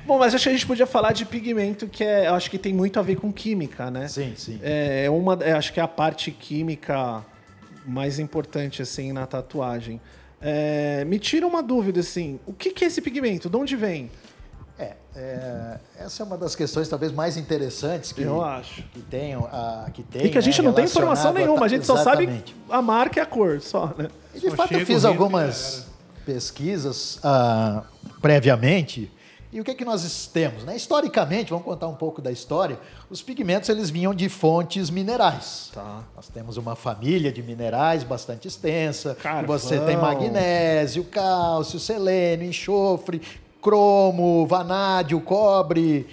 Bom, 0.10 0.18
mas 0.18 0.34
acho 0.34 0.46
que 0.46 0.50
a 0.50 0.54
gente 0.54 0.66
podia 0.66 0.88
falar 0.88 1.14
de 1.14 1.24
pigmento, 1.24 1.88
que 1.88 2.04
é, 2.04 2.26
acho 2.26 2.50
que 2.50 2.58
tem 2.58 2.74
muito 2.74 3.00
a 3.00 3.04
ver 3.04 3.16
com 3.18 3.32
química, 3.32 3.92
né? 3.92 4.08
Sim, 4.08 4.34
sim. 4.36 4.60
É 4.64 5.04
é 5.06 5.10
uma, 5.12 5.38
é, 5.40 5.52
acho 5.52 5.72
que 5.72 5.80
é 5.80 5.84
a 5.84 5.88
parte 5.88 6.32
química 6.32 7.24
mais 7.86 8.18
importante 8.18 8.82
assim 8.82 9.14
na 9.14 9.28
tatuagem. 9.28 10.02
É, 10.42 11.06
me 11.06 11.20
tira 11.20 11.46
uma 11.46 11.62
dúvida 11.62 12.00
assim, 12.00 12.40
o 12.48 12.54
que, 12.54 12.72
que 12.72 12.84
é 12.84 12.88
esse 12.88 13.04
pigmento? 13.04 13.52
De 13.52 13.56
onde 13.56 13.76
vem? 13.76 14.10
É, 14.80 14.94
é, 15.16 15.78
essa 16.00 16.24
é 16.24 16.26
uma 16.26 16.40
das 16.40 16.56
questões 16.56 16.90
talvez 16.90 17.12
mais 17.12 17.38
interessantes 17.38 18.12
que, 18.12 18.24
Eu 18.24 18.44
acho. 18.44 18.82
que 18.92 19.02
tem. 19.02 19.36
A, 19.36 19.92
que 19.94 20.02
tem 20.02 20.26
E 20.26 20.30
que 20.30 20.40
a 20.40 20.42
gente 20.42 20.60
né, 20.60 20.68
não 20.70 20.74
tem 20.74 20.86
informação 20.86 21.34
relacionado 21.34 21.48
nenhuma, 21.48 21.66
a 21.68 21.70
gente 21.70 21.86
só 21.86 21.98
sabe 21.98 22.24
Exatamente. 22.24 22.56
a 22.68 22.82
marca 22.82 23.20
e 23.20 23.22
a 23.22 23.28
cor, 23.28 23.62
só, 23.62 23.94
né? 23.96 24.08
E 24.34 24.40
de 24.40 24.50
Só 24.50 24.56
fato 24.56 24.74
eu 24.74 24.84
fiz 24.88 25.06
algumas 25.06 25.86
pesquisas 26.26 27.20
ah, 27.24 27.84
previamente. 28.20 29.12
E 29.52 29.60
o 29.60 29.64
que, 29.64 29.74
que 29.74 29.84
nós 29.84 30.28
temos? 30.32 30.64
Né? 30.64 30.76
Historicamente, 30.76 31.50
vamos 31.50 31.66
contar 31.66 31.88
um 31.88 31.96
pouco 31.96 32.22
da 32.22 32.32
história, 32.32 32.80
os 33.10 33.22
pigmentos 33.22 33.68
eles 33.68 33.90
vinham 33.90 34.14
de 34.14 34.30
fontes 34.30 34.92
minerais. 34.92 35.72
Tá. 35.74 36.04
Nós 36.16 36.28
temos 36.28 36.56
uma 36.56 36.76
família 36.76 37.32
de 37.32 37.42
minerais 37.42 38.04
bastante 38.04 38.48
extensa. 38.48 39.16
Carvão. 39.16 39.58
Você 39.58 39.80
tem 39.80 39.98
magnésio, 39.98 41.04
cálcio, 41.06 41.80
selênio, 41.80 42.48
enxofre, 42.48 43.22
cromo, 43.60 44.46
vanádio, 44.46 45.20
cobre, 45.20 46.08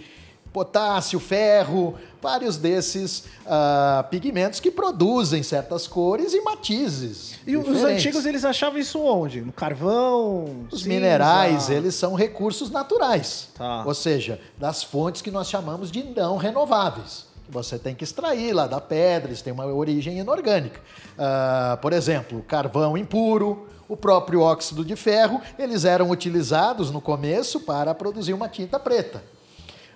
potássio, 0.56 1.20
ferro, 1.20 1.96
vários 2.22 2.56
desses 2.56 3.24
ah, 3.44 4.06
pigmentos 4.10 4.58
que 4.58 4.70
produzem 4.70 5.42
certas 5.42 5.86
cores 5.86 6.32
e 6.32 6.40
matizes. 6.40 7.38
E 7.46 7.58
os 7.58 7.66
diferentes. 7.66 8.06
antigos 8.06 8.24
eles 8.24 8.42
achavam 8.42 8.78
isso 8.78 8.98
onde? 8.98 9.42
No 9.42 9.52
carvão? 9.52 10.66
Os 10.72 10.78
cinza? 10.78 10.88
minerais, 10.88 11.68
eles 11.68 11.94
são 11.94 12.14
recursos 12.14 12.70
naturais. 12.70 13.50
Tá. 13.54 13.84
Ou 13.84 13.92
seja, 13.92 14.40
das 14.56 14.82
fontes 14.82 15.20
que 15.20 15.30
nós 15.30 15.46
chamamos 15.46 15.90
de 15.90 16.02
não 16.02 16.38
renováveis. 16.38 17.26
que 17.44 17.50
Você 17.50 17.78
tem 17.78 17.94
que 17.94 18.04
extrair 18.04 18.54
lá 18.54 18.66
da 18.66 18.80
pedra, 18.80 19.28
eles 19.28 19.42
têm 19.42 19.52
uma 19.52 19.66
origem 19.66 20.18
inorgânica. 20.18 20.80
Ah, 21.18 21.78
por 21.82 21.92
exemplo, 21.92 22.42
carvão 22.48 22.96
impuro, 22.96 23.66
o 23.86 23.94
próprio 23.94 24.40
óxido 24.40 24.86
de 24.86 24.96
ferro, 24.96 25.38
eles 25.58 25.84
eram 25.84 26.08
utilizados 26.08 26.90
no 26.90 27.02
começo 27.02 27.60
para 27.60 27.94
produzir 27.94 28.32
uma 28.32 28.48
tinta 28.48 28.80
preta. 28.80 29.35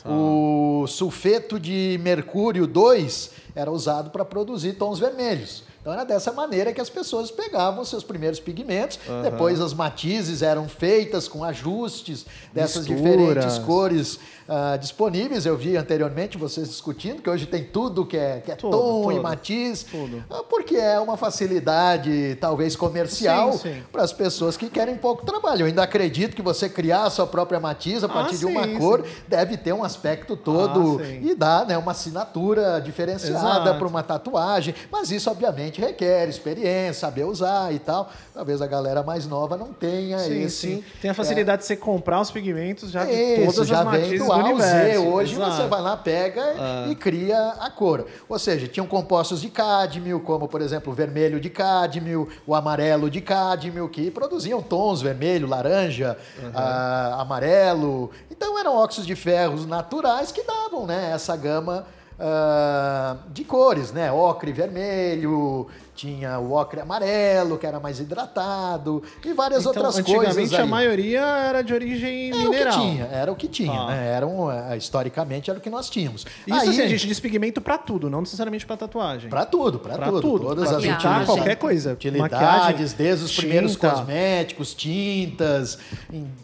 O 0.06 0.86
sulfeto 0.86 1.58
de 1.58 1.98
mercúrio 2.02 2.66
2 2.66 3.30
era 3.54 3.70
usado 3.70 4.10
para 4.10 4.24
produzir 4.24 4.74
tons 4.74 4.98
vermelhos. 4.98 5.64
Então 5.80 5.94
era 5.94 6.04
dessa 6.04 6.30
maneira 6.30 6.74
que 6.74 6.80
as 6.80 6.90
pessoas 6.90 7.30
pegavam 7.30 7.84
seus 7.84 8.04
primeiros 8.04 8.38
pigmentos. 8.38 8.98
Depois 9.22 9.60
as 9.60 9.72
matizes 9.72 10.42
eram 10.42 10.68
feitas 10.68 11.26
com 11.26 11.42
ajustes 11.42 12.26
dessas 12.52 12.86
diferentes 12.86 13.58
cores 13.58 14.18
ah, 14.52 14.76
disponíveis. 14.76 15.46
Eu 15.46 15.56
vi 15.56 15.76
anteriormente 15.76 16.36
vocês 16.36 16.68
discutindo 16.68 17.22
que 17.22 17.30
hoje 17.30 17.46
tem 17.46 17.62
tudo 17.64 18.04
que 18.04 18.16
é, 18.16 18.40
que 18.44 18.50
é 18.50 18.56
Tudo, 18.56 18.76
tom 18.76 19.12
e 19.12 19.14
tudo, 19.14 19.22
matiz, 19.22 19.84
tudo. 19.84 20.24
ah, 20.28 20.42
porque 20.42 20.76
é 20.76 20.98
uma 20.98 21.16
facilidade 21.16 22.36
talvez 22.40 22.74
comercial 22.74 23.58
para 23.92 24.02
as 24.02 24.12
pessoas 24.12 24.56
que 24.56 24.68
querem 24.68 24.96
pouco 24.96 25.24
trabalho. 25.24 25.62
Eu 25.62 25.66
ainda 25.66 25.82
acredito 25.82 26.34
que 26.34 26.42
você 26.42 26.68
criar 26.68 27.04
a 27.04 27.10
sua 27.10 27.26
própria 27.26 27.60
matiz 27.60 28.02
a 28.02 28.08
partir 28.08 28.36
de 28.38 28.46
uma 28.46 28.62
Ah, 28.62 28.64
sim, 28.64 28.78
cor 28.78 29.04
sim. 29.04 29.10
deve 29.28 29.56
ter 29.56 29.72
um 29.72 29.84
aspecto 29.84 30.36
todo 30.36 31.00
Ah, 31.00 31.06
e 31.06 31.35
dar 31.35 31.64
né, 31.66 31.79
uma 31.79 31.92
assinatura 31.92 32.81
diferenciada 32.81 33.75
para 33.75 33.87
uma 33.87 34.02
tatuagem. 34.02 34.75
Mas 34.90 35.10
isso, 35.12 35.31
obviamente, 35.31 35.81
requer 35.81 36.29
experiência, 36.29 36.94
saber 37.00 37.25
usar 37.25 37.72
e 37.72 37.79
tal. 37.79 38.10
Talvez 38.35 38.60
a 38.60 38.66
galera 38.66 39.02
mais 39.02 39.27
nova 39.27 39.56
não 39.56 39.72
tenha 39.72 40.18
Sim, 40.18 40.42
esse. 40.42 40.56
sim. 40.56 40.85
Tem 41.00 41.10
a 41.10 41.14
facilidade 41.14 41.62
de 41.62 41.68
você 41.68 41.77
comprar 41.77 42.20
os 42.20 42.31
pigmentos 42.31 42.90
já 42.90 43.04
de 43.04 43.12
Isso, 43.12 43.52
todas 43.52 43.68
já 43.68 43.79
as 43.81 43.85
matizes 43.85 44.18
do 44.18 44.39
do, 44.42 44.48
ao 44.48 44.56
Z. 44.56 44.62
universo. 44.62 45.06
Hoje 45.06 45.34
Exato. 45.34 45.50
Ah. 45.50 45.56
você 45.56 45.66
vai 45.68 45.80
lá, 45.80 45.96
pega 45.96 46.42
e 46.90 46.94
cria 46.94 47.50
a 47.60 47.70
cor. 47.70 48.06
Ou 48.28 48.38
seja, 48.38 48.66
tinham 48.68 48.86
compostos 48.86 49.40
de 49.40 49.48
cádmio, 49.48 50.20
como 50.20 50.48
por 50.48 50.60
exemplo 50.60 50.92
o 50.92 50.96
vermelho 50.96 51.40
de 51.40 51.50
cádmio, 51.50 52.28
o 52.46 52.54
amarelo 52.54 53.10
de 53.10 53.20
cádmio, 53.20 53.88
que 53.88 54.10
produziam 54.10 54.62
tons 54.62 55.02
vermelho, 55.02 55.48
laranja, 55.48 56.16
ah, 56.54 57.18
amarelo. 57.20 58.10
Então 58.30 58.58
eram 58.58 58.76
óxidos 58.76 59.06
de 59.06 59.14
ferros 59.14 59.66
naturais 59.66 60.32
que 60.32 60.42
davam 60.42 60.86
né, 60.86 61.12
essa 61.14 61.36
gama 61.36 61.86
ah, 62.18 63.16
de 63.28 63.44
cores, 63.44 63.92
né? 63.92 64.12
Ocre 64.12 64.52
vermelho, 64.52 65.68
tinha 66.01 66.38
o 66.38 66.53
ocre 66.53 66.81
amarelo, 66.81 67.59
que 67.59 67.67
era 67.67 67.79
mais 67.79 68.01
hidratado, 68.01 69.03
e 69.23 69.35
várias 69.35 69.61
Então, 69.61 69.73
outras 69.73 69.98
antigamente 69.98 70.35
coisas. 70.35 70.55
a 70.59 70.63
aí. 70.63 70.69
maioria 70.69 71.21
era 71.21 71.63
de 71.63 71.75
origem 71.75 72.31
Era 72.31 72.38
mineral. 72.38 72.73
o 72.73 72.75
que 72.75 72.81
tinha, 72.81 73.05
era 73.13 73.33
o 73.33 73.37
que 73.37 73.48
tinha, 73.48 73.73
Tá. 73.79 73.87
né? 73.88 74.07
Era 74.17 74.27
um, 74.27 74.51
eh, 74.51 74.77
historicamente 74.79 75.51
era 75.51 75.59
o 75.59 75.63
que 75.63 75.69
nós 75.69 75.90
tínhamos. 75.90 76.23
Isso 76.46 76.59
Aí, 76.59 76.69
assim, 76.71 76.81
a 76.81 76.88
gente 76.88 77.07
diz 77.07 77.21
pigmento 77.21 77.61
pra 77.61 77.77
tudo, 77.77 78.09
não 78.09 78.21
necessariamente 78.21 78.65
pra 78.65 78.79
tatuagem. 78.79 79.29
Pra 79.29 79.44
tudo, 79.44 79.79
Pra 79.79 79.98
tudo. 79.98 80.21
tudo, 80.23 80.44
Todas 80.46 80.69
pra 80.69 80.79
as 80.79 80.85
utilidades, 80.85 81.27
qualquer 81.27 81.57
coisa. 81.57 81.92
Utilidades, 81.92 82.92
desde 82.94 83.25
os 83.27 83.37
primeiros 83.37 83.73
tinta. 83.73 83.90
cosméticos, 83.90 84.73
tintas, 84.75 85.79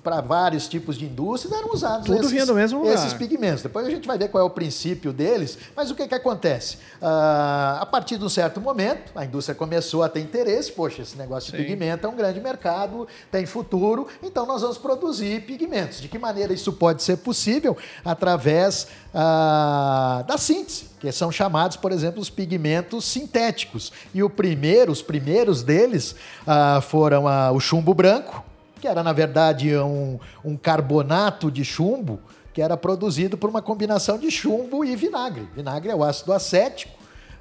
para 0.03 0.21
vários 0.21 0.69
tipos 0.69 0.99
de 0.99 1.07
indústrias, 1.07 1.57
eram 1.59 1.73
usados 1.73 2.05
Tudo 2.07 2.19
esses, 2.19 2.31
vinha 2.31 2.45
do 2.45 2.55
mesmo 2.55 2.81
lugar. 2.81 2.95
esses 2.95 3.15
pigmentos. 3.15 3.63
Depois 3.63 3.87
a 3.87 3.91
gente 3.91 4.07
vai 4.07 4.19
ver 4.19 4.29
qual 4.29 4.43
é 4.43 4.47
o 4.47 4.51
princípio 4.51 5.13
deles, 5.15 5.57
mas 5.75 5.91
o 5.91 5.95
que, 5.95 6.07
que 6.07 6.15
acontece? 6.15 6.77
Ah, 7.01 7.79
a 7.81 7.87
partir 7.87 8.19
de 8.19 8.25
um 8.25 8.29
certo 8.29 8.61
momento, 8.61 9.13
a 9.15 9.25
indústria 9.25 9.46
começou 9.55 10.03
a 10.03 10.09
ter 10.09 10.21
interesse, 10.21 10.73
poxa, 10.73 11.03
esse 11.03 11.17
negócio 11.17 11.51
de 11.51 11.59
Sim. 11.59 11.65
pigmento 11.65 12.07
é 12.07 12.11
um 12.11 12.17
grande 12.17 12.41
mercado, 12.41 13.07
tem 13.31 13.47
futuro, 13.47 14.07
então 14.23 14.47
nós 14.47 14.63
vamos 14.63 14.79
produzir 14.79 15.43
pigmentos. 15.43 16.01
De 16.01 16.09
que 16.09 16.19
maneira 16.19 16.53
isso 16.53 16.73
pode 16.73 17.03
ser 17.03 17.19
possível? 17.19 17.77
Através 18.05 18.89
ah, 19.15 20.25
da 20.27 20.37
síntese, 20.39 20.91
que 21.01 21.11
são 21.13 21.31
chamados, 21.31 21.77
por 21.77 21.93
exemplo, 21.93 22.21
os 22.21 22.31
pigmentos 22.31 23.05
sintéticos. 23.05 23.93
E 24.15 24.23
o 24.23 24.31
primeiro, 24.31 24.93
os 24.93 25.03
primeiros 25.03 25.63
deles 25.63 26.15
ah, 26.47 26.81
foram 26.81 27.27
ah, 27.27 27.51
o 27.53 27.61
chumbo 27.61 27.95
branco, 27.95 28.45
que 28.81 28.87
era, 28.87 29.03
na 29.03 29.13
verdade, 29.13 29.77
um, 29.77 30.19
um 30.45 30.57
carbonato 30.57 31.51
de 31.51 31.65
chumbo, 31.65 32.21
que 32.53 32.63
era 32.63 32.77
produzido 32.77 33.37
por 33.37 33.51
uma 33.51 33.61
combinação 33.61 34.19
de 34.19 34.31
chumbo 34.31 34.83
e 34.85 34.97
vinagre. 34.97 35.47
Vinagre 35.55 35.91
é 35.91 35.95
o 35.95 36.03
ácido 36.03 36.33
acético. 36.33 36.96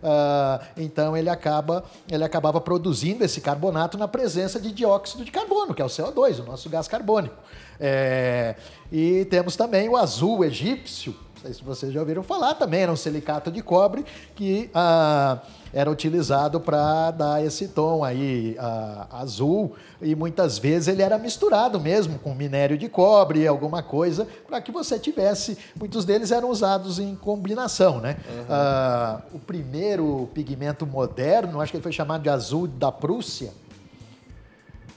Ah, 0.07 0.61
então 0.77 1.17
ele 1.17 1.29
acaba 1.31 1.83
ele 2.07 2.23
acabava 2.23 2.61
produzindo 2.61 3.23
esse 3.23 3.41
carbonato 3.41 3.97
na 3.97 4.07
presença 4.07 4.59
de 4.59 4.71
dióxido 4.71 5.25
de 5.25 5.31
carbono, 5.31 5.73
que 5.73 5.81
é 5.81 5.85
o 5.85 5.87
CO2, 5.87 6.41
o 6.41 6.43
nosso 6.43 6.69
gás 6.69 6.87
carbônico. 6.87 7.35
É, 7.79 8.55
e 8.91 9.25
temos 9.25 9.55
também 9.55 9.89
o 9.89 9.97
azul 9.97 10.45
egípcio, 10.45 11.15
não 11.35 11.41
sei 11.41 11.53
se 11.53 11.63
vocês 11.63 11.91
já 11.91 11.99
ouviram 11.99 12.23
falar, 12.23 12.55
também 12.55 12.81
era 12.81 12.91
um 12.91 12.95
silicato 12.95 13.51
de 13.51 13.61
cobre 13.61 14.05
que 14.33 14.69
ah, 14.73 15.39
era 15.73 15.91
utilizado 15.91 16.61
para 16.61 17.11
dar 17.11 17.45
esse 17.45 17.67
tom 17.67 18.05
aí 18.05 18.55
ah, 18.57 19.07
azul 19.11 19.75
e 20.01 20.15
muitas 20.15 20.57
vezes 20.57 20.87
ele 20.87 21.01
era 21.01 21.17
misturado 21.17 21.79
mesmo 21.79 22.17
com 22.19 22.33
minério 22.33 22.77
de 22.77 22.87
cobre, 22.87 23.45
alguma 23.45 23.83
coisa, 23.83 24.25
para 24.47 24.61
que 24.61 24.71
você 24.71 24.97
tivesse. 24.97 25.57
Muitos 25.77 26.05
deles 26.05 26.31
eram 26.31 26.49
usados 26.49 26.99
em 26.99 27.15
combinação, 27.15 27.99
né? 27.99 28.17
Ah, 28.49 29.21
o 29.33 29.39
primeiro 29.39 30.29
pigmento 30.33 30.87
moderno, 30.87 31.59
acho 31.59 31.71
que 31.71 31.77
ele 31.77 31.83
foi 31.83 31.91
chamado 31.91 32.23
de 32.23 32.29
azul 32.29 32.65
da 32.65 32.91
Prússia. 32.91 33.51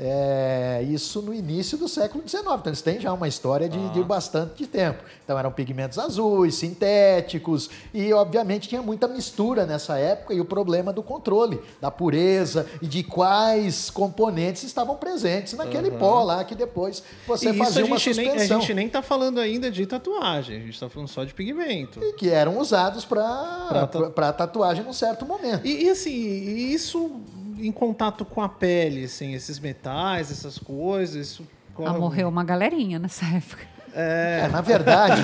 É, 0.01 0.85
isso 0.89 1.21
no 1.21 1.35
início 1.35 1.77
do 1.77 1.89
século 1.89 2.23
XIX. 2.27 2.43
Então, 2.43 2.63
eles 2.67 2.83
têm 2.83 3.01
já 3.01 3.13
uma 3.13 3.27
história 3.27 3.69
de, 3.69 3.89
de 3.91 4.03
bastante 4.03 4.67
tempo. 4.67 5.03
Então, 5.25 5.37
eram 5.37 5.51
pigmentos 5.51 5.99
azuis, 5.99 6.55
sintéticos, 6.55 7.69
e, 7.93 8.13
obviamente, 8.13 8.69
tinha 8.69 8.81
muita 8.81 9.09
mistura 9.09 9.67
nessa 9.67 9.99
época 9.99 10.33
e 10.33 10.41
o 10.41 10.45
problema 10.45 10.93
do 10.93 11.03
controle, 11.03 11.61
da 11.81 11.91
pureza 11.91 12.67
e 12.81 12.87
de 12.87 13.03
quais 13.03 13.91
componentes 13.91 14.63
estavam 14.63 14.97
presentes 14.97 15.55
naquele 15.55 15.91
pó 15.91 16.23
lá 16.23 16.45
que 16.45 16.55
depois 16.55 17.03
você 17.27 17.51
e 17.51 17.59
fazia 17.59 17.85
uma 17.85 17.99
gente, 17.99 18.17
nem, 18.17 18.29
a 18.29 18.31
suspensão. 18.33 18.61
gente 18.61 18.75
nem 18.75 18.89
tá 18.89 19.03
falando 19.03 19.41
ainda 19.41 19.71
de 19.71 19.85
tatuagem, 19.85 20.57
a 20.57 20.61
gente 20.61 20.79
tá 20.79 20.89
falando 20.89 21.09
só 21.09 21.25
de 21.25 21.35
pigmento. 21.35 22.01
E 22.03 22.13
que 22.13 22.29
eram 22.29 22.59
usados 22.59 23.05
para 23.05 24.33
tatuagem 24.33 24.85
num 24.85 24.93
certo 24.93 25.27
momento. 25.27 25.67
E, 25.67 25.85
e, 25.85 25.91
assim, 25.91 26.13
e 26.13 26.73
isso 26.73 27.21
em 27.59 27.73
contato 27.73 28.25
com 28.25 28.41
a 28.43 28.49
pele, 28.49 29.05
assim, 29.05 29.35
esses 29.35 29.59
metais, 29.59 30.31
essas 30.31 30.59
coisas, 30.59 31.29
isso... 31.29 31.47
Ah, 31.85 31.93
morreu 31.93 32.29
uma 32.29 32.43
galerinha 32.43 32.99
nessa 32.99 33.25
época. 33.35 33.79
É, 33.95 34.49
na 34.53 34.61
verdade, 34.61 35.23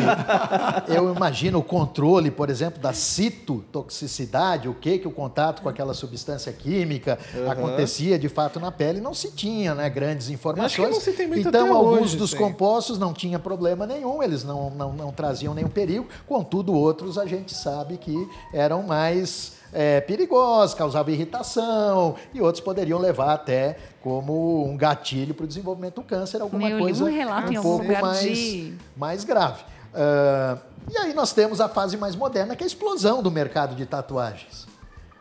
eu 0.88 1.14
imagino 1.14 1.58
o 1.58 1.62
controle, 1.62 2.30
por 2.30 2.48
exemplo, 2.50 2.80
da 2.80 2.92
citotoxicidade, 2.92 4.68
o 4.68 4.74
que 4.74 4.98
que 4.98 5.06
o 5.06 5.10
contato 5.10 5.62
com 5.62 5.68
aquela 5.68 5.94
substância 5.94 6.52
química 6.52 7.18
acontecia 7.48 8.18
de 8.18 8.28
fato 8.28 8.58
na 8.58 8.72
pele, 8.72 9.00
não 9.00 9.14
se 9.14 9.30
tinha 9.30 9.74
né, 9.74 9.88
grandes 9.88 10.28
informações. 10.30 10.90
não 10.90 11.00
se 11.00 11.12
tem 11.12 11.26
muito 11.26 11.48
então, 11.48 11.62
até 11.62 11.70
alguns 11.70 12.00
hoje, 12.00 12.16
dos 12.16 12.30
sim. 12.30 12.36
compostos 12.36 12.98
não 12.98 13.12
tinha 13.12 13.38
problema 13.38 13.86
nenhum, 13.86 14.22
eles 14.22 14.44
não, 14.44 14.70
não, 14.70 14.92
não 14.92 15.12
traziam 15.12 15.54
nenhum 15.54 15.68
perigo, 15.68 16.08
contudo, 16.26 16.72
outros 16.72 17.18
a 17.18 17.26
gente 17.26 17.54
sabe 17.54 17.96
que 17.96 18.28
eram 18.52 18.82
mais 18.82 19.53
é, 19.74 20.00
perigosos, 20.00 20.74
causavam 20.74 21.12
irritação, 21.12 22.14
e 22.32 22.40
outros 22.40 22.62
poderiam 22.64 22.98
levar 22.98 23.34
até 23.34 23.76
como 24.00 24.64
um 24.66 24.76
gatilho 24.76 25.34
para 25.34 25.44
o 25.44 25.46
desenvolvimento 25.46 25.96
do 25.96 26.02
câncer, 26.02 26.40
alguma 26.40 26.62
Eu 26.62 26.68
li 26.68 26.74
um 26.82 26.84
coisa 26.84 27.10
relato 27.10 27.52
em 27.52 27.56
um 27.56 27.58
algum 27.58 27.70
pouco 27.70 27.84
lugar 27.84 28.02
mais, 28.02 28.20
de- 28.20 28.74
mais 28.96 29.24
grave. 29.24 29.64
Ah, 29.92 30.58
e 30.90 30.96
aí 30.98 31.12
nós 31.14 31.32
temos 31.32 31.60
a 31.60 31.68
fase 31.68 31.96
mais 31.96 32.14
moderna, 32.14 32.54
que 32.54 32.62
é 32.62 32.66
a 32.66 32.68
explosão 32.68 33.22
do 33.22 33.30
mercado 33.30 33.74
de 33.74 33.84
tatuagens. 33.86 34.66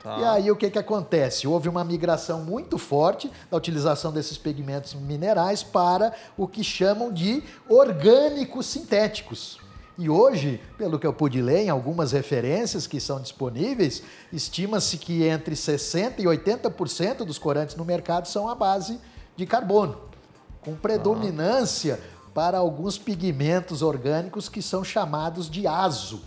Tá. 0.04 0.18
E 0.20 0.24
aí 0.26 0.52
o 0.52 0.56
que, 0.58 0.70
que 0.70 0.78
acontece? 0.78 1.48
Houve 1.48 1.70
uma 1.70 1.82
migração 1.82 2.42
muito 2.42 2.78
forte 2.78 3.32
da 3.50 3.56
utilização 3.56 4.12
desses 4.12 4.38
pigmentos 4.38 4.94
minerais 4.94 5.64
para 5.64 6.12
o 6.38 6.46
que 6.46 6.62
chamam 6.62 7.10
de 7.12 7.42
orgânicos 7.70 8.66
sintéticos. 8.66 9.58
E 9.98 10.10
hoje, 10.10 10.60
pelo 10.78 10.98
que 10.98 11.06
eu 11.06 11.14
pude 11.14 11.40
ler 11.42 11.66
em 11.66 11.70
algumas 11.70 12.12
referências 12.12 12.88
que 12.88 13.00
são 13.00 13.22
disponíveis, 13.22 14.02
estima-se 14.32 14.98
que 14.98 15.24
entre 15.24 15.54
60% 15.56 16.14
e 16.20 16.24
80% 16.24 17.18
dos 17.18 17.38
corantes 17.38 17.76
no 17.76 17.86
mercado 17.86 18.28
são 18.28 18.50
à 18.50 18.56
base 18.56 19.00
de 19.36 19.46
carbono, 19.46 19.98
com 20.62 20.74
predominância 20.76 22.00
para 22.34 22.58
alguns 22.58 22.98
pigmentos 22.98 23.84
orgânicos 23.84 24.50
que 24.50 24.64
são 24.64 24.84
chamados 24.84 25.48
de 25.48 25.68
azo, 25.68 26.22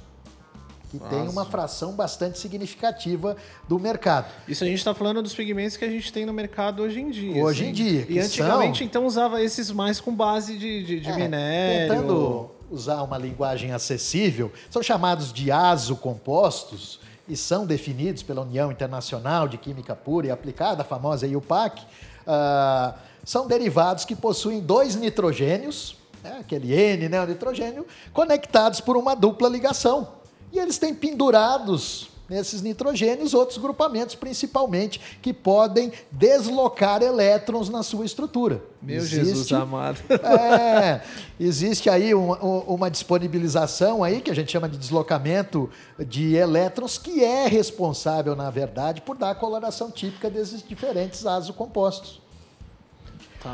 que 0.88 1.00
tem 1.00 1.28
uma 1.28 1.44
fração 1.44 1.92
bastante 1.94 2.38
significativa 2.38 3.36
do 3.68 3.76
mercado. 3.80 4.30
Isso 4.46 4.62
a 4.62 4.66
gente 4.68 4.78
está 4.78 4.94
falando 4.94 5.20
dos 5.20 5.34
pigmentos 5.34 5.76
que 5.76 5.84
a 5.84 5.90
gente 5.90 6.12
tem 6.12 6.24
no 6.24 6.32
mercado 6.32 6.84
hoje 6.84 7.00
em 7.00 7.10
dia. 7.10 7.42
Hoje 7.42 7.62
assim. 7.62 7.70
em 7.70 7.74
dia, 7.74 8.06
E 8.08 8.20
antigamente, 8.20 8.78
são- 8.78 8.86
então, 8.86 9.04
usava 9.04 9.42
esses 9.42 9.72
mais 9.72 10.00
com 10.00 10.14
base 10.14 10.56
de, 10.56 10.84
de, 10.84 11.00
de 11.00 11.08
É, 11.10 11.16
minério. 11.16 11.88
Tentando 11.92 12.50
usar 12.70 13.02
uma 13.02 13.18
linguagem 13.18 13.72
acessível, 13.72 14.52
são 14.70 14.82
chamados 14.82 15.32
de 15.32 15.50
azocompostos 15.50 17.00
e 17.28 17.36
são 17.36 17.66
definidos 17.66 18.22
pela 18.22 18.42
União 18.42 18.70
Internacional 18.70 19.48
de 19.48 19.58
Química 19.58 19.94
Pura 19.94 20.28
e 20.28 20.30
Aplicada, 20.30 20.82
a 20.82 20.84
famosa 20.84 21.26
IUPAC. 21.26 21.82
ah, 22.26 22.94
são 23.24 23.48
derivados 23.48 24.04
que 24.04 24.14
possuem 24.14 24.60
dois 24.60 24.94
nitrogênios, 24.94 25.96
né, 26.22 26.36
aquele 26.38 26.72
N, 26.72 27.08
né, 27.08 27.20
o 27.20 27.26
nitrogênio, 27.26 27.84
conectados 28.12 28.80
por 28.80 28.96
uma 28.96 29.16
dupla 29.16 29.48
ligação. 29.48 30.12
E 30.52 30.58
eles 30.60 30.78
têm 30.78 30.94
pendurados 30.94 32.08
nesses 32.28 32.62
nitrogênios 32.62 33.34
outros 33.34 33.58
grupamentos, 33.58 34.14
principalmente, 34.14 35.00
que 35.22 35.32
podem 35.32 35.92
deslocar 36.10 37.02
elétrons 37.02 37.68
na 37.68 37.82
sua 37.82 38.04
estrutura. 38.04 38.62
Meu 38.82 39.00
Jesus 39.04 39.28
Existe- 39.32 39.54
amado. 39.54 39.98
é, 40.10 41.02
existe 41.38 41.88
aí 41.88 42.14
uma, 42.14 42.36
uma 42.38 42.90
disponibilização 42.90 44.02
aí 44.02 44.20
que 44.20 44.30
a 44.30 44.34
gente 44.34 44.50
chama 44.50 44.68
de 44.68 44.76
deslocamento 44.76 45.70
de 45.98 46.34
elétrons, 46.34 46.98
que 46.98 47.22
é 47.24 47.46
responsável, 47.46 48.34
na 48.36 48.50
verdade, 48.50 49.00
por 49.00 49.16
dar 49.16 49.30
a 49.30 49.34
coloração 49.34 49.90
típica 49.90 50.28
desses 50.28 50.62
diferentes 50.66 51.26
azocompostos. 51.26 52.20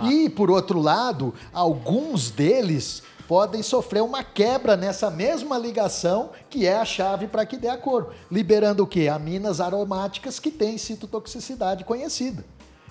E, 0.05 0.31
por 0.31 0.51
outro 0.51 0.81
lado, 0.81 1.35
alguns 1.53 2.31
deles 2.31 3.03
podem 3.33 3.63
sofrer 3.63 4.03
uma 4.03 4.23
quebra 4.23 4.77
nessa 4.77 5.11
mesma 5.11 5.57
ligação 5.57 6.33
que 6.51 6.67
é 6.67 6.77
a 6.77 6.85
chave 6.85 7.27
para 7.27 7.47
que 7.47 7.57
dê 7.57 7.67
a 7.67 7.79
cor, 7.79 8.13
liberando 8.31 8.83
o 8.83 8.87
quê? 8.87 9.09
Aminas 9.09 9.59
aromáticas 9.59 10.39
que 10.39 10.51
têm 10.51 10.77
citotoxicidade 10.77 11.83
conhecida. 11.83 12.45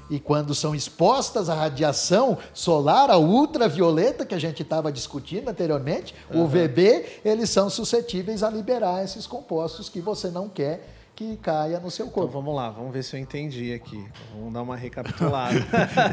E 0.10 0.20
quando 0.20 0.56
são 0.56 0.74
expostas 0.74 1.48
à 1.48 1.54
radiação 1.54 2.40
solar, 2.56 3.12
a 3.12 3.20
ultravioleta 3.20 4.26
que 4.26 4.34
a 4.34 4.40
gente 4.40 4.64
estava 4.64 4.92
discutindo 4.92 5.48
anteriormente, 5.48 6.16
o 6.34 6.40
UVB, 6.40 7.22
eles 7.24 7.52
são 7.52 7.70
suscetíveis 7.70 8.42
a 8.42 8.50
liberar 8.50 9.04
esses 9.04 9.28
compostos 9.28 9.90
que 9.90 10.02
você 10.02 10.32
não 10.32 10.50
quer 10.50 11.01
que 11.22 11.38
caia 11.38 11.80
no 11.80 11.92
seu 11.92 12.08
Então 12.08 12.16
corpo. 12.16 12.34
vamos 12.34 12.56
lá, 12.56 12.72
vamos 12.72 12.92
ver 12.92 13.04
se 13.04 13.16
eu 13.16 13.20
entendi 13.20 13.72
aqui. 13.74 14.04
Vamos 14.36 14.52
dar 14.54 14.64
uma 14.64 14.76
recapitulada. 14.76 15.56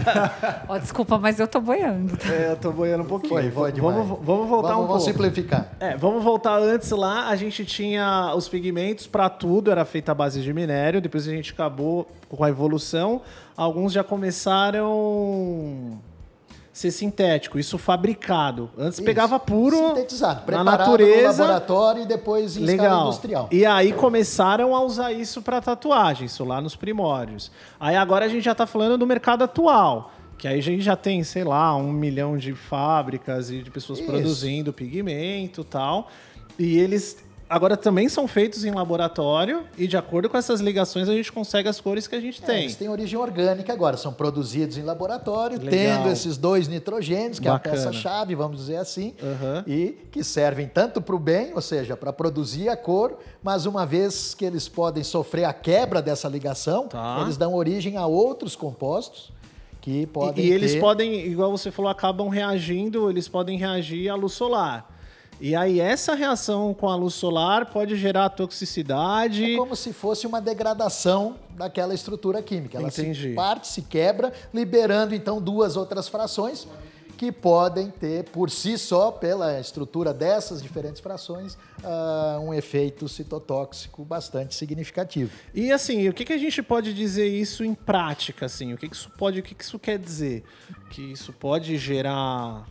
Ó, 0.69 0.77
desculpa, 0.79 1.19
mas 1.19 1.41
eu 1.41 1.49
tô 1.49 1.61
boiando. 1.63 2.13
é, 2.31 2.53
eu 2.53 2.57
tô 2.57 2.71
boiando 2.71 3.05
um 3.05 3.07
pouquinho. 3.07 3.51
Foi, 3.51 3.51
foi 3.51 3.73
vamos, 3.73 4.19
vamos 4.23 4.49
voltar 4.49 4.69
vamos, 4.69 4.85
um 4.85 4.87
vamos 4.87 5.05
pouco. 5.05 5.19
simplificar. 5.19 5.73
É, 5.81 5.97
vamos 5.97 6.23
voltar 6.23 6.59
antes 6.59 6.91
lá. 6.91 7.29
A 7.29 7.37
gente 7.37 7.65
tinha 7.65 8.35
os 8.37 8.49
pigmentos 8.49 9.07
para 9.07 9.31
tudo, 9.31 9.71
era 9.71 9.85
feita 9.87 10.13
à 10.13 10.15
base 10.15 10.43
de 10.43 10.53
minério. 10.53 11.01
Depois 11.01 11.27
a 11.27 11.31
gente 11.31 11.53
acabou 11.53 12.07
com 12.29 12.45
a 12.45 12.51
evolução. 12.51 13.23
Alguns 13.57 13.93
já 13.95 14.05
começaram 14.05 15.99
a 16.18 16.18
ser 16.79 16.91
sintético, 16.93 17.59
isso 17.59 17.77
fabricado. 17.77 18.71
Antes 18.79 18.99
Isso. 18.99 19.05
pegava 19.05 19.39
puro 19.41 19.77
Sintetizado, 19.89 20.51
na 20.51 20.63
natureza. 20.63 21.43
no 21.43 21.49
laboratório 21.49 22.03
e 22.03 22.07
depois 22.07 22.57
em 22.57 22.65
Legal. 22.65 23.07
industrial. 23.07 23.49
E 23.51 23.67
aí 23.67 23.93
começaram 23.93 24.75
a 24.75 24.83
usar 24.83 25.13
isso 25.13 25.43
para 25.43 25.61
tatuagem, 25.61 26.27
isso 26.27 26.45
lá 26.45 26.61
nos 26.61 26.77
primórdios. 26.77 27.51
Aí 27.81 27.97
agora 27.97 28.27
a 28.27 28.29
gente 28.29 28.45
já 28.45 28.53
está 28.53 28.67
falando 28.67 28.97
do 28.97 29.07
mercado 29.07 29.43
atual. 29.43 30.13
Que 30.39 30.47
aí 30.47 30.61
a 30.61 30.63
gente 30.63 30.83
já 30.83 30.95
tem, 30.95 31.25
sei 31.25 31.43
lá, 31.43 31.75
um 31.75 31.91
milhão 31.91 32.37
de 32.37 32.55
fábricas 32.55 33.51
e 33.51 33.61
de 33.61 33.73
pessoas 33.73 33.99
Isso. 33.99 34.09
produzindo 34.09 34.73
pigmento 34.73 35.63
e 35.63 35.65
tal. 35.65 36.09
E 36.57 36.79
eles 36.79 37.17
agora 37.49 37.77
também 37.77 38.09
são 38.09 38.29
feitos 38.29 38.65
em 38.65 38.71
laboratório 38.71 39.65
e 39.79 39.87
de 39.87 39.97
acordo 39.97 40.29
com 40.29 40.37
essas 40.37 40.61
ligações 40.61 41.09
a 41.09 41.13
gente 41.15 41.33
consegue 41.33 41.69
as 41.69 41.81
cores 41.81 42.07
que 42.07 42.15
a 42.15 42.21
gente 42.21 42.43
É, 42.43 42.47
tem. 42.47 42.63
eles 42.65 42.77
têm 42.77 42.89
origem 42.89 43.19
orgânica 43.19 43.73
agora, 43.73 43.97
são 43.97 44.13
produzidos 44.13 44.77
em 44.77 44.83
laboratório, 44.83 45.59
Legal. 45.59 45.71
tendo 46.03 46.13
esses 46.13 46.37
dois 46.37 46.69
nitrogênios, 46.69 47.39
que 47.39 47.49
Bacana. 47.49 47.75
é 47.75 47.79
a 47.79 47.85
peça-chave, 47.87 48.35
vamos 48.35 48.59
dizer 48.59 48.77
assim, 48.77 49.15
Aham. 49.23 49.65
e 49.67 49.97
que 50.13 50.23
servem 50.23 50.69
tanto 50.69 51.01
para 51.01 51.15
o 51.15 51.19
bem, 51.19 51.53
ou 51.55 51.61
seja, 51.63 51.97
para 51.97 52.13
produzir 52.13 52.69
a 52.69 52.77
cor, 52.77 53.19
mas 53.43 53.67
uma 53.67 53.87
vez 53.87 54.35
que 54.35 54.45
eles 54.45 54.69
podem 54.69 55.03
sofrer 55.03 55.45
a 55.45 55.53
quebra 55.53 56.03
dessa 56.03 56.29
ligação, 56.29 56.89
Tá. 56.89 57.19
eles 57.23 57.37
dão 57.37 57.55
origem 57.55 57.97
a 57.97 58.07
outros 58.07 58.55
compostos 58.57 59.33
que 59.81 60.07
podem 60.07 60.45
E, 60.45 60.49
e 60.49 60.53
eles 60.53 60.73
ter- 60.73 60.81
podem, 60.81 61.15
igual 61.27 61.51
você 61.51 61.71
falou, 61.71 61.91
acabam 61.91 62.29
reagindo, 62.29 63.09
eles 63.09 63.27
podem 63.29 63.57
reagir 63.57 64.09
à 64.11 64.15
luz 64.15 64.33
solar. 64.35 64.88
E 65.41 65.55
aí 65.55 65.81
essa 65.81 66.15
reação 66.15 66.75
com 66.75 66.89
a 66.89 66.97
luz 66.97 67.15
solar 67.15 67.67
pode 67.67 67.97
gerar 67.97 68.29
toxicidade. 68.31 69.55
É 69.55 69.57
como 69.57 69.77
se 69.77 69.93
fosse 69.93 70.27
uma 70.27 70.41
degradação 70.41 71.37
daquela 71.57 71.95
estrutura 71.95 72.43
química. 72.43 72.79
Ela 72.79 72.89
Entendi. 72.89 73.31
se 73.31 73.35
parte, 73.35 73.69
se 73.69 73.83
quebra, 73.83 74.33
liberando 74.53 75.15
então 75.15 75.41
duas 75.41 75.77
outras 75.77 76.09
frações 76.09 76.67
que 77.19 77.33
podem 77.33 77.91
ter 77.91 78.23
por 78.25 78.49
si 78.49 78.79
só, 78.79 79.11
pela 79.11 79.59
estrutura 79.59 80.15
dessas 80.15 80.63
diferentes 80.63 81.01
frações, 81.01 81.59
ah, 81.83 82.39
um 82.41 82.55
efeito 82.55 83.09
citotóxico 83.09 84.05
bastante 84.05 84.55
significativo. 84.55 85.33
E 85.53 85.73
assim, 85.73 86.09
o 86.09 86.13
que, 86.13 86.25
que 86.25 86.33
a 86.33 86.39
gente 86.39 86.63
pode 86.63 86.95
dizer 86.95 87.27
isso 87.27 87.65
em 87.65 87.75
prática, 87.75 88.47
assim? 88.47 88.73
O 88.73 88.79
que, 88.79 88.89
que 88.89 88.95
isso 88.95 89.11
pode, 89.19 89.41
o 89.41 89.43
que, 89.43 89.53
que 89.53 89.65
isso 89.65 89.81
quer 89.81 89.99
dizer? 89.99 90.45
Que 90.91 91.03
isso 91.03 91.33
pode 91.33 91.77
gerar 91.77 92.65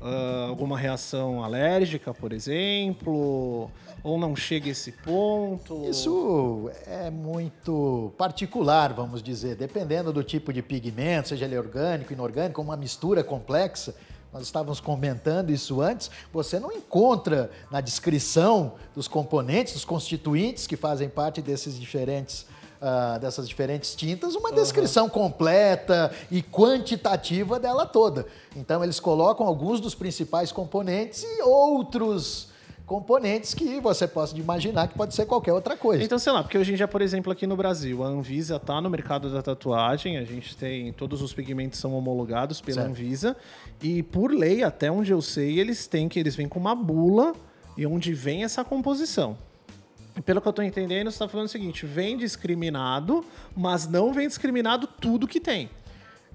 ah, 0.00 0.46
alguma 0.48 0.78
reação 0.78 1.44
alérgica, 1.44 2.14
por 2.14 2.32
exemplo, 2.32 3.70
ou 4.02 4.18
não 4.18 4.34
chega 4.34 4.68
a 4.68 4.70
esse 4.70 4.92
ponto? 4.92 5.84
Isso 5.88 6.70
é 6.86 7.10
muito 7.10 8.12
particular, 8.16 8.94
vamos 8.94 9.22
dizer, 9.22 9.56
dependendo 9.56 10.12
do 10.12 10.24
tipo 10.24 10.52
de 10.52 10.62
pigmento, 10.62 11.28
seja 11.28 11.44
ele 11.44 11.58
orgânico, 11.58 12.12
inorgânico, 12.12 12.62
uma 12.62 12.76
mistura 12.76 13.22
complexa. 13.22 13.94
Nós 14.32 14.42
estávamos 14.44 14.80
comentando 14.80 15.50
isso 15.50 15.80
antes. 15.80 16.10
Você 16.32 16.60
não 16.60 16.70
encontra 16.72 17.50
na 17.70 17.80
descrição 17.80 18.74
dos 18.94 19.08
componentes, 19.08 19.74
dos 19.74 19.84
constituintes 19.84 20.66
que 20.66 20.76
fazem 20.76 21.08
parte 21.08 21.42
desses 21.42 21.78
diferentes, 21.78 22.46
ah, 22.80 23.18
dessas 23.18 23.48
diferentes 23.48 23.94
tintas, 23.94 24.34
uma 24.34 24.52
descrição 24.52 25.08
completa 25.08 26.10
e 26.30 26.42
quantitativa 26.42 27.60
dela 27.60 27.84
toda. 27.84 28.26
Então, 28.56 28.82
eles 28.82 28.98
colocam 28.98 29.46
alguns 29.46 29.80
dos 29.80 29.94
principais 29.94 30.50
componentes 30.50 31.22
e 31.22 31.42
outros 31.42 32.48
componentes 32.86 33.54
que 33.54 33.78
você 33.78 34.08
possa 34.08 34.36
imaginar 34.36 34.88
que 34.88 34.94
pode 34.94 35.14
ser 35.14 35.24
qualquer 35.24 35.52
outra 35.52 35.76
coisa. 35.76 36.02
Então, 36.02 36.18
sei 36.18 36.32
lá, 36.32 36.42
porque 36.42 36.58
hoje 36.58 36.72
em 36.72 36.74
dia, 36.74 36.88
por 36.88 37.00
exemplo, 37.00 37.30
aqui 37.30 37.46
no 37.46 37.54
Brasil, 37.54 38.02
a 38.02 38.08
Anvisa 38.08 38.56
está 38.56 38.80
no 38.80 38.90
mercado 38.90 39.30
da 39.30 39.40
tatuagem, 39.40 40.16
a 40.16 40.24
gente 40.24 40.56
tem. 40.56 40.92
Todos 40.92 41.22
os 41.22 41.32
pigmentos 41.32 41.78
são 41.78 41.94
homologados 41.94 42.60
pela 42.60 42.82
Certo. 42.82 42.90
Anvisa. 42.90 43.36
E 43.80 44.02
por 44.02 44.32
lei, 44.32 44.64
até 44.64 44.90
onde 44.90 45.12
eu 45.12 45.22
sei, 45.22 45.60
eles 45.60 45.86
têm 45.86 46.08
que 46.08 46.18
eles 46.18 46.34
vêm 46.34 46.48
com 46.48 46.58
uma 46.58 46.74
bula 46.74 47.32
e 47.76 47.86
onde 47.86 48.12
vem 48.12 48.42
essa 48.42 48.64
composição. 48.64 49.38
Pelo 50.24 50.40
que 50.40 50.48
eu 50.48 50.52
tô 50.52 50.62
entendendo, 50.62 51.04
você 51.10 51.14
está 51.16 51.28
falando 51.28 51.46
o 51.46 51.50
seguinte: 51.50 51.86
vem 51.86 52.16
discriminado, 52.16 53.24
mas 53.56 53.86
não 53.88 54.12
vem 54.12 54.26
discriminado 54.28 54.86
tudo 54.86 55.26
que 55.26 55.40
tem. 55.40 55.70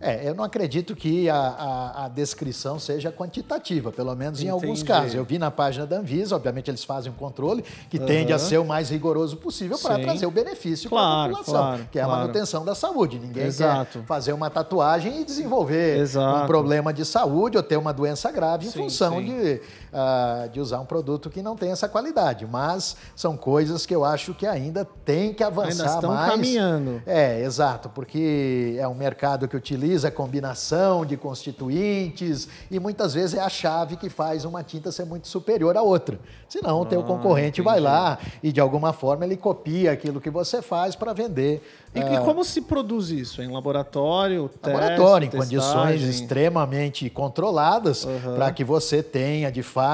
É, 0.02 0.28
eu 0.28 0.36
não 0.36 0.44
acredito 0.44 0.94
que 0.94 1.30
a, 1.30 1.38
a- 1.38 2.06
a 2.06 2.08
descrição 2.10 2.78
seja 2.78 3.14
quantitativa, 3.14 3.94
pelo 3.94 4.14
menos 4.14 4.44
em 4.44 4.50
alguns 4.50 4.82
Entendi. 4.82 4.86
casos. 4.86 5.16
Eu 5.16 5.24
vi 5.24 5.40
na 5.40 5.50
página 5.50 5.86
da 5.86 5.96
Anvisa, 6.00 6.36
obviamente 6.36 6.70
eles 6.70 6.84
fazem 6.84 7.10
um 7.10 7.16
controle 7.16 7.64
que 7.90 7.98
tende 7.98 8.34
a 8.34 8.38
ser 8.38 8.58
o 8.58 8.66
mais 8.66 8.90
rigoroso 8.90 9.38
possível 9.38 9.80
para 9.80 9.98
trazer 9.98 10.26
o 10.26 10.32
benefício 10.32 10.90
para 10.90 11.00
Claro, 11.00 11.34
a 11.34 11.38
população, 11.38 11.54
claro, 11.68 11.88
que 11.90 11.98
é 11.98 12.02
a 12.02 12.06
claro. 12.06 12.22
manutenção 12.24 12.66
da 12.66 12.76
saúde. 12.76 13.18
Ninguém 13.20 13.46
Exato. 13.46 14.00
quer 14.00 14.06
fazer 14.06 14.34
uma 14.34 14.50
tatuagem 14.50 15.22
e 15.22 15.24
desenvolver 15.24 15.98
Exato. 16.00 16.40
um 16.44 16.46
problema 16.46 16.92
de 16.92 17.06
saúde 17.06 17.56
ou 17.56 17.64
ter 17.64 17.78
uma 17.78 17.94
doença 17.94 18.30
grave 18.34 18.66
em 18.68 18.72
Sim, 18.72 18.80
função 18.80 19.20
sim. 19.20 19.26
de, 19.28 19.62
ah, 19.98 20.50
de 20.52 20.60
usar 20.60 20.82
um 20.82 20.86
produto 20.86 21.30
que 21.30 21.42
não 21.42 21.56
tem 21.56 21.72
essa 21.72 21.88
qualidade. 21.88 22.46
Mas 22.46 22.98
são 23.16 23.38
coisas 23.38 23.86
que 23.86 23.96
eu 23.96 24.04
acho 24.04 24.34
que 24.34 24.46
ainda 24.46 24.84
tem 24.84 25.34
que 25.34 25.42
avançar 25.42 25.84
Ainda 25.84 25.96
estão 25.96 26.14
mais. 26.14 26.32
caminhando. 26.32 27.02
É, 27.06 27.40
exato, 27.40 27.88
porque 27.88 28.76
é 28.78 28.86
um 28.86 28.94
mercado 28.94 29.48
que 29.48 29.56
utiliza 29.56 30.10
a 30.10 30.12
combinação 30.12 31.06
de 31.06 31.16
constituintes 31.16 32.50
e 32.70 32.78
muitas 32.78 33.14
vezes 33.14 33.36
é 33.36 33.40
a 33.40 33.48
chave 33.48 33.96
que 33.96 34.10
faz 34.10 34.44
uma 34.44 34.64
tinta 34.64 34.92
ser 34.92 35.06
muito 35.06 35.30
superior 35.30 35.78
à 35.78 35.82
outra. 35.82 36.20
Senão 36.50 36.82
o 36.82 36.86
teu 36.86 37.02
concorrente 37.02 37.62
vai 37.62 37.80
lá 37.80 38.20
e 38.44 38.52
de 38.52 38.60
alguma 38.60 38.92
forma 38.92 39.24
ele 39.24 39.38
copia 39.38 39.94
aquilo 39.94 40.20
que 40.20 40.30
você 40.30 40.62
faz 40.62 40.94
para 40.94 41.14
vender. 41.14 41.66
E, 41.96 42.00
e 42.00 42.20
como 42.26 42.44
se 42.44 42.60
produz 42.60 43.10
isso? 43.10 43.42
Em 43.42 43.50
laboratório? 43.50 44.52
Laboratório, 44.62 45.28
em 45.28 45.30
teste, 45.30 45.46
condições 45.46 46.02
testagem? 46.02 46.10
extremamente 46.10 47.10
controladas, 47.10 48.06
para 48.36 48.52
que 48.52 48.66
você 48.66 49.02
tenha 49.02 49.50
de 49.50 49.64
fato 49.64 49.85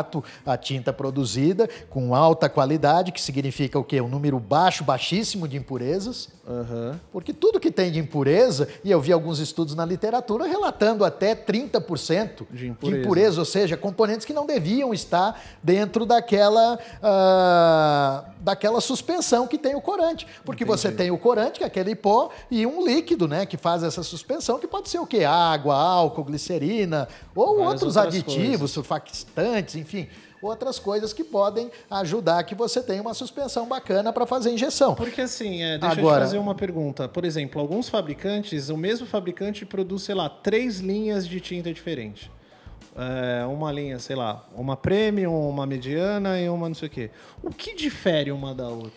a 0.45 0.57
tinta 0.57 0.93
produzida 0.93 1.69
com 1.89 2.15
alta 2.15 2.47
qualidade, 2.49 3.11
que 3.11 3.21
significa 3.21 3.77
o 3.77 3.83
quê? 3.83 3.99
Um 4.01 4.07
número 4.07 4.39
baixo, 4.39 4.83
baixíssimo 4.83 5.47
de 5.47 5.57
impurezas. 5.57 6.29
Aham. 6.47 6.99
Porque 7.11 7.33
tudo 7.33 7.59
que 7.59 7.71
tem 7.71 7.91
de 7.91 7.99
impureza, 7.99 8.67
e 8.83 8.91
eu 8.91 8.99
vi 8.99 9.11
alguns 9.11 9.39
estudos 9.39 9.75
na 9.75 9.85
literatura 9.85 10.45
relatando 10.45 11.05
até 11.05 11.35
30% 11.35 12.45
De 12.51 12.67
impureza. 12.67 12.95
de 12.97 13.01
impureza, 13.01 13.39
ou 13.39 13.45
seja, 13.45 13.77
componentes 13.77 14.25
que 14.25 14.33
não 14.33 14.45
deviam 14.45 14.93
estar 14.93 15.39
dentro 15.63 16.05
daquela, 16.05 16.77
ah, 17.01 18.25
daquela 18.39 18.81
suspensão 18.81 19.47
que 19.47 19.57
tem 19.57 19.75
o 19.75 19.81
corante. 19.81 20.25
Porque 20.43 20.65
você 20.65 20.91
tem 20.91 21.11
o 21.11 21.17
corante, 21.17 21.59
que 21.59 21.63
é 21.63 21.67
aquele 21.67 21.95
pó, 21.95 22.29
e 22.49 22.65
um 22.65 22.85
líquido 22.85 23.27
né, 23.27 23.45
que 23.45 23.57
faz 23.57 23.83
essa 23.83 24.03
suspensão, 24.03 24.59
que 24.59 24.67
pode 24.67 24.89
ser 24.89 24.99
o 24.99 25.05
quê? 25.05 25.23
Água, 25.23 25.75
álcool, 25.75 26.23
glicerina, 26.23 27.07
ou 27.35 27.57
Várias 27.57 27.71
outros 27.73 27.97
aditivos, 27.97 28.57
coisas. 28.57 28.71
surfactantes, 28.71 29.75
enfim. 29.81 30.07
Outras 30.41 30.79
coisas 30.79 31.11
que 31.13 31.23
podem 31.23 31.69
ajudar 31.89 32.43
que 32.43 32.55
você 32.55 32.81
tenha 32.81 33.01
uma 33.01 33.13
suspensão 33.13 33.67
bacana 33.67 34.11
para 34.13 34.25
fazer 34.25 34.51
injeção. 34.51 34.95
Porque 34.95 35.21
assim, 35.21 35.61
é, 35.61 35.77
deixa 35.77 35.95
eu 35.95 35.99
Agora- 35.99 36.21
te 36.21 36.27
fazer 36.27 36.37
uma 36.37 36.55
pergunta. 36.55 37.07
Por 37.07 37.25
exemplo, 37.25 37.59
alguns 37.61 37.89
fabricantes, 37.89 38.69
o 38.69 38.77
mesmo 38.77 39.05
fabricante 39.05 39.65
produz, 39.65 40.03
sei 40.03 40.15
lá, 40.15 40.29
três 40.29 40.79
linhas 40.79 41.27
de 41.27 41.39
tinta 41.39 41.71
diferente. 41.73 42.31
É, 42.95 43.45
uma 43.45 43.71
linha, 43.71 43.99
sei 43.99 44.15
lá, 44.15 44.45
uma 44.55 44.75
premium, 44.75 45.47
uma 45.49 45.65
mediana 45.65 46.39
e 46.39 46.49
uma 46.49 46.67
não 46.67 46.75
sei 46.75 46.87
o 46.87 46.91
quê. 46.91 47.09
O 47.41 47.49
que 47.49 47.73
difere 47.75 48.31
uma 48.31 48.53
da 48.53 48.67
outra? 48.67 48.91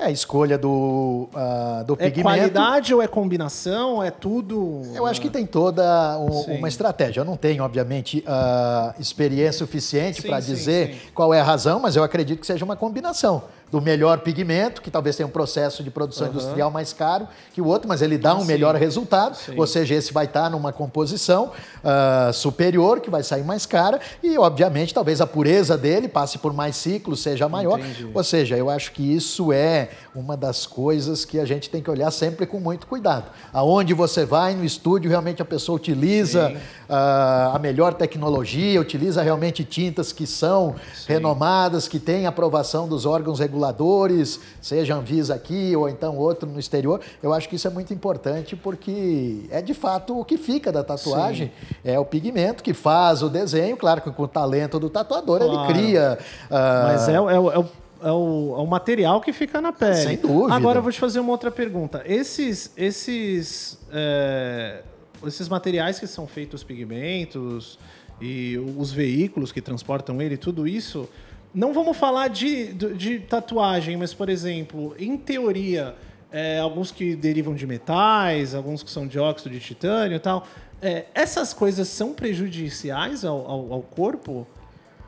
É 0.00 0.04
a 0.06 0.10
escolha 0.10 0.56
do, 0.56 1.28
ah, 1.34 1.82
do 1.84 1.94
É 1.94 1.96
pigmento. 1.96 2.22
qualidade 2.22 2.94
ou 2.94 3.02
é 3.02 3.08
combinação? 3.08 4.00
É 4.02 4.10
tudo? 4.12 4.82
Eu 4.94 5.04
acho 5.04 5.20
que 5.20 5.28
tem 5.28 5.44
toda 5.44 6.16
um- 6.20 6.54
uma 6.58 6.68
estratégia. 6.68 7.20
Eu 7.20 7.24
não 7.24 7.36
tenho, 7.36 7.64
obviamente, 7.64 8.22
ah, 8.26 8.94
experiência 8.98 9.58
suficiente 9.58 10.22
para 10.22 10.38
dizer 10.38 10.94
sim. 10.94 11.00
qual 11.14 11.34
é 11.34 11.40
a 11.40 11.44
razão, 11.44 11.80
mas 11.80 11.96
eu 11.96 12.04
acredito 12.04 12.38
que 12.40 12.46
seja 12.46 12.64
uma 12.64 12.76
combinação. 12.76 13.42
Do 13.70 13.80
melhor 13.80 14.20
pigmento, 14.20 14.80
que 14.80 14.90
talvez 14.90 15.16
tenha 15.16 15.26
um 15.26 15.30
processo 15.30 15.82
de 15.82 15.90
produção 15.90 16.28
industrial 16.28 16.70
mais 16.70 16.92
caro 16.92 17.28
que 17.52 17.60
o 17.60 17.66
outro, 17.66 17.88
mas 17.88 18.02
ele 18.02 18.16
dá 18.16 18.34
um 18.34 18.44
melhor 18.44 18.74
resultado, 18.74 19.36
ou 19.56 19.66
seja, 19.66 19.94
esse 19.94 20.12
vai 20.12 20.24
estar 20.24 20.50
numa 20.50 20.72
composição 20.72 21.52
ah, 21.84 22.30
superior, 22.32 23.00
que 23.00 23.10
vai 23.10 23.22
sair 23.22 23.44
mais 23.44 23.66
cara, 23.66 24.00
e 24.22 24.38
obviamente 24.38 24.94
talvez 24.94 25.20
a 25.20 25.26
pureza 25.26 25.76
dele 25.76 26.08
passe 26.08 26.38
por 26.38 26.52
mais 26.52 26.76
ciclos, 26.76 27.20
seja 27.20 27.48
maior. 27.48 27.80
Ou 28.14 28.24
seja, 28.24 28.56
eu 28.56 28.70
acho 28.70 28.92
que 28.92 29.02
isso 29.14 29.52
é 29.52 29.90
uma 30.18 30.36
das 30.36 30.66
coisas 30.66 31.24
que 31.24 31.38
a 31.38 31.44
gente 31.44 31.70
tem 31.70 31.80
que 31.82 31.90
olhar 31.90 32.10
sempre 32.10 32.44
com 32.46 32.58
muito 32.58 32.86
cuidado. 32.86 33.26
Aonde 33.52 33.94
você 33.94 34.24
vai 34.24 34.54
no 34.54 34.64
estúdio, 34.64 35.08
realmente 35.08 35.40
a 35.40 35.44
pessoa 35.44 35.76
utiliza 35.76 36.52
ah, 36.88 37.52
a 37.54 37.58
melhor 37.58 37.94
tecnologia, 37.94 38.80
utiliza 38.80 39.22
realmente 39.22 39.62
tintas 39.64 40.12
que 40.12 40.26
são 40.26 40.74
renomadas, 41.06 41.86
que 41.86 41.98
têm 41.98 42.26
aprovação 42.26 42.88
dos 42.88 43.06
órgãos 43.06 43.38
reguladores, 43.38 44.40
seja 44.60 44.94
Anvisa 44.96 45.34
aqui 45.34 45.74
ou 45.76 45.88
então 45.88 46.16
outro 46.16 46.48
no 46.48 46.58
exterior. 46.58 47.00
Eu 47.22 47.32
acho 47.32 47.48
que 47.48 47.56
isso 47.56 47.68
é 47.68 47.70
muito 47.70 47.94
importante 47.94 48.56
porque 48.56 49.46
é 49.50 49.62
de 49.62 49.74
fato 49.74 50.18
o 50.18 50.24
que 50.24 50.36
fica 50.36 50.72
da 50.72 50.82
tatuagem, 50.82 51.52
é 51.84 51.98
o 51.98 52.04
pigmento 52.04 52.62
que 52.62 52.74
faz 52.74 53.22
o 53.22 53.28
desenho, 53.28 53.76
claro 53.76 54.00
que 54.00 54.10
com 54.10 54.22
o 54.24 54.28
talento 54.28 54.78
do 54.80 54.90
tatuador 54.90 55.38
Claro. 55.38 55.52
ele 55.52 55.72
cria. 55.72 56.18
ah, 56.50 56.84
Mas 56.88 57.08
é, 57.08 57.20
o- 57.20 57.30
é 57.30 57.38
o- 57.38 57.52
é 57.52 57.58
o, 57.58 57.66
é, 58.02 58.10
o, 58.10 58.54
é 58.56 58.60
o 58.60 58.66
material 58.66 59.20
que 59.20 59.32
fica 59.32 59.60
na 59.60 59.72
pele. 59.72 59.96
Sem 59.96 60.16
dúvida. 60.16 60.54
Agora 60.54 60.78
eu 60.78 60.82
vou 60.82 60.92
te 60.92 61.00
fazer 61.00 61.20
uma 61.20 61.30
outra 61.30 61.50
pergunta. 61.50 62.02
Esses, 62.06 62.72
esses, 62.76 63.78
é, 63.92 64.82
esses 65.26 65.48
materiais 65.48 65.98
que 65.98 66.06
são 66.06 66.26
feitos 66.26 66.62
pigmentos 66.62 67.78
e 68.20 68.58
os 68.76 68.92
veículos 68.92 69.52
que 69.52 69.60
transportam 69.60 70.20
ele, 70.20 70.36
tudo 70.36 70.66
isso. 70.66 71.08
Não 71.54 71.72
vamos 71.72 71.96
falar 71.96 72.28
de, 72.28 72.72
de, 72.72 72.94
de 72.94 73.18
tatuagem, 73.20 73.96
mas, 73.96 74.12
por 74.12 74.28
exemplo, 74.28 74.94
em 74.98 75.16
teoria, 75.16 75.94
é, 76.30 76.58
alguns 76.58 76.90
que 76.90 77.16
derivam 77.16 77.54
de 77.54 77.66
metais, 77.66 78.54
alguns 78.54 78.82
que 78.82 78.90
são 78.90 79.06
de 79.06 79.18
óxido 79.18 79.50
de 79.50 79.60
titânio 79.60 80.16
e 80.16 80.20
tal. 80.20 80.46
é, 80.80 81.06
essas 81.14 81.52
coisas 81.52 81.88
são 81.88 82.12
prejudiciais 82.12 83.24
ao, 83.24 83.46
ao, 83.46 83.72
ao 83.72 83.82
corpo? 83.82 84.46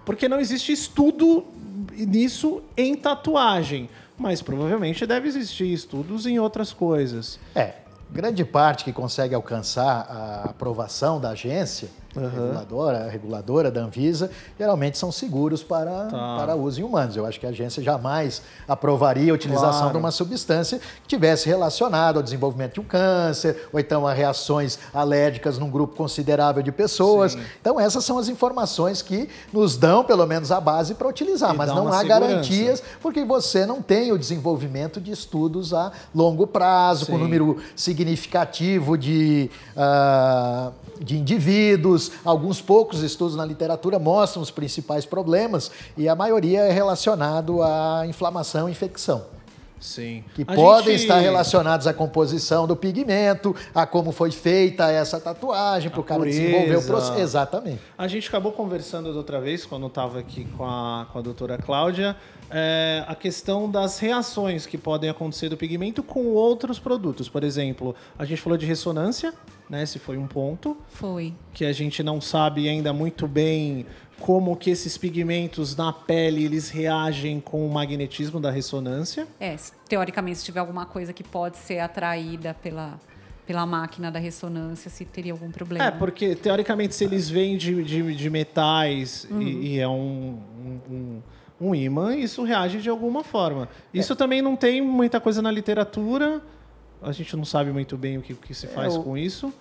Porque 0.04 0.28
não 0.28 0.40
existe 0.40 0.72
estudo 0.72 1.44
nisso 1.92 2.62
em 2.76 2.94
tatuagem. 2.94 3.88
Mas 4.18 4.42
provavelmente 4.42 5.06
deve 5.06 5.28
existir 5.28 5.72
estudos 5.72 6.26
em 6.26 6.38
outras 6.38 6.72
coisas. 6.72 7.38
É, 7.54 7.74
grande 8.10 8.44
parte 8.44 8.84
que 8.84 8.92
consegue 8.92 9.34
alcançar 9.34 10.06
a 10.10 10.44
aprovação 10.50 11.18
da 11.18 11.30
agência 11.30 11.88
reguladora, 12.14 13.04
a 13.06 13.08
reguladora 13.08 13.70
da 13.70 13.82
Anvisa, 13.82 14.30
geralmente 14.58 14.98
são 14.98 15.12
seguros 15.12 15.62
para, 15.62 16.06
Tá. 16.06 16.36
para 16.38 16.56
uso 16.56 16.80
em 16.80 16.84
humanos. 16.84 17.16
Eu 17.16 17.24
acho 17.26 17.38
que 17.38 17.46
a 17.46 17.50
agência 17.50 17.82
jamais 17.82 18.42
aprovaria 18.66 19.30
a 19.32 19.34
utilização 19.34 19.70
Claro. 19.78 19.92
de 19.92 19.98
uma 19.98 20.10
substância 20.10 20.78
que 20.78 21.08
tivesse 21.08 21.48
relacionado 21.48 22.16
ao 22.16 22.22
desenvolvimento 22.22 22.74
de 22.74 22.80
um 22.80 22.84
câncer, 22.84 23.68
ou 23.72 23.78
então 23.78 24.06
a 24.06 24.12
reações 24.12 24.78
alérgicas 24.92 25.58
num 25.58 25.70
grupo 25.70 25.94
considerável 25.96 26.62
de 26.62 26.72
pessoas. 26.72 27.36
Então, 27.60 27.78
essas 27.78 28.04
são 28.04 28.18
as 28.18 28.28
informações 28.28 29.02
que 29.02 29.28
nos 29.52 29.76
dão, 29.76 30.02
pelo 30.04 30.26
menos, 30.26 30.50
a 30.50 30.60
base 30.60 30.94
para 30.94 31.06
utilizar, 31.08 31.54
E 31.54 31.56
mas 31.58 31.68
não 31.68 31.88
há 31.88 31.98
segurança. 31.98 32.04
garantias 32.20 32.82
porque 33.00 33.24
você 33.24 33.64
não 33.66 33.80
tem 33.82 34.12
o 34.12 34.18
desenvolvimento 34.18 35.00
de 35.00 35.10
estudos 35.12 35.72
a 35.72 35.92
longo 36.14 36.46
prazo, 36.46 37.06
com 37.06 37.12
Sim. 37.12 37.18
número 37.22 37.58
significativo 37.76 38.96
de, 38.98 39.50
ah, 39.76 40.70
de 41.00 41.16
indivíduos. 41.18 41.99
Alguns 42.24 42.60
poucos 42.60 43.02
estudos 43.02 43.34
na 43.34 43.44
literatura 43.44 43.98
mostram 43.98 44.40
os 44.42 44.50
principais 44.50 45.04
problemas 45.04 45.70
e 45.96 46.08
a 46.08 46.14
maioria 46.14 46.60
é 46.60 46.70
relacionado 46.70 47.62
à 47.62 48.06
inflamação 48.06 48.68
e 48.68 48.72
infecção. 48.72 49.39
Sim. 49.80 50.22
Que 50.34 50.42
A 50.46 50.54
podem 50.54 50.92
gente- 50.92 51.02
estar 51.02 51.18
relacionados 51.18 51.86
à 51.86 51.94
composição 51.94 52.66
do 52.66 52.76
pigmento, 52.76 53.56
a 53.74 53.86
como 53.86 54.12
foi 54.12 54.30
feita 54.30 54.90
essa 54.90 55.18
tatuagem, 55.18 55.90
para 55.90 56.00
o 56.00 56.04
cara 56.04 56.22
desenvolver 56.24 56.76
o 56.76 56.82
processo. 56.84 57.18
Exatamente. 57.18 57.80
A 57.96 58.06
gente 58.06 58.28
acabou 58.28 58.52
conversando 58.52 59.10
da 59.10 59.16
outra 59.18 59.40
vez, 59.40 59.64
quando 59.64 59.86
estava 59.86 60.18
aqui 60.18 60.44
com 60.56 60.64
a, 60.64 61.06
com 61.10 61.18
a 61.18 61.22
doutora 61.22 61.56
Cláudia, 61.56 62.14
é, 62.50 63.04
a 63.08 63.14
questão 63.14 63.70
das 63.70 63.98
reações 63.98 64.66
que 64.66 64.76
podem 64.76 65.08
acontecer 65.08 65.48
do 65.48 65.56
pigmento 65.56 66.02
com 66.02 66.26
outros 66.26 66.78
produtos. 66.78 67.28
Por 67.28 67.42
exemplo, 67.42 67.94
a 68.18 68.24
gente 68.24 68.40
falou 68.42 68.58
de 68.58 68.66
ressonância, 68.66 69.32
né? 69.68 69.82
Esse 69.84 69.98
foi 69.98 70.18
um 70.18 70.26
ponto. 70.26 70.76
Foi. 70.90 71.32
que 71.54 71.64
a 71.64 71.72
gente 71.72 72.02
não 72.02 72.20
sabe 72.20 72.68
ainda 72.68 72.92
muito 72.92 73.26
bem 73.28 73.86
como 74.20 74.54
que 74.56 74.70
esses 74.70 74.96
pigmentos 74.96 75.74
na 75.74 75.92
pele 75.92 76.44
eles 76.44 76.68
reagem 76.70 77.40
com 77.40 77.66
o 77.66 77.72
magnetismo 77.72 78.38
da 78.38 78.50
ressonância. 78.50 79.26
É, 79.40 79.56
teoricamente, 79.88 80.38
se 80.38 80.44
tiver 80.44 80.60
alguma 80.60 80.86
coisa 80.86 81.12
que 81.12 81.24
pode 81.24 81.56
ser 81.56 81.80
atraída 81.80 82.54
pela, 82.62 83.00
pela 83.46 83.64
máquina 83.66 84.10
da 84.10 84.18
ressonância, 84.18 84.90
se 84.90 85.04
teria 85.04 85.32
algum 85.32 85.50
problema. 85.50 85.84
É, 85.86 85.90
porque 85.90 86.34
teoricamente 86.36 86.94
se 86.94 87.04
eles 87.04 87.28
vêm 87.28 87.56
de, 87.56 87.82
de, 87.82 88.14
de 88.14 88.30
metais 88.30 89.26
Uhum. 89.30 89.40
e, 89.42 89.66
e 89.74 89.78
é 89.80 89.88
um, 89.88 90.38
um, 90.64 90.94
um, 90.94 91.22
um 91.68 91.74
ímã, 91.74 92.14
isso 92.14 92.42
reage 92.44 92.80
de 92.80 92.88
alguma 92.90 93.24
forma. 93.24 93.68
É. 93.92 93.98
Isso 93.98 94.14
também 94.14 94.42
não 94.42 94.54
tem 94.54 94.80
muita 94.82 95.18
coisa 95.18 95.40
na 95.42 95.50
literatura, 95.50 96.40
a 97.02 97.12
gente 97.12 97.34
não 97.34 97.44
sabe 97.46 97.72
muito 97.72 97.96
bem 97.96 98.18
o 98.18 98.22
que, 98.22 98.34
o 98.34 98.36
que 98.36 98.52
se 98.54 98.66
faz 98.66 98.94
o- 98.94 99.02
com 99.02 99.16
isso. 99.16 99.52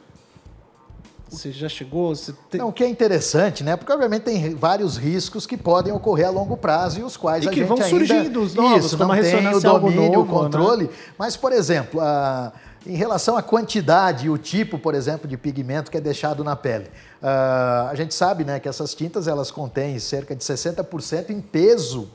Você 1.29 1.51
já 1.51 1.69
chegou? 1.69 2.15
Você 2.15 2.33
tem... 2.49 2.59
Não, 2.59 2.69
o 2.69 2.73
que 2.73 2.83
é 2.83 2.87
interessante, 2.89 3.63
né? 3.63 3.75
Porque 3.77 3.91
obviamente 3.93 4.23
tem 4.23 4.55
vários 4.55 4.97
riscos 4.97 5.45
que 5.45 5.55
podem 5.55 5.93
ocorrer 5.93 6.27
a 6.27 6.31
longo 6.31 6.57
prazo 6.57 6.99
e 6.99 7.03
os 7.03 7.15
quais 7.15 7.45
E 7.45 7.47
a 7.47 7.51
que 7.51 7.57
gente 7.59 7.67
vão 7.67 7.77
ainda 7.77 7.89
surgindo 7.89 8.41
os 8.41 8.55
novos, 8.55 8.85
isso, 8.85 8.97
não 8.97 9.09
tem 9.09 9.49
o 9.53 9.59
domínio, 9.59 10.01
o 10.03 10.11
novo, 10.15 10.33
né? 10.33 10.39
controle. 10.39 10.89
Mas, 11.17 11.37
por 11.37 11.51
exemplo, 11.51 12.01
a- 12.01 12.51
em 12.87 12.95
relação 12.95 13.37
à 13.37 13.43
quantidade 13.43 14.25
e 14.27 14.29
o 14.29 14.37
tipo, 14.37 14.79
por 14.79 14.95
exemplo, 14.95 15.27
de 15.27 15.37
pigmento 15.37 15.91
que 15.91 15.97
é 15.97 16.01
deixado 16.01 16.43
na 16.43 16.55
pele, 16.55 16.89
a 17.21 17.91
gente 17.93 18.13
sabe, 18.15 18.43
né, 18.45 18.59
que 18.59 18.67
essas 18.69 18.95
tintas 18.95 19.27
elas 19.27 19.51
contêm 19.51 19.99
cerca 19.99 20.35
de 20.35 20.43
60% 20.43 21.29
em 21.29 21.41
peso 21.41 22.09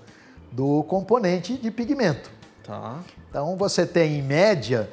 do 0.50 0.82
componente 0.84 1.56
de 1.58 1.70
pigmento. 1.70 2.30
Tá. 2.66 2.96
Então 3.28 3.56
você 3.56 3.84
tem 3.86 4.18
em 4.18 4.22
média 4.22 4.88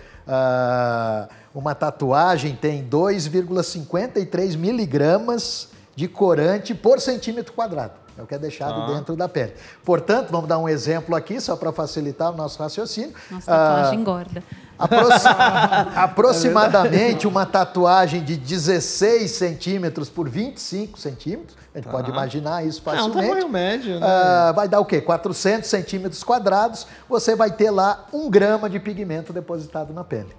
uma 1.54 1.76
tatuagem 1.76 2.56
tem 2.56 2.84
2,53 2.88 4.56
miligramas 4.58 5.68
de 5.96 6.08
corante 6.08 6.74
por 6.74 7.00
centímetro 7.00 7.54
quadrado. 7.54 7.94
É 8.18 8.22
o 8.22 8.26
que 8.28 8.36
é 8.36 8.38
deixado 8.38 8.88
Tá. 8.88 8.94
dentro 8.94 9.16
da 9.16 9.28
pele. 9.30 9.54
Portanto, 9.86 10.30
vamos 10.32 10.48
dar 10.48 10.58
um 10.58 10.68
exemplo 10.68 11.16
aqui, 11.16 11.40
só 11.40 11.56
para 11.56 11.72
facilitar 11.72 12.32
o 12.32 12.36
nosso 12.36 12.62
raciocínio. 12.62 13.14
Nossa, 13.30 13.52
Ah, 13.52 13.58
tatuagem 13.76 14.00
engorda. 14.00 14.44
Aproxi- 14.78 15.28
aproximadamente 15.96 17.28
uma 17.28 17.46
tatuagem 17.46 18.24
de 18.24 18.36
16 18.36 19.32
centímetros 19.32 20.10
por 20.10 20.28
25 20.30 21.00
centímetros. 21.00 21.56
A 21.74 21.78
gente 21.78 21.90
pode 21.90 22.10
imaginar 22.12 22.66
isso 22.66 22.80
É 22.86 22.92
um 22.92 22.96
facilmente. 22.96 23.28
tamanho 23.28 23.50
médio, 23.50 24.00
né? 24.00 24.06
Ah, 24.06 24.52
vai 24.54 24.68
dar 24.68 24.80
o 24.82 24.86
quê? 24.86 25.00
400 25.02 25.70
centímetros 25.70 26.24
quadrados. 26.24 26.86
Você 27.08 27.36
vai 27.36 27.50
ter 27.52 27.72
lá 27.72 28.06
um 28.12 28.30
grama 28.30 28.70
de 28.70 28.80
pigmento 28.80 29.32
depositado 29.32 29.94
na 29.94 30.04
pele. 30.04 30.36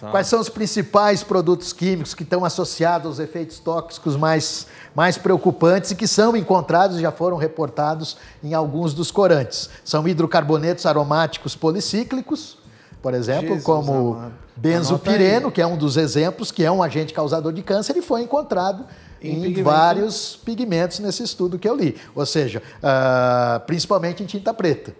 Tá. 0.00 0.10
Quais 0.10 0.26
são 0.28 0.40
os 0.40 0.48
principais 0.48 1.22
produtos 1.22 1.72
químicos 1.72 2.14
que 2.14 2.22
estão 2.22 2.44
associados 2.44 3.06
aos 3.06 3.18
efeitos 3.18 3.58
tóxicos 3.58 4.16
mais, 4.16 4.66
mais 4.94 5.18
preocupantes 5.18 5.90
e 5.90 5.96
que 5.96 6.06
são 6.06 6.36
encontrados 6.36 6.98
e 6.98 7.00
já 7.00 7.10
foram 7.10 7.36
reportados 7.36 8.16
em 8.42 8.54
alguns 8.54 8.94
dos 8.94 9.10
corantes? 9.10 9.68
São 9.84 10.06
hidrocarbonetos 10.06 10.86
aromáticos 10.86 11.56
policíclicos, 11.56 12.58
por 13.02 13.12
exemplo, 13.14 13.48
Jesus 13.48 13.64
como 13.64 14.14
amado. 14.14 14.32
benzopireno, 14.56 15.36
Anota 15.38 15.52
que 15.54 15.60
é 15.62 15.66
um 15.66 15.76
dos 15.76 15.96
exemplos, 15.96 16.50
que 16.52 16.64
é 16.64 16.70
um 16.70 16.82
agente 16.82 17.12
causador 17.12 17.52
de 17.52 17.62
câncer 17.62 17.96
e 17.96 18.02
foi 18.02 18.22
encontrado 18.22 18.84
Em 19.20 19.30
em, 19.30 19.42
pigmento. 19.42 19.64
vários 19.64 20.36
pigmentos 20.36 20.98
nesse 21.00 21.22
estudo 21.24 21.58
que 21.58 21.68
eu 21.68 21.74
li. 21.76 21.96
Ou 22.14 22.24
seja, 22.26 22.62
ah, 22.82 23.60
principalmente 23.66 24.22
em 24.22 24.26
tinta 24.26 24.52
preta. 24.54 24.94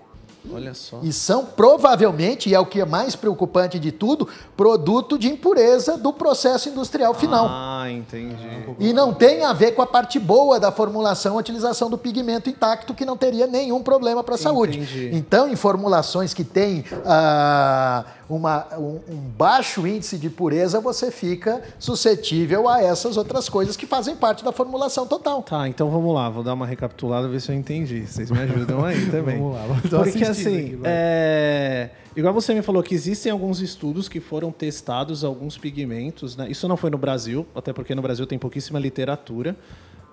Olha 0.52 0.72
só. 0.72 1.00
E 1.02 1.12
são 1.12 1.44
provavelmente, 1.44 2.48
e 2.48 2.54
é 2.54 2.60
o 2.60 2.66
que 2.66 2.80
é 2.80 2.84
mais 2.84 3.16
preocupante 3.16 3.78
de 3.78 3.92
tudo, 3.92 4.28
produto 4.56 5.18
de 5.18 5.28
impureza 5.28 5.98
do 5.98 6.12
processo 6.12 6.68
industrial 6.68 7.12
final. 7.14 7.46
Ah, 7.48 7.90
entendi. 7.90 8.36
E 8.78 8.92
não 8.92 9.12
tem 9.12 9.44
a 9.44 9.52
ver 9.52 9.72
com 9.72 9.82
a 9.82 9.86
parte 9.86 10.18
boa 10.18 10.58
da 10.58 10.70
formulação, 10.70 11.36
a 11.36 11.40
utilização 11.40 11.90
do 11.90 11.98
pigmento 11.98 12.48
intacto, 12.48 12.94
que 12.94 13.04
não 13.04 13.16
teria 13.16 13.46
nenhum 13.46 13.82
problema 13.82 14.22
para 14.22 14.36
a 14.36 14.38
saúde. 14.38 14.78
Entendi. 14.78 15.10
Então, 15.12 15.48
em 15.48 15.56
formulações 15.56 16.32
que 16.32 16.44
têm 16.44 16.84
ah, 17.04 18.04
uma- 18.28 18.66
um, 18.78 19.00
um 19.08 19.16
baixo 19.16 19.86
índice 19.86 20.18
de 20.18 20.28
pureza, 20.28 20.80
você 20.80 21.10
fica 21.10 21.62
suscetível 21.78 22.68
a 22.68 22.82
essas 22.82 23.16
outras 23.16 23.48
coisas 23.48 23.76
que 23.76 23.86
fazem 23.86 24.14
parte 24.16 24.44
da 24.44 24.52
formulação 24.52 25.06
total. 25.06 25.42
Tá, 25.42 25.68
então 25.68 25.90
vamos 25.90 26.14
lá, 26.14 26.28
vou 26.28 26.42
dar 26.42 26.54
uma 26.54 26.66
recapitulada, 26.66 27.26
ver 27.28 27.40
se 27.40 27.50
eu 27.50 27.54
entendi. 27.56 28.06
Vocês 28.06 28.30
me 28.30 28.38
ajudam 28.40 28.84
aí 28.84 29.06
também. 29.10 29.38
Vamos 29.38 29.54
lá, 29.54 29.66
vamos 29.66 29.90
dar 29.90 30.02
Porque 30.02 30.24
assim, 30.24 30.56
aqui, 30.74 30.80
é, 30.84 31.90
igual 32.16 32.34
você 32.34 32.52
me 32.54 32.62
falou 32.62 32.82
que 32.82 32.94
existem 32.94 33.32
alguns 33.32 33.60
estudos 33.60 34.08
que 34.08 34.20
foram 34.20 34.50
testados 34.52 35.24
alguns 35.24 35.56
pigmentos, 35.56 36.36
né? 36.36 36.48
Isso 36.50 36.68
não 36.68 36.76
foi 36.76 36.90
no 36.90 36.98
Brasil, 36.98 37.46
até 37.54 37.72
porque 37.72 37.94
no 37.94 38.02
Brasil 38.02 38.26
tem 38.26 38.38
pouquíssima 38.38 38.78
literatura. 38.78 39.56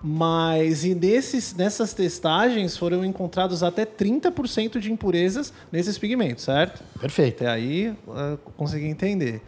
Mas 0.08 0.86
e 0.86 0.94
nesses, 0.94 1.56
nessas 1.56 1.92
testagens 1.92 2.78
foram 2.78 3.04
encontrados 3.04 3.64
até 3.64 3.88
30% 3.88 4.78
de 4.78 4.92
impurezas 4.92 5.52
nesses 5.72 5.98
pigmentos, 5.98 6.44
certo? 6.44 6.84
Perfeito. 7.00 7.44
Até 7.44 7.52
aí 7.52 7.90
uh, 8.08 8.38
consegui 8.56 8.86
entender. 8.86 9.42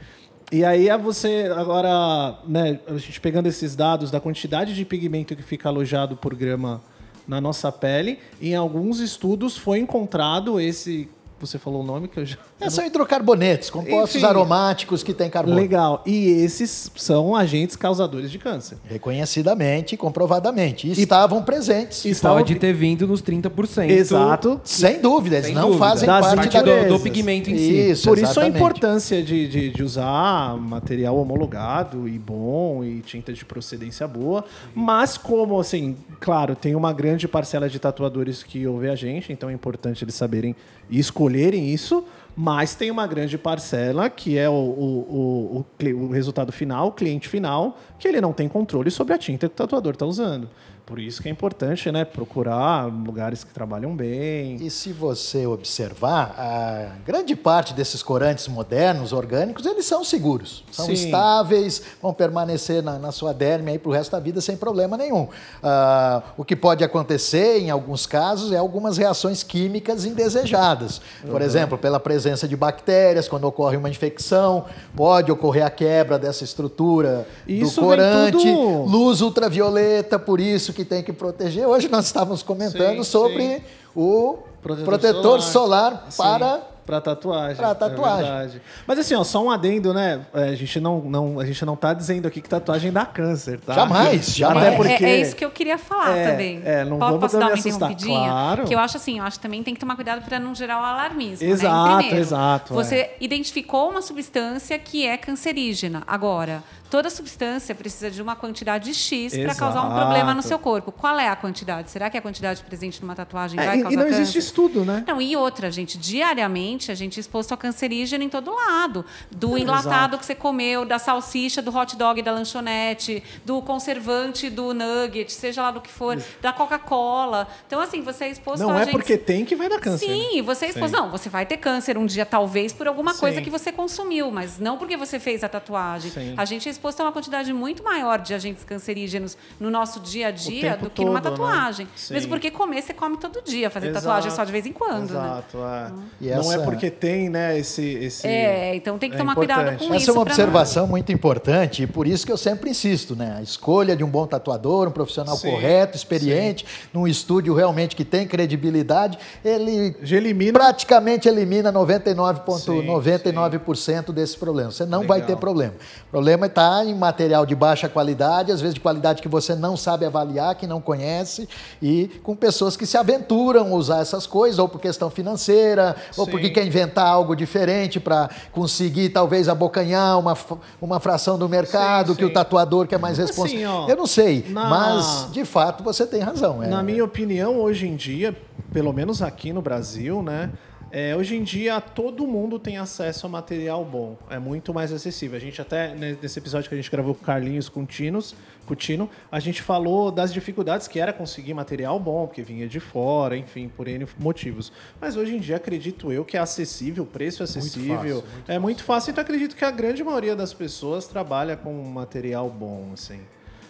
E 0.52 0.66
aí 0.66 0.90
você 0.98 1.48
agora, 1.56 2.40
né, 2.48 2.80
a 2.88 2.98
gente 2.98 3.22
pegando 3.22 3.46
esses 3.48 3.76
dados 3.76 4.10
da 4.10 4.20
quantidade 4.20 4.74
de 4.74 4.84
pigmento 4.84 5.36
que 5.36 5.44
fica 5.44 5.70
alojado 5.70 6.18
por 6.18 6.34
grama 6.34 6.82
na 7.28 7.40
nossa 7.40 7.72
pele, 7.72 8.18
em 8.42 8.56
alguns 8.56 9.00
estudos 9.00 9.56
foi 9.56 9.78
encontrado 9.78 10.60
esse, 10.60 11.08
você 11.40 11.58
falou 11.60 11.82
o 11.82 11.86
nome 11.86 12.08
que 12.08 12.18
eu 12.20 12.26
já 12.26 12.38
É, 12.60 12.70
são 12.70 12.86
hidrocarbonetos, 12.86 13.70
compostos 13.70 14.16
Enfim. 14.18 14.26
aromáticos 14.26 15.04
que 15.04 15.14
têm 15.14 15.30
carbono. 15.30 15.56
Legal. 15.56 16.02
E 16.06 16.28
esses 16.44 16.92
são 16.96 17.36
agentes 17.36 17.76
causadores 17.76 18.32
de 18.32 18.40
câncer. 18.40 18.78
Reconhecidamente 18.86 19.96
comprovadamente. 19.98 20.88
E, 20.88 20.92
estavam 20.92 21.44
presentes. 21.44 22.06
E 22.06 22.10
estavam- 22.10 22.38
Pode 22.38 22.56
ter 22.56 22.74
vindo 22.74 23.08
nos 23.08 23.22
30%. 23.22 23.90
Exato. 23.92 24.60
Sem 24.64 25.00
dúvida, 25.02 25.36
eles 25.38 25.48
Sem 25.48 25.56
não 25.56 25.68
dúvida. 25.70 25.86
fazem 25.86 26.08
Das 26.08 26.34
parte 26.34 26.54
da 26.54 26.62
do, 26.84 26.88
do 26.98 27.00
pigmento 27.00 27.50
em 27.50 27.58
si. 27.58 27.90
Isso, 27.92 28.08
Por 28.08 28.18
isso 28.18 28.40
a 28.40 28.48
importância 28.48 29.22
de, 29.24 29.48
de, 29.48 29.70
de 29.72 29.84
usar 29.84 30.58
material 30.58 31.18
homologado 31.18 32.08
e 32.08 32.18
bom 32.18 32.84
e 32.84 33.02
tinta 33.02 33.34
de 33.34 33.44
procedência 33.46 34.08
boa. 34.08 34.44
Mas 34.74 35.18
como, 35.18 35.60
assim, 35.60 35.96
claro, 36.20 36.56
tem 36.56 36.76
uma 36.76 36.94
grande 36.94 37.28
parcela 37.28 37.70
de 37.70 37.80
tatuadores 37.80 38.44
que 38.44 38.66
ouve 38.68 38.90
a 38.90 38.96
gente, 38.96 39.32
então 39.34 39.50
é 39.50 39.54
importante 39.54 40.04
eles 40.04 40.16
saberem 40.16 40.56
e 40.90 41.00
escolherem 41.28 41.70
isso. 41.70 42.04
Mas 42.40 42.76
tem 42.76 42.92
uma 42.92 43.08
grande 43.08 43.36
parcela 43.36 44.12
que 44.12 44.38
é 44.38 44.48
o, 44.48 44.54
o, 44.54 45.66
o, 45.82 45.96
o, 45.96 46.12
resultado 46.12 46.52
final, 46.52 46.90
o 46.90 46.92
cliente 46.92 47.28
final, 47.28 47.80
que 47.98 48.08
ele 48.08 48.22
não 48.22 48.32
tem 48.32 48.48
controle 48.48 48.92
sobre 48.92 49.16
a 49.16 49.18
tinta 49.18 49.48
que 49.48 49.54
o 49.54 49.58
tatuador 49.58 49.94
está 49.94 50.06
usando. 50.06 50.48
Por 50.88 51.00
isso 51.00 51.22
que 51.22 51.28
é 51.28 51.32
importante, 51.32 51.92
né, 51.92 52.06
procurar 52.06 52.86
lugares 52.86 53.44
que 53.44 53.54
trabalham 53.54 53.94
bem. 53.94 54.56
E 54.56 54.70
se 54.70 54.94
você 54.94 55.46
observar, 55.46 56.34
a 56.40 56.96
grande 57.06 57.36
parte 57.36 57.74
desses 57.74 58.02
corantes 58.02 58.48
modernos, 58.48 59.12
orgânicos, 59.12 59.66
eles 59.66 59.86
são 59.86 60.02
seguros. 60.06 60.64
São 60.72 60.86
Sim. 60.86 60.94
estáveis, 60.94 61.82
vão 62.02 62.14
permanecer 62.14 62.82
na, 62.82 62.98
na 62.98 63.12
sua 63.12 63.34
derme 63.34 63.72
aí 63.72 63.78
para 63.78 63.90
o 63.90 63.92
resto 63.92 64.12
da 64.12 64.20
vida 64.22 64.40
sem 64.40 64.56
problema 64.56 64.96
nenhum. 64.96 65.28
Ah, 65.62 66.24
o 66.38 66.46
que 66.46 66.56
pode 66.56 66.86
acontecer, 66.86 67.60
em 67.60 67.70
alguns 67.70 68.06
casos, 68.06 68.54
é 68.54 68.58
algumas 68.58 68.98
reações 68.98 69.44
químicas 69.44 70.06
indesejadas. 70.06 71.02
Por 71.30 71.42
exemplo, 71.42 71.78
pela 71.78 72.00
presença 72.00 72.48
de 72.48 72.56
bactérias, 72.56 73.28
quando 73.28 73.44
ocorre 73.44 73.76
uma 73.76 73.90
infecção, 73.90 74.64
pode 74.96 75.30
ocorrer 75.34 75.66
a 75.66 75.70
quebra 75.70 76.18
dessa 76.18 76.46
estrutura 76.46 77.28
Isso 77.46 77.82
do 77.82 77.88
corante, 77.88 78.32
tudo- 78.38 78.84
luz 78.86 79.20
ultravioleta, 79.20 80.18
por 80.18 80.40
isso 80.40 80.77
que 80.78 80.86
tem 80.86 81.02
que 81.02 81.12
proteger. 81.12 81.66
Hoje 81.68 81.90
nós 81.90 82.06
estávamos 82.06 82.44
comentando 82.44 82.98
Sim, 82.98 83.04
sobre 83.04 83.44
sim. 83.58 83.62
o 83.96 84.38
Protetor 84.62 84.86
protetor, 84.86 85.42
solar, 85.42 86.06
Sim, 86.10 86.18
para 86.22 86.62
para 86.88 87.02
tatuagem. 87.02 87.58
pra 87.58 87.76
tatuagem. 87.76 88.58
é. 88.60 88.62
Mas 88.88 88.98
assim, 89.00 89.14
ó, 89.14 89.22
só 89.22 89.44
um 89.44 89.52
adendo, 89.52 89.94
né? 89.94 90.22
É, 90.34 90.44
A 90.44 90.56
gente 90.56 90.80
não, 90.80 91.02
não, 91.02 91.38
a 91.38 91.46
gente 91.46 91.66
não 91.66 91.76
tá 91.76 91.94
dizendo 91.94 92.26
aqui 92.30 92.40
que 92.40 92.48
tatuagem 92.48 92.94
dá 92.94 93.06
câncer, 93.06 93.60
tá? 93.60 93.74
Jamais, 93.74 94.34
jamais. 94.34 94.66
Até 94.68 94.74
É, 94.74 94.78
porque 94.78 95.04
é, 95.06 95.10
é 95.10 95.22
isso 95.22 95.36
que 95.36 95.44
eu 95.44 95.52
queria 95.52 95.78
falar 95.78 96.16
É, 96.18 96.32
também. 96.32 96.62
é, 96.64 96.86
não 96.86 96.98
vamos 96.98 97.20
Posso 97.20 97.38
dar 97.38 97.48
uma 97.48 97.54
assustar, 97.56 97.74
interrompidinha? 97.92 98.30
claro. 98.30 98.64
Que 98.64 98.74
eu 98.74 98.80
acho 98.80 98.96
assim, 98.96 99.20
eu 99.20 99.26
acho 99.26 99.38
que 99.38 99.44
também 99.44 99.64
tem 99.64 99.74
que 99.74 99.80
tomar 99.82 99.96
cuidado 99.96 100.24
para 100.24 100.40
não 100.40 100.56
gerar 100.56 100.80
o 100.82 100.86
alarmismo. 100.86 101.46
Exato, 101.46 101.88
né? 101.90 101.96
Primeiro, 101.98 102.20
exato, 102.22 102.74
Você 102.74 102.96
é. 102.96 103.18
identificou 103.20 103.90
uma 103.90 104.02
substância 104.02 104.80
que 104.80 105.06
é 105.06 105.18
cancerígena. 105.18 106.04
Agora, 106.08 106.64
toda 106.90 107.10
substância 107.10 107.74
precisa 107.76 108.10
de 108.10 108.22
uma 108.22 108.36
quantidade 108.36 108.94
X 108.94 109.36
para 109.38 109.56
causar 109.56 109.84
um 109.84 109.94
problema 109.94 110.34
no 110.34 110.42
seu 110.42 110.58
corpo. 110.60 110.92
Qual 110.92 111.18
é 111.20 111.28
a 111.30 111.36
quantidade? 111.36 111.92
Será 111.92 112.10
que 112.10 112.18
a 112.18 112.22
quantidade 112.22 112.64
presente 112.64 113.02
numa 113.02 113.16
tatuagem 113.16 113.60
É, 113.60 113.66
vai 113.66 113.80
e, 113.80 113.82
causar 113.84 113.94
e 113.94 113.98
não 113.98 114.06
câncer? 114.06 114.22
existe 114.22 114.40
estudo, 114.40 114.86
né? 114.86 115.04
Não, 115.08 115.22
e 115.22 115.36
outra, 115.36 115.70
gente, 115.72 115.98
diariamente 115.98 116.92
a 116.92 116.96
gente 116.96 117.18
é 117.18 117.22
exposto 117.22 117.54
a 117.54 117.58
cancerígeno 117.58 118.24
em 118.24 118.30
todo 118.30 118.54
lado. 118.54 119.06
Do 119.32 119.58
É, 119.58 119.62
enlatado 119.62 119.90
exato. 119.90 120.18
que 120.20 120.26
você 120.26 120.36
comeu, 120.36 120.86
da 120.86 121.00
salsicha, 121.00 121.62
do 121.62 121.76
hot 121.76 121.96
dog 121.96 122.22
da 122.22 122.32
lanchonete, 122.32 123.24
do 123.46 123.62
conservante 123.62 124.50
do 124.50 124.74
nugget, 124.74 125.32
seja 125.32 125.62
lá 125.62 125.72
do 125.72 125.82
que 125.82 125.90
for, 125.90 126.22
da 126.42 126.54
Coca-Cola. 126.54 127.48
Então, 127.66 127.80
assim, 127.80 128.02
você 128.02 128.26
é 128.26 128.30
exposto 128.30 128.62
Não 128.64 128.72
a 128.72 128.82
é 128.82 128.86
gente... 128.86 128.92
porque 128.92 129.18
tem 129.18 129.46
que 129.46 129.56
vai 129.56 129.70
dar 129.70 129.80
câncer. 129.80 130.06
Sim, 130.08 130.42
você 130.42 130.66
é 130.66 130.70
exposto. 130.70 130.96
Sim. 130.96 131.02
Não, 131.02 131.10
você 131.12 131.30
vai 131.30 131.46
ter 131.46 131.58
câncer 131.58 131.98
um 131.98 132.06
dia, 132.06 132.26
talvez, 132.26 132.72
por 132.74 132.88
alguma 132.88 133.14
Sim. 133.14 133.20
coisa 133.20 133.42
que 133.42 133.50
você 133.50 133.72
consumiu, 133.72 134.32
mas 134.32 134.60
não 134.60 134.78
porque 134.78 134.96
você 134.98 135.20
fez 135.20 135.44
a 135.44 135.50
tatuagem. 135.50 136.12
Sim. 136.12 136.34
A 136.38 136.46
gente 136.46 136.68
é 136.68 136.72
exposto 136.78 137.02
a 137.02 137.04
uma 137.04 137.12
quantidade 137.12 137.52
muito 137.52 137.84
maior 137.84 138.20
de 138.20 138.34
agentes 138.34 138.64
cancerígenos 138.64 139.38
no 139.60 139.70
nosso 139.70 140.00
dia 140.00 140.28
a 140.28 140.32
dia 140.32 140.78
do 140.78 140.90
que 140.90 141.04
numa 141.04 141.20
todo, 141.22 141.32
né? 141.32 141.38
tatuagem. 141.38 141.88
Sim. 141.96 142.14
Mesmo 142.14 142.30
porque 142.30 142.52
comer 142.52 142.82
você 142.82 142.94
come 142.94 143.18
todo 143.18 143.42
dia, 143.44 143.70
fazer 143.70 143.88
Exato. 143.88 144.06
tatuagem 144.06 144.32
só 144.32 144.44
de 144.44 144.52
vez 144.52 144.66
em 144.66 144.74
quando, 144.74 145.12
né? 145.12 145.20
Exato, 145.20 145.58
é. 145.58 145.92
E 146.22 146.30
Não 146.30 146.52
é 146.52 146.56
essa- 146.56 146.64
porque 146.64 146.90
tem, 146.92 147.30
né, 147.30 147.58
esse... 147.58 147.82
esse... 147.84 148.28
É, 148.28 148.76
então 148.76 148.98
tem 148.98 149.10
que 149.10 149.16
É 149.16 149.20
tomar 149.20 149.34
importante. 149.34 149.56
cuidado 149.58 149.80
com 149.80 149.86
Essa 149.94 149.98
isso. 150.04 150.12
é 150.12 150.14
uma 150.14 150.22
observação 150.22 150.88
muito 150.88 151.12
importante 151.12 151.84
e 151.84 151.88
por 151.88 152.08
isso 152.08 152.26
que 152.26 152.32
eu 152.32 152.38
sempre 152.38 152.70
insisto, 152.70 153.16
né? 153.16 153.36
A 153.40 153.42
escolha 153.42 153.96
de 153.96 154.04
um 154.04 154.10
bom 154.10 154.26
tatuador, 154.28 154.88
um 154.88 154.92
profissional 154.92 155.36
Sim, 155.36 155.52
correto, 155.52 155.98
experiente, 155.98 156.66
num 156.94 157.08
estúdio 157.08 157.54
realmente 157.54 157.96
que 157.96 158.06
tem 158.06 158.28
credibilidade, 158.28 159.18
ele 159.44 159.96
elimina... 160.02 160.54
praticamente 160.54 161.28
elimina 161.28 161.72
99,99% 161.74 164.12
desses 164.12 164.36
problemas. 164.36 164.76
Você 164.76 164.86
não 164.86 165.06
vai 165.06 165.20
Legal. 165.20 165.36
ter 165.36 165.40
problema. 165.40 165.74
O 166.08 166.12
problema 166.12 166.46
está 166.48 166.67
em 166.86 166.94
material 166.96 167.46
de 167.46 167.56
baixa 167.56 167.88
qualidade, 167.90 168.52
às 168.52 168.60
vezes 168.62 168.74
de 168.74 168.80
qualidade 168.80 169.22
que 169.22 169.28
você 169.28 169.56
não 169.56 169.76
sabe 169.78 170.06
avaliar, 170.06 170.56
que 170.56 170.66
não 170.68 170.80
conhece, 170.82 171.48
e 171.82 172.08
com 172.24 172.36
pessoas 172.36 172.76
que 172.78 172.86
se 172.86 172.98
aventuram 172.98 173.68
a 173.74 173.76
usar 173.76 174.00
essas 174.02 174.26
coisas, 174.28 174.60
ou 174.60 174.68
por 174.68 174.80
questão 174.82 175.10
financeira, 175.10 175.96
ou 176.18 176.26
Sim. 176.26 176.32
porque 176.32 176.50
quer 176.50 176.66
inventar 176.66 177.08
algo 177.08 177.36
diferente 177.36 178.00
para 178.00 178.30
conseguir 178.52 179.10
talvez 179.10 179.48
abocanhar 179.50 180.20
uma, 180.20 180.38
uma 180.82 181.00
fração 181.00 181.38
do 181.38 181.48
mercado 181.48 182.12
Sim, 182.14 182.18
que 182.20 182.26
o 182.26 182.28
sim. 182.28 182.34
tatuador 182.34 182.88
quer 182.88 183.00
mais 183.00 183.20
Assim, 183.20 183.28
responsável. 183.28 183.72
ó, 183.72 183.90
Eu 183.90 183.96
não 183.96 184.08
sei, 184.08 184.46
na- 184.50 184.70
mas 184.70 185.28
de 185.32 185.44
fato 185.46 185.84
você 185.84 186.06
tem 186.06 186.22
razão. 186.22 186.62
é. 186.64 186.68
Na 186.68 186.84
minha 186.84 187.04
opinião, 187.04 187.58
hoje 187.60 187.88
em 187.88 187.96
dia, 187.96 188.36
pelo 188.74 188.92
menos 188.94 189.22
aqui 189.22 189.52
no 189.54 189.62
Brasil, 189.62 190.22
né? 190.22 190.52
É, 190.92 191.16
hoje 191.16 191.36
em 191.36 191.44
dia 191.44 191.80
todo 191.82 192.26
mundo 192.26 192.58
tem 192.60 192.78
acesso 192.78 193.26
a 193.26 193.30
material 193.30 193.84
bom. 193.84 194.18
É 194.30 194.40
muito 194.40 194.74
mais 194.74 194.92
acessível. 194.92 195.38
A 195.38 195.40
gente 195.40 195.62
até, 195.62 195.94
né, 195.96 196.18
nesse 196.22 196.40
episódio 196.40 196.70
que 196.70 196.76
a 196.76 196.78
gente 196.78 196.90
gravou 196.92 197.14
com 197.14 197.22
o 197.22 197.26
Carlinhos 197.26 197.70
Continos, 197.70 198.36
Coutinho, 198.66 199.10
a 199.32 199.40
gente 199.40 199.62
falou 199.62 200.12
das 200.12 200.34
dificuldades 200.34 200.88
que 200.88 201.00
era 201.00 201.14
conseguir 201.14 201.54
material 201.54 201.98
bom, 202.00 202.28
porque 202.28 202.42
vinha 202.42 202.68
de 202.68 202.80
fora, 202.80 203.38
enfim, 203.38 203.70
por 203.70 203.88
N 203.88 204.06
motivos. 204.20 204.72
Mas 205.00 205.16
hoje 205.16 205.36
em 205.36 205.40
dia, 205.40 205.56
acredito 205.56 206.12
eu 206.12 206.26
que 206.26 206.36
é 206.36 206.40
acessível, 206.40 207.04
o 207.04 207.08
preço 207.08 207.42
é 207.42 207.46
acessível. 207.46 208.24
é 208.48 208.60
muito 208.60 208.84
fácil, 208.84 209.12
então 209.12 209.22
acredito 209.22 209.56
que 209.56 209.64
a 209.64 209.72
grande 209.72 210.04
maioria 210.04 210.36
das 210.36 210.54
pessoas 210.54 211.08
trabalha 211.08 211.56
com 211.56 211.74
material 211.84 212.50
bom, 212.50 212.92
assim. 212.94 213.22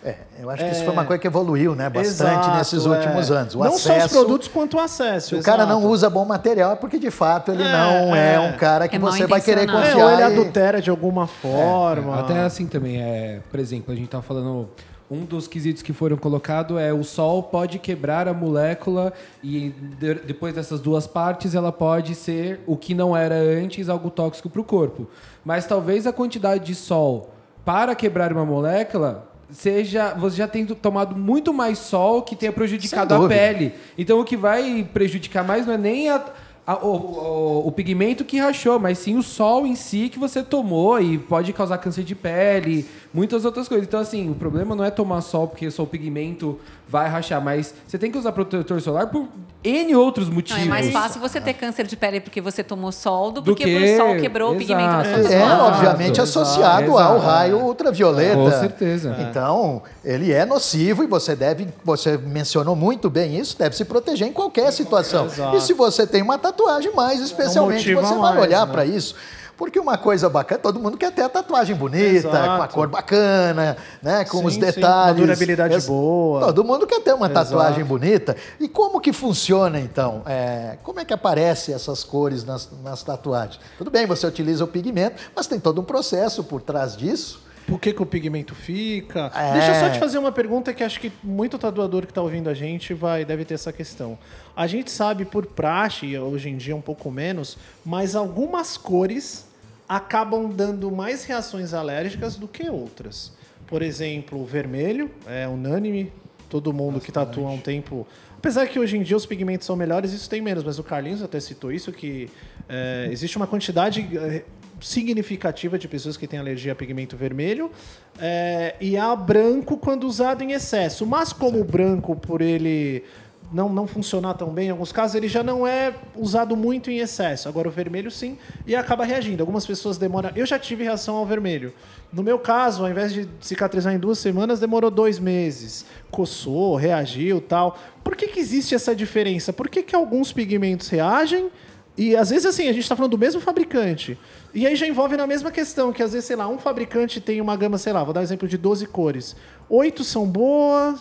É, 0.08 0.16
eu 0.39 0.49
acho 0.49 0.64
que 0.64 0.72
isso 0.72 0.84
foi 0.84 0.93
uma 0.93 1.03
coisa 1.05 1.20
que 1.20 1.28
evoluiu 1.28 1.76
né, 1.76 1.89
bastante 1.89 2.32
Exato, 2.32 2.58
nesses 2.58 2.86
é. 2.86 2.89
últimos 2.89 3.30
anos. 3.32 3.55
O 3.55 3.60
não 3.60 3.72
só 3.72 3.76
os 3.78 3.88
acesso- 3.89 4.14
produtos 4.14 4.47
quanto 4.47 4.78
o 4.78 4.80
acesso. 4.80 5.38
O 5.38 5.43
cara 5.43 5.66
não 5.66 5.80
exato. 5.80 5.91
usa 5.93 6.10
bom 6.10 6.24
material 6.26 6.72
é 6.72 6.76
porque 6.76 6.97
de 6.97 7.12
fato 7.12 7.51
ele 7.51 7.64
É, 7.64 7.72
não 7.72 8.16
é, 8.16 8.36
é. 8.36 8.39
um 8.39 8.53
cara 8.58 8.88
que 8.88 8.95
É 8.95 8.99
você 8.99 9.28
vai 9.28 9.41
querer 9.41 9.64
intencionado. 9.64 9.88
É, 9.88 9.91
confiar. 9.91 10.05
ou 10.05 10.12
ele 10.14 10.22
e- 10.22 10.39
adultera 10.39 10.82
de 10.82 10.89
alguma 10.89 11.28
forma. 11.28 12.20
Até 12.20 12.39
assim 12.39 12.68
também, 12.68 13.01
é, 13.01 13.41
por 13.51 13.60
exemplo, 13.60 13.93
a 13.93 13.95
gente 13.97 14.08
tá 14.10 14.22
falando. 14.22 14.70
Um 15.10 15.24
dos 15.24 15.47
quesitos 15.47 15.82
que 15.82 15.93
foram 15.93 16.18
colocados 16.18 16.78
é 16.78 16.91
o 16.91 17.01
sol 17.01 17.41
pode 17.43 17.80
quebrar 17.80 18.28
a 18.28 18.34
molécula 18.34 19.14
e 19.41 19.70
de- 19.99 20.16
depois 20.16 20.53
dessas 20.53 20.82
duas 20.82 21.08
partes 21.08 21.55
ela 21.55 21.72
pode 21.72 22.14
ser 22.14 22.60
o 22.68 22.76
que 22.76 22.93
não 22.93 23.16
era 23.16 23.36
antes 23.36 23.88
algo 23.88 24.10
tóxico 24.10 24.49
para 24.49 24.60
o 24.60 24.66
corpo. 24.66 25.08
Mas 25.45 25.66
talvez 25.66 26.05
a 26.05 26.12
quantidade 26.12 26.66
de 26.66 26.76
sol 26.76 27.30
para 27.64 27.95
quebrar 27.95 28.34
uma 28.34 28.43
molécula 28.45 29.30
seja 29.52 30.14
você 30.14 30.38
já 30.38 30.48
tendo 30.48 30.76
tomado 30.76 31.16
muito 31.16 31.54
mais 31.54 31.78
sol 31.78 32.22
que 32.22 32.36
tenha 32.36 32.52
prejudicado 32.52 33.14
a 33.14 33.28
pele. 33.30 33.74
Então 33.98 34.20
o 34.20 34.26
que 34.26 34.36
vai 34.38 34.88
prejudicar 34.93 35.43
mais 35.43 35.66
não 35.66 35.74
é 35.74 35.78
nem 35.78 36.10
a- 36.10 36.24
a- 36.66 36.86
o, 36.86 36.89
o- 36.95 37.68
o 37.68 37.72
pigmento 37.72 38.26
que 38.26 38.38
rachou, 38.39 38.78
mas 38.78 38.98
sim 38.98 39.16
o 39.16 39.24
sol 39.24 39.66
em 39.66 39.74
si 39.76 40.10
que 40.10 40.20
você 40.20 40.43
tomou 40.43 41.00
e 41.00 41.18
pode 41.18 41.54
causar 41.54 41.78
câncer 41.78 42.04
de 42.04 42.14
pele, 42.14 42.86
muitas 43.18 43.43
outras 43.45 43.68
coisas. 43.68 43.88
Então, 43.88 43.99
assim, 43.99 44.30
o 44.30 44.36
problema 44.36 44.76
não 44.76 44.84
é 44.86 44.91
tomar 44.91 45.22
sol 45.22 45.47
porque 45.47 45.70
só 45.72 45.82
o 45.84 45.88
pigmento 45.88 46.59
vai 46.88 47.09
rachar, 47.09 47.41
mas 47.41 47.74
você 47.88 47.97
tem 47.97 48.11
que 48.11 48.18
usar 48.18 48.32
protetor 48.32 48.80
solar 48.80 49.07
por 49.07 49.28
N 49.63 49.95
outros 49.95 50.28
Não, 50.30 50.36
motivos. 50.36 50.61
é 50.61 50.65
mais 50.65 50.91
fácil 50.91 51.20
você 51.20 51.41
ter 51.41 51.53
câncer 51.55 51.86
de 51.88 51.97
pele 51.97 52.20
porque 52.22 52.39
você 52.39 52.63
tomou 52.63 52.91
sol 52.91 53.32
do, 53.32 53.41
Do 53.41 53.55
que, 53.55 53.63
que- 53.65 53.72
porque 53.72 53.93
o 53.93 53.97
sol 53.97 54.15
quebrou 54.18 54.53
o 54.53 54.55
pigmento 54.57 54.89
da 54.91 55.01
Exato. 55.01 55.24
sua 55.24 55.34
É, 55.34 55.36
Exato, 55.43 55.63
obviamente, 55.63 56.22
exato, 56.22 56.39
associado 56.39 56.91
ao 56.97 57.15
exato. 57.15 57.26
raio 57.26 57.57
ultravioleta. 57.65 58.36
Com 58.36 58.51
certeza. 58.51 59.18
Então, 59.20 59.82
ele 60.05 60.32
é 60.32 60.45
nocivo 60.45 61.03
e 61.03 61.07
você 61.07 61.36
deve, 61.36 61.68
você 61.84 62.18
mencionou 62.18 62.76
muito 62.76 63.09
bem 63.09 63.38
isso, 63.38 63.57
deve 63.57 63.76
se 63.76 63.84
proteger 63.84 64.28
em 64.28 64.32
qualquer 64.32 64.72
situação. 64.72 65.26
Exato. 65.26 65.57
E 65.57 65.61
se 65.61 65.74
você 65.74 66.05
tem 66.05 66.22
uma 66.22 66.38
tatuagem, 66.38 66.93
mais 66.95 67.20
especialmente 67.20 67.80
motivo 67.93 68.01
você 68.01 68.13
vai 68.13 68.34
mais, 68.36 68.41
olhar 68.41 68.65
né? 68.68 68.72
para 68.72 68.86
isso. 68.86 69.15
Porque 69.58 69.80
uma 69.80 69.97
coisa 69.97 70.30
bacana, 70.30 70.62
todo 70.62 70.80
mundo 70.80 70.97
quer 70.97 71.12
ter 71.12 71.24
a 71.24 71.30
tatuagem 71.30 71.76
bonita, 71.76 72.05
Exato. 72.05 72.58
com 72.58 72.62
a 72.62 72.68
cor 72.68 72.88
bacana, 72.88 73.76
né? 74.03 74.24
Com 74.26 74.38
Sim, 74.38 74.45
os 74.45 74.53
sim, 74.53 74.60
detalhes. 74.60 75.18
uma 75.20 75.26
durabilidade 75.26 75.74
Esse- 75.74 75.88
boa. 75.88 76.41
Todo 76.41 76.64
mundo 76.64 76.86
quer 76.86 77.01
ter 77.01 77.14
uma 77.14 77.26
Exato. 77.26 77.49
tatuagem 77.49 77.84
bonita. 77.84 78.36
E 78.60 78.68
como 78.68 79.01
que 79.01 79.12
funciona, 79.12 79.80
então? 79.80 80.22
É, 80.28 80.78
como 80.84 80.99
é 80.99 81.05
que 81.05 81.14
aparecem 81.14 81.74
essas 81.74 82.03
cores 82.03 82.43
nas, 82.43 82.70
nas 82.84 83.01
tatuagens? 83.01 83.60
Tudo 83.80 83.89
bem, 83.89 84.05
você 84.05 84.28
utiliza 84.28 84.64
o 84.64 84.68
pigmento, 84.68 85.16
mas 85.36 85.47
tem 85.47 85.60
todo 85.60 85.82
um 85.82 85.84
processo 85.84 86.43
por 86.43 86.62
trás 86.62 86.95
disso. 86.95 87.47
Por 87.66 87.82
que, 87.82 87.91
que 87.91 88.01
o 88.01 88.05
pigmento 88.05 88.55
fica? 88.55 89.30
É. 89.36 89.53
Deixa 89.53 89.72
eu 89.74 89.80
só 89.82 89.89
te 89.89 89.99
fazer 89.99 90.18
uma 90.20 90.32
pergunta 90.32 90.74
que 90.74 90.84
acho 90.84 91.01
que 91.01 91.12
muito 91.22 91.58
tatuador 91.58 92.03
que 92.05 92.12
está 92.12 92.22
ouvindo 92.22 92.49
a 92.49 92.53
gente 92.53 92.93
vai 92.93 93.26
deve 93.26 93.43
ter 93.43 93.55
essa 93.55 93.74
questão. 93.74 94.18
A 94.55 94.68
gente 94.68 94.89
sabe 94.89 95.26
por 95.26 95.45
praxe, 95.47 96.18
hoje 96.18 96.47
em 96.47 96.55
dia 96.55 96.74
um 96.76 96.82
pouco 96.82 97.12
menos, 97.12 97.58
mas 97.84 98.16
algumas 98.16 98.78
cores 98.78 99.47
acabam 99.88 100.50
dando 100.50 100.92
mais 100.92 101.24
reações 101.24 101.74
alérgicas 101.74 102.36
do 102.36 102.48
que 102.48 102.70
outras. 102.70 103.32
Por 103.66 103.82
exemplo, 103.82 104.42
o 104.42 104.46
vermelho 104.46 105.12
é 105.26 105.48
unânime, 105.48 106.12
todo 106.50 106.74
mundo 106.74 107.00
que 107.00 107.12
tatua 107.12 107.50
há 107.50 107.52
um 107.52 107.60
tempo. 107.60 108.08
Apesar 108.38 108.68
que 108.68 108.80
hoje 108.80 108.98
em 108.98 109.04
dia 109.04 109.18
os 109.18 109.26
pigmentos 109.26 109.66
são 109.66 109.76
melhores, 109.76 110.14
isso 110.14 110.30
tem 110.30 110.42
menos, 110.42 110.64
mas 110.64 110.80
o 110.80 110.84
Carlinhos 110.84 111.22
até 111.22 111.40
citou 111.40 111.72
isso, 111.72 111.92
que 111.92 112.30
é, 112.70 113.10
existe 113.12 113.36
uma 113.36 113.48
quantidade 113.48 114.08
é, 114.18 114.44
significativa 114.80 115.78
de 115.78 115.88
pessoas 115.88 116.16
que 116.16 116.28
têm 116.28 116.40
alergia 116.40 116.72
a 116.72 116.76
pigmento 116.76 117.18
vermelho 117.18 117.72
é, 118.20 118.76
e 118.80 118.96
a 118.96 119.16
branco 119.16 119.78
quando 119.78 120.06
usado 120.06 120.44
em 120.44 120.52
excesso. 120.52 121.06
Mas 121.06 121.34
como 121.34 121.60
o 121.60 121.64
branco, 121.64 122.16
por 122.16 122.42
ele 122.42 123.04
não, 123.52 123.70
não 123.70 123.88
funcionar 123.88 124.34
tão 124.34 124.50
bem 124.50 124.68
em 124.68 124.72
alguns 124.72 124.91
casos, 124.91 125.16
ele 125.16 125.28
já 125.28 125.43
não 125.43 125.66
é 125.66 125.93
usado 126.16 126.56
muito 126.56 126.91
em 126.91 127.00
excesso. 127.00 127.48
Agora 127.48 127.68
o 127.68 127.72
vermelho 127.72 128.12
sim, 128.12 128.38
e 128.66 128.76
acaba 128.76 129.06
reagindo. 129.06 129.41
Algumas 129.41 129.66
pessoas 129.66 129.98
demoram. 129.98 130.32
Eu 130.36 130.45
já 130.45 130.60
tive 130.60 130.84
reação 130.84 131.16
ao 131.16 131.26
vermelho. 131.26 131.74
No 132.12 132.24
meu 132.24 132.39
caso, 132.39 132.84
ao 132.84 132.89
invés 132.89 133.14
de 133.14 133.28
cicatrizar 133.39 133.93
em 133.93 134.00
duas 134.00 134.20
semanas, 134.20 134.60
demorou 134.60 134.91
dois 134.91 135.20
meses. 135.20 135.86
Coçou, 136.12 136.76
reagiu 136.76 137.41
tal. 137.41 137.78
Por 138.04 138.16
que, 138.16 138.28
que 138.28 138.39
existe 138.39 138.76
essa 138.76 138.95
diferença? 138.95 139.52
Por 139.52 139.70
que, 139.70 139.84
que 139.84 139.95
alguns 139.95 140.32
pigmentos 140.32 140.89
reagem 140.89 141.50
e 141.98 142.16
às 142.16 142.30
vezes, 142.30 142.45
assim, 142.45 142.68
a 142.68 142.74
gente 142.74 142.84
está 142.84 142.95
falando 142.95 143.12
do 143.12 143.18
mesmo 143.18 143.41
fabricante. 143.41 144.18
E 144.54 144.68
aí 144.68 144.76
já 144.76 144.88
envolve 144.88 145.18
na 145.18 145.26
mesma 145.26 145.50
questão, 145.50 145.91
que 145.91 146.04
às 146.04 146.14
vezes, 146.14 146.28
sei 146.28 146.36
lá, 146.36 146.48
um 146.48 146.60
fabricante 146.60 147.20
tem 147.20 147.41
uma 147.41 147.58
gama, 147.58 147.80
sei 147.80 147.91
lá, 147.91 148.04
vou 148.04 148.14
dar 148.14 148.20
um 148.20 148.24
exemplo 148.24 148.48
de 148.48 148.56
12 148.56 148.86
cores. 148.86 149.36
Oito 149.68 150.04
são 150.04 150.28
boas, 150.28 151.00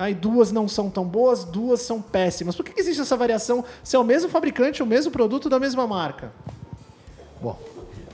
aí 0.00 0.14
duas 0.14 0.50
não 0.50 0.66
são 0.66 0.88
tão 0.88 1.04
boas, 1.04 1.44
duas 1.44 1.82
são 1.82 2.00
péssimas. 2.00 2.56
Por 2.56 2.64
que, 2.64 2.72
que 2.72 2.80
existe 2.80 3.02
essa 3.02 3.16
variação 3.16 3.62
se 3.84 3.94
é 3.94 3.98
o 3.98 4.02
mesmo 4.04 4.30
fabricante, 4.30 4.82
o 4.82 4.86
mesmo 4.86 5.12
produto 5.12 5.48
da 5.50 5.60
mesma 5.60 5.86
marca? 5.86 6.32
Bom, 7.40 7.58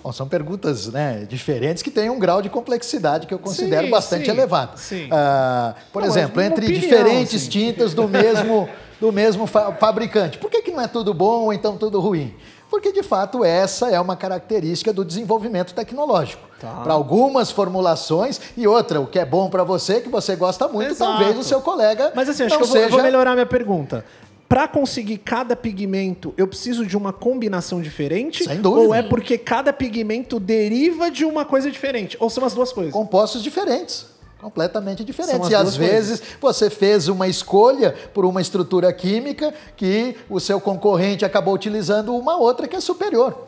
bom, 0.02 0.12
são 0.12 0.26
perguntas 0.28 0.88
né, 0.88 1.24
diferentes 1.28 1.84
que 1.84 1.90
têm 1.90 2.10
um 2.10 2.18
grau 2.18 2.42
de 2.42 2.50
complexidade 2.50 3.26
que 3.28 3.32
eu 3.32 3.38
considero 3.38 3.84
Sim, 3.84 3.90
bastante 3.90 4.24
sim, 4.24 4.30
elevado. 4.32 4.76
sim. 4.78 5.08
Ah, 5.12 5.74
por 5.92 6.02
Não, 6.02 6.08
exemplo, 6.08 6.42
entre 6.42 6.66
opinião, 6.66 6.80
diferentes 6.80 7.46
tintas 7.46 7.94
do 7.94 8.08
mesmo, 8.08 8.68
do 9.00 9.12
mesmo 9.12 9.46
fa- 9.46 9.72
fabricante. 9.74 10.38
Por 10.38 10.50
que, 10.50 10.62
que 10.62 10.72
não 10.72 10.80
é 10.80 10.88
tudo 10.88 11.14
bom 11.14 11.44
ou 11.44 11.52
então 11.52 11.76
tudo 11.76 12.00
ruim? 12.00 12.34
Porque, 12.68 12.92
de 12.92 13.04
fato, 13.04 13.44
essa 13.44 13.90
é 13.90 14.00
uma 14.00 14.16
característica 14.16 14.92
do 14.92 15.04
desenvolvimento 15.04 15.72
tecnológico. 15.72 16.45
Tá. 16.60 16.80
Para 16.82 16.94
algumas 16.94 17.50
formulações 17.50 18.40
e 18.56 18.66
outra, 18.66 19.00
o 19.00 19.06
que 19.06 19.18
é 19.18 19.24
bom 19.24 19.50
para 19.50 19.62
você, 19.62 20.00
que 20.00 20.08
você 20.08 20.34
gosta 20.34 20.66
muito, 20.66 20.92
Exato. 20.92 21.18
talvez 21.18 21.38
o 21.38 21.42
seu 21.42 21.60
colega 21.60 22.12
Mas 22.14 22.28
assim, 22.28 22.44
acho 22.44 22.54
não 22.54 22.62
que 22.62 22.64
eu 22.64 22.68
vou, 22.68 22.76
eu 22.76 22.88
vou 22.88 22.98
seja... 22.98 23.02
melhorar 23.02 23.34
minha 23.34 23.46
pergunta. 23.46 24.04
Para 24.48 24.68
conseguir 24.68 25.18
cada 25.18 25.56
pigmento, 25.56 26.32
eu 26.36 26.46
preciso 26.46 26.86
de 26.86 26.96
uma 26.96 27.12
combinação 27.12 27.82
diferente? 27.82 28.44
Sem 28.44 28.60
dúvida. 28.60 28.86
Ou 28.86 28.94
é 28.94 29.02
porque 29.02 29.36
cada 29.36 29.72
pigmento 29.72 30.38
deriva 30.38 31.10
de 31.10 31.24
uma 31.24 31.44
coisa 31.44 31.70
diferente? 31.70 32.16
Ou 32.20 32.30
são 32.30 32.44
as 32.44 32.54
duas 32.54 32.72
coisas? 32.72 32.92
compostos 32.92 33.42
diferentes. 33.42 34.06
Completamente 34.40 35.02
diferentes. 35.02 35.50
E 35.50 35.54
às 35.54 35.76
vezes 35.76 36.22
você 36.40 36.70
fez 36.70 37.08
uma 37.08 37.26
escolha 37.26 37.94
por 38.14 38.24
uma 38.24 38.40
estrutura 38.40 38.92
química 38.92 39.52
que 39.76 40.14
o 40.30 40.38
seu 40.38 40.60
concorrente 40.60 41.24
acabou 41.24 41.54
utilizando 41.54 42.14
uma 42.14 42.36
outra 42.36 42.68
que 42.68 42.76
é 42.76 42.80
superior. 42.80 43.45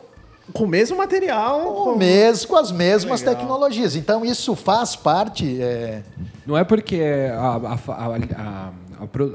Com 0.53 0.63
o 0.63 0.67
mesmo 0.67 0.97
material. 0.97 1.61
Com, 1.61 1.73
com- 1.83 1.89
o 1.93 1.97
mes- 1.97 2.45
com 2.45 2.55
as 2.55 2.71
mesmas 2.71 3.21
Legal. 3.21 3.35
tecnologias. 3.35 3.95
Então 3.95 4.23
isso 4.25 4.55
faz 4.55 4.95
parte. 4.95 5.61
é, 5.61 6.01
Não 6.45 6.57
é 6.57 6.63
porque 6.63 7.01
a, 7.33 7.37
a, 7.37 7.79
a, 7.93 8.71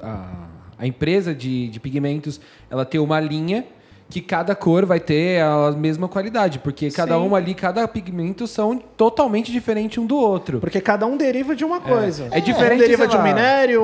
a- 0.02 0.44
a 0.78 0.86
empresa 0.86 1.34
de, 1.34 1.68
de 1.68 1.78
pigmentos 1.80 2.40
ela 2.70 2.84
tem 2.84 3.00
uma 3.00 3.20
linha 3.20 3.64
que 4.14 4.20
cada 4.20 4.54
cor 4.54 4.86
vai 4.86 5.00
ter 5.00 5.42
a 5.42 5.72
mesma 5.72 6.06
qualidade, 6.06 6.60
porque 6.60 6.88
cada 6.88 7.16
Sim. 7.16 7.26
uma 7.26 7.36
ali, 7.36 7.52
cada 7.52 7.88
pigmento 7.88 8.46
são 8.46 8.78
totalmente 8.78 9.50
diferentes 9.50 9.98
um 9.98 10.06
do 10.06 10.16
outro. 10.16 10.60
Porque 10.60 10.80
cada 10.80 11.04
um 11.04 11.16
deriva 11.16 11.56
de 11.56 11.64
uma 11.64 11.80
coisa. 11.80 12.28
É 12.30 12.38
diferente, 12.38 12.76
Um 12.76 12.82
deriva 12.84 13.08
de 13.08 13.16
um 13.16 13.22
minério, 13.24 13.82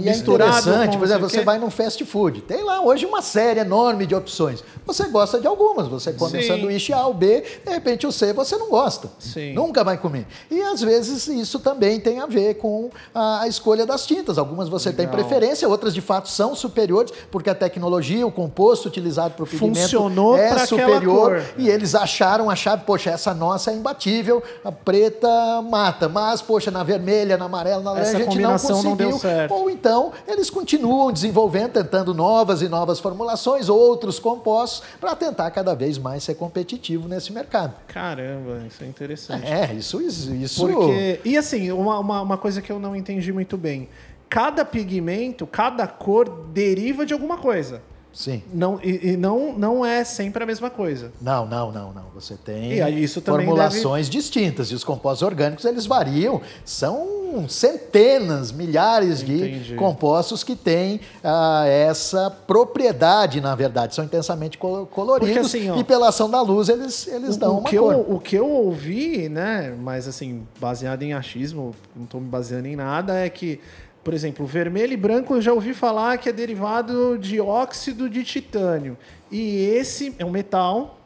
E 0.00 0.08
é 0.08 0.12
misturado. 0.12 0.50
interessante, 0.60 0.92
com 0.92 0.98
por 0.98 1.04
exemplo, 1.04 1.28
você 1.28 1.40
quê. 1.40 1.44
vai 1.44 1.58
num 1.58 1.68
fast 1.68 2.02
food. 2.06 2.40
Tem 2.40 2.64
lá 2.64 2.80
hoje 2.80 3.04
uma 3.04 3.20
série 3.20 3.60
enorme 3.60 4.06
de 4.06 4.14
opções. 4.14 4.64
Você 4.86 5.08
gosta 5.08 5.38
de 5.38 5.46
algumas. 5.46 5.88
Você 5.88 6.14
come 6.14 6.38
um 6.38 6.40
Sim. 6.40 6.48
sanduíche 6.48 6.94
A 6.94 7.06
ou 7.06 7.12
B, 7.12 7.44
de 7.62 7.70
repente 7.70 8.06
o 8.06 8.12
C 8.12 8.32
você 8.32 8.56
não 8.56 8.70
gosta. 8.70 9.10
Sim. 9.18 9.52
Nunca 9.52 9.84
vai 9.84 9.98
comer. 9.98 10.26
E 10.50 10.58
às 10.62 10.80
vezes 10.80 11.26
isso 11.26 11.58
também 11.58 12.00
tem 12.00 12.18
a 12.20 12.24
ver 12.26 12.54
com 12.54 12.88
a, 13.14 13.46
escolha 13.46 13.84
das 13.84 14.06
tintas. 14.06 14.38
Algumas 14.38 14.70
você 14.70 14.90
tem 14.90 15.04
Legal. 15.04 15.20
preferência, 15.22 15.68
outras 15.68 15.92
de 15.92 16.00
fato 16.00 16.30
são 16.30 16.54
superiores, 16.54 17.12
porque 17.30 17.50
a 17.50 17.54
tecnologia, 17.54 18.26
o 18.26 18.32
composto 18.32 18.88
utilizado 18.88 19.34
para 19.34 19.44
o 19.44 19.46
pigmento 19.46 19.65
Funcionou 19.68 20.36
é 20.36 20.66
superior. 20.66 21.42
E 21.56 21.68
eles 21.68 21.94
acharam 21.94 22.48
a 22.50 22.56
chave, 22.56 22.84
poxa, 22.84 23.10
essa 23.10 23.32
nossa 23.34 23.70
é 23.70 23.74
imbatível, 23.74 24.42
a 24.64 24.70
preta 24.72 25.28
mata, 25.62 26.08
mas, 26.08 26.40
poxa, 26.42 26.70
na 26.70 26.82
vermelha, 26.82 27.36
na 27.36 27.46
amarela, 27.46 27.82
na 27.82 27.92
laranja, 27.92 28.10
a 28.10 28.12
gente 28.20 28.24
não 28.26 28.32
combinação 28.32 28.82
não 28.82 28.90
conseguiu. 28.96 29.08
deu 29.10 29.18
certo. 29.18 29.54
Ou 29.54 29.70
então, 29.70 30.12
eles 30.26 30.50
continuam 30.50 31.10
desenvolvendo, 31.12 31.72
tentando 31.72 32.14
novas 32.14 32.62
e 32.62 32.68
novas 32.68 32.98
formulações, 33.00 33.68
outros 33.68 34.18
compostos, 34.18 34.82
para 35.00 35.14
tentar 35.16 35.50
cada 35.50 35.74
vez 35.74 35.98
mais 35.98 36.22
ser 36.24 36.34
competitivo 36.34 37.08
nesse 37.08 37.32
mercado. 37.32 37.74
Caramba, 37.88 38.62
isso 38.66 38.82
é 38.82 38.86
interessante. 38.86 39.46
É, 39.46 39.72
isso, 39.74 40.00
isso. 40.00 40.32
isso- 40.34 40.66
Porque. 40.66 41.20
E 41.24 41.36
assim, 41.36 41.70
uma, 41.72 41.98
uma, 41.98 42.22
uma 42.22 42.36
coisa 42.38 42.60
que 42.62 42.70
eu 42.70 42.78
não 42.78 42.94
entendi 42.94 43.32
muito 43.32 43.56
bem. 43.56 43.88
Cada 44.28 44.64
pigmento, 44.64 45.46
cada 45.46 45.86
cor 45.86 46.28
deriva 46.52 47.06
de 47.06 47.12
alguma 47.12 47.38
coisa. 47.38 47.80
Sim. 48.16 48.42
Não, 48.50 48.80
e, 48.82 49.10
e 49.10 49.16
não, 49.18 49.52
não 49.58 49.84
é 49.84 50.02
sempre 50.02 50.42
a 50.42 50.46
mesma 50.46 50.70
coisa. 50.70 51.12
Não, 51.20 51.44
não, 51.44 51.70
não, 51.70 51.92
não. 51.92 52.04
Você 52.14 52.34
tem 52.34 52.80
aí 52.80 53.04
isso 53.04 53.20
também 53.20 53.44
formulações 53.44 54.08
distintas. 54.08 54.70
E 54.70 54.74
os 54.74 54.82
compostos 54.82 55.20
orgânicos, 55.20 55.66
eles 55.66 55.84
variam. 55.84 56.40
São 56.64 57.46
centenas, 57.46 58.50
milhares 58.52 59.20
Entendi. 59.22 59.58
de 59.60 59.74
compostos 59.74 60.42
que 60.42 60.56
têm 60.56 61.00
ah, 61.22 61.64
essa 61.66 62.30
propriedade, 62.30 63.38
na 63.42 63.54
verdade. 63.54 63.94
São 63.94 64.02
intensamente 64.04 64.56
colo- 64.56 64.86
coloridos. 64.86 65.34
Porque 65.34 65.46
assim, 65.46 65.68
ó, 65.70 65.76
e 65.76 65.84
pela 65.84 66.08
ação 66.08 66.30
da 66.30 66.40
luz, 66.40 66.70
eles, 66.70 67.06
eles 67.08 67.36
dão 67.36 67.56
o, 67.56 67.58
uma 67.58 67.68
que 67.68 67.76
cor. 67.76 67.92
eu, 67.92 68.00
o 68.08 68.18
que 68.18 68.36
eu 68.36 68.48
ouvi, 68.48 69.28
né, 69.28 69.74
mas 69.78 70.08
assim, 70.08 70.46
baseado 70.58 71.02
em 71.02 71.12
achismo, 71.12 71.74
não 71.94 72.04
estou 72.04 72.18
me 72.20 72.28
baseando 72.28 72.66
em 72.68 72.76
nada, 72.76 73.14
é 73.18 73.28
que, 73.28 73.60
por 74.06 74.14
exemplo, 74.14 74.46
vermelho 74.46 74.92
e 74.92 74.96
branco 74.96 75.34
eu 75.34 75.42
já 75.42 75.52
ouvi 75.52 75.74
falar 75.74 76.16
que 76.18 76.28
é 76.28 76.32
derivado 76.32 77.18
de 77.18 77.40
óxido 77.40 78.08
de 78.08 78.22
titânio. 78.22 78.96
E 79.32 79.56
esse 79.64 80.14
é 80.16 80.24
um 80.24 80.30
metal, 80.30 81.00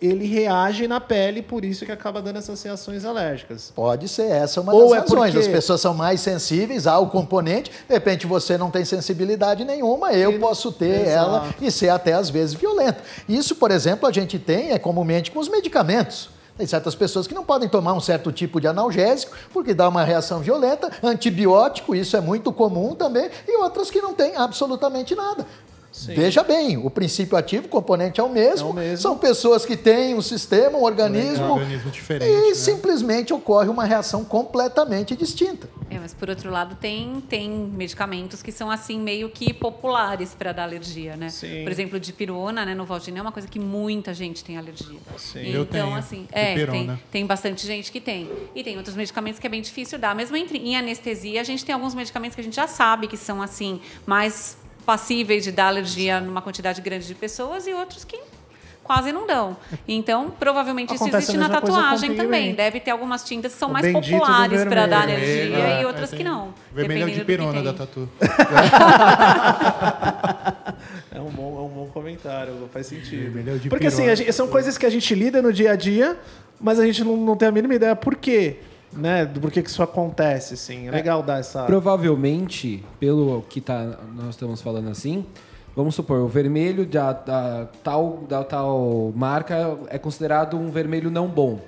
ele 0.00 0.26
reage 0.26 0.88
na 0.88 1.00
pele, 1.00 1.40
por 1.40 1.64
isso 1.64 1.86
que 1.86 1.92
acaba 1.92 2.20
dando 2.20 2.38
essas 2.40 2.60
reações 2.60 3.04
alérgicas. 3.04 3.72
Pode 3.76 4.08
ser 4.08 4.28
essa 4.28 4.60
uma 4.60 4.74
Ou 4.74 4.88
das 4.88 4.90
é 4.90 5.00
razões. 5.02 5.30
porque- 5.32 5.38
As 5.38 5.46
pessoas 5.46 5.80
são 5.80 5.94
mais 5.94 6.20
sensíveis 6.20 6.84
ao 6.88 7.08
componente. 7.10 7.70
De 7.88 7.94
repente 7.94 8.26
você 8.26 8.58
não 8.58 8.72
tem 8.72 8.84
sensibilidade 8.84 9.64
nenhuma, 9.64 10.12
eu 10.12 10.30
Ele- 10.30 10.40
posso 10.40 10.72
ter 10.72 11.02
Exato. 11.06 11.08
ela 11.10 11.54
e 11.60 11.70
ser 11.70 11.90
até 11.90 12.12
às 12.12 12.28
vezes 12.28 12.54
violenta. 12.56 13.04
Isso, 13.28 13.54
por 13.54 13.70
exemplo, 13.70 14.08
a 14.08 14.10
gente 14.12 14.36
tem 14.36 14.72
é 14.72 14.80
comumente 14.80 15.30
com 15.30 15.38
os 15.38 15.48
medicamentos. 15.48 16.28
Tem 16.56 16.66
certas 16.66 16.94
pessoas 16.94 17.26
que 17.26 17.34
não 17.34 17.44
podem 17.44 17.68
tomar 17.68 17.94
um 17.94 18.00
certo 18.00 18.30
tipo 18.30 18.60
de 18.60 18.66
analgésico 18.66 19.34
porque 19.52 19.72
dá 19.72 19.88
uma 19.88 20.04
reação 20.04 20.40
violenta, 20.40 20.90
antibiótico, 21.02 21.94
isso 21.94 22.16
é 22.16 22.20
muito 22.20 22.52
comum 22.52 22.94
também, 22.94 23.30
e 23.48 23.56
outras 23.58 23.90
que 23.90 24.00
não 24.00 24.12
têm 24.12 24.36
absolutamente 24.36 25.14
nada. 25.14 25.46
Sim. 25.92 26.14
Veja 26.14 26.42
bem, 26.42 26.78
o 26.78 26.88
princípio 26.88 27.36
ativo, 27.36 27.66
o 27.66 27.68
componente 27.68 28.18
é 28.18 28.24
o 28.24 28.28
mesmo, 28.30 28.68
É 28.68 28.70
o 28.70 28.74
mesmo. 28.74 28.96
são 28.96 29.18
pessoas 29.18 29.66
que 29.66 29.76
têm 29.76 30.14
um 30.14 30.22
sistema, 30.22 30.78
um 30.78 30.82
organismo, 30.82 31.44
Um 31.44 31.50
organismo 31.52 31.90
diferente, 31.90 32.30
e 32.30 32.48
né? 32.48 32.54
simplesmente 32.54 33.32
ocorre 33.34 33.68
uma 33.68 33.84
reação 33.84 34.24
completamente 34.24 35.14
distinta. 35.14 35.68
É, 35.90 35.98
mas 35.98 36.14
por 36.14 36.30
outro 36.30 36.50
lado, 36.50 36.74
tem, 36.76 37.22
tem 37.28 37.50
medicamentos 37.50 38.42
que 38.42 38.50
são 38.50 38.70
assim 38.70 38.98
meio 38.98 39.28
que 39.28 39.52
populares 39.52 40.34
para 40.34 40.50
dar 40.52 40.62
alergia, 40.62 41.14
né? 41.16 41.28
Sim. 41.28 41.62
Por 41.62 41.70
exemplo, 41.70 42.00
dipirona, 42.00 42.64
né, 42.64 42.74
Novalgina 42.74 43.18
é 43.18 43.22
uma 43.22 43.32
coisa 43.32 43.46
que 43.46 43.58
muita 43.58 44.14
gente 44.14 44.42
tem 44.42 44.56
alergia. 44.56 44.98
Sim. 45.18 45.40
Então, 45.40 45.52
Eu 45.52 45.66
tenho 45.66 45.94
assim, 45.94 46.26
é, 46.32 46.64
tem, 46.66 46.98
tem 47.10 47.26
bastante 47.26 47.66
gente 47.66 47.92
que 47.92 48.00
tem. 48.00 48.30
E 48.54 48.64
tem 48.64 48.78
outros 48.78 48.96
medicamentos 48.96 49.38
que 49.38 49.46
é 49.46 49.50
bem 49.50 49.60
difícil 49.60 49.98
dar. 49.98 50.14
Mesmo 50.14 50.34
entre, 50.34 50.56
em 50.56 50.74
anestesia, 50.76 51.42
a 51.42 51.44
gente 51.44 51.62
tem 51.62 51.74
alguns 51.74 51.94
medicamentos 51.94 52.34
que 52.34 52.40
a 52.40 52.44
gente 52.44 52.56
já 52.56 52.66
sabe 52.66 53.06
que 53.06 53.16
são 53.18 53.42
assim 53.42 53.78
mais 54.06 54.56
passíveis 54.84 55.44
de 55.44 55.52
dar 55.52 55.66
alergia 55.68 56.20
numa 56.20 56.42
quantidade 56.42 56.80
grande 56.80 57.06
de 57.06 57.14
pessoas 57.14 57.66
e 57.66 57.72
outros 57.72 58.04
que 58.04 58.18
quase 58.82 59.12
não 59.12 59.26
dão. 59.26 59.56
Então, 59.86 60.30
provavelmente 60.30 60.92
isso 60.92 61.04
Acontece 61.04 61.30
existe 61.30 61.36
a 61.44 61.48
na 61.48 61.60
tatuagem 61.60 62.16
também. 62.16 62.52
Deve 62.54 62.80
ter 62.80 62.90
algumas 62.90 63.22
tintas 63.24 63.52
que 63.52 63.58
são 63.58 63.68
O 63.68 63.72
mais 63.72 63.90
populares 63.92 64.64
para 64.64 64.86
dar 64.86 65.06
vermelho. 65.06 65.24
energia 65.24 65.56
É, 65.58 65.78
e 65.78 65.82
é, 65.82 65.86
outras 65.86 66.10
tem- 66.10 66.18
que 66.18 66.24
não. 66.24 66.52
Vermelho 66.74 67.08
é 67.08 67.10
de 67.12 67.24
pirona 67.24 67.62
da 67.62 67.72
tatu. 67.72 68.08
É 71.14 71.20
um 71.20 71.28
bom, 71.30 71.58
é 71.58 71.62
um 71.62 71.68
bom 71.68 71.90
comentário, 71.92 72.54
faz 72.72 72.86
sentido. 72.86 73.38
É 73.38 73.68
Porque 73.68 73.86
assim, 73.86 73.98
pirona. 73.98 74.12
a 74.12 74.16
gente- 74.16 74.32
são 74.32 74.48
coisas 74.48 74.76
que 74.78 74.86
a 74.86 74.90
gente 74.90 75.14
lida 75.14 75.40
no 75.42 75.52
dia 75.52 75.72
a 75.72 75.76
dia, 75.76 76.16
mas 76.60 76.78
a 76.80 76.86
gente 76.86 77.04
não, 77.04 77.16
não 77.16 77.36
tem 77.36 77.48
a 77.48 77.52
mínima 77.52 77.74
ideia 77.74 77.94
por 77.94 78.16
quê, 78.16 78.56
né? 78.92 79.24
Do 79.24 79.40
porquê 79.40 79.62
que 79.62 79.70
isso 79.70 79.82
acontece, 79.82 80.54
assim. 80.54 80.88
É 80.88 80.90
legal 80.90 81.22
dar 81.22 81.40
essa... 81.40 81.64
Provavelmente, 81.64 82.84
pelo 82.98 83.42
que 83.48 83.60
tá, 83.60 83.98
nós 84.14 84.30
estamos 84.30 84.60
falando 84.60 84.88
assim, 84.88 85.24
vamos 85.74 85.94
supor, 85.94 86.18
o 86.20 86.28
vermelho 86.28 86.86
da, 86.86 87.12
da 87.12 87.68
tal, 87.82 88.24
da 88.28 88.44
tal 88.44 89.12
marca 89.14 89.78
é 89.88 89.98
considerado 89.98 90.56
um 90.56 90.70
vermelho 90.70 91.10
não 91.10 91.28
bom. 91.28 91.60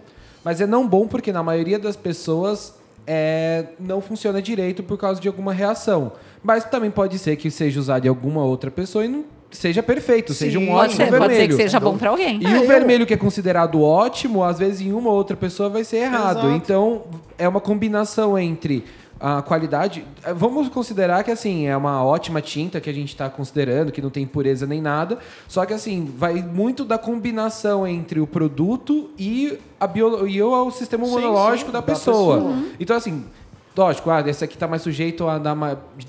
Mas 0.45 0.61
é 0.61 0.67
não 0.67 0.87
bom 0.87 1.09
porque 1.09 1.33
na 1.33 1.43
maioria 1.43 1.79
das 1.79 1.97
pessoas 1.97 2.75
é, 3.07 3.67
não 3.79 4.01
funciona 4.01 4.41
direito 4.41 4.83
por 4.83 4.99
causa 4.99 5.21
de 5.21 5.29
alguma 5.29 5.53
reação. 5.53 6.13
Mas 6.43 6.65
também 6.65 6.91
pode 6.91 7.19
ser 7.19 7.37
que 7.37 7.51
seja 7.51 7.81
usado 7.81 8.05
em 8.05 8.09
alguma 8.09 8.45
outra 8.45 8.71
pessoa 8.71 9.05
e 9.05 9.09
não 9.09 9.25
seja 9.57 9.83
perfeito, 9.83 10.33
seja 10.35 10.59
um 10.59 10.63
Sim. 10.63 10.69
Pode 10.69 10.81
ótimo 10.81 10.97
ser, 10.97 11.03
vermelho. 11.11 11.23
pode 11.23 11.37
ser 11.37 11.49
que 11.49 11.55
seja 11.57 11.81
bom 11.81 11.97
para 11.97 12.11
alguém. 12.11 12.39
E 12.43 12.57
o 12.59 12.67
vermelho 12.67 13.07
que 13.07 13.15
é 13.15 13.17
considerado 13.17 13.81
ótimo, 13.83 14.43
às 14.45 14.59
vezes 14.59 14.81
em 14.81 14.93
uma 14.93 15.11
ou 15.11 15.17
outra 15.17 15.37
pessoa 15.37 15.69
vai 15.69 15.85
ser 15.85 15.99
errado. 15.99 16.39
Exato. 16.41 16.51
Então, 16.57 17.03
é 17.39 17.49
uma 17.49 17.61
combinação 17.61 18.39
entre 18.39 18.85
a 19.21 19.41
qualidade. 19.43 20.05
eh, 20.25 20.35
Vamos 20.35 20.69
considerar 20.69 21.23
que 21.25 21.31
assim, 21.31 21.67
é 21.67 21.77
uma 21.77 22.05
ótima 22.05 22.43
tinta 22.43 22.81
que 22.81 22.91
a 22.91 22.93
gente 22.93 23.09
está 23.09 23.31
considerando, 23.31 23.91
que 23.93 24.03
não 24.03 24.11
tem 24.11 24.25
impureza 24.25 24.67
nem 24.67 24.83
nada. 24.83 25.19
Só 25.49 25.65
que 25.65 25.73
assim, 25.73 26.13
vai 26.17 26.35
muito 26.43 26.85
da 26.85 26.99
combinação 26.99 27.87
entre 27.87 28.21
o 28.21 28.27
produto 28.27 29.11
e, 29.19 29.57
a 29.81 29.87
bio, 29.87 30.27
e 30.27 30.43
o 30.43 30.71
sistema 30.73 31.05
Sim, 31.07 31.13
imunológico 31.13 31.67
sim, 31.71 31.73
da 31.73 31.79
da 31.81 31.87
pessoa. 31.87 32.37
pessoa. 32.37 32.57
Então, 32.79 32.97
assim. 32.97 33.25
Lógico, 33.77 34.09
ah, 34.09 34.23
esse 34.25 34.45
aqui 34.45 34.57
tá 34.57 34.69
mais 34.69 34.83
sujeito 34.83 35.27
a 35.27 35.37
dar 35.37 35.57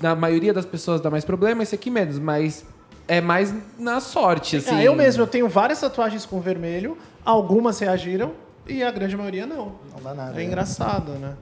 na 0.00 0.14
maioria 0.14 0.52
das 0.54 0.64
pessoas 0.64 1.00
dá 1.00 1.10
mais 1.10 1.24
problema, 1.24 1.64
esse 1.64 1.74
aqui 1.74 1.90
menos, 1.90 2.16
mas 2.16 2.64
é 3.08 3.20
mais 3.20 3.54
na 3.78 4.00
sorte, 4.00 4.56
assim. 4.56 4.74
Ah, 4.74 4.84
eu 4.84 4.94
mesmo, 4.94 5.22
eu 5.22 5.26
tenho 5.26 5.48
várias 5.48 5.80
tatuagens 5.80 6.26
com 6.26 6.40
vermelho, 6.40 6.96
algumas 7.24 7.78
reagiram 7.78 8.32
e 8.66 8.82
a 8.82 8.90
grande 8.90 9.16
maioria 9.16 9.46
não. 9.46 9.76
Não 9.92 10.02
dá 10.02 10.14
nada. 10.14 10.40
É 10.40 10.44
engraçado, 10.44 11.12
né? 11.12 11.34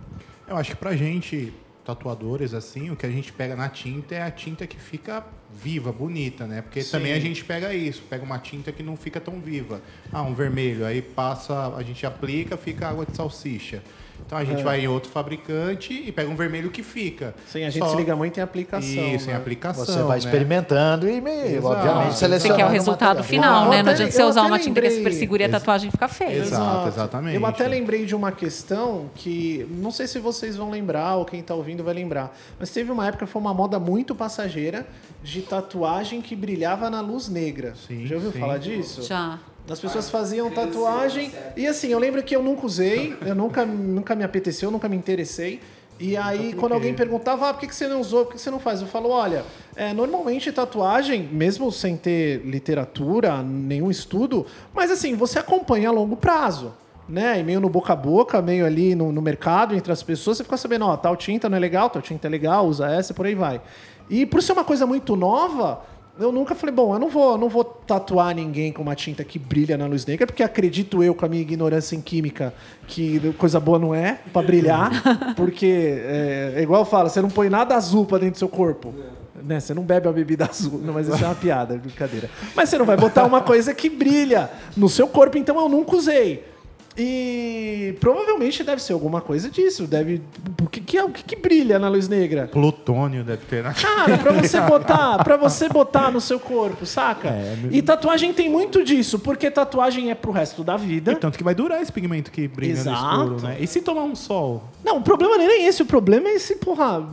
Eu 0.47 0.57
acho 0.57 0.71
que 0.71 0.77
pra 0.77 0.95
gente, 0.95 1.53
tatuadores, 1.85 2.53
assim, 2.53 2.91
o 2.91 2.97
que 2.97 3.07
a 3.07 3.11
gente 3.11 3.33
pega 3.33 3.57
na 3.57 3.69
tinta 3.69 4.15
é 4.15 4.23
a 4.23 4.31
tinta 4.31 4.67
que 4.67 4.77
fica 4.77 5.25
viva, 5.51 5.91
bonita, 5.91 6.47
né? 6.47 6.61
Porque 6.61 6.83
Sim. 6.83 6.91
também 6.93 7.13
a 7.13 7.21
gente 7.21 7.45
pega 7.45 7.73
isso, 7.73 8.03
pega 8.11 8.25
uma 8.25 8.39
tinta 8.39 8.71
que 8.73 8.83
não 8.83 8.97
fica 8.97 9.21
tão 9.21 9.41
viva. 9.41 9.81
Ah, 10.13 10.23
um 10.23 10.35
vermelho, 10.35 10.85
aí 10.85 11.01
passa, 11.01 11.75
a 11.75 11.83
gente 11.83 12.05
aplica, 12.05 12.57
fica 12.57 12.89
água 12.89 13.07
de 13.07 13.17
salsicha. 13.17 13.83
Então 14.27 14.39
a 14.39 14.45
gente 14.45 14.61
É. 14.61 14.65
vai 14.65 14.81
em 14.81 14.89
outro 14.89 15.11
fabricante 15.11 15.93
e 15.93 16.11
pega 16.11 16.31
um 16.31 16.35
vermelho 16.37 16.71
que 16.71 16.83
fica. 16.83 17.35
Sim, 17.47 17.65
a 17.65 17.71
gente 17.71 17.83
Só- 17.83 17.91
se 17.91 17.97
liga 17.97 18.17
muito 18.17 18.39
em 18.39 18.43
aplicação. 18.43 18.89
Isso, 19.15 19.29
em 19.29 19.33
né? 19.33 19.37
aplicação. 19.37 19.85
Você 19.85 20.03
vai 20.03 20.13
né? 20.13 20.19
experimentando 20.19 21.09
e, 21.09 21.21
meio, 21.21 21.59
Exato. 21.59 21.67
obviamente, 21.67 22.15
Você 22.15 22.29
Você 22.29 22.55
quer 22.55 22.65
o 22.65 22.69
resultado 22.69 23.19
material. 23.19 23.25
final, 23.25 23.65
Eu 23.67 23.71
né? 23.71 23.77
Não 23.77 23.81
até- 23.83 23.91
adianta 23.91 24.13
você 24.13 24.23
usar 24.23 24.43
uma 24.43 24.59
tinta 24.59 24.81
que 24.81 24.89
lembrei- 24.89 24.97
super 24.97 25.13
segura 25.13 25.43
e 25.43 25.47
a 25.47 25.49
tatuagem 25.51 25.91
fica 25.91 26.09
feia. 26.09 26.39
Exato, 26.39 26.89
exatamente. 26.89 27.37
Eu 27.37 27.45
até 27.47 27.69
lembrei 27.69 28.07
de 28.07 28.15
uma 28.15 28.33
questão 28.33 29.11
que 29.15 29.67
não 29.71 29.91
sei 29.91 30.07
se 30.07 30.19
vocês 30.19 30.57
vão 30.57 30.71
lembrar 30.71 31.17
ou 31.17 31.25
quem 31.25 31.43
tá 31.43 31.55
ouvindo 31.55 31.85
vai 31.85 31.95
lembrar, 31.95 32.35
mas 32.59 32.71
teve 32.71 32.91
uma 32.91 33.07
época 33.07 33.27
foi 33.27 33.41
uma 33.43 33.53
moda 33.55 33.79
muito 33.79 34.15
passageira 34.15 34.87
de 35.23 35.43
tatuagem 35.43 36.23
que 36.23 36.35
brilhava 36.35 36.89
na 36.89 37.01
luz 37.01 37.29
negra. 37.29 37.75
Sim, 37.87 38.07
Já 38.07 38.15
ouviu 38.17 38.33
sim. 38.33 38.39
falar 38.41 38.59
disso? 38.59 39.03
Já. 39.03 39.39
As 39.69 39.81
pessoas 39.81 40.11
faziam 40.11 40.51
tatuagem 40.51 41.33
e 41.57 41.67
assim, 41.67 41.89
eu 41.89 41.99
lembro 41.99 42.23
que 42.23 42.37
eu 42.37 42.43
nunca 42.43 42.67
usei, 42.67 43.17
eu 43.25 43.35
nunca, 43.35 43.65
nunca 43.65 44.15
me 44.15 44.23
apeteceu, 44.23 44.71
nunca 44.71 44.89
me 44.91 44.97
interessei. 44.97 45.61
E 45.99 46.17
aí, 46.17 46.53
quando 46.53 46.73
alguém 46.73 46.93
perguntava, 46.93 47.49
ah, 47.49 47.55
por 47.55 47.67
que, 47.67 47.75
você 47.75 47.87
não 47.87 48.01
usou, 48.01 48.25
por 48.25 48.33
que, 48.33 48.37
que 48.37 48.43
você 48.43 48.51
não 48.51 48.59
faz? 48.59 48.83
Eu 48.83 48.89
falo, 48.89 49.09
olha, 49.09 49.45
é, 49.77 49.95
normalmente 49.95 50.51
tatuagem, 50.53 51.23
mesmo 51.23 51.71
sem 51.71 51.97
ter 51.97 52.43
literatura, 52.45 53.43
nenhum 53.43 53.91
estudo, 53.91 54.45
mas 54.75 54.91
assim, 54.91 55.15
você 55.15 55.39
acompanha 55.39 55.89
a 55.89 55.93
longo 55.93 56.17
prazo. 56.17 56.75
Né? 57.09 57.39
E 57.39 57.43
meio 57.43 57.61
no 57.61 57.69
boca 57.69 57.93
a 57.93 57.97
boca, 57.97 58.41
meio 58.43 58.67
ali 58.67 58.95
no, 58.95 59.13
no 59.13 59.23
mercado, 59.23 59.75
entre 59.75 59.93
as 59.93 60.03
pessoas, 60.03 60.39
você 60.39 60.45
fica 60.45 60.57
sabendo, 60.57 60.87
ó, 60.87 60.97
tal 60.97 61.17
tinta 61.17 61.49
não 61.49 61.57
é 61.57 61.61
legal, 61.61 61.89
tal 61.91 62.03
tinta 62.03 62.27
é 62.27 62.31
legal, 62.31 62.67
usa 62.67 62.91
essa 62.91 63.13
e 63.13 63.15
por 63.15 63.27
aí 63.27 63.35
vai. 63.35 63.61
E 64.09 64.27
por 64.27 64.43
ser 64.43 64.53
uma 64.53 64.65
coisa 64.65 64.87
muito 64.87 65.15
nova, 65.15 65.83
eu 66.19 66.31
nunca 66.31 66.55
falei, 66.55 66.75
bom, 66.75 66.95
eu 66.95 66.99
não 66.99 67.09
vou, 67.09 67.37
não 67.37 67.49
vou 67.49 67.65
tatuar 67.65 68.35
ninguém 68.35 68.73
com 68.73 68.83
uma 68.83 68.95
tinta 68.95 69.25
que 69.25 69.39
brilha 69.39 69.77
na 69.77 69.87
luz 69.87 70.07
negra, 70.07 70.27
porque 70.27 70.43
acredito 70.43 71.03
eu, 71.03 71.15
com 71.15 71.27
a 71.27 71.29
minha 71.29 71.43
ignorância 71.43 71.97
em 71.97 72.01
química, 72.01 72.55
que 72.87 73.33
coisa 73.37 73.59
boa 73.59 73.79
não 73.79 73.95
é 73.95 74.21
pra 74.33 74.41
brilhar, 74.41 74.91
porque 75.35 75.67
é, 75.67 76.55
é 76.57 76.63
igual 76.63 76.83
eu 76.83 76.87
falo, 76.87 77.09
você 77.09 77.21
não 77.21 77.31
põe 77.31 77.49
nada 77.49 77.75
azul 77.75 78.07
pra 78.07 78.19
dentro 78.19 78.35
do 78.35 78.39
seu 78.39 78.49
corpo. 78.49 78.95
Né? 79.43 79.59
Você 79.59 79.75
não 79.75 79.83
bebe 79.83 80.09
a 80.09 80.13
bebida 80.13 80.47
azul. 80.47 80.81
Não, 80.83 80.95
mas 80.95 81.09
isso 81.09 81.23
é 81.23 81.27
uma 81.27 81.35
piada, 81.37 81.77
brincadeira. 81.77 82.31
Mas 82.55 82.69
você 82.69 82.79
não 82.79 82.87
vai 82.87 82.97
botar 82.97 83.25
uma 83.25 83.43
coisa 83.43 83.75
que 83.75 83.91
brilha 83.91 84.51
no 84.77 84.89
seu 84.89 85.09
corpo, 85.09 85.37
então 85.37 85.59
eu 85.61 85.69
nunca 85.69 85.97
usei. 85.97 86.54
E 86.97 87.97
provavelmente 87.99 88.63
deve 88.63 88.81
ser 88.81 88.93
alguma 88.93 89.21
coisa 89.21 89.51
disso. 89.51 89.87
Deve. 89.87 90.23
O 90.63 90.69
que, 90.69 90.81
que 90.81 90.97
é 90.97 91.05
o 91.05 91.11
que, 91.11 91.25
que 91.25 91.37
brilha 91.37 91.79
na 91.79 91.89
luz 91.89 92.09
negra? 92.09 92.47
Plutônio 92.47 93.25
deve 93.25 93.45
ter 93.47 93.65
na 93.65 93.75
Cara, 93.75 94.19
pra 94.19 94.33
você 94.33 94.61
botar, 94.63 95.25
para 95.25 95.37
você 95.37 95.69
botar 95.69 96.13
no 96.13 96.21
seu 96.21 96.39
corpo, 96.39 96.87
saca? 96.87 97.35
E 97.71 97.83
tatuagem 97.83 98.33
tem 98.33 98.49
muito 98.49 98.85
disso, 98.85 99.19
porque 99.19 99.51
tatuagem 99.51 100.11
é 100.11 100.15
pro 100.15 100.31
resto 100.31 100.63
da 100.63 100.77
vida. 100.77 101.13
E 101.13 101.17
tanto 101.17 101.37
que 101.37 101.45
vai 101.45 101.55
durar 101.55 101.83
esse 101.83 101.91
pigmento 101.91 102.31
que 102.31 102.47
brilha 102.47 102.73
Exato. 102.73 103.17
no 103.17 103.23
escuro, 103.25 103.49
né? 103.49 103.57
E 103.59 103.67
se 103.67 103.81
tomar 103.81 104.05
um 104.05 104.15
sol? 104.15 104.65
Não, 104.85 104.99
o 104.99 105.03
problema 105.03 105.37
nem 105.37 105.49
é 105.49 105.67
esse, 105.67 105.83
o 105.83 105.87
problema 105.87 106.29
é 106.29 106.35
esse, 106.35 106.57
porra, 106.57 107.05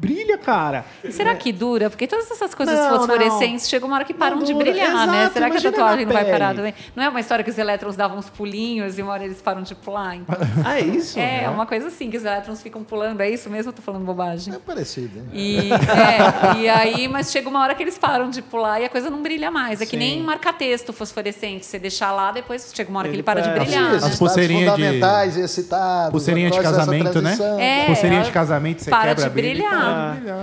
brilha, 0.00 0.38
cara. 0.38 0.84
E 1.02 1.12
será 1.12 1.34
que 1.34 1.52
dura? 1.52 1.90
Porque 1.90 2.06
todas 2.06 2.30
essas 2.30 2.54
coisas 2.54 2.78
Não, 2.78 2.96
fosforescentes 2.98 3.68
chegam 3.68 3.88
uma 3.88 3.96
hora 3.96 4.04
que 4.04 4.14
param 4.14 4.36
Não 4.36 4.44
de 4.44 4.54
brilhar, 4.54 5.06
né? 5.06 5.18
Exato, 5.22 5.32
Será 5.34 5.50
que 5.50 5.56
a 5.56 5.60
tatuagem 5.62 6.06
não 6.06 6.12
vai 6.12 6.24
parar 6.24 6.54
também? 6.54 6.74
Não 6.94 7.02
é 7.04 7.08
uma 7.08 7.20
história 7.20 7.44
que 7.44 7.50
os 7.50 7.58
elétrons 7.58 7.96
davam 7.96 8.18
uns 8.18 8.28
pulinhos 8.30 8.98
e 8.98 9.02
uma 9.02 9.12
hora 9.12 9.24
eles 9.24 9.40
param 9.42 9.62
de 9.62 9.74
pular? 9.74 10.14
Então, 10.16 10.36
Ah, 10.64 10.78
é 10.78 10.82
isso? 10.82 11.18
é, 11.18 11.44
é 11.44 11.48
uma 11.48 11.66
coisa 11.66 11.88
assim, 11.88 12.10
que 12.10 12.16
os 12.16 12.24
elétrons 12.24 12.62
ficam 12.62 12.82
pulando. 12.84 13.20
É 13.20 13.28
isso 13.30 13.50
mesmo? 13.50 13.70
Eu 13.70 13.74
tô 13.74 13.82
falando 13.82 14.04
bobagem. 14.04 14.54
É 14.54 14.58
parecido, 14.58 15.18
hein? 15.18 15.24
E, 15.32 15.70
é, 15.72 16.58
e 16.60 16.68
aí, 16.68 17.08
mas 17.08 17.30
chega 17.30 17.48
uma 17.48 17.60
hora 17.62 17.74
que 17.74 17.82
eles 17.82 17.98
param 17.98 18.30
de 18.30 18.40
pular 18.42 18.80
e 18.80 18.84
a 18.84 18.88
coisa 18.88 19.10
não 19.10 19.22
brilha 19.22 19.50
mais. 19.50 19.80
É 19.80 19.84
que 19.84 19.92
Sim. 19.92 19.96
nem 19.98 20.22
marca-texto 20.22 20.92
fosforescente. 20.92 21.66
Você 21.66 21.78
deixar 21.78 22.12
lá, 22.12 22.30
depois 22.32 22.70
chega 22.74 22.88
uma 22.90 23.00
hora 23.00 23.08
que 23.08 23.14
Ele 23.14 23.18
ele 23.18 23.22
para 23.24 23.40
de 23.40 23.48
perde. 23.50 23.64
brilhar. 23.66 23.84
As 23.86 23.90
né? 23.90 23.96
Estados 23.96 24.18
pulseirinha 24.18 24.64
de- 24.64 24.70
fundamentais, 24.70 25.36
excitados. 25.36 26.10
Pulseirinha 26.10 26.50
de 26.50 26.58
essa 26.58 26.70
casamento, 26.70 27.20
né? 27.22 27.36
É, 27.58 27.86
Pulseirinha 27.86 28.22
de 28.22 28.30
casamento, 28.30 28.82
você 28.84 28.90
para 28.90 29.14
quebra 29.14 29.22
de 29.24 29.26
a 29.26 29.30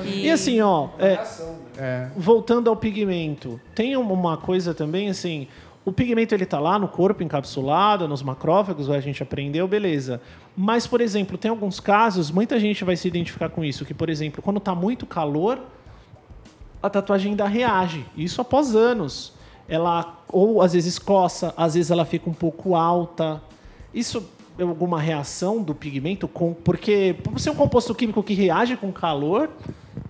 e. 0.06 0.26
E 0.26 0.32
assim, 0.32 0.62
ó, 0.62 0.90
é, 1.00 1.24
É. 1.78 2.08
voltando 2.16 2.70
ao 2.70 2.76
pigmento, 2.76 3.60
tem 3.74 3.96
um- 3.98 4.12
uma 4.12 4.38
coisa 4.38 4.74
também, 4.74 5.10
assim, 5.10 5.48
o 5.84 5.92
pigmento 5.92 6.34
ele 6.34 6.46
tá 6.46 6.60
lá 6.60 6.80
no 6.80 6.88
corpo 6.88 7.22
encapsulado, 7.24 8.08
nos 8.08 8.24
macrófagos, 8.24 8.90
a 8.90 9.00
gente 9.00 9.22
aprendeu, 9.22 9.68
beleza. 9.68 10.22
Mas, 10.58 10.88
por 10.88 11.02
exemplo, 11.02 11.38
tem 11.38 11.50
alguns 11.52 11.80
casos, 11.80 12.32
muita 12.32 12.60
gente 12.60 12.84
vai 12.84 12.96
se 12.96 13.08
identificar 13.08 13.50
com 13.50 13.64
isso, 13.64 13.86
que, 13.86 13.94
por 13.94 14.10
exemplo, 14.10 14.42
quando 14.42 14.60
tá 14.60 14.74
muito 14.74 15.06
calor, 15.06 15.60
a 16.82 16.90
tatuagem 16.90 17.32
ainda 17.32 17.46
reage. 17.48 18.06
Isso 18.16 18.42
após 18.42 18.76
anos. 18.76 19.34
Ela, 19.68 20.20
ou 20.32 20.62
às 20.62 20.74
vezes 20.74 21.00
coça, 21.00 21.52
às 21.58 21.74
vezes 21.74 21.90
ela 21.90 22.06
fica 22.06 22.30
um 22.30 22.34
pouco 22.34 22.76
alta. 22.76 23.42
Isso 23.94 24.24
alguma 24.64 25.00
reação 25.00 25.62
do 25.62 25.76
pigmento? 25.76 26.28
Com, 26.28 26.54
porque, 26.54 27.16
por 27.24 27.40
ser 27.40 27.50
um 27.50 27.56
composto 27.56 27.94
químico 27.94 28.24
que 28.24 28.34
reage 28.34 28.78
com 28.78 28.92
calor, 28.92 29.50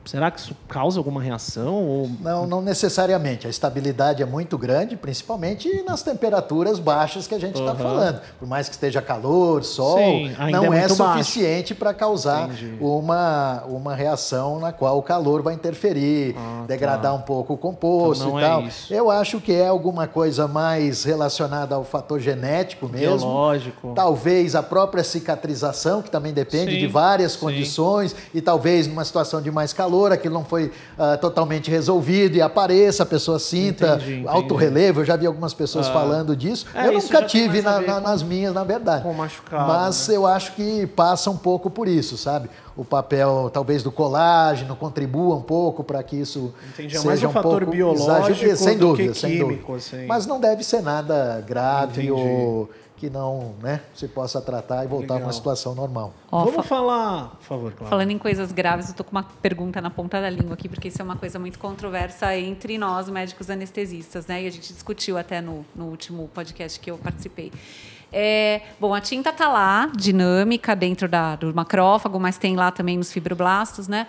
será 0.06 0.30
que 0.32 0.40
isso 0.40 0.56
causa 0.68 1.00
alguma 1.00 1.22
reação? 1.22 1.74
Ou... 1.84 2.10
Não, 2.22 2.46
não 2.48 2.62
necessariamente. 2.62 3.48
A 3.48 3.50
estabilidade 3.50 4.22
é 4.22 4.26
muito 4.26 4.58
grande, 4.58 4.96
principalmente 4.96 5.84
nas 5.84 6.02
temperaturas 6.04 6.80
baixas 6.80 7.28
que 7.28 7.34
a 7.36 7.40
gente 7.40 7.60
está 7.60 7.72
Aham. 7.72 7.76
falando. 7.84 8.22
Por 8.40 8.48
mais 8.48 8.68
que 8.70 8.76
esteja 8.76 9.02
calor, 9.02 9.64
sol, 9.64 9.98
Sim, 9.98 10.32
não 10.52 10.74
é 10.74 10.84
é, 10.86 10.90
suficiente 10.90 11.74
para 11.74 11.94
causar 11.94 12.50
Entendi. 12.50 12.78
uma, 12.80 13.64
uma 13.68 13.96
reação 13.96 14.60
na 14.60 14.72
qual 14.72 14.98
o 14.98 15.02
calor 15.02 15.42
vai 15.42 15.54
interferir, 15.54 16.36
Ah, 16.38 16.64
degradar 16.68 17.02
tá. 17.12 17.14
um 17.14 17.22
pouco 17.22 17.54
o 17.54 17.58
composto 17.58 18.26
Então 18.26 18.40
e 18.40 18.44
é 18.44 18.48
tal. 18.48 18.62
isso. 18.64 18.94
Eu 18.94 19.10
acho 19.10 19.40
que 19.42 19.52
é 19.54 19.68
alguma 19.68 20.08
coisa 20.08 20.48
mais 20.48 21.04
relacionada 21.04 21.76
ao 21.76 21.84
fator 21.84 22.20
genético 22.20 22.88
mesmo. 22.88 23.18
Biológico. 23.28 23.94
Talvez 23.96 24.56
a 24.56 24.62
própria 24.64 25.04
cicatrização, 25.04 26.02
que 26.02 26.12
também 26.12 26.34
depende 26.34 26.74
Sim, 26.74 26.80
de 26.80 26.88
várias 26.88 27.32
sim. 27.34 27.40
condições, 27.40 28.16
e 28.34 28.42
talvez 28.42 28.88
numa 28.88 29.04
situação 29.04 29.42
de 29.42 29.50
mais 29.52 29.74
calor, 29.74 29.95
valor, 29.96 30.12
aquilo 30.12 30.34
não 30.34 30.44
foi 30.44 30.72
ah, 30.98 31.18
totalmente 31.18 31.72
resolvido 31.72 32.36
e 32.36 32.42
apareça, 32.42 33.04
a 33.04 33.06
pessoa 33.06 33.40
sinta 33.40 33.96
Entendi, 33.96 34.12
entendi. 34.14 34.28
alto 34.28 34.56
relevo. 34.56 35.02
Eu 35.02 35.06
já 35.06 35.16
vi 35.16 35.26
algumas 35.26 35.54
pessoas 35.54 35.88
Ah. 35.88 35.94
falando 35.94 36.36
disso. 36.36 36.66
É, 36.74 36.88
eu 36.88 36.94
nunca 36.94 37.24
tive 37.24 37.62
na- 37.62 37.80
na- 37.82 37.96
com- 37.96 38.02
nas 38.02 38.22
minhas, 38.24 38.54
na 38.54 38.64
verdade. 38.64 39.04
com 39.04 39.14
machucado, 39.14 39.68
Mas 39.68 40.08
né? 40.08 40.16
eu 40.16 40.26
acho 40.26 40.54
que 40.54 40.86
passa 40.88 41.30
um 41.30 41.38
pouco 41.38 41.70
por 41.70 41.88
isso, 41.88 42.18
sabe? 42.18 42.50
O 42.78 42.84
papel, 42.84 43.50
talvez, 43.54 43.82
do 43.84 43.92
colágeno 43.92 44.76
contribua 44.76 45.36
um 45.36 45.42
pouco 45.42 45.82
para 45.84 46.02
que 46.04 46.18
isso 46.18 46.54
Entendi, 46.74 46.98
é 46.98 47.00
seja 47.00 47.28
um 47.28 47.30
um 47.30 47.34
fator 47.34 47.60
pouco 47.62 47.72
biológico 47.72 48.32
exagero- 48.32 48.58
sem 48.58 48.78
do 48.78 48.88
dúvida, 48.88 49.14
que 49.14 49.20
sem 49.20 49.32
químico, 49.38 49.72
dúvida. 49.74 49.78
assim. 49.98 50.06
Mas 50.08 50.26
não 50.28 50.40
deve 50.40 50.64
ser 50.64 50.82
nada 50.82 51.42
grave 51.48 52.12
ou 52.12 52.70
que 52.98 53.10
não, 53.10 53.56
né, 53.62 53.82
se 53.94 54.08
possa 54.08 54.42
tratar 54.42 54.86
e 54.86 54.88
voltar 54.88 55.14
a 55.14 55.18
Legal. 55.18 55.28
uma 55.28 55.34
situação 55.34 55.76
normal. 55.76 56.14
Ó, 56.32 56.40
Vamos 56.40 56.56
fa- 56.56 56.64
falar... 56.64 57.30
Por 57.32 57.44
favor, 57.44 57.72
Cláudia. 57.74 57.90
Falando 57.90 58.12
em 58.12 58.18
coisas 58.18 58.52
graves, 58.52 58.88
eu 58.90 58.96
tô 58.96 59.04
com 59.04 59.12
uma 59.12 59.24
pergunta 59.42 59.82
na 59.82 59.90
ponta 59.90 60.22
da 60.22 60.30
língua 60.30 60.54
aqui, 60.54 60.70
porque 60.70 60.88
isso 60.88 61.02
é 61.02 61.06
uma 61.06 61.18
coisa 61.18 61.38
muito 61.38 61.60
controversa 61.60 62.36
entre 62.38 62.78
nós, 62.78 63.10
médicos 63.10 63.50
anestesistas, 63.50 64.28
né? 64.28 64.44
E 64.44 64.48
a 64.48 64.52
gente 64.52 64.72
discutiu 64.72 65.18
até 65.18 65.42
no, 65.42 65.66
no 65.76 65.86
último 65.88 66.30
podcast 66.34 66.80
que 66.80 66.90
eu 66.90 66.98
participei. 66.98 67.52
É, 68.14 68.62
bom, 68.80 68.94
a 68.94 69.02
tinta 69.02 69.34
tá 69.34 69.50
lá, 69.50 69.92
dinâmica, 69.94 70.74
dentro 70.74 71.10
da, 71.10 71.36
do 71.36 71.54
macrófago, 71.54 72.18
mas 72.18 72.38
tem 72.38 72.56
lá 72.56 72.72
também 72.72 72.98
nos 72.98 73.12
fibroblastos, 73.12 73.90
né? 73.90 74.08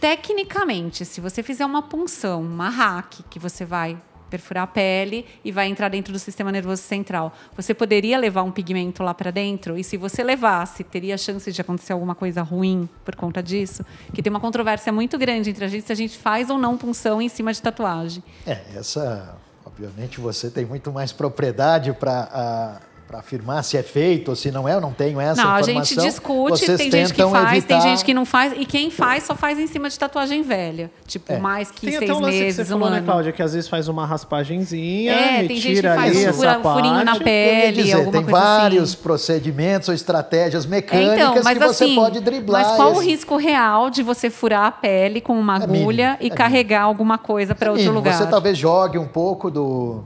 Tecnicamente, 0.00 1.04
se 1.04 1.20
você 1.20 1.42
fizer 1.42 1.64
uma 1.66 1.82
punção, 1.82 2.40
uma 2.42 2.68
hack, 2.68 3.20
que 3.28 3.38
você 3.38 3.64
vai 3.64 3.98
perfurar 4.34 4.64
a 4.64 4.66
pele 4.66 5.24
e 5.44 5.52
vai 5.52 5.68
entrar 5.68 5.88
dentro 5.88 6.12
do 6.12 6.18
sistema 6.18 6.50
nervoso 6.50 6.82
central. 6.82 7.32
Você 7.56 7.72
poderia 7.72 8.18
levar 8.18 8.42
um 8.42 8.50
pigmento 8.50 9.00
lá 9.00 9.14
para 9.14 9.30
dentro? 9.30 9.78
E 9.78 9.84
se 9.84 9.96
você 9.96 10.24
levasse, 10.24 10.82
teria 10.82 11.16
chance 11.16 11.52
de 11.52 11.60
acontecer 11.60 11.92
alguma 11.92 12.16
coisa 12.16 12.42
ruim 12.42 12.88
por 13.04 13.14
conta 13.14 13.40
disso? 13.40 13.86
Que 14.12 14.20
tem 14.20 14.30
uma 14.30 14.40
controvérsia 14.40 14.92
muito 14.92 15.16
grande 15.16 15.50
entre 15.50 15.64
a 15.64 15.68
gente 15.68 15.86
se 15.86 15.92
a 15.92 15.94
gente 15.94 16.18
faz 16.18 16.50
ou 16.50 16.58
não 16.58 16.76
punção 16.76 17.22
em 17.22 17.28
cima 17.28 17.52
de 17.52 17.62
tatuagem. 17.62 18.24
É, 18.44 18.60
essa, 18.74 19.36
obviamente, 19.64 20.20
você 20.20 20.50
tem 20.50 20.64
muito 20.64 20.90
mais 20.90 21.12
propriedade 21.12 21.92
para 21.92 22.80
afirmar 23.12 23.62
se 23.62 23.76
é 23.76 23.82
feito 23.82 24.30
ou 24.30 24.36
se 24.36 24.50
não 24.50 24.68
é. 24.68 24.74
Eu 24.74 24.80
não 24.80 24.92
tenho 24.92 25.20
essa 25.20 25.42
não, 25.42 25.50
a 25.54 25.60
informação. 25.60 25.84
gente 25.96 26.06
discute, 26.10 26.50
Vocês 26.58 26.78
tem 26.78 26.90
gente 26.90 27.14
que 27.14 27.22
faz, 27.22 27.52
evitar... 27.52 27.66
tem 27.66 27.80
gente 27.90 28.04
que 28.04 28.12
não 28.14 28.24
faz, 28.24 28.52
e 28.56 28.64
quem 28.64 28.90
faz 28.90 29.24
só 29.24 29.34
faz 29.36 29.58
em 29.58 29.66
cima 29.66 29.88
de 29.88 29.98
tatuagem 29.98 30.42
velha. 30.42 30.90
Tipo, 31.06 31.32
É. 31.32 31.38
mais 31.38 31.70
que 31.70 31.82
Tem 31.82 31.90
seis 31.98 32.02
até 32.10 32.12
um 32.12 32.20
lance 32.20 32.36
que 32.38 32.44
meses, 32.44 32.56
você 32.66 32.74
um 32.74 32.78
falou, 32.78 32.90
né, 32.90 32.96
ano. 32.98 33.06
Cláudia, 33.06 33.32
que 33.32 33.42
às 33.42 33.54
vezes 33.54 33.68
faz 33.68 33.88
uma 33.88 34.06
raspagenzinha, 34.06 35.12
É, 35.12 35.46
tem 35.46 35.56
gente 35.56 35.80
que 35.80 35.88
faz 35.88 36.16
ali 36.16 36.28
um 36.28 36.32
fura- 36.32 36.60
furinho 36.60 37.04
na 37.04 37.16
pele, 37.18 37.82
dizer, 37.82 37.92
alguma 37.94 38.12
tem 38.12 38.22
coisa 38.24 38.38
assim. 38.38 38.46
vários 38.58 38.94
procedimentos 38.94 39.88
ou 39.88 39.94
estratégias 39.94 40.64
É, 40.64 40.68
mecânicas 40.68 41.14
então, 41.14 41.34
mas 41.44 41.58
que 41.58 41.64
você 41.66 41.84
assim, 41.84 41.94
pode 41.94 42.20
driblar. 42.20 42.62
mas 42.66 42.76
qual 42.76 42.90
o 42.94 43.00
esse- 43.00 43.10
risco 43.10 43.36
real 43.36 43.90
de 43.90 44.02
você 44.02 44.30
furar 44.30 44.64
a 44.66 44.72
pele 44.72 45.20
com 45.20 45.38
uma 45.38 45.56
É 45.56 45.60
mínimo, 45.66 45.78
agulha 45.82 46.18
e 46.20 46.26
é 46.26 46.30
carregar 46.30 46.82
alguma 46.82 47.18
coisa 47.18 47.54
para 47.54 47.68
É 47.68 47.70
outro 47.70 47.82
mínimo. 47.82 47.98
lugar? 47.98 48.14
Você 48.14 48.26
talvez 48.26 48.56
jogue 48.58 48.98
um 48.98 49.06
pouco 49.06 49.50
do, 49.50 50.04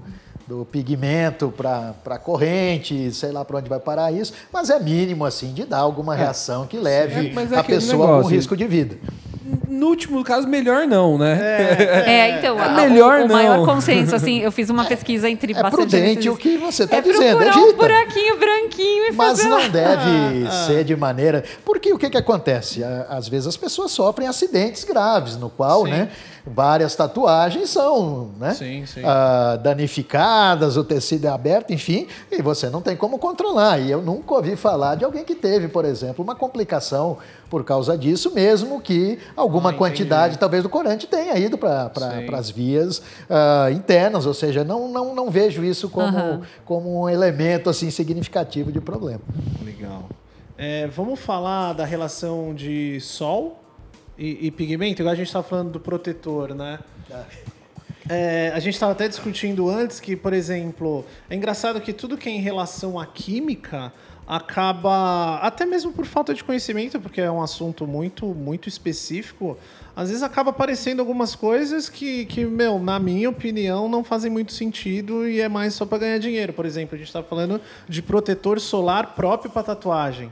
do 0.49 0.65
pigmento 0.65 1.53
para 1.55 1.93
a 2.07 2.19
corrente, 2.19 3.13
sei 3.13 3.31
lá 3.33 3.45
para 3.45 3.59
onde 3.59 3.69
vai 3.69 3.79
parar 3.79 4.11
isso, 4.11 4.33
mas 4.51 4.71
é 4.71 4.81
mínimo 4.81 5.27
assim 5.27 5.53
de 5.53 5.65
dar 5.65 5.79
alguma 5.81 6.15
reação 6.15 6.67
que 6.67 6.79
leve 6.79 7.29
É, 7.29 7.33
mas 7.35 7.53
é 7.53 7.59
a 7.59 7.63
pessoa 7.65 8.09
a 8.09 8.19
um 8.19 8.23
risco 8.27 8.57
de 8.57 8.67
vida. 8.67 8.97
No 9.69 9.87
último 9.89 10.25
caso, 10.25 10.49
melhor 10.49 10.87
não, 10.87 11.17
né? 11.19 11.39
É, 12.07 12.39
então, 12.39 12.59
É 12.59 12.65
a- 12.65 12.71
melhor 12.89 13.21
o, 13.21 13.25
o 13.25 13.29
não. 13.29 13.35
maior 13.37 13.65
consenso, 13.67 14.15
assim, 14.15 14.39
eu 14.41 14.51
fiz 14.51 14.69
uma 14.71 14.85
pesquisa 14.87 15.29
entre 15.29 15.53
É 15.53 15.63
bastante 15.63 15.83
prudente 15.91 16.05
anestesistas. 16.29 16.35
o 16.35 16.37
que 16.39 16.57
você 16.59 16.85
está 16.85 16.97
é 16.97 17.01
dizendo, 17.03 17.37
procurar 17.39 17.57
um 17.57 17.63
evita. 17.65 17.77
buraquinho 17.77 18.39
branquinho 18.39 19.05
e 19.07 19.13
Mas 19.13 19.39
fazer 19.39 19.49
não 19.49 19.69
deve 19.71 20.51
ser 20.67 20.85
de 20.85 20.97
maneira. 20.97 21.45
Porque 21.65 21.93
o 21.93 21.99
que, 21.99 22.11
que 22.11 22.17
acontece? 22.17 22.83
Às 23.09 23.29
vezes 23.29 23.47
as 23.47 23.57
pessoas 23.57 23.91
sofrem 23.93 24.27
acidentes 24.27 24.85
graves, 24.85 25.37
no 25.37 25.49
qual 25.51 25.85
Sim. 25.85 25.91
né, 25.93 26.09
várias 26.55 26.95
tatuagens 26.97 27.71
são 27.71 28.31
né, 28.39 28.55
Sim, 28.55 28.85
sim. 28.87 29.03
ah, 29.05 29.57
danificadas, 29.63 30.77
o 30.77 30.85
tecido 30.85 31.27
é 31.27 31.31
aberto, 31.31 31.73
enfim, 31.73 32.07
e 32.31 32.41
você 32.43 32.69
não 32.71 32.81
tem 32.81 32.97
como 32.97 33.19
controlar. 33.19 33.79
E 33.79 33.91
eu 33.91 34.01
nunca 34.03 34.35
ouvi 34.35 34.57
falar 34.57 34.95
de 34.97 35.05
alguém 35.05 35.25
que 35.25 35.35
teve, 35.35 35.69
por 35.69 35.85
exemplo, 35.85 36.23
uma 36.25 36.35
complicação 36.35 37.19
por 37.51 37.65
causa 37.65 37.97
disso, 37.97 38.33
mesmo 38.35 38.81
que 38.81 39.19
alguma 39.37 39.71
Ah, 39.71 39.75
quantidade, 39.75 40.39
talvez, 40.39 40.63
do 40.63 40.69
corante 40.69 41.07
tenha 41.07 41.37
ido 41.39 41.57
para 41.57 41.91
Sim. 41.95 42.35
as 42.35 42.51
vias 42.51 43.03
ah, 43.29 43.71
internas, 43.71 44.27
ou 44.27 44.35
seja, 44.35 44.65
não, 44.65 44.89
não, 44.89 45.15
não 45.15 45.31
vejo 45.31 45.65
isso 45.65 45.89
como, 45.89 46.17
Aham. 46.19 46.41
como 46.65 47.03
um 47.03 47.09
elemento 47.09 47.71
assim 47.71 47.91
significativo 47.91 48.71
de 48.71 48.81
problema. 48.81 49.21
Legal. 49.65 50.05
É, 50.57 50.87
vamos 50.89 51.21
falar 51.21 51.73
da 51.73 51.85
relação 51.85 52.53
de 52.55 53.01
sol 53.01 53.61
e, 54.19 54.47
e 54.47 54.51
pigmento? 54.51 55.01
Igual 55.01 55.13
a 55.13 55.17
gente 55.17 55.29
estava 55.29 55.47
falando 55.47 55.71
do 55.71 55.81
protetor, 55.81 56.55
né? 56.55 56.79
É, 58.09 58.51
a 58.55 58.59
gente 58.59 58.75
estava 58.75 58.93
até 58.93 59.07
discutindo 59.07 59.69
antes 59.69 60.01
que, 60.01 60.17
por 60.17 60.33
exemplo, 60.33 61.05
é 61.29 61.37
engraçado 61.37 61.81
que 61.81 61.93
tudo 61.93 62.17
que 62.17 62.29
é 62.29 62.33
em 62.33 62.41
relação 62.41 62.99
à 62.99 63.07
química 63.07 63.93
acaba, 64.27 65.39
até 65.39 65.65
mesmo 65.65 65.91
por 65.93 66.05
falta 66.05 66.35
de 66.35 66.45
conhecimento, 66.45 67.01
porque 67.01 67.21
é 67.21 67.31
um 67.31 67.43
assunto 67.43 67.87
muito, 67.87 68.27
muito 68.27 68.69
específico, 68.69 69.57
às 69.97 70.09
vezes 70.09 70.23
acaba 70.23 70.51
aparecendo 70.51 71.01
algumas 71.01 71.35
coisas 71.35 71.89
que, 71.89 72.27
que, 72.27 72.45
meu, 72.45 72.79
na 72.79 72.99
minha 72.99 73.31
opinião, 73.31 73.89
não 73.89 74.05
fazem 74.05 74.31
muito 74.31 74.53
sentido 74.53 75.27
e 75.27 75.41
é 75.41 75.49
mais 75.49 75.75
só 75.75 75.85
para 75.85 75.99
ganhar 75.99 76.19
dinheiro. 76.19 76.53
Por 76.53 76.67
exemplo, 76.67 76.95
a 76.95 76.99
gente 76.99 77.09
está 77.09 77.23
falando 77.23 77.61
de 77.89 78.03
protetor 78.03 78.61
solar 78.61 79.15
próprio 79.15 79.51
para 79.51 79.63
tatuagem. 79.63 80.31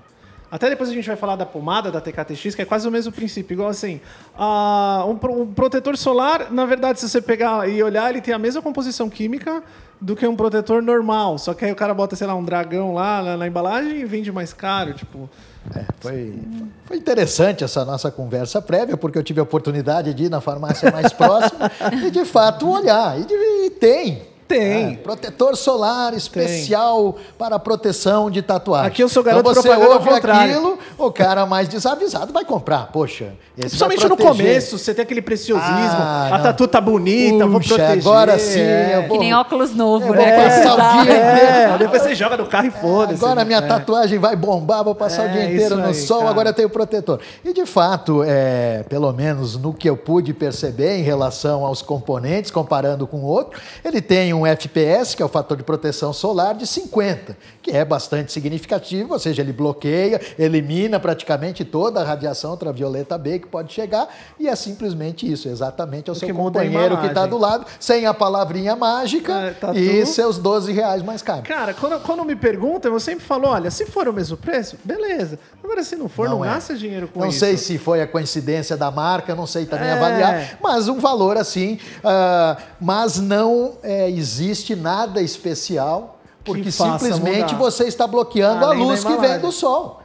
Até 0.56 0.70
depois 0.70 0.88
a 0.88 0.92
gente 0.92 1.06
vai 1.06 1.16
falar 1.16 1.36
da 1.36 1.44
pomada 1.46 1.90
da 1.92 2.00
TKTX, 2.00 2.54
que 2.54 2.62
é 2.62 2.64
quase 2.64 2.88
o 2.88 2.90
mesmo 2.90 3.12
princípio. 3.12 3.54
Igual 3.54 3.68
assim, 3.68 4.00
ah, 4.36 5.04
um, 5.06 5.16
pro- 5.16 5.42
um 5.42 5.46
protetor 5.52 5.96
solar, 5.96 6.50
na 6.50 6.64
verdade, 6.64 6.98
se 6.98 7.08
você 7.08 7.20
pegar 7.20 7.68
e 7.68 7.82
olhar, 7.82 8.08
ele 8.10 8.20
tem 8.20 8.32
a 8.34 8.38
mesma 8.38 8.62
composição 8.62 9.08
química 9.10 9.62
do 10.00 10.16
que 10.16 10.26
um 10.26 10.34
protetor 10.34 10.82
normal. 10.82 11.38
Só 11.38 11.52
que 11.54 11.64
aí 11.64 11.72
o 11.72 11.76
cara 11.76 11.92
bota, 11.94 12.16
sei 12.16 12.26
lá, 12.26 12.34
um 12.34 12.44
dragão 12.44 12.94
lá 12.94 13.22
na, 13.22 13.36
na 13.36 13.46
embalagem 13.46 13.98
e 14.00 14.04
vende 14.04 14.32
mais 14.32 14.52
caro. 14.52 14.92
Tipo, 14.94 15.28
É, 15.74 15.84
foi, 16.00 16.38
foi 16.84 16.96
interessante 16.96 17.62
essa 17.64 17.84
nossa 17.84 18.10
conversa 18.10 18.62
prévia, 18.62 18.96
porque 18.96 19.18
eu 19.18 19.22
tive 19.22 19.40
a 19.40 19.42
oportunidade 19.42 20.14
de 20.14 20.24
ir 20.24 20.30
na 20.30 20.40
farmácia 20.40 20.90
mais 20.90 21.12
próxima 21.12 21.70
e, 22.06 22.10
de 22.10 22.24
fato, 22.24 22.68
olhar. 22.68 23.18
E, 23.20 23.24
de- 23.24 23.34
e 23.34 23.70
tem. 23.70 24.22
Tem. 24.48 24.92
É, 24.92 24.96
protetor 24.96 25.56
solar 25.56 26.14
especial 26.14 27.16
para 27.38 27.58
proteção 27.58 28.30
de 28.30 28.42
tatuagem. 28.42 28.86
Aqui 28.88 29.02
eu 29.02 29.08
sou 29.08 29.22
garoto 29.22 29.50
então 29.50 29.62
você 29.62 29.68
ouve 29.70 30.10
aquilo, 30.10 30.78
o 30.98 31.10
cara 31.10 31.44
mais 31.46 31.68
desavisado 31.68 32.32
vai 32.32 32.44
comprar. 32.44 32.86
Poxa, 32.92 33.32
esse 33.58 33.68
Principalmente 33.70 34.08
no 34.08 34.16
começo, 34.16 34.78
você 34.78 34.94
tem 34.94 35.02
aquele 35.02 35.20
preciosismo. 35.22 35.66
Ah, 35.68 36.28
a 36.32 36.36
não. 36.38 36.42
tatu 36.44 36.68
tá 36.68 36.80
bonita, 36.80 37.46
vou 37.46 37.60
Puxa, 37.60 37.74
proteger. 37.74 37.98
agora 38.06 38.38
sim, 38.38 38.60
é. 38.60 38.92
eu 38.98 39.02
Que 39.02 39.08
vou- 39.08 39.18
nem 39.18 39.34
óculos 39.34 39.74
novo, 39.74 40.06
Eu 40.06 40.14
né? 40.14 40.36
vou 40.36 40.44
passar 40.44 40.74
o 41.00 41.02
dia. 41.04 41.12
É, 41.14 41.78
depois 41.78 42.02
você 42.02 42.14
joga 42.14 42.36
no 42.36 42.46
carro 42.46 42.66
e 42.66 42.70
foda-se. 42.70 43.24
Agora 43.24 43.44
minha 43.44 43.58
É. 43.58 43.62
tatuagem 43.62 44.18
vai 44.18 44.36
bombar, 44.36 44.84
vou 44.84 44.94
passar 44.94 45.22
o 45.22 45.28
É, 45.28 45.32
dia 45.32 45.44
inteiro 45.54 45.76
no 45.76 45.86
aí, 45.86 45.94
sol, 45.94 46.18
cara. 46.18 46.30
agora 46.30 46.48
eu 46.50 46.54
tenho 46.54 46.70
protetor. 46.70 47.18
E 47.44 47.52
de 47.52 47.66
fato, 47.66 48.22
é, 48.24 48.84
pelo 48.88 49.12
menos 49.12 49.56
no 49.56 49.72
que 49.74 49.88
eu 49.88 49.96
pude 49.96 50.32
perceber 50.32 50.98
em 50.98 51.02
relação 51.02 51.64
aos 51.64 51.82
componentes, 51.82 52.50
comparando 52.50 53.06
com 53.06 53.18
o 53.18 53.24
outro, 53.24 53.58
ele 53.84 54.00
tem 54.00 54.35
um 54.36 54.46
FPS, 54.46 55.14
que 55.16 55.22
é 55.22 55.24
o 55.24 55.28
fator 55.28 55.56
de 55.56 55.62
proteção 55.62 56.12
solar, 56.12 56.54
de 56.54 56.66
50, 56.66 57.36
que 57.62 57.70
é 57.70 57.84
bastante 57.84 58.32
significativo, 58.32 59.12
ou 59.14 59.18
seja, 59.18 59.42
ele 59.42 59.52
bloqueia, 59.52 60.20
elimina 60.38 61.00
praticamente 61.00 61.64
toda 61.64 62.00
a 62.00 62.04
radiação 62.04 62.52
ultravioleta 62.52 63.16
B 63.18 63.38
que 63.40 63.46
pode 63.46 63.72
chegar, 63.72 64.08
e 64.38 64.48
é 64.48 64.54
simplesmente 64.56 65.30
isso, 65.30 65.48
exatamente 65.48 66.08
é 66.08 66.12
o, 66.12 66.16
O 66.16 66.18
seu 66.18 66.28
que 66.28 66.34
companheiro 66.34 66.98
que 66.98 67.06
está 67.06 67.26
do 67.26 67.38
lado, 67.38 67.66
sem 67.80 68.06
a 68.06 68.14
palavrinha 68.14 68.76
mágica 68.76 69.32
É, 69.32 69.50
tá 69.52 69.74
e 69.74 70.00
tudo- 70.00 70.06
seus 70.06 70.38
12 70.38 70.72
reais 70.72 71.02
mais 71.02 71.22
caros. 71.22 71.46
Cara, 71.48 71.74
quando, 71.74 72.00
quando 72.02 72.24
me 72.24 72.36
perguntam, 72.36 72.92
eu 72.92 73.00
sempre 73.00 73.24
falo, 73.24 73.48
olha, 73.48 73.70
se 73.70 73.86
for 73.86 74.06
o 74.08 74.12
mesmo 74.12 74.36
preço, 74.36 74.76
beleza. 74.84 75.38
Agora, 75.62 75.82
se 75.82 75.96
não 75.96 76.08
for, 76.08 76.28
não, 76.28 76.44
é. 76.44 76.48
gasta 76.48 76.74
dinheiro 76.74 77.08
com 77.08 77.20
Não 77.20 77.28
isso. 77.28 77.40
sei 77.40 77.56
se 77.56 77.78
foi 77.78 78.00
a 78.00 78.06
coincidência 78.06 78.76
da 78.76 78.90
marca, 78.90 79.34
não 79.34 79.46
sei 79.46 79.66
também 79.66 79.88
É. 79.88 79.92
avaliar, 79.92 80.58
mas 80.62 80.88
um 80.88 80.98
valor 81.00 81.36
assim. 81.36 81.78
ah, 82.04 82.56
mas 82.80 83.18
não 83.18 83.74
é, 83.82 84.08
existe 84.26 84.74
nada 84.74 85.22
especial, 85.22 86.18
porque 86.44 86.70
simplesmente 86.72 87.54
mudar. 87.54 87.56
você 87.58 87.84
está 87.84 88.06
bloqueando 88.06 88.64
a 88.64 88.68
da 88.68 88.74
luz 88.74 89.04
que 89.04 89.16
vem 89.16 89.38
do 89.38 89.52
sol. 89.52 90.02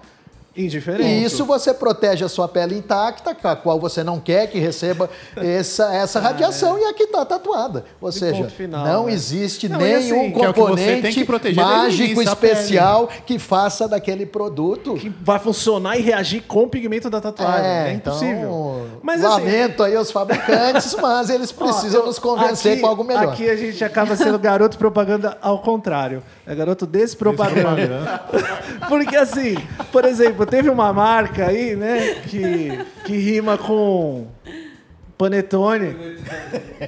Indiferente. 0.55 1.03
E 1.09 1.23
isso 1.23 1.45
você 1.45 1.73
protege 1.73 2.25
a 2.25 2.29
sua 2.29 2.47
pele 2.47 2.75
intacta, 2.77 3.33
com 3.33 3.47
a 3.47 3.55
qual 3.55 3.79
você 3.79 4.03
não 4.03 4.19
quer 4.19 4.47
que 4.47 4.59
receba 4.59 5.09
essa, 5.37 5.93
essa 5.95 6.19
radiação, 6.19 6.77
e 6.77 6.83
aqui 6.85 7.03
está 7.03 7.23
tatuada. 7.25 7.85
Ou 8.01 8.11
seja, 8.11 8.43
Ah, 8.43 8.47
é. 8.47 8.49
final, 8.49 8.85
não 8.85 9.05
né? 9.05 9.13
existe 9.13 9.69
Não, 9.69 9.77
assim, 9.77 9.85
nenhum 10.11 10.31
que 10.33 10.39
é 10.41 10.47
que 10.47 10.53
componente 10.53 11.25
que 11.25 11.51
o 11.51 11.55
mágico 11.55 12.21
especial 12.21 13.07
que 13.25 13.39
faça 13.39 13.87
daquele 13.87 14.25
produto 14.25 14.95
que 14.95 15.07
vai 15.21 15.39
funcionar 15.39 15.97
e 15.97 16.01
reagir 16.01 16.41
com 16.41 16.63
o 16.63 16.67
pigmento 16.67 17.09
da 17.09 17.21
tatuagem. 17.21 17.65
É, 17.65 17.93
impossível. 17.93 18.35
Então, 18.41 18.99
Mas 19.01 19.23
assim, 19.23 19.45
lamento 19.45 19.83
aí 19.83 19.95
os 19.95 20.11
fabricantes, 20.11 20.93
mas 21.01 21.29
eles 21.29 21.51
precisam 21.51 22.01
Ó, 22.01 22.05
nos 22.07 22.19
convencer 22.19 22.73
aqui- 22.73 22.81
com 22.81 22.87
algo 22.87 23.03
melhor. 23.05 23.29
Aqui 23.29 23.49
a 23.49 23.55
gente 23.55 23.81
acaba 23.85 24.17
sendo 24.17 24.37
garoto 24.37 24.77
propaganda 24.77 25.37
ao 25.41 25.59
contrário. 25.59 26.21
É 26.51 26.55
garoto 26.55 26.85
despropaganda. 26.85 28.25
Porque 28.89 29.15
assim, 29.15 29.55
por 29.89 30.03
exemplo, 30.03 30.45
teve 30.45 30.69
uma 30.69 30.91
marca 30.91 31.47
aí, 31.47 31.77
né, 31.77 32.15
que, 32.27 32.77
que 33.05 33.15
rima 33.15 33.57
com 33.57 34.27
Panetone, 35.17 35.95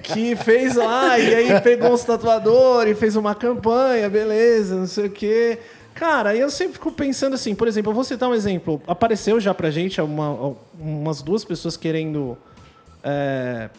que 0.04 0.36
fez 0.36 0.76
lá, 0.76 1.18
e 1.18 1.34
aí 1.34 1.62
pegou 1.62 1.94
uns 1.94 2.04
tatuadores, 2.04 3.00
fez 3.00 3.16
uma 3.16 3.34
campanha, 3.34 4.10
beleza, 4.10 4.76
não 4.76 4.88
sei 4.88 5.06
o 5.06 5.10
quê. 5.10 5.60
Cara, 5.94 6.36
eu 6.36 6.50
sempre 6.50 6.74
fico 6.74 6.92
pensando 6.92 7.36
assim, 7.36 7.56
por 7.56 7.68
exemplo, 7.68 7.92
eu 7.92 7.96
vou 7.96 8.04
citar 8.04 8.28
um 8.28 8.34
exemplo. 8.34 8.82
Apareceu 8.86 9.40
já 9.40 9.54
pra 9.54 9.70
gente 9.70 10.02
uma- 10.02 10.56
umas 10.78 11.22
duas 11.22 11.46
pessoas 11.46 11.78
querendo 11.78 12.38
é, 13.02 13.70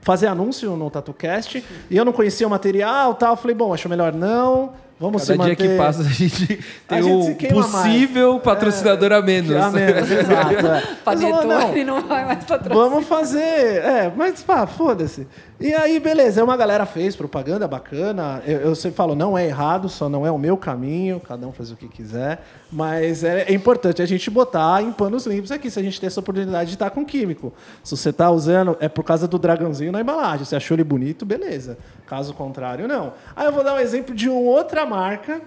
fazer 0.00 0.28
anúncio 0.28 0.76
no 0.76 0.88
TatuCast, 0.90 1.62
e 1.90 1.96
eu 1.96 2.04
não 2.04 2.12
conhecia 2.12 2.46
o 2.46 2.50
material 2.50 3.14
tal. 3.14 3.36
Falei, 3.36 3.54
bom, 3.56 3.74
acho 3.74 3.88
melhor 3.88 4.12
não. 4.14 4.72
Vamos 4.98 5.22
Cada 5.22 5.32
se 5.32 5.38
dia 5.38 5.50
manter... 5.50 5.68
que 5.68 5.76
passa 5.76 6.00
a 6.02 6.04
gente 6.04 6.46
tem 6.86 6.98
A 6.98 7.02
gente 7.02 7.30
um 7.30 7.34
queima 7.34 7.66
mais. 7.66 7.72
possível 7.72 8.38
patrocinador 8.40 9.12
a 9.12 9.20
menos. 9.20 9.56
A 9.56 9.70
menos, 9.70 10.10
exato. 10.10 10.54
é. 10.54 10.82
Eu 11.04 11.18
falei, 11.18 11.30
não, 11.30 11.38
Panetone 11.48 11.84
não 11.84 12.00
vai 12.06 12.24
mais 12.24 12.44
patrocinar. 12.44 12.88
Vamos 12.90 13.06
fazer. 13.06 13.38
É, 13.40 14.12
mas 14.14 14.42
pá, 14.42 14.66
foda-se. 14.66 15.26
E 15.60 15.72
aí, 15.72 15.98
beleza. 15.98 16.40
Aí 16.40 16.44
uma 16.44 16.56
galera 16.56 16.86
fez 16.86 17.16
propaganda 17.16 17.66
bacana. 17.66 18.42
Eu, 18.46 18.58
eu 18.60 18.74
sempre 18.74 18.96
falo, 18.96 19.14
não 19.14 19.36
é 19.36 19.46
errado, 19.46 19.88
só 19.88 20.08
não 20.08 20.26
é 20.26 20.30
o 20.30 20.38
meu 20.38 20.56
caminho. 20.56 21.20
Cada 21.20 21.46
um 21.46 21.52
faz 21.52 21.70
o 21.70 21.76
que 21.76 21.88
quiser. 21.88 22.42
Mas 22.70 23.24
é, 23.24 23.42
é 23.42 23.52
importante 23.52 24.02
a 24.02 24.06
gente 24.06 24.28
botar 24.30 24.82
em 24.82 24.92
panos 24.92 25.26
limpos 25.26 25.52
aqui, 25.52 25.70
se 25.70 25.78
a 25.78 25.82
gente 25.82 26.00
tem 26.00 26.06
essa 26.06 26.20
oportunidade 26.20 26.70
de 26.70 26.76
estar 26.76 26.90
com 26.90 27.04
químico. 27.04 27.52
Se 27.82 27.96
você 27.96 28.10
está 28.10 28.30
usando, 28.30 28.76
é 28.80 28.88
por 28.88 29.04
causa 29.04 29.28
do 29.28 29.38
dragãozinho 29.38 29.92
na 29.92 30.00
embalagem. 30.00 30.44
Você 30.44 30.56
achou 30.56 30.74
ele 30.74 30.84
bonito, 30.84 31.24
beleza. 31.24 31.78
Caso 32.06 32.34
contrário, 32.34 32.86
não. 32.86 33.14
Aí 33.34 33.46
eu 33.46 33.52
vou 33.52 33.64
dar 33.64 33.74
um 33.74 33.78
exemplo 33.78 34.14
de 34.14 34.28
uma 34.28 34.38
outra 34.40 34.84
marca 34.84 35.40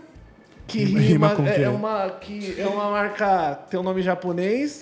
que 0.66 0.84
Rima- 0.84 1.00
rima, 1.30 1.36
com 1.36 1.48
é, 1.48 1.62
é 1.64 1.70
uma 1.70 2.10
que 2.20 2.60
é 2.60 2.68
uma 2.68 2.90
marca 2.92 3.56
tem 3.70 3.80
um 3.80 3.84
nome 3.84 4.02
japonês 4.02 4.82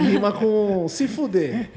rima 0.00 0.32
com 0.32 0.88
se 0.88 1.06
fuder 1.06 1.70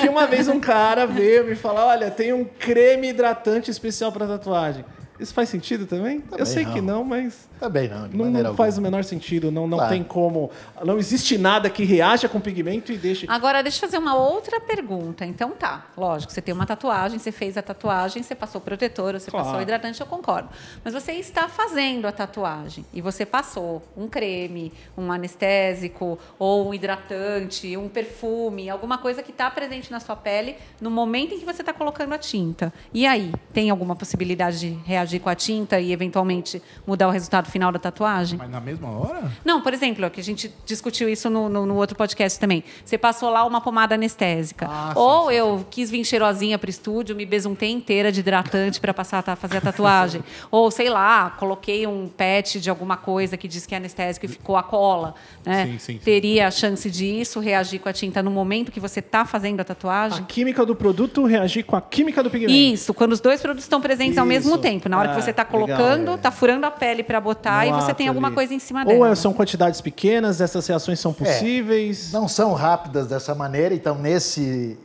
que 0.00 0.08
uma 0.08 0.26
vez 0.26 0.48
um 0.48 0.58
cara 0.58 1.06
veio 1.06 1.44
me 1.44 1.54
falar 1.54 1.86
olha 1.86 2.10
tem 2.10 2.32
um 2.32 2.44
creme 2.44 3.10
hidratante 3.10 3.70
especial 3.70 4.10
para 4.10 4.26
tatuagem 4.26 4.84
isso 5.20 5.32
faz 5.32 5.48
sentido 5.48 5.86
também, 5.86 6.20
eu 6.36 6.44
sei 6.44 6.64
não. 6.64 6.72
que 6.72 6.80
não 6.80 7.04
mas 7.04 7.47
Também 7.58 7.88
não, 7.88 8.08
de 8.08 8.16
não, 8.16 8.24
maneira 8.26 8.48
não 8.50 8.56
faz 8.56 8.74
o 8.74 8.78
alguma. 8.78 8.90
menor 8.90 9.04
sentido 9.04 9.50
não 9.50 9.66
não 9.66 9.78
Claro. 9.78 9.92
tem 9.92 10.02
como 10.04 10.50
não 10.84 10.98
existe 10.98 11.36
nada 11.38 11.68
que 11.68 11.84
reaja 11.84 12.28
com 12.28 12.40
pigmento 12.40 12.92
e 12.92 12.96
deixe 12.98 13.26
Agora, 13.28 13.62
deixa 13.62 13.78
eu 13.78 13.80
fazer 13.80 13.98
uma 13.98 14.14
outra 14.14 14.60
pergunta. 14.60 15.24
Então, 15.26 15.50
tá, 15.50 15.86
lógico, 15.96 16.32
você 16.32 16.40
tem 16.40 16.54
uma 16.54 16.66
tatuagem, 16.66 17.18
você 17.18 17.32
fez 17.32 17.56
a 17.56 17.62
tatuagem, 17.62 18.22
você 18.22 18.34
passou 18.34 18.60
protetor, 18.60 19.12
você 19.14 19.30
Claro. 19.30 19.46
passou 19.46 19.62
hidratante, 19.62 20.00
eu 20.00 20.06
concordo. 20.06 20.48
Mas 20.84 20.94
você 20.94 21.12
está 21.12 21.48
fazendo 21.48 22.06
a 22.06 22.12
tatuagem 22.12 22.84
e 22.92 23.00
você 23.00 23.26
passou 23.26 23.82
um 23.96 24.06
creme, 24.08 24.72
um 24.96 25.10
anestésico, 25.12 26.18
ou 26.38 26.68
um 26.68 26.74
hidratante, 26.74 27.76
um 27.76 27.88
perfume, 27.88 28.68
alguma 28.70 28.98
coisa 28.98 29.22
que 29.22 29.30
está 29.30 29.50
presente 29.50 29.90
na 29.90 30.00
sua 30.00 30.16
pele 30.16 30.56
no 30.80 30.90
momento 30.90 31.34
em 31.34 31.38
que 31.38 31.44
você 31.44 31.62
está 31.62 31.72
colocando 31.72 32.12
a 32.12 32.18
tinta. 32.18 32.72
E 32.92 33.06
aí, 33.06 33.32
tem 33.52 33.70
alguma 33.70 33.94
possibilidade 33.96 34.58
de 34.60 34.68
reagir 34.84 35.20
com 35.20 35.28
a 35.28 35.34
tinta 35.34 35.80
e, 35.80 35.92
eventualmente, 35.92 36.62
mudar 36.86 37.08
o 37.08 37.10
resultado 37.10 37.47
final 37.48 37.72
da 37.72 37.78
tatuagem? 37.78 38.38
Mas 38.38 38.50
na 38.50 38.60
mesma 38.60 38.88
hora? 38.90 39.30
Não, 39.44 39.60
por 39.60 39.74
exemplo, 39.74 40.08
que 40.10 40.20
a 40.20 40.24
gente 40.24 40.52
discutiu 40.64 41.08
isso 41.08 41.28
no, 41.28 41.48
no- 41.48 41.66
no 41.66 41.74
outro 41.76 41.96
podcast 41.96 42.38
também. 42.38 42.62
Você 42.84 42.96
passou 42.96 43.30
lá 43.30 43.44
uma 43.44 43.60
pomada 43.60 43.94
anestésica. 43.96 44.66
Ah, 44.70 44.92
sim, 44.94 44.98
Ou 45.00 45.28
sim, 45.28 45.34
eu 45.34 45.66
quis 45.70 45.90
vir 45.90 46.04
cheirosinha 46.04 46.58
pro 46.58 46.68
estúdio, 46.70 47.16
me 47.16 47.24
besuntei 47.26 47.70
inteira 47.70 48.12
de 48.12 48.20
hidratante 48.20 48.80
para 48.80 48.92
passar 48.94 49.22
a 49.26 49.36
fazer 49.36 49.58
a 49.58 49.60
tatuagem. 49.60 50.22
Ou, 50.50 50.70
sei 50.70 50.88
lá, 50.88 51.30
coloquei 51.30 51.86
um 51.86 52.08
patch 52.08 52.56
de 52.56 52.68
alguma 52.70 52.96
coisa 52.96 53.36
que 53.36 53.48
diz 53.48 53.66
que 53.66 53.74
é 53.74 53.78
anestésico 53.78 54.26
e 54.26 54.28
ficou 54.28 54.56
a 54.56 54.62
cola. 54.62 55.14
Né? 55.44 55.64
Sim, 55.66 55.72
sim, 55.72 55.92
sim. 55.94 55.98
Teria 55.98 56.46
a 56.46 56.50
chance 56.50 56.90
disso 56.90 57.40
reagir 57.40 57.80
com 57.80 57.88
a 57.88 57.92
tinta 57.92 58.22
no 58.22 58.30
momento 58.30 58.70
que 58.70 58.80
você 58.80 59.00
está 59.00 59.24
fazendo 59.24 59.60
a 59.60 59.62
a 59.62 59.64
tatuagem? 59.64 60.24
química 60.24 60.64
do 60.64 60.74
produto 60.74 61.24
reagir 61.26 61.62
com 61.64 61.76
a 61.76 61.80
química 61.80 62.22
do 62.22 62.30
pigmento 62.30 62.52
Isso, 62.52 62.94
quando 62.94 63.12
os 63.12 63.20
dois 63.20 63.40
produtos 63.40 63.64
estão 63.64 63.80
presentes 63.80 64.16
ao 64.18 64.24
mesmo 64.26 64.50
Isso. 64.52 64.58
tempo. 64.58 64.88
Na 64.88 64.98
hora 64.98 65.08
que 65.08 65.18
Ah, 65.18 65.20
você 65.22 65.30
está 65.30 65.44
colocando, 65.44 66.12
é. 66.12 66.14
está 66.14 66.30
furando 66.30 66.64
a 66.66 66.70
pele 66.70 67.02
para 67.02 67.20
botar 67.20 67.37
No 67.70 67.78
e 67.78 67.80
você 67.82 67.94
tem 67.94 68.08
alguma 68.08 68.28
ali. 68.28 68.34
coisa 68.34 68.54
em 68.54 68.58
cima 68.58 68.80
ou 68.80 68.86
dela. 68.86 69.08
é- 69.10 69.14
são 69.14 69.32
quantidades 69.32 69.80
pequenas 69.80 70.40
essas 70.40 70.66
reações 70.66 71.00
são 71.00 71.12
possíveis 71.12 72.12
Não 72.12 72.26
são 72.28 72.52
rápidas 72.54 73.06
dessa 73.06 73.34
maneira, 73.34 73.74
então 73.74 73.96
nesse 73.96 74.78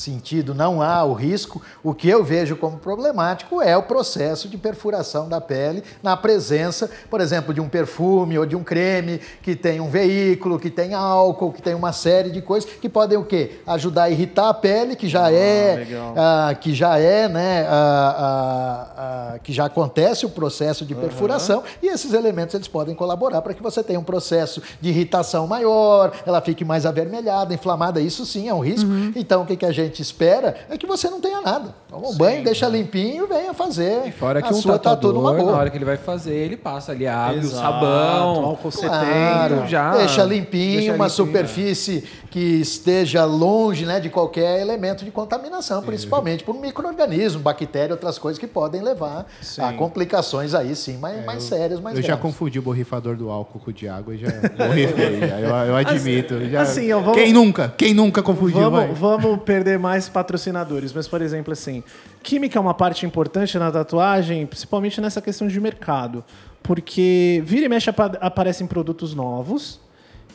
sentido 0.00 0.54
não 0.54 0.80
há 0.80 1.04
o 1.04 1.12
risco. 1.12 1.60
O 1.82 1.94
que 1.94 2.08
eu 2.08 2.22
vejo 2.22 2.56
como 2.56 2.78
problemático 2.78 3.60
é 3.60 3.76
o 3.76 3.82
processo 3.82 4.48
de 4.48 4.56
perfuração 4.56 5.28
da 5.28 5.40
pele 5.40 5.82
na 6.02 6.16
presença, 6.16 6.90
por 7.10 7.20
exemplo, 7.20 7.52
de 7.52 7.60
um 7.60 7.68
perfume 7.68 8.38
ou 8.38 8.46
de 8.46 8.56
um 8.56 8.62
creme 8.62 9.20
que 9.42 9.54
tem 9.56 9.80
um 9.80 9.88
veículo, 9.88 10.58
que 10.58 10.70
tem 10.70 10.94
álcool, 10.94 11.52
que 11.52 11.62
tem 11.62 11.74
uma 11.74 11.92
série 11.92 12.30
de 12.30 12.40
coisas 12.40 12.70
que 12.70 12.88
podem 12.88 13.18
o 13.18 13.24
quê? 13.24 13.60
Ajudar 13.66 14.04
a 14.04 14.10
irritar 14.10 14.48
a 14.48 14.54
pele, 14.54 14.94
que 14.94 15.08
já 15.08 15.30
é, 15.30 15.76
legal. 15.76 16.14
ah, 16.16 16.54
que 16.54 16.74
já 16.74 16.98
é, 16.98 17.28
né, 17.28 17.66
ah, 17.68 18.16
ah, 18.18 19.34
ah, 19.34 19.38
que 19.40 19.52
já 19.52 19.66
acontece 19.66 20.26
o 20.26 20.30
processo 20.30 20.84
de 20.84 20.94
perfuração 20.94 21.62
e 21.82 21.86
esses 21.88 22.12
elementos 22.12 22.54
eles 22.54 22.68
podem 22.68 22.94
colaborar 22.94 23.42
para 23.42 23.54
que 23.54 23.62
você 23.62 23.82
tenha 23.82 23.98
um 23.98 24.04
processo 24.04 24.62
de 24.80 24.90
irritação 24.90 25.46
maior, 25.46 26.12
ela 26.26 26.40
fique 26.40 26.64
mais 26.64 26.86
avermelhada, 26.86 27.54
inflamada, 27.54 28.00
isso 28.00 28.24
sim 28.24 28.48
é 28.48 28.54
um 28.54 28.60
risco. 28.60 28.88
Então 29.14 29.42
o 29.42 29.46
que, 29.46 29.56
que 29.56 29.66
a 29.66 29.72
gente 29.72 29.87
espera 30.00 30.54
é 30.70 30.76
que 30.76 30.86
você 30.86 31.08
não 31.10 31.20
tenha 31.20 31.40
nada. 31.40 31.74
Toma 31.88 32.08
um 32.08 32.14
banho, 32.16 32.44
deixa 32.44 32.68
limpinho, 32.68 33.26
venha 33.26 33.54
fazer 33.54 34.06
E 34.06 34.12
fora 34.12 34.42
que 34.42 34.48
a 34.48 34.56
um 34.56 34.60
sua 34.60 34.78
tatu 34.78 35.08
tatuador, 35.08 35.14
numa 35.14 35.32
na 35.32 35.38
boa. 35.42 35.56
hora 35.56 35.70
que 35.70 35.76
ele 35.78 35.84
vai 35.84 35.96
fazer, 35.96 36.34
ele 36.34 36.56
passa 36.56 36.92
ali 36.92 37.06
a 37.06 37.16
água, 37.16 37.36
o 37.36 37.38
Exato, 37.38 37.56
sabão. 37.56 38.44
álcool 38.44 38.70
Claro, 38.70 39.54
70 39.56 39.66
já 39.68 39.96
deixa 39.96 40.24
limpinho, 40.24 40.72
deixa 40.78 40.92
uma 40.92 41.06
limpinho, 41.06 41.10
superfície 41.10 42.04
que 42.30 42.38
esteja 42.60 43.24
longe 43.24 43.86
né, 43.86 43.98
de 44.00 44.10
qualquer 44.10 44.60
elemento 44.60 45.04
de 45.04 45.10
contaminação, 45.10 45.82
principalmente 45.82 46.44
por 46.44 46.54
um 46.54 46.60
microorganismo, 46.60 47.40
bactéria, 47.40 47.94
outras 47.94 48.18
coisas 48.18 48.38
que 48.38 48.46
podem 48.46 48.82
levar 48.82 49.26
a 49.58 49.72
complicações 49.72 50.54
aí 50.54 50.74
sim, 50.76 50.98
mais, 50.98 51.24
mais 51.24 51.42
sérias, 51.44 51.80
mais 51.80 51.96
eu 51.96 52.02
já 52.02 52.16
confundi 52.16 52.58
o 52.58 52.62
borrifador 52.62 53.16
do 53.16 53.30
álcool 53.30 53.58
com 53.58 53.70
o 53.70 53.72
de 53.72 53.88
água 53.88 54.14
e 54.14 54.18
já 54.18 54.28
borrifei. 54.56 55.20
eu, 55.42 55.48
eu 55.68 55.76
admito. 55.76 56.44
já- 56.50 56.62
assim, 56.62 56.92
ó, 56.92 57.00
vamos- 57.00 57.14
Quem 57.16 57.32
nunca? 57.32 57.72
Quem 57.76 57.94
nunca 57.94 58.22
confundiu? 58.22 58.70
Vamos, 58.70 58.98
vamos 58.98 59.40
perder 59.42 59.77
mais 59.78 60.08
patrocinadores, 60.08 60.92
mas, 60.92 61.06
por 61.08 61.22
exemplo, 61.22 61.52
assim, 61.52 61.82
química 62.22 62.58
é 62.58 62.60
uma 62.60 62.74
parte 62.74 63.06
importante 63.06 63.58
na 63.58 63.70
tatuagem, 63.70 64.44
principalmente 64.46 65.00
nessa 65.00 65.22
questão 65.22 65.48
de 65.48 65.60
mercado. 65.60 66.24
Porque 66.62 67.42
vira 67.46 67.66
e 67.66 67.68
mexe 67.68 67.88
apa- 67.88 68.18
aparecem 68.20 68.66
produtos 68.66 69.14
novos 69.14 69.80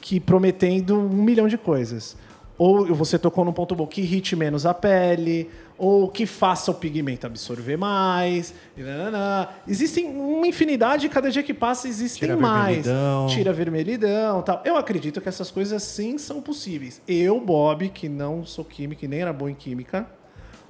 que 0.02 0.20
prometendo 0.20 0.98
um 0.99 1.10
milhão 1.24 1.48
de 1.48 1.57
coisas. 1.57 2.18
Ou 2.65 2.95
você 2.95 3.19
tocou 3.19 3.44
num 3.44 3.52
ponto 3.52 3.76
bom, 3.76 3.85
que 3.85 3.99
irrite 3.99 4.38
menos 4.38 4.65
a 4.65 4.73
pele, 4.73 5.49
ou 5.77 6.07
que 6.07 6.26
faça 6.26 6.72
o 6.72 6.73
pigmento 6.73 7.27
absorver 7.27 7.76
mais. 7.76 8.53
nananã. 8.77 9.49
Existem 9.68 10.06
uma 10.06 10.48
infinidade, 10.48 11.10
cada 11.10 11.30
dia 11.30 11.44
que 11.44 11.53
passa 11.53 11.90
existem 11.90 12.22
Tira 12.30 12.38
mais. 12.40 12.85
vermelhidão. 12.85 13.27
Tira 13.27 13.52
vermelhidão 13.52 14.41
tal. 14.44 14.61
Eu 14.64 14.77
acredito 14.77 15.19
que 15.19 15.27
essas 15.27 15.52
coisas 15.52 15.84
sim 15.84 16.18
são 16.18 16.41
possíveis. 16.41 17.02
Eu, 17.06 17.38
Bob, 17.41 17.90
que 17.90 18.07
não 18.07 18.45
sou 18.45 18.64
químico 18.64 19.03
e 19.03 19.10
nem 19.10 19.19
era 19.19 19.34
bom 19.34 19.49
em 19.49 19.56
química, 19.56 20.07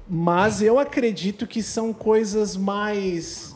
mas 0.10 0.64
eu 0.64 0.80
acredito 0.80 1.46
que 1.46 1.62
são 1.62 1.94
coisas 1.94 2.58
mais. 2.58 3.56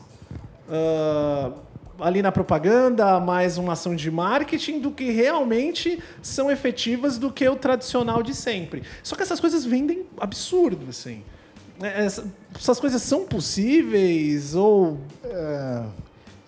ah, 0.69 1.53
ali 1.99 2.21
na 2.21 2.31
propaganda, 2.31 3.19
mais 3.19 3.57
uma 3.57 3.73
ação 3.73 3.95
de 3.95 4.09
marketing 4.11 4.79
do 4.79 4.91
que 4.91 5.11
realmente 5.11 6.01
são 6.21 6.51
efetivas 6.51 7.17
do 7.17 7.31
que 7.31 7.47
o 7.47 7.55
tradicional 7.55 8.21
de 8.21 8.33
sempre. 8.35 8.83
Só 9.03 9.15
que 9.15 9.23
essas 9.23 9.39
coisas 9.39 9.65
vendem 9.65 10.05
absurdo, 10.19 10.87
assim. 10.89 11.23
É, 11.81 12.05
essa- 12.05 12.25
Essas 12.55 12.79
coisas 12.79 13.01
são 13.03 13.25
possíveis 13.25 14.55
ou 14.55 14.97
É, 15.23 15.81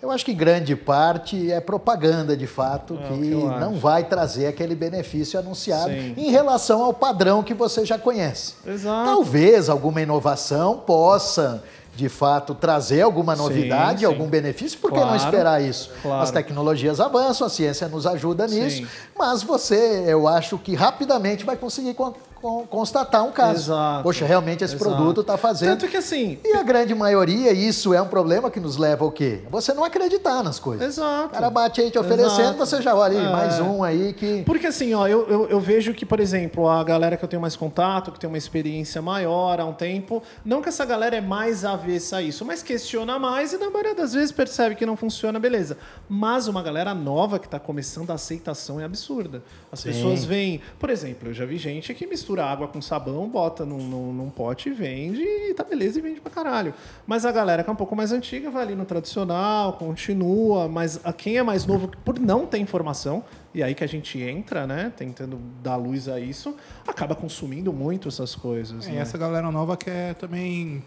eu 0.02 0.10
acho 0.10 0.24
que 0.26 0.34
grande 0.34 0.76
parte 0.76 1.52
é 1.52 1.60
propaganda, 1.60 2.36
de 2.36 2.48
fato, 2.48 2.98
É, 3.04 3.08
que 3.10 3.20
que 3.20 3.30
não 3.36 3.72
acho. 3.72 3.80
vai 3.80 4.04
trazer 4.06 4.48
aquele 4.48 4.74
benefício 4.74 5.38
anunciado 5.40 5.90
Sim. 5.92 6.14
em 6.18 6.32
relação 6.32 6.82
ao 6.84 6.94
padrão 6.94 7.44
que 7.44 7.54
você 7.54 7.86
já 7.86 7.98
conhece. 8.00 8.56
Exato. 8.66 9.06
Talvez 9.06 9.70
alguma 9.70 10.02
inovação 10.02 10.78
possa, 10.80 11.64
de 12.00 12.08
fato, 12.10 12.56
trazer 12.56 13.02
alguma 13.02 13.36
Sim, 13.36 13.42
novidade, 13.44 14.00
sim. 14.00 14.06
algum 14.06 14.28
benefício, 14.28 14.80
por 14.80 14.92
que 14.92 14.98
não 15.00 15.08
Claro, 15.10 15.24
esperar 15.24 15.62
isso? 15.62 15.92
claro. 16.02 16.24
As 16.24 16.32
tecnologias 16.32 17.00
avançam, 17.00 17.46
a 17.46 17.50
ciência 17.50 17.88
nos 17.90 18.08
ajuda 18.08 18.48
nisso, 18.48 18.78
Sim. 18.78 18.88
mas 19.18 19.44
você, 19.44 20.06
eu 20.08 20.28
acho 20.28 20.58
que 20.58 20.74
rapidamente 20.76 21.44
vai 21.46 21.58
conseguir 21.58 21.94
con- 21.94 22.14
con- 22.14 22.20
constatar 22.40 23.24
um 23.26 23.32
caso. 23.32 23.72
Exato. 23.72 24.04
Poxa, 24.04 24.26
realmente 24.26 24.64
esse 24.64 24.76
Exato. 24.76 24.92
produto 24.92 25.22
está 25.22 25.38
fazendo. 25.38 25.70
Tanto 25.78 25.88
que 25.90 25.98
assim. 25.98 26.40
E 26.44 26.56
a 26.56 26.64
grande 26.64 26.94
maioria, 26.96 27.52
isso 27.52 27.94
é 27.94 28.02
um 28.02 28.08
problema 28.08 28.50
que 28.50 28.60
nos 28.60 28.78
leva 28.78 29.04
ao 29.06 29.12
quê? 29.12 29.42
Você 29.50 29.74
não 29.74 29.84
acreditar 29.84 30.44
nas 30.44 30.60
coisas. 30.60 30.88
Exato. 30.88 31.28
O 31.28 31.30
cara 31.30 31.50
bate 31.50 31.82
aí 31.82 31.92
te 31.92 31.98
oferecendo, 32.00 32.42
Exato. 32.42 32.58
você 32.58 32.82
já 32.82 32.96
olha 32.96 33.18
É. 33.18 33.32
mais 33.32 33.60
um 33.60 33.84
aí 33.84 34.14
que. 34.14 34.44
Porque 34.44 34.68
assim, 34.68 34.94
ó, 34.94 35.08
eu, 35.08 35.28
eu, 35.28 35.50
eu 35.50 35.60
vejo 35.60 35.94
que, 35.94 36.06
por 36.06 36.20
exemplo, 36.20 36.68
a 36.68 36.84
galera 36.84 37.18
que 37.18 37.24
eu 37.24 37.30
tenho 37.30 37.42
mais 37.42 37.56
contato, 37.56 38.12
que 38.12 38.20
tem 38.20 38.28
uma 38.28 38.38
experiência 38.38 39.02
maior 39.02 39.60
há 39.60 39.66
um 39.66 39.74
tempo, 39.74 40.22
não 40.46 40.62
que 40.62 40.70
essa 40.70 40.86
galera 40.86 41.16
é 41.16 41.22
mais 41.22 41.66
avessa 41.66 42.18
a 42.18 42.22
isso, 42.22 42.46
mas 42.46 42.64
questiona 42.64 43.20
mais 43.20 43.54
e 43.54 43.58
na 43.58 43.70
maioria 43.70 43.96
das 43.96 44.14
vezes 44.14 44.32
percebe 44.32 44.76
que 44.76 44.86
não 44.86 44.96
funciona, 44.96 45.40
beleza. 45.40 45.78
Mas 46.08 46.48
uma 46.48 46.62
galera 46.62 46.94
nova 46.94 47.40
que 47.40 47.46
está 47.48 47.60
começando 47.60 48.12
a 48.12 48.14
aceitação 48.14 48.80
é 48.80 48.84
absurda. 48.84 49.42
As 49.72 49.84
pessoas 49.84 50.24
veem, 50.24 50.62
por 50.80 50.90
exemplo, 50.90 51.30
eu 51.30 51.34
já 51.34 51.46
vi 51.46 51.58
gente 51.58 51.94
que 51.94 52.06
mistura 52.08 52.29
mistura 52.30 52.46
água 52.46 52.68
com 52.68 52.82
sabão, 52.82 53.28
bota 53.28 53.66
num, 53.66 53.80
num, 53.80 54.14
num 54.14 54.30
pote 54.30 54.70
e 54.70 54.72
vende 54.72 55.22
e 55.22 55.54
tá 55.54 55.64
beleza 55.64 55.98
e 55.98 56.02
vende 56.02 56.22
pra 56.22 56.32
caralho. 56.32 56.74
Mas 57.08 57.26
a 57.26 57.32
galera 57.32 57.64
que 57.64 57.70
é 57.70 57.74
um 57.74 57.76
pouco 57.76 57.96
mais 57.96 58.12
antiga 58.12 58.52
vai 58.52 58.64
ali 58.64 58.76
no 58.76 58.86
tradicional, 58.86 59.74
continua, 59.74 60.68
mas 60.68 61.00
a 61.04 61.12
quem 61.12 61.38
é 61.38 61.44
mais 61.44 61.66
novo, 61.66 61.90
por 62.06 62.20
não 62.20 62.46
ter 62.46 62.60
informação, 62.60 63.24
e 63.54 63.64
aí 63.64 63.74
que 63.74 63.84
a 63.84 63.88
gente 63.88 64.22
entra, 64.22 64.68
né, 64.68 64.94
tentando 64.96 65.40
dar 65.64 65.76
luz 65.76 66.08
a 66.08 66.20
isso, 66.20 66.56
acaba 66.88 67.16
consumindo 67.16 67.74
muito 67.74 68.08
essas 68.08 68.36
coisas. 68.36 68.88
É, 68.88 68.92
e 68.92 68.94
né? 68.94 69.02
essa 69.02 69.18
galera 69.18 69.52
nova 69.52 69.76
quer 69.76 70.14
também, 70.16 70.84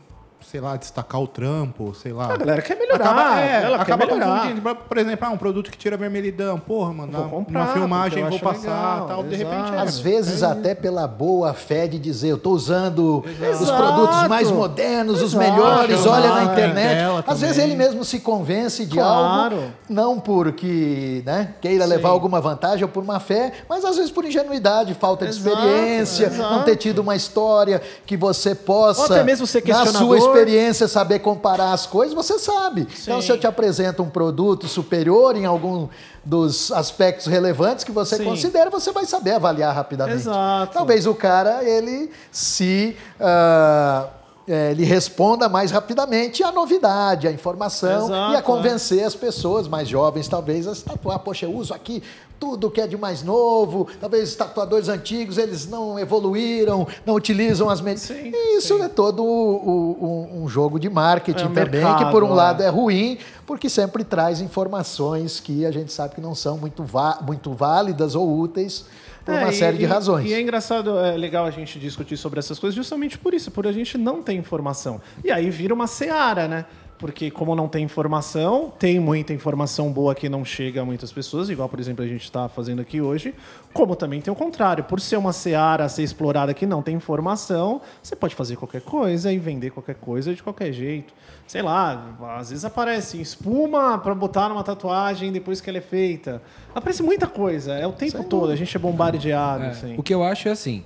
sei 0.50 0.60
lá, 0.60 0.76
destacar 0.76 1.20
o 1.20 1.26
trampo, 1.26 1.94
sei 1.94 2.12
lá. 2.12 2.32
A 2.32 2.36
galera 2.36 2.62
quer 2.62 2.76
melhorar, 2.78 3.04
Acaba, 3.04 3.40
é, 3.40 3.62
ela 3.64 3.76
acaba 3.76 4.06
quer 4.06 4.14
melhorar. 4.14 4.74
Por 4.88 4.98
exemplo, 4.98 5.26
ah, 5.26 5.30
um 5.30 5.36
produto 5.36 5.70
que 5.70 5.78
tira 5.78 5.96
vermelhidão. 5.96 6.58
Porra, 6.58 6.92
mano, 6.92 7.12
Vou 7.12 7.22
na, 7.22 7.28
comprar, 7.28 7.66
na 7.66 7.72
filmagem 7.72 8.24
vou 8.28 8.38
passar 8.38 8.94
legal, 9.02 9.06
tal. 9.08 9.22
De 9.24 9.34
exato. 9.34 9.50
repente, 9.50 9.74
é, 9.74 9.78
Às 9.80 9.98
vezes 9.98 10.42
até 10.42 10.74
pela 10.74 11.06
boa 11.06 11.52
fé 11.54 11.86
de 11.86 11.98
dizer, 11.98 12.28
eu 12.30 12.36
estou 12.36 12.52
usando 12.54 13.24
os 13.24 13.40
Exato. 13.60 13.76
produtos 13.76 14.28
mais 14.28 14.50
modernos, 14.50 15.22
os 15.22 15.34
Exato. 15.34 15.50
melhores, 15.50 16.06
olha 16.06 16.28
na 16.34 16.44
internet. 16.44 16.96
ela 16.98 17.18
Às 17.20 17.24
também. 17.24 17.40
vezes 17.40 17.58
ele 17.58 17.74
mesmo 17.76 18.04
se 18.04 18.20
convence 18.20 18.84
de 18.86 18.96
Claro. 18.96 19.56
algo, 19.56 19.68
não 19.88 20.18
porque 20.20 21.22
né, 21.24 21.54
queira 21.60 21.84
levar 21.84 22.10
alguma 22.10 22.40
vantagem 22.40 22.82
ou 22.84 22.88
por 22.88 23.04
má 23.04 23.18
fé, 23.20 23.52
mas 23.68 23.84
às 23.84 23.96
vezes 23.96 24.10
por 24.10 24.24
ingenuidade, 24.24 24.94
falta 24.94 25.24
de 25.26 25.32
Exato, 25.32 25.56
experiência, 25.56 26.26
exato. 26.26 26.54
não 26.54 26.62
ter 26.62 26.76
tido 26.76 27.00
uma 27.00 27.16
história 27.16 27.80
que 28.06 28.16
você 28.16 28.54
possa, 28.54 29.00
Ou 29.00 29.06
até 29.06 29.22
mesmo 29.24 29.46
ser 29.46 29.62
na 29.66 29.84
sua 29.86 30.18
experiência, 30.32 30.88
saber 30.88 31.18
comparar 31.20 31.72
as 31.72 31.86
coisas, 31.86 32.14
você 32.14 32.38
sabe. 32.38 32.82
Então, 33.02 33.20
Sim. 33.20 33.26
se 33.26 33.32
eu 33.32 33.38
te 33.38 33.46
apresento 33.46 34.02
um 34.02 34.10
produto 34.10 34.66
superior 34.68 35.36
em 35.36 35.44
algum 35.44 35.88
dos 36.24 36.70
aspectos 36.72 37.26
relevantes 37.26 37.84
que 37.84 37.92
você 37.92 38.16
Sim. 38.16 38.24
considera, 38.24 38.70
você 38.70 38.92
vai 38.92 39.04
saber 39.04 39.32
avaliar 39.32 39.74
rapidamente. 39.74 40.18
Exato. 40.18 40.72
Talvez 40.72 41.06
o 41.06 41.14
cara 41.14 41.64
ele 41.64 42.10
se 42.30 42.96
ah, 43.20 44.08
é, 44.46 44.72
ele 44.72 44.84
responda 44.84 45.48
mais 45.48 45.70
rapidamente 45.70 46.42
à 46.42 46.50
novidade, 46.50 47.28
à 47.28 47.32
informação 47.32 48.06
Exato, 48.06 48.32
e 48.32 48.36
a 48.36 48.42
convencer 48.42 49.04
as 49.04 49.14
pessoas 49.14 49.68
mais 49.68 49.88
jovens, 49.88 50.26
talvez, 50.26 50.66
a 50.66 50.74
se 50.74 50.84
tatuar. 50.84 51.18
Poxa, 51.20 51.46
eu 51.46 51.54
uso 51.54 51.72
aqui 51.72 52.02
tudo 52.42 52.68
que 52.68 52.80
é 52.80 52.88
de 52.88 52.96
mais 52.96 53.22
novo. 53.22 53.86
Talvez 54.00 54.30
os 54.30 54.34
tatuadores 54.34 54.88
antigos 54.88 55.38
eles 55.38 55.68
não 55.68 55.96
evoluíram, 55.96 56.88
não 57.06 57.14
utilizam 57.14 57.70
as 57.70 57.80
medidas. 57.80 58.02
Sim, 58.08 58.32
Isso 58.58 58.82
é 58.82 58.88
todo 58.88 59.22
o- 59.24 60.28
um 60.42 60.48
jogo 60.48 60.80
de 60.80 60.90
marketing 60.90 61.44
É 61.44 61.46
um 61.46 61.54
também, 61.54 61.80
mercado, 61.80 62.04
que 62.04 62.10
por 62.10 62.24
um 62.24 62.32
é. 62.32 62.34
lado 62.34 62.62
é 62.64 62.68
ruim, 62.68 63.16
porque 63.46 63.68
sempre 63.68 64.02
traz 64.02 64.40
informações 64.40 65.38
que 65.38 65.64
a 65.64 65.70
gente 65.70 65.92
sabe 65.92 66.16
que 66.16 66.20
não 66.20 66.34
são 66.34 66.58
muito, 66.58 66.84
muito 67.24 67.52
válidas 67.52 68.16
ou 68.16 68.36
úteis 68.40 68.84
por 69.24 69.34
É, 69.34 69.38
uma 69.38 69.52
e- 69.52 69.56
série 69.56 69.76
de 69.78 69.84
e- 69.84 69.86
razões. 69.86 70.28
E 70.28 70.34
é 70.34 70.40
engraçado, 70.40 70.98
é 70.98 71.16
legal 71.16 71.44
a 71.46 71.50
gente 71.52 71.78
discutir 71.78 72.16
sobre 72.16 72.40
essas 72.40 72.58
coisas 72.58 72.74
justamente 72.74 73.16
por 73.16 73.32
isso, 73.34 73.52
por 73.52 73.68
a 73.68 73.72
gente 73.72 73.96
não 73.96 74.20
ter 74.20 74.32
informação. 74.32 75.00
E 75.24 75.30
aí 75.30 75.48
vira 75.48 75.72
uma 75.72 75.86
seara, 75.86 76.48
né? 76.48 76.64
Porque 77.02 77.32
como 77.32 77.56
não 77.56 77.66
tem 77.66 77.82
informação, 77.82 78.72
tem 78.78 79.00
muita 79.00 79.32
informação 79.32 79.90
boa 79.90 80.14
que 80.14 80.28
não 80.28 80.44
chega 80.44 80.82
a 80.82 80.84
muitas 80.84 81.10
pessoas, 81.10 81.50
igual, 81.50 81.68
por 81.68 81.80
exemplo, 81.80 82.04
a 82.04 82.06
gente 82.06 82.22
está 82.22 82.48
fazendo 82.48 82.80
aqui 82.80 83.00
hoje, 83.00 83.34
como 83.72 83.96
também 83.96 84.20
tem 84.20 84.32
o 84.32 84.36
contrário. 84.36 84.84
Por 84.84 85.00
ser 85.00 85.16
uma 85.16 85.32
seara 85.32 85.84
a 85.84 85.88
ser 85.88 86.04
explorada 86.04 86.54
que 86.54 86.64
não 86.64 86.80
tem 86.80 86.94
informação, 86.94 87.80
você 88.00 88.14
pode 88.14 88.36
fazer 88.36 88.54
qualquer 88.54 88.82
coisa 88.82 89.32
e 89.32 89.38
vender 89.38 89.70
qualquer 89.70 89.96
coisa 89.96 90.32
de 90.32 90.40
qualquer 90.44 90.72
jeito. 90.72 91.12
Sei 91.44 91.60
lá, 91.60 92.14
às 92.38 92.50
vezes 92.50 92.64
aparece 92.64 93.20
espuma 93.20 93.98
para 93.98 94.14
botar 94.14 94.48
numa 94.48 94.62
tatuagem 94.62 95.32
depois 95.32 95.60
que 95.60 95.68
ela 95.68 95.78
é 95.78 95.82
feita. 95.82 96.40
Aparece 96.72 97.02
muita 97.02 97.26
coisa, 97.26 97.72
é 97.74 97.84
o 97.84 97.92
tempo 97.92 98.22
todo, 98.22 98.52
a 98.52 98.56
gente 98.56 98.76
é 98.76 98.78
bombardeado, 98.78 99.64
É, 99.64 99.68
assim. 99.70 99.96
O 99.98 100.04
que 100.04 100.14
eu 100.14 100.22
acho 100.22 100.46
é 100.48 100.52
assim, 100.52 100.84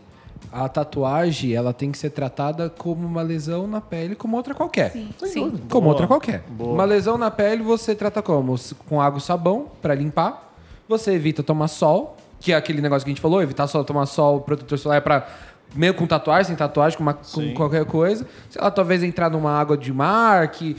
a 0.53 0.69
tatuagem 0.69 1.53
ela 1.55 1.73
tem 1.73 1.91
que 1.91 1.99
ser 1.99 2.11
tratada 2.11 2.71
como 2.71 3.07
uma 3.07 3.23
lesão 3.23 3.67
na 3.67 3.81
pele 3.81 4.15
como 4.15 4.37
outra 4.37 4.55
qualquer. 4.55 4.91
Sim, 4.93 5.09
sim. 5.27 5.51
Como 5.69 5.83
Boa, 5.83 5.89
outra 5.89 6.07
qualquer. 6.07 6.43
boa. 6.49 6.73
Uma 6.73 6.85
lesão 6.85 7.19
na 7.19 7.31
pele 7.31 7.63
você 7.63 7.95
trata 7.95 8.23
como? 8.23 8.55
Com 8.89 9.01
água 9.01 9.19
e 9.19 9.23
sabão 9.23 9.67
para 9.83 9.95
limpar. 9.95 10.55
Você 10.89 11.13
evita 11.13 11.43
tomar 11.43 11.69
sol, 11.69 12.17
que 12.41 12.53
é 12.53 12.57
aquele 12.57 12.81
negócio 12.81 13.05
que 13.05 13.11
a 13.11 13.13
gente 13.15 13.21
falou, 13.21 13.43
evitar 13.43 13.67
só 13.67 13.83
tomar 13.83 14.07
sol, 14.07 14.41
protetor 14.41 14.79
solar 14.79 14.99
é 14.99 15.01
para 15.01 15.27
meio 15.75 15.93
com 15.95 16.07
tatuagem, 16.07 16.45
sem 16.47 16.57
tatuagem, 16.57 16.97
com, 16.97 17.03
uma- 17.03 17.15
com 17.15 17.55
qualquer 17.55 17.85
coisa. 17.85 18.27
Sei 18.49 18.63
lá, 18.63 18.71
talvez 18.71 19.03
entrar 19.03 19.29
numa 19.29 19.51
água 19.51 19.77
de 19.77 19.93
mar, 19.93 20.47
que 20.49 20.77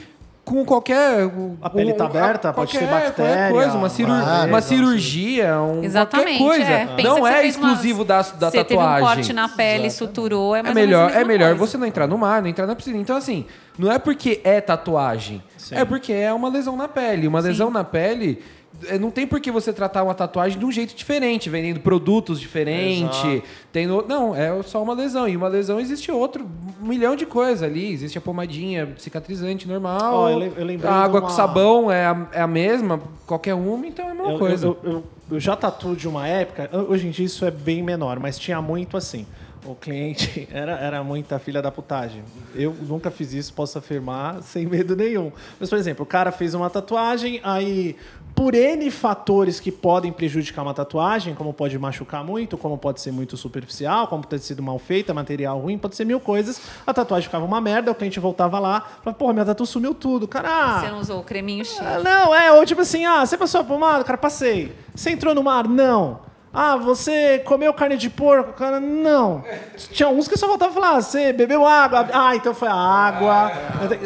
com 0.47 0.63
qualquer 0.65 1.29
A 1.61 1.69
pele 1.69 1.93
tá 1.93 2.05
aberta, 2.05 2.53
pode 2.53 2.71
ter 2.77 2.87
bactéria, 2.87 3.51
coisa, 3.51 3.77
uma, 3.77 3.89
cirur- 3.89 4.19
várias, 4.23 4.47
uma 4.49 4.61
cirurgia, 4.61 5.61
um, 5.61 5.83
Exatamente. 5.83 6.37
qualquer 6.37 6.57
coisa. 6.57 6.71
É. 6.71 7.03
Não 7.03 7.15
você 7.19 7.29
é 7.29 7.41
fez 7.41 7.55
uma- 7.57 7.67
exclusivo 7.71 8.05
da, 8.05 8.17
da 8.17 8.23
você 8.23 8.33
tatuagem. 8.39 8.63
teve 8.65 8.77
um 8.77 8.99
corte 8.99 9.33
na 9.33 9.49
pele, 9.49 9.91
suturou, 9.91 10.55
é 10.55 10.59
É 10.59 10.63
mais 10.63 10.75
ou 10.75 10.81
menos 10.81 10.93
a 10.95 10.97
melhor, 10.97 11.05
mesma 11.07 11.21
é 11.21 11.25
melhor 11.25 11.49
coisa. 11.57 11.65
você 11.71 11.77
não 11.77 11.85
entrar 11.85 12.07
no 12.07 12.17
mar, 12.17 12.41
não 12.41 12.49
entrar 12.49 12.65
na 12.65 12.75
piscina. 12.75 12.97
Então, 12.97 13.15
assim, 13.17 13.45
não 13.77 13.91
é 13.91 13.99
porque 13.99 14.39
é 14.43 14.61
tatuagem. 14.61 15.43
É 15.71 15.83
porque 15.83 16.13
é 16.13 16.31
uma 16.31 16.49
lesão 16.49 16.75
na 16.77 16.87
pele. 16.87 17.27
Uma 17.27 17.41
lesão 17.41 17.69
na 17.69 17.83
pele. 17.83 18.41
É, 18.87 18.97
Não 18.99 19.09
tem 19.11 19.25
por 19.25 19.39
que 19.39 19.51
você 19.51 19.71
tratar 19.73 20.03
uma 20.03 20.13
tatuagem 20.13 20.57
de 20.59 20.65
um 20.65 20.71
jeito 20.71 20.95
diferente, 20.95 21.49
vendendo 21.49 21.79
produtos 21.79 22.39
diferentes. 22.39 23.17
Tendo... 23.71 24.05
Não, 24.07 24.35
é 24.35 24.61
só 24.63 24.81
uma 24.81 24.93
lesão. 24.93 25.27
E 25.27 25.35
uma 25.35 25.47
lesão 25.47 25.79
existe 25.79 26.11
outro, 26.11 26.47
um 26.81 26.87
milhão 26.87 27.15
de 27.15 27.25
coisas 27.25 27.63
ali. 27.63 27.91
Existe 27.91 28.17
a 28.17 28.21
pomadinha 28.21 28.93
cicatrizante 28.97 29.67
normal. 29.67 30.13
Ó, 30.13 30.29
eu 30.29 30.43
eu 30.43 30.89
a 30.89 30.93
água 30.93 31.19
uma- 31.21 31.27
com 31.29 31.33
sabão 31.35 31.91
é 31.91 32.05
a, 32.05 32.27
é 32.33 32.41
a 32.41 32.47
mesma, 32.47 33.01
qualquer 33.25 33.53
uma, 33.53 33.85
então 33.87 34.07
é 34.07 34.11
a 34.11 34.13
mesma 34.15 34.31
Eu, 34.33 34.39
coisa. 34.39 34.65
eu, 34.67 34.77
eu- 34.83 35.03
eu 35.29 35.39
já 35.39 35.55
tatuo 35.57 35.95
de 35.95 36.07
uma 36.07 36.25
época, 36.27 36.69
hoje 36.87 37.05
em 37.07 37.11
dia 37.11 37.25
isso 37.25 37.43
é 37.43 37.51
bem 37.51 37.83
menor, 37.83 38.17
mas 38.19 38.39
tinha 38.39 38.61
muito 38.61 38.95
assim. 38.95 39.25
O 39.65 39.75
cliente 39.75 40.47
era, 40.53 40.79
era 40.79 41.03
muita 41.03 41.37
filha 41.39 41.61
da 41.61 41.69
putagem. 41.69 42.23
Eu 42.55 42.73
nunca 42.87 43.11
fiz 43.11 43.33
isso, 43.33 43.53
posso 43.53 43.77
afirmar, 43.77 44.41
sem 44.41 44.65
medo 44.65 44.95
nenhum. 44.95 45.29
Mas, 45.59 45.69
por 45.69 45.77
exemplo, 45.77 46.03
o 46.03 46.05
cara 46.05 46.31
fez 46.31 46.53
uma 46.53 46.69
tatuagem, 46.69 47.41
aí, 47.43 47.97
por 48.37 48.53
N 48.53 48.91
fatores 48.91 49.59
que 49.59 49.71
podem 49.71 50.11
prejudicar 50.11 50.61
uma 50.61 50.73
tatuagem, 50.73 51.33
como 51.33 51.51
pode 51.51 51.77
machucar 51.79 52.23
muito, 52.23 52.55
como 52.55 52.77
pode 52.77 53.01
ser 53.01 53.11
muito 53.11 53.35
superficial, 53.35 54.07
como 54.07 54.21
pode 54.21 54.29
ter 54.39 54.45
sido 54.45 54.61
mal 54.61 54.77
feita, 54.77 55.11
material 55.11 55.57
ruim, 55.59 55.75
pode 55.75 55.95
ser 55.95 56.05
mil 56.05 56.19
coisas. 56.19 56.61
A 56.85 56.93
tatuagem 56.93 57.25
ficava 57.27 57.43
uma 57.43 57.59
merda, 57.59 57.89
o 57.89 57.95
cliente 57.95 58.19
voltava 58.19 58.59
lá, 58.59 58.81
falava, 59.01 59.13
porra, 59.17 59.33
minha 59.33 59.45
tatu 59.45 59.65
sumiu 59.65 59.95
tudo. 59.95 60.27
Cara, 60.27 60.47
ah, 60.49 60.79
Você 60.81 60.91
não 60.91 60.99
usou 60.99 61.19
o 61.19 61.23
creminho 61.23 61.65
X. 61.65 61.79
ah, 61.81 61.99
Não, 62.03 62.35
é, 62.35 62.51
ou 62.51 62.63
tipo 62.63 62.81
assim, 62.81 63.05
ah, 63.05 63.25
você 63.25 63.35
passou 63.35 63.61
a 63.61 63.63
pomada? 63.63 64.03
Cara, 64.03 64.19
passei. 64.19 64.71
Você 64.93 65.09
entrou 65.09 65.33
no 65.33 65.41
mar? 65.41 65.67
Não. 65.67 66.26
Ah, 66.53 66.75
você 66.77 67.39
comeu 67.39 67.73
carne 67.73 67.97
de 67.97 68.09
porco? 68.09 68.53
Cara, 68.53 68.79
não. 68.79 69.43
Tinha 69.91 70.09
uns 70.09 70.27
que 70.27 70.37
só 70.37 70.47
voltavam 70.47 70.77
a 70.77 70.81
falar, 70.81 70.97
ah, 70.97 71.01
você 71.01 71.31
bebeu 71.33 71.65
água? 71.67 72.07
Ah, 72.11 72.35
então 72.35 72.53
foi 72.55 72.67
a 72.67 72.73
água. 72.73 73.51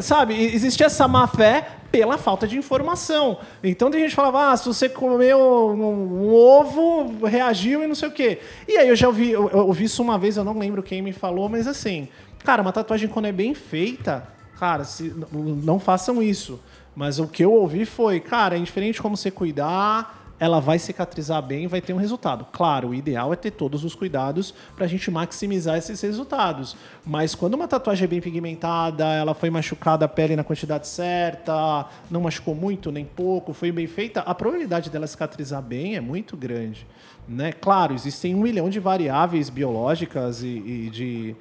Sabe, 0.01 0.33
e- 0.33 0.53
existia 0.55 0.87
essa 0.87 1.07
má 1.07 1.27
fé 1.27 1.67
pela 1.91 2.17
falta 2.17 2.47
de 2.47 2.57
informação. 2.57 3.37
Então 3.63 3.91
tem 3.91 4.01
gente 4.01 4.09
que 4.11 4.15
falava, 4.15 4.51
ah, 4.51 4.57
se 4.57 4.65
você 4.67 4.89
comeu 4.89 5.37
um, 5.39 6.25
um 6.29 6.33
ovo, 6.33 7.25
reagiu 7.25 7.83
e 7.83 7.87
não 7.87 7.95
sei 7.95 8.07
o 8.09 8.11
quê. 8.11 8.39
E 8.67 8.77
aí 8.77 8.89
eu 8.89 8.95
já 8.95 9.07
ouvi, 9.07 9.31
eu, 9.31 9.49
eu 9.49 9.67
ouvi 9.67 9.85
isso 9.85 10.01
uma 10.01 10.17
vez, 10.17 10.35
eu 10.35 10.43
não 10.43 10.57
lembro 10.57 10.81
quem 10.83 11.01
me 11.01 11.13
falou, 11.13 11.47
mas 11.47 11.67
assim, 11.67 12.07
cara, 12.43 12.61
uma 12.61 12.71
tatuagem 12.73 13.07
quando 13.09 13.25
é 13.25 13.31
bem 13.31 13.53
feita, 13.53 14.27
cara, 14.59 14.83
se, 14.83 15.13
não 15.31 15.79
façam 15.79 16.21
isso. 16.23 16.59
Mas 16.95 17.19
o 17.19 17.27
que 17.27 17.43
eu 17.43 17.53
ouvi 17.53 17.85
foi, 17.85 18.19
cara, 18.19 18.55
é 18.55 18.57
indiferente 18.59 19.01
como 19.01 19.15
você 19.15 19.31
cuidar, 19.31 20.20
ela 20.41 20.59
vai 20.59 20.79
cicatrizar 20.79 21.39
bem, 21.39 21.67
vai 21.67 21.79
ter 21.79 21.93
um 21.93 21.97
resultado. 21.97 22.47
Claro, 22.51 22.89
o 22.89 22.95
ideal 22.95 23.31
é 23.31 23.35
ter 23.35 23.51
todos 23.51 23.83
os 23.83 23.93
cuidados 23.93 24.51
para 24.75 24.85
a 24.85 24.87
gente 24.87 25.11
maximizar 25.11 25.77
esses 25.77 26.01
resultados. 26.01 26.75
Mas 27.05 27.35
quando 27.35 27.53
uma 27.53 27.67
tatuagem 27.67 28.05
é 28.05 28.07
bem 28.07 28.19
pigmentada, 28.19 29.05
ela 29.05 29.35
foi 29.35 29.51
machucada 29.51 30.05
a 30.05 30.07
pele 30.07 30.35
na 30.35 30.43
quantidade 30.43 30.87
certa, 30.87 31.85
não 32.09 32.21
machucou 32.21 32.55
muito 32.55 32.91
nem 32.91 33.05
pouco, 33.05 33.53
foi 33.53 33.71
bem 33.71 33.85
feita, 33.85 34.21
a 34.21 34.33
probabilidade 34.33 34.89
dela 34.89 35.05
cicatrizar 35.05 35.61
bem 35.61 35.95
é 35.95 36.01
muito 36.01 36.35
grande. 36.35 36.87
Né? 37.27 37.51
Claro, 37.51 37.93
existem 37.93 38.33
um 38.33 38.41
milhão 38.41 38.67
de 38.67 38.79
variáveis 38.79 39.47
biológicas 39.47 40.41
e, 40.41 40.47
e 40.47 40.89
de 40.91 41.35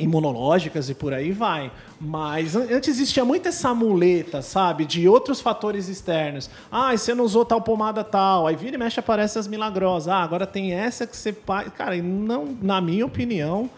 imunológicas 0.00 0.88
e 0.90 0.94
por 0.94 1.12
aí 1.12 1.32
vai. 1.32 1.70
Mas 2.00 2.56
an- 2.56 2.66
antes 2.72 2.88
existia 2.88 3.24
muito 3.24 3.46
essa 3.48 3.74
muleta, 3.74 4.40
sabe? 4.40 4.84
De 4.86 5.06
outros 5.06 5.40
fatores 5.40 5.88
externos. 5.88 6.48
Ah, 6.72 6.96
você 6.96 7.14
não 7.14 7.24
usou 7.24 7.44
tal 7.44 7.60
pomada 7.60 8.02
tal. 8.02 8.46
Aí 8.46 8.56
vira 8.56 8.76
e 8.76 8.78
mexe 8.78 8.98
aparece 8.98 9.38
as 9.38 9.46
milagrosas. 9.46 10.08
Ah, 10.08 10.22
agora 10.22 10.46
tem 10.46 10.72
essa 10.72 11.06
que 11.06 11.14
você... 11.16 11.32
Cara, 11.76 11.94
e 11.96 12.00
não, 12.02 12.56
na 12.62 12.80
minha 12.80 13.04
opinião, 13.04 13.68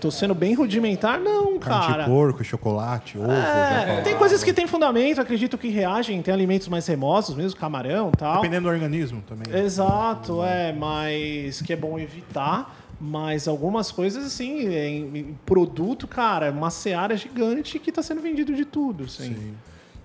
tô 0.00 0.10
sendo 0.10 0.34
bem 0.34 0.52
rudimentar, 0.54 1.18
não, 1.18 1.58
Carne 1.58 1.86
cara. 1.86 2.02
de 2.04 2.10
porco, 2.10 2.44
chocolate, 2.44 3.16
ovo, 3.18 3.30
É, 3.32 4.02
tem 4.02 4.16
coisas 4.16 4.44
que 4.44 4.52
têm 4.52 4.66
fundamento, 4.66 5.20
acredito 5.20 5.56
que 5.56 5.68
reagem, 5.68 6.20
tem 6.20 6.34
alimentos 6.34 6.68
mais 6.68 6.86
remosos, 6.86 7.34
mesmo 7.34 7.58
camarão 7.58 8.10
e 8.14 8.16
tal. 8.18 8.34
Dependendo 8.36 8.68
do 8.68 8.72
organismo 8.72 9.22
também. 9.26 9.46
Exato, 9.64 10.42
é, 10.44 10.72
mas 10.72 11.62
que 11.62 11.72
é 11.72 11.76
bom 11.76 11.98
evitar. 11.98 12.81
Mas 13.04 13.48
algumas 13.48 13.90
coisas, 13.90 14.24
assim, 14.24 14.68
em, 14.72 15.36
produto, 15.44 16.06
cara, 16.06 16.46
é 16.46 16.50
uma 16.50 16.70
seara 16.70 17.16
gigante 17.16 17.76
que 17.80 17.90
está 17.90 18.00
sendo 18.00 18.20
vendido 18.22 18.54
de 18.54 18.64
tudo, 18.64 19.04
assim. 19.04 19.54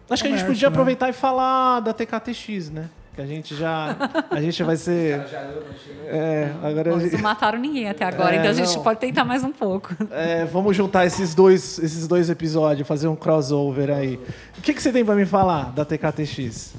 Acho 0.10 0.24
que 0.24 0.28
a 0.30 0.32
gente 0.32 0.40
Comércio, 0.40 0.48
podia 0.48 0.68
né? 0.70 0.74
aproveitar 0.74 1.10
e 1.10 1.14
falar 1.14 1.82
da 1.82 1.94
TKTX, 1.94 2.72
né? 2.72 2.90
Que 3.14 3.22
a 3.22 3.26
gente 3.28 3.56
já. 3.56 3.96
A 4.32 4.42
gente 4.42 4.64
vai 4.64 4.76
ser. 4.78 5.22
É, 6.06 6.52
agora 6.64 7.00
gente- 7.00 7.14
não 7.14 7.22
mataram 7.22 7.60
ninguém 7.60 7.88
até 7.90 8.06
agora, 8.06 8.36
É, 8.36 8.40
então 8.40 8.50
a 8.50 8.54
gente 8.54 8.76
não. 8.76 8.84
pode 8.84 9.00
tentar 9.00 9.26
mais 9.26 9.44
um 9.44 9.52
pouco. 9.52 9.96
É, 10.12 10.46
vamos 10.46 10.76
juntar 10.76 11.06
esses 11.06 11.36
dois, 11.36 11.78
esses 11.80 12.08
dois 12.08 12.30
episódios, 12.32 12.88
fazer 12.88 13.08
um 13.08 13.16
crossover 13.16 13.90
aí. 13.92 14.20
O 14.58 14.62
que, 14.62 14.74
que 14.74 14.82
você 14.82 14.92
tem 14.92 15.04
para 15.06 15.14
me 15.16 15.26
falar 15.26 15.72
da 15.72 15.84
TKTX? 15.86 16.74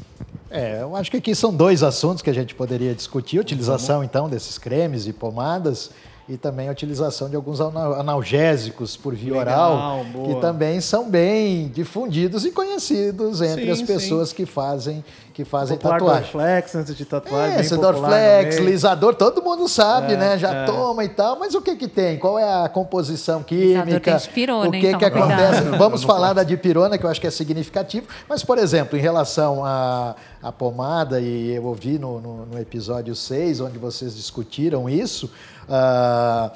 É, 0.51 0.81
eu 0.81 0.97
acho 0.97 1.11
que 1.11 1.17
aqui 1.19 1.35
são 1.35 1.55
dois 1.55 1.83
assuntos 1.83 2.23
que 2.23 2.31
a 2.31 2.33
gente 2.33 2.55
poderia 2.55 2.95
discutir: 2.95 3.39
utilização, 3.39 4.03
então, 4.03 4.29
desses 4.29 4.57
cremes 4.57 5.07
e 5.07 5.13
pomadas 5.13 5.91
e 6.29 6.37
também 6.37 6.69
a 6.69 6.73
utilização 6.73 7.29
de 7.31 7.37
alguns 7.37 7.59
ana- 7.61 7.97
analgésicos 8.01 8.97
por 8.97 9.15
via 9.15 9.39
Legal, 9.39 9.73
oral, 9.75 10.05
boa. 10.13 10.29
que 10.35 10.41
também 10.41 10.81
são 10.81 11.09
bem 11.09 11.69
difundidos 11.69 12.45
e 12.45 12.51
conhecidos 12.51 13.41
entre 13.41 13.65
Sim, 13.65 13.71
as 13.71 13.79
sim. 13.79 13.87
pessoas 13.87 14.33
que 14.33 14.45
fazem, 14.45 15.03
que 15.33 15.45
fazem 15.45 15.77
Popular 15.79 15.99
tatuagem. 15.99 16.23
Dorflex 16.33 16.75
antes 16.75 16.95
de 16.97 17.05
tatuagem. 17.07 17.59
É, 17.59 17.77
Dorflex, 17.79 18.57
lisador, 18.59 19.15
todo 19.15 19.41
mundo 19.43 19.67
sabe, 19.69 20.15
É, 20.15 20.17
né? 20.17 20.39
Já 20.39 20.53
é. 20.53 20.65
toma 20.67 21.03
e 21.05 21.09
tal, 21.09 21.39
mas 21.39 21.55
o 21.55 21.63
que 21.63 21.75
que 21.77 21.89
tem? 21.89 22.19
Qual 22.19 22.39
é 22.39 22.65
a 22.65 22.69
composição 22.69 23.43
química? 23.43 23.99
tem 24.01 24.17
dipirona, 24.17 24.69
o 24.69 24.71
que 24.73 24.87
então, 24.87 24.99
que 24.99 25.05
acontece? 25.07 25.63
cuidado. 25.63 25.79
Vamos 25.79 26.03
falar 26.03 26.35
da 26.35 26.43
dipirona, 26.43 26.99
que 26.99 27.05
eu 27.07 27.11
acho 27.11 27.21
que 27.21 27.27
é 27.27 27.31
significativo, 27.31 28.07
mas, 28.29 28.45
por 28.45 28.59
exemplo, 28.59 28.99
em 28.99 29.01
relação 29.01 29.65
à, 29.65 30.15
à 30.43 30.53
pomada, 30.53 31.21
e 31.21 31.53
eu 31.55 31.65
ouvi 31.65 31.99
no, 31.99 32.21
no, 32.21 32.47
no 32.47 32.59
episódio 32.59 33.15
6, 33.15 33.61
onde 33.61 33.79
vocês 33.79 34.15
discutiram 34.15 34.91
isso, 34.91 35.31
ah, 35.69 36.51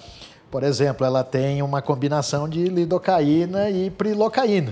por 0.50 0.62
exemplo, 0.62 1.06
ela 1.06 1.24
tem 1.24 1.62
uma 1.62 1.80
combinação 1.80 2.48
de 2.48 2.64
lidocaína 2.64 3.70
e 3.70 3.90
prilocaína. 3.90 4.70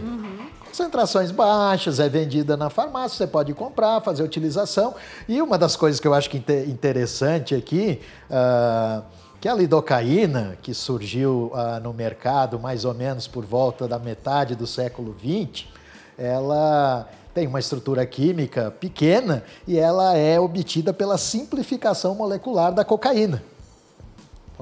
Concentrações 0.67 1.31
baixas, 1.31 1.99
é 1.99 2.09
vendida 2.09 2.57
na 2.57 2.71
farmácia, 2.71 3.17
você 3.19 3.27
pode 3.27 3.53
comprar, 3.55 4.01
fazer 4.03 4.23
utilização. 4.23 4.95
E 5.29 5.41
uma 5.43 5.59
das 5.59 5.75
coisas 5.77 5.99
que 5.99 6.07
eu 6.07 6.15
acho 6.15 6.31
que 6.31 6.37
inte- 6.37 6.67
interessante 6.69 7.55
aqui, 7.55 8.01
ah, 8.31 9.03
que 9.41 9.49
a 9.49 9.55
lidocaína, 9.55 10.57
que 10.63 10.75
surgiu 10.75 11.51
ah, 11.55 11.81
no 11.83 11.93
mercado 11.93 12.59
mais 12.59 12.85
ou 12.85 12.93
menos 12.95 13.27
por 13.27 13.45
volta 13.45 13.89
da 13.89 13.99
metade 13.99 14.55
do 14.55 14.67
século 14.67 15.17
XX, 15.19 15.65
ela 16.17 17.09
tem 17.33 17.47
uma 17.47 17.59
estrutura 17.59 18.05
química 18.05 18.71
pequena 18.71 19.43
e 19.67 19.79
ela 19.79 20.17
é 20.17 20.39
obtida 20.39 20.93
pela 20.93 21.17
simplificação 21.17 22.15
molecular 22.15 22.73
da 22.73 22.85
cocaína. 22.85 23.43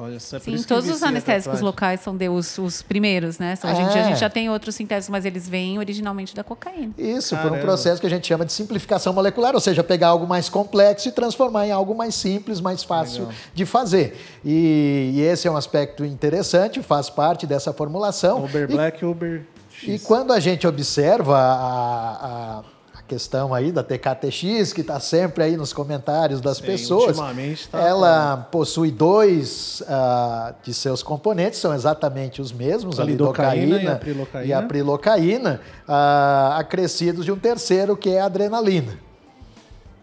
Olha, 0.00 0.14
isso 0.16 0.36
é 0.36 0.38
por 0.38 0.56
Sim, 0.56 0.62
todos 0.64 0.88
os 0.88 1.02
a 1.02 1.08
anestésicos 1.08 1.60
locais 1.60 2.00
são 2.00 2.16
de, 2.16 2.28
os, 2.28 2.56
os 2.58 2.82
primeiros, 2.82 3.38
né? 3.38 3.56
São- 3.56 3.68
a, 3.68 3.74
gente, 3.74 3.90
a 3.90 3.98
É. 3.98 4.04
gente 4.04 4.20
já 4.20 4.30
tem 4.30 4.48
outros 4.48 4.76
sintéticos, 4.76 5.08
mas 5.08 5.24
eles 5.24 5.48
vêm 5.48 5.76
originalmente 5.78 6.36
da 6.36 6.44
cocaína. 6.44 6.92
Isso, 6.96 7.34
por 7.36 7.46
um 7.46 7.48
Caramba. 7.50 7.62
processo 7.62 8.00
que 8.00 8.06
a 8.06 8.10
gente 8.10 8.26
chama 8.26 8.44
de 8.46 8.52
simplificação 8.52 9.12
molecular, 9.12 9.54
ou 9.54 9.60
seja, 9.60 9.82
pegar 9.82 10.08
algo 10.08 10.26
mais 10.26 10.48
complexo 10.48 11.08
e 11.08 11.12
transformar 11.12 11.66
em 11.66 11.72
algo 11.72 11.94
mais 11.96 12.14
simples, 12.14 12.60
mais 12.60 12.84
fácil 12.84 13.22
Legal. 13.22 13.34
de 13.54 13.66
fazer. 13.66 14.16
E, 14.44 15.12
e 15.14 15.20
esse 15.20 15.48
é 15.48 15.50
um 15.50 15.56
aspecto 15.56 16.04
interessante, 16.04 16.80
faz 16.82 17.10
parte 17.10 17.46
dessa 17.46 17.72
formulação. 17.72 18.44
Uber 18.44 18.64
E- 18.70 18.72
Black, 18.72 19.04
Uber 19.04 19.42
X. 19.70 20.02
E 20.02 20.06
quando 20.06 20.32
a 20.32 20.38
gente 20.38 20.66
observa 20.66 21.36
a- 21.36 22.60
a 22.60 22.62
questão 23.08 23.54
aí 23.54 23.72
da 23.72 23.82
TKTX, 23.82 24.72
que 24.72 24.82
está 24.82 25.00
sempre 25.00 25.42
aí 25.42 25.56
nos 25.56 25.72
comentários 25.72 26.40
das 26.40 26.58
Sim, 26.58 26.64
pessoas, 26.64 27.16
ultimamente 27.16 27.68
tá- 27.68 27.80
ela 27.80 28.48
possui 28.52 28.90
dois 28.90 29.82
ah, 29.88 30.54
de 30.62 30.74
seus 30.74 31.02
componentes, 31.02 31.58
são 31.58 31.74
exatamente 31.74 32.42
os 32.42 32.52
mesmos, 32.52 33.00
A 33.00 33.02
a 33.02 33.06
lidocaína 33.06 33.82
e 33.82 33.88
a 33.88 33.96
prilocaína. 33.96 34.46
e 34.46 34.52
a 34.52 34.62
prilocaína, 34.62 35.60
ah, 35.88 36.56
acrescidos 36.58 37.24
de 37.24 37.32
um 37.32 37.38
terceiro 37.38 37.96
que 37.96 38.10
é 38.10 38.20
a 38.20 38.26
adrenalina 38.26 39.08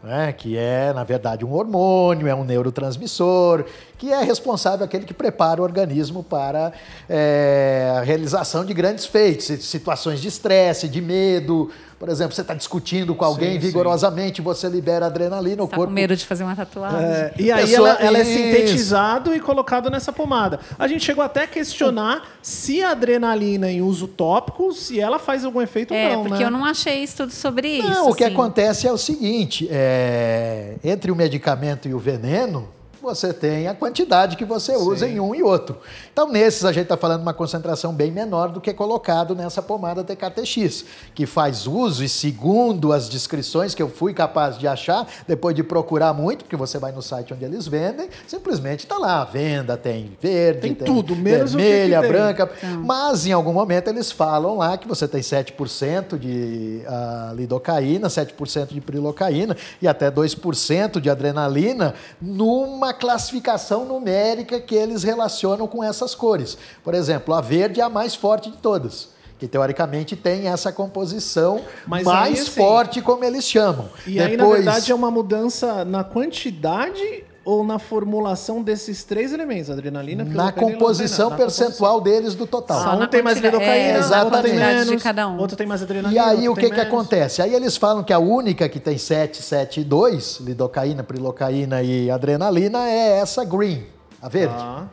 né, 0.06 0.32
que 0.32 0.56
é, 0.56 0.94
na 0.94 1.04
verdade, 1.04 1.44
um 1.44 1.52
hormônio, 1.52 2.28
é 2.28 2.36
um 2.36 2.44
neurotransmissor, 2.44 3.66
que 3.98 4.14
é 4.14 4.22
responsável, 4.24 4.86
aquele 4.86 5.04
que 5.04 5.16
prepara 5.16 5.60
o 5.60 5.64
organismo 5.64 6.24
para 6.24 6.72
é, 7.10 7.92
a 7.98 8.02
realização 8.02 8.64
de 8.64 8.72
grandes 8.72 9.08
feitos, 9.08 9.46
situações 9.66 10.22
de 10.22 10.28
estresse, 10.28 10.88
de 10.88 11.02
medo. 11.02 11.72
Por 11.98 12.10
exemplo, 12.10 12.36
você 12.36 12.42
está 12.42 12.54
discutindo 12.54 13.16
com 13.16 13.24
alguém 13.24 13.54
Sim, 13.54 13.60
vigorosamente, 13.60 14.42
você 14.42 14.68
libera 14.68 15.06
adrenalina, 15.06 15.64
o 15.64 15.68
Tá 15.68 15.78
corpo 15.78 15.90
com 15.92 15.94
medo 15.96 16.14
de 16.16 16.26
fazer 16.26 16.44
uma 16.44 16.56
tatuagem? 16.56 17.00
É, 17.00 17.34
e 17.40 17.50
aí 17.52 17.68
Pessoa- 17.70 17.90
ela, 17.92 18.00
ela 18.02 18.18
é 18.18 18.24
sintetizado 18.26 19.34
e 19.34 19.40
colocado 19.40 19.90
nessa 19.90 20.12
pomada. 20.12 20.60
A 20.78 20.88
gente 20.88 21.06
chegou 21.06 21.24
até 21.24 21.44
a 21.44 21.48
questionar 21.48 22.38
se 22.42 22.84
a 22.84 22.92
adrenalina 22.92 23.72
em 23.72 23.82
uso 23.82 24.08
tópico, 24.10 24.74
se 24.74 25.00
ela 25.00 25.18
faz 25.18 25.46
algum 25.46 25.62
efeito 25.62 25.94
É, 25.94 26.10
ou 26.10 26.14
não, 26.18 26.24
porque 26.26 26.40
né? 26.44 26.46
eu 26.46 26.52
não 26.52 26.66
achei 26.66 27.02
estudo 27.04 27.32
sobre 27.32 27.78
isso. 27.78 27.88
Não, 27.90 28.10
o 28.10 28.14
que 28.16 28.24
assim. 28.26 28.34
acontece 28.34 28.88
é 28.88 28.92
o 28.92 28.98
seguinte: 28.98 29.68
é, 29.72 30.76
entre 30.84 31.12
o 31.12 31.16
medicamento 31.16 31.88
e 31.88 31.94
o 31.94 32.00
veneno, 32.00 32.68
você 33.06 33.32
tem 33.32 33.68
a 33.68 33.76
quantidade 33.76 34.36
que 34.36 34.44
você 34.44 34.76
usa 34.76 35.08
em 35.08 35.20
um 35.20 35.36
e 35.36 35.44
outro. 35.44 35.78
Então, 36.12 36.28
nesses, 36.28 36.66
a 36.66 36.72
gente 36.72 36.84
está 36.84 36.98
falando 36.98 37.20
de 37.20 37.26
uma 37.26 37.34
concentração 37.34 37.94
bem 37.94 38.12
menor 38.12 38.50
do 38.50 38.60
que 38.60 38.74
colocado 38.74 39.36
nessa 39.36 39.62
pomada 39.62 40.04
TKTX, 40.04 40.86
que 41.14 41.28
faz 41.28 41.68
uso, 41.68 42.04
e 42.04 42.10
segundo 42.10 42.92
as 42.92 43.08
descrições 43.08 43.76
que 43.76 43.82
eu 43.82 43.90
fui 43.90 44.14
capaz 44.14 44.58
de 44.58 44.68
achar, 44.68 45.08
depois 45.28 45.56
de 45.56 45.64
procurar 45.64 46.14
muito, 46.14 46.46
porque 46.46 46.56
você 46.56 46.80
vai 46.80 46.92
no 46.92 47.02
site 47.02 47.34
onde 47.34 47.46
eles 47.46 47.68
vendem, 47.68 48.10
simplesmente 48.28 48.80
está 48.80 48.98
lá, 48.98 49.22
a 49.22 49.26
venda 49.26 49.78
tem 49.78 50.18
verde, 50.20 50.62
Tem 50.62 50.74
tudo, 50.74 51.16
menos 51.16 51.52
que 51.52 51.58
vermelha, 51.58 51.98
que 51.98 52.02
tem. 52.02 52.12
branca, 52.12 52.52
mas 52.84 53.28
em 53.28 53.32
algum 53.32 53.54
momento 53.54 53.88
eles 53.88 54.12
falam 54.12 54.58
lá 54.58 54.78
que 54.78 54.88
você 54.88 55.08
tem 55.08 55.22
7% 55.22 56.18
de 56.18 56.82
ah, 56.88 57.34
lidocaína, 57.36 58.08
7% 58.08 58.74
de 58.74 58.82
prilocaína 58.82 59.56
e 59.80 59.88
até 59.88 60.10
2% 60.10 61.00
de 61.00 61.10
adrenalina 61.10 61.94
numa 62.20 62.95
classificação 62.96 63.86
numérica 63.86 64.60
que 64.60 64.74
eles 64.74 65.04
relacionam 65.04 65.68
com 65.68 65.84
essas 65.84 66.16
cores. 66.16 66.58
Por 66.84 66.94
exemplo, 66.94 67.34
a 67.34 67.42
verde 67.42 67.82
é 67.82 67.84
a 67.84 67.90
mais 67.90 68.16
forte 68.16 68.50
de 68.50 68.58
todas. 68.58 69.10
Que 69.38 69.48
teoricamente 69.48 70.16
tem 70.16 70.48
essa 70.48 70.72
composição 70.72 71.62
Mas 71.86 72.06
mais 72.06 72.38
aí, 72.38 72.42
assim, 72.42 72.52
forte, 72.52 73.02
como 73.02 73.24
eles 73.24 73.44
chamam. 73.44 73.90
E 74.08 74.20
aí, 74.20 74.38
na 74.38 74.46
verdade, 74.48 74.92
é 74.92 74.96
uma 74.96 75.12
mudança 75.12 75.84
na 75.84 76.04
quantidade 76.04 77.24
ou 77.46 77.64
na 77.64 77.78
formulação 77.78 78.64
desses 78.64 79.04
três 79.04 79.32
elementos, 79.32 79.70
adrenalina, 79.70 80.24
na 80.24 80.30
prilocaína 80.52 80.72
e 80.72 80.74
composição 80.74 81.32
percentual 81.36 82.02
deles 82.02 82.34
do 82.34 82.48
total. 82.48 82.82
Só 82.82 82.90
Ah, 82.90 82.96
um 82.96 83.08
tem 83.08 83.22
mais 83.22 83.38
lidocaína, 83.38 83.72
é, 83.72 84.00
na 84.00 84.24
outro 84.24 84.42
tem 84.42 84.52
quantidade 84.52 84.80
de 84.84 84.86
menos, 84.90 85.04
cada 85.04 85.28
um. 85.30 85.38
outro 85.38 85.56
tem 85.56 85.68
mais 85.68 85.82
E 85.82 85.84
adrenalina, 85.84 86.26
aí 86.26 86.50
outro 86.50 86.52
o 86.52 86.56
que, 86.56 86.70
que 86.72 86.76
menos. 86.76 86.88
acontece? 86.88 87.42
Aí 87.42 87.54
eles 87.54 87.78
falam 87.78 88.04
que 88.04 88.12
a 88.12 88.20
única 88.20 88.68
que 88.68 88.80
tem 88.80 88.98
7, 88.98 89.42
7 89.44 89.82
e 89.82 89.84
2, 89.84 90.40
lidocaína, 90.42 91.04
prilocaína 91.04 91.84
e 91.84 92.10
adrenalina, 92.10 92.90
é 92.90 93.20
essa 93.20 93.46
green, 93.46 93.86
a 94.22 94.28
verde. 94.28 94.56
Tá. 94.56 94.88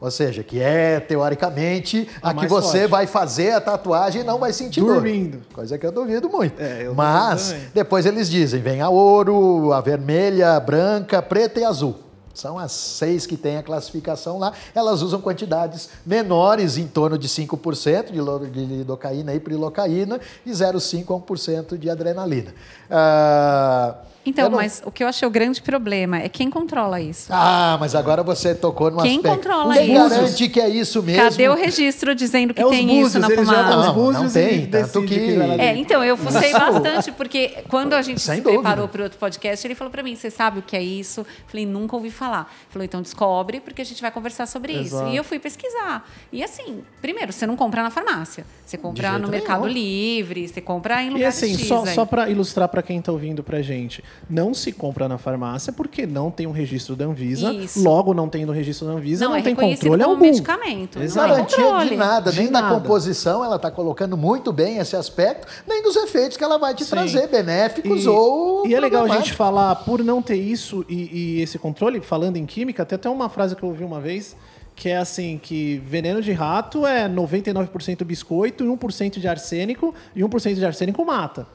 Ou 0.00 0.10
seja, 0.10 0.42
que 0.44 0.60
é, 0.60 1.00
teoricamente, 1.00 2.08
A 2.22 2.30
a, 2.30 2.34
que 2.34 2.46
você 2.46 2.78
forte. 2.80 2.90
vai 2.90 3.06
fazer 3.06 3.52
a 3.52 3.60
tatuagem 3.60 4.20
e 4.22 4.24
não 4.24 4.38
vai 4.38 4.52
sentir 4.52 4.80
dor. 4.80 4.94
Dormindo. 4.94 5.40
Coisa 5.52 5.76
que 5.76 5.84
eu 5.84 5.90
duvido 5.90 6.28
muito. 6.28 6.60
É, 6.60 6.86
eu 6.86 6.94
Mas, 6.94 7.48
duvido 7.52 7.70
depois 7.74 8.06
eles 8.06 8.30
dizem, 8.30 8.60
vem 8.62 8.80
a 8.80 8.88
ouro, 8.88 9.72
a 9.72 9.80
vermelha, 9.80 10.52
a 10.56 10.60
branca, 10.60 11.20
preta 11.20 11.58
e 11.60 11.64
azul. 11.64 11.96
São 12.32 12.56
as 12.56 12.70
seis 12.70 13.26
que 13.26 13.36
tem 13.36 13.56
a 13.56 13.62
classificação 13.64 14.38
lá. 14.38 14.52
Elas 14.72 15.02
usam 15.02 15.20
quantidades 15.20 15.88
menores, 16.06 16.78
em 16.78 16.86
torno 16.86 17.18
de 17.18 17.28
5% 17.28 18.12
de 18.12 18.20
lo- 18.20 18.46
de 18.46 18.64
lidocaína 18.64 19.34
e 19.34 19.40
prilocaína, 19.40 20.20
e 20.46 20.52
0,5% 20.52 21.10
a 21.12 21.16
1% 21.18 21.76
de 21.76 21.90
adrenalina. 21.90 22.54
Ah, 22.88 23.94
Então, 24.28 24.48
não- 24.50 24.56
mas 24.58 24.82
o 24.84 24.90
que 24.90 25.02
eu 25.02 25.08
achei 25.08 25.26
o 25.26 25.30
grande 25.30 25.62
problema 25.62 26.18
é 26.18 26.28
quem 26.28 26.50
controla 26.50 27.00
isso. 27.00 27.28
Ah, 27.30 27.76
mas 27.80 27.94
agora 27.94 28.22
você 28.22 28.54
tocou 28.54 28.90
no 28.90 29.02
Quem 29.02 29.16
aspecto. 29.16 29.36
controla 29.36 29.74
Quem 29.74 29.94
isso? 29.94 30.08
garante 30.08 30.48
que 30.48 30.60
é 30.60 30.68
isso 30.68 31.02
mesmo? 31.02 31.22
Cadê 31.22 31.48
o 31.48 31.54
registro 31.54 32.14
dizendo 32.14 32.52
que 32.54 32.60
É 32.62 32.68
tem 32.68 32.86
búzios, 32.86 33.08
isso 33.08 33.18
na 33.18 33.30
pomada? 33.30 33.76
Não, 33.76 34.12
não 34.12 34.30
tem, 34.30 34.62
e 34.62 34.66
tanto 34.66 35.02
que- 35.04 35.36
lá 35.36 35.54
É, 35.54 35.76
então, 35.76 36.02
eu 36.04 36.16
fucei 36.16 36.52
bastante, 36.52 37.12
porque 37.12 37.58
quando 37.68 37.94
a 37.94 38.02
gente 38.02 38.20
Sem 38.20 38.36
se 38.36 38.40
dúvida. 38.42 38.60
preparou 38.62 38.88
para 38.88 39.02
outro 39.04 39.18
podcast, 39.18 39.66
ele 39.66 39.74
falou 39.74 39.90
para 39.90 40.02
mim: 40.02 40.14
você 40.16 40.30
sabe 40.30 40.58
o 40.58 40.62
que 40.62 40.76
é 40.76 40.82
isso? 40.82 41.26
Falei, 41.46 41.64
nunca 41.66 41.96
ouvi 41.96 42.10
falar. 42.10 42.52
Falou, 42.70 42.84
então 42.84 43.00
descobre, 43.02 43.60
porque 43.60 43.82
a 43.82 43.84
gente 43.84 44.00
vai 44.02 44.10
conversar 44.10 44.46
sobre 44.46 44.72
Exato. 44.72 45.04
isso. 45.04 45.12
E 45.14 45.16
eu 45.16 45.24
fui 45.24 45.38
pesquisar. 45.38 46.08
E 46.32 46.42
assim, 46.42 46.82
primeiro, 47.00 47.32
você 47.32 47.46
não 47.46 47.56
compra 47.56 47.82
na 47.82 47.90
farmácia. 47.90 48.44
Você 48.66 48.76
compra 48.76 49.12
no 49.12 49.18
nenhum. 49.20 49.30
Mercado 49.30 49.66
Livre, 49.66 50.46
você 50.46 50.60
compra 50.60 51.02
em 51.02 51.06
E 51.06 51.10
lugares 51.10 51.36
assim, 51.36 51.56
X 51.56 51.66
só, 51.68 51.84
aí. 51.84 51.94
só 51.94 52.04
para 52.04 52.28
ilustrar 52.28 52.68
para 52.68 52.82
quem 52.82 53.00
tá 53.00 53.10
ouvindo 53.10 53.42
pra 53.42 53.62
gente, 53.62 54.04
não 54.28 54.54
se 54.54 54.72
compra 54.72 55.08
na 55.08 55.18
farmácia 55.18 55.72
porque 55.72 56.06
não 56.06 56.30
tem 56.30 56.46
um 56.46 56.52
registro 56.52 56.94
da 56.96 57.04
Anvisa. 57.06 57.52
Isso. 57.52 57.82
Logo, 57.82 58.12
não 58.14 58.28
tendo 58.28 58.50
o 58.50 58.52
registro 58.52 58.86
da 58.86 58.94
Anvisa, 58.94 59.24
não, 59.24 59.32
não, 59.32 59.38
é 59.38 59.42
tem 59.42 59.54
reconhecido 59.54 59.80
controle 59.90 60.02
como 60.02 60.14
algum. 60.14 60.24
medicamento. 60.26 60.98
Não 60.98 61.04
é 61.04 61.08
Garantia 61.08 61.64
controle. 61.64 61.88
de 61.90 61.96
nada, 61.96 62.30
De 62.32 62.38
nem 62.40 62.50
nada. 62.50 62.68
da 62.68 62.74
composição, 62.80 63.44
ela 63.44 63.56
está 63.56 63.70
colocando 63.70 64.16
muito 64.16 64.52
bem 64.52 64.78
esse 64.78 64.96
aspecto, 64.96 65.46
nem 65.66 65.82
dos 65.82 65.96
efeitos 65.96 66.36
que 66.36 66.44
ela 66.44 66.58
vai 66.58 66.74
te 66.74 66.84
Sim. 66.84 66.90
trazer, 66.90 67.26
benéficos 67.28 68.04
E, 68.04 68.08
ou. 68.08 68.66
e 68.66 68.74
é 68.74 68.80
legal 68.80 69.04
a 69.04 69.08
gente 69.16 69.32
falar, 69.32 69.74
por 69.76 70.02
não 70.02 70.20
ter 70.22 70.36
isso 70.36 70.84
e, 70.88 71.36
e 71.38 71.42
esse 71.42 71.58
controle, 71.58 72.00
falando 72.00 72.36
em 72.36 72.46
química, 72.46 72.84
tem 72.84 72.96
até 72.96 73.08
uma 73.08 73.28
frase 73.28 73.54
que 73.56 73.62
eu 73.62 73.68
ouvi 73.68 73.84
uma 73.84 74.00
vez, 74.00 74.36
que 74.76 74.88
é 74.88 74.96
assim, 74.96 75.40
que 75.42 75.82
veneno 75.86 76.22
de 76.22 76.32
rato 76.32 76.86
é 76.86 77.08
99% 77.08 78.04
biscoito 78.04 78.64
e 78.64 78.68
1% 78.68 79.18
de 79.18 79.26
arsênico, 79.26 79.94
e 80.14 80.20
1% 80.22 80.54
de 80.54 80.64
arsênico 80.64 81.04
mata. 81.04 81.46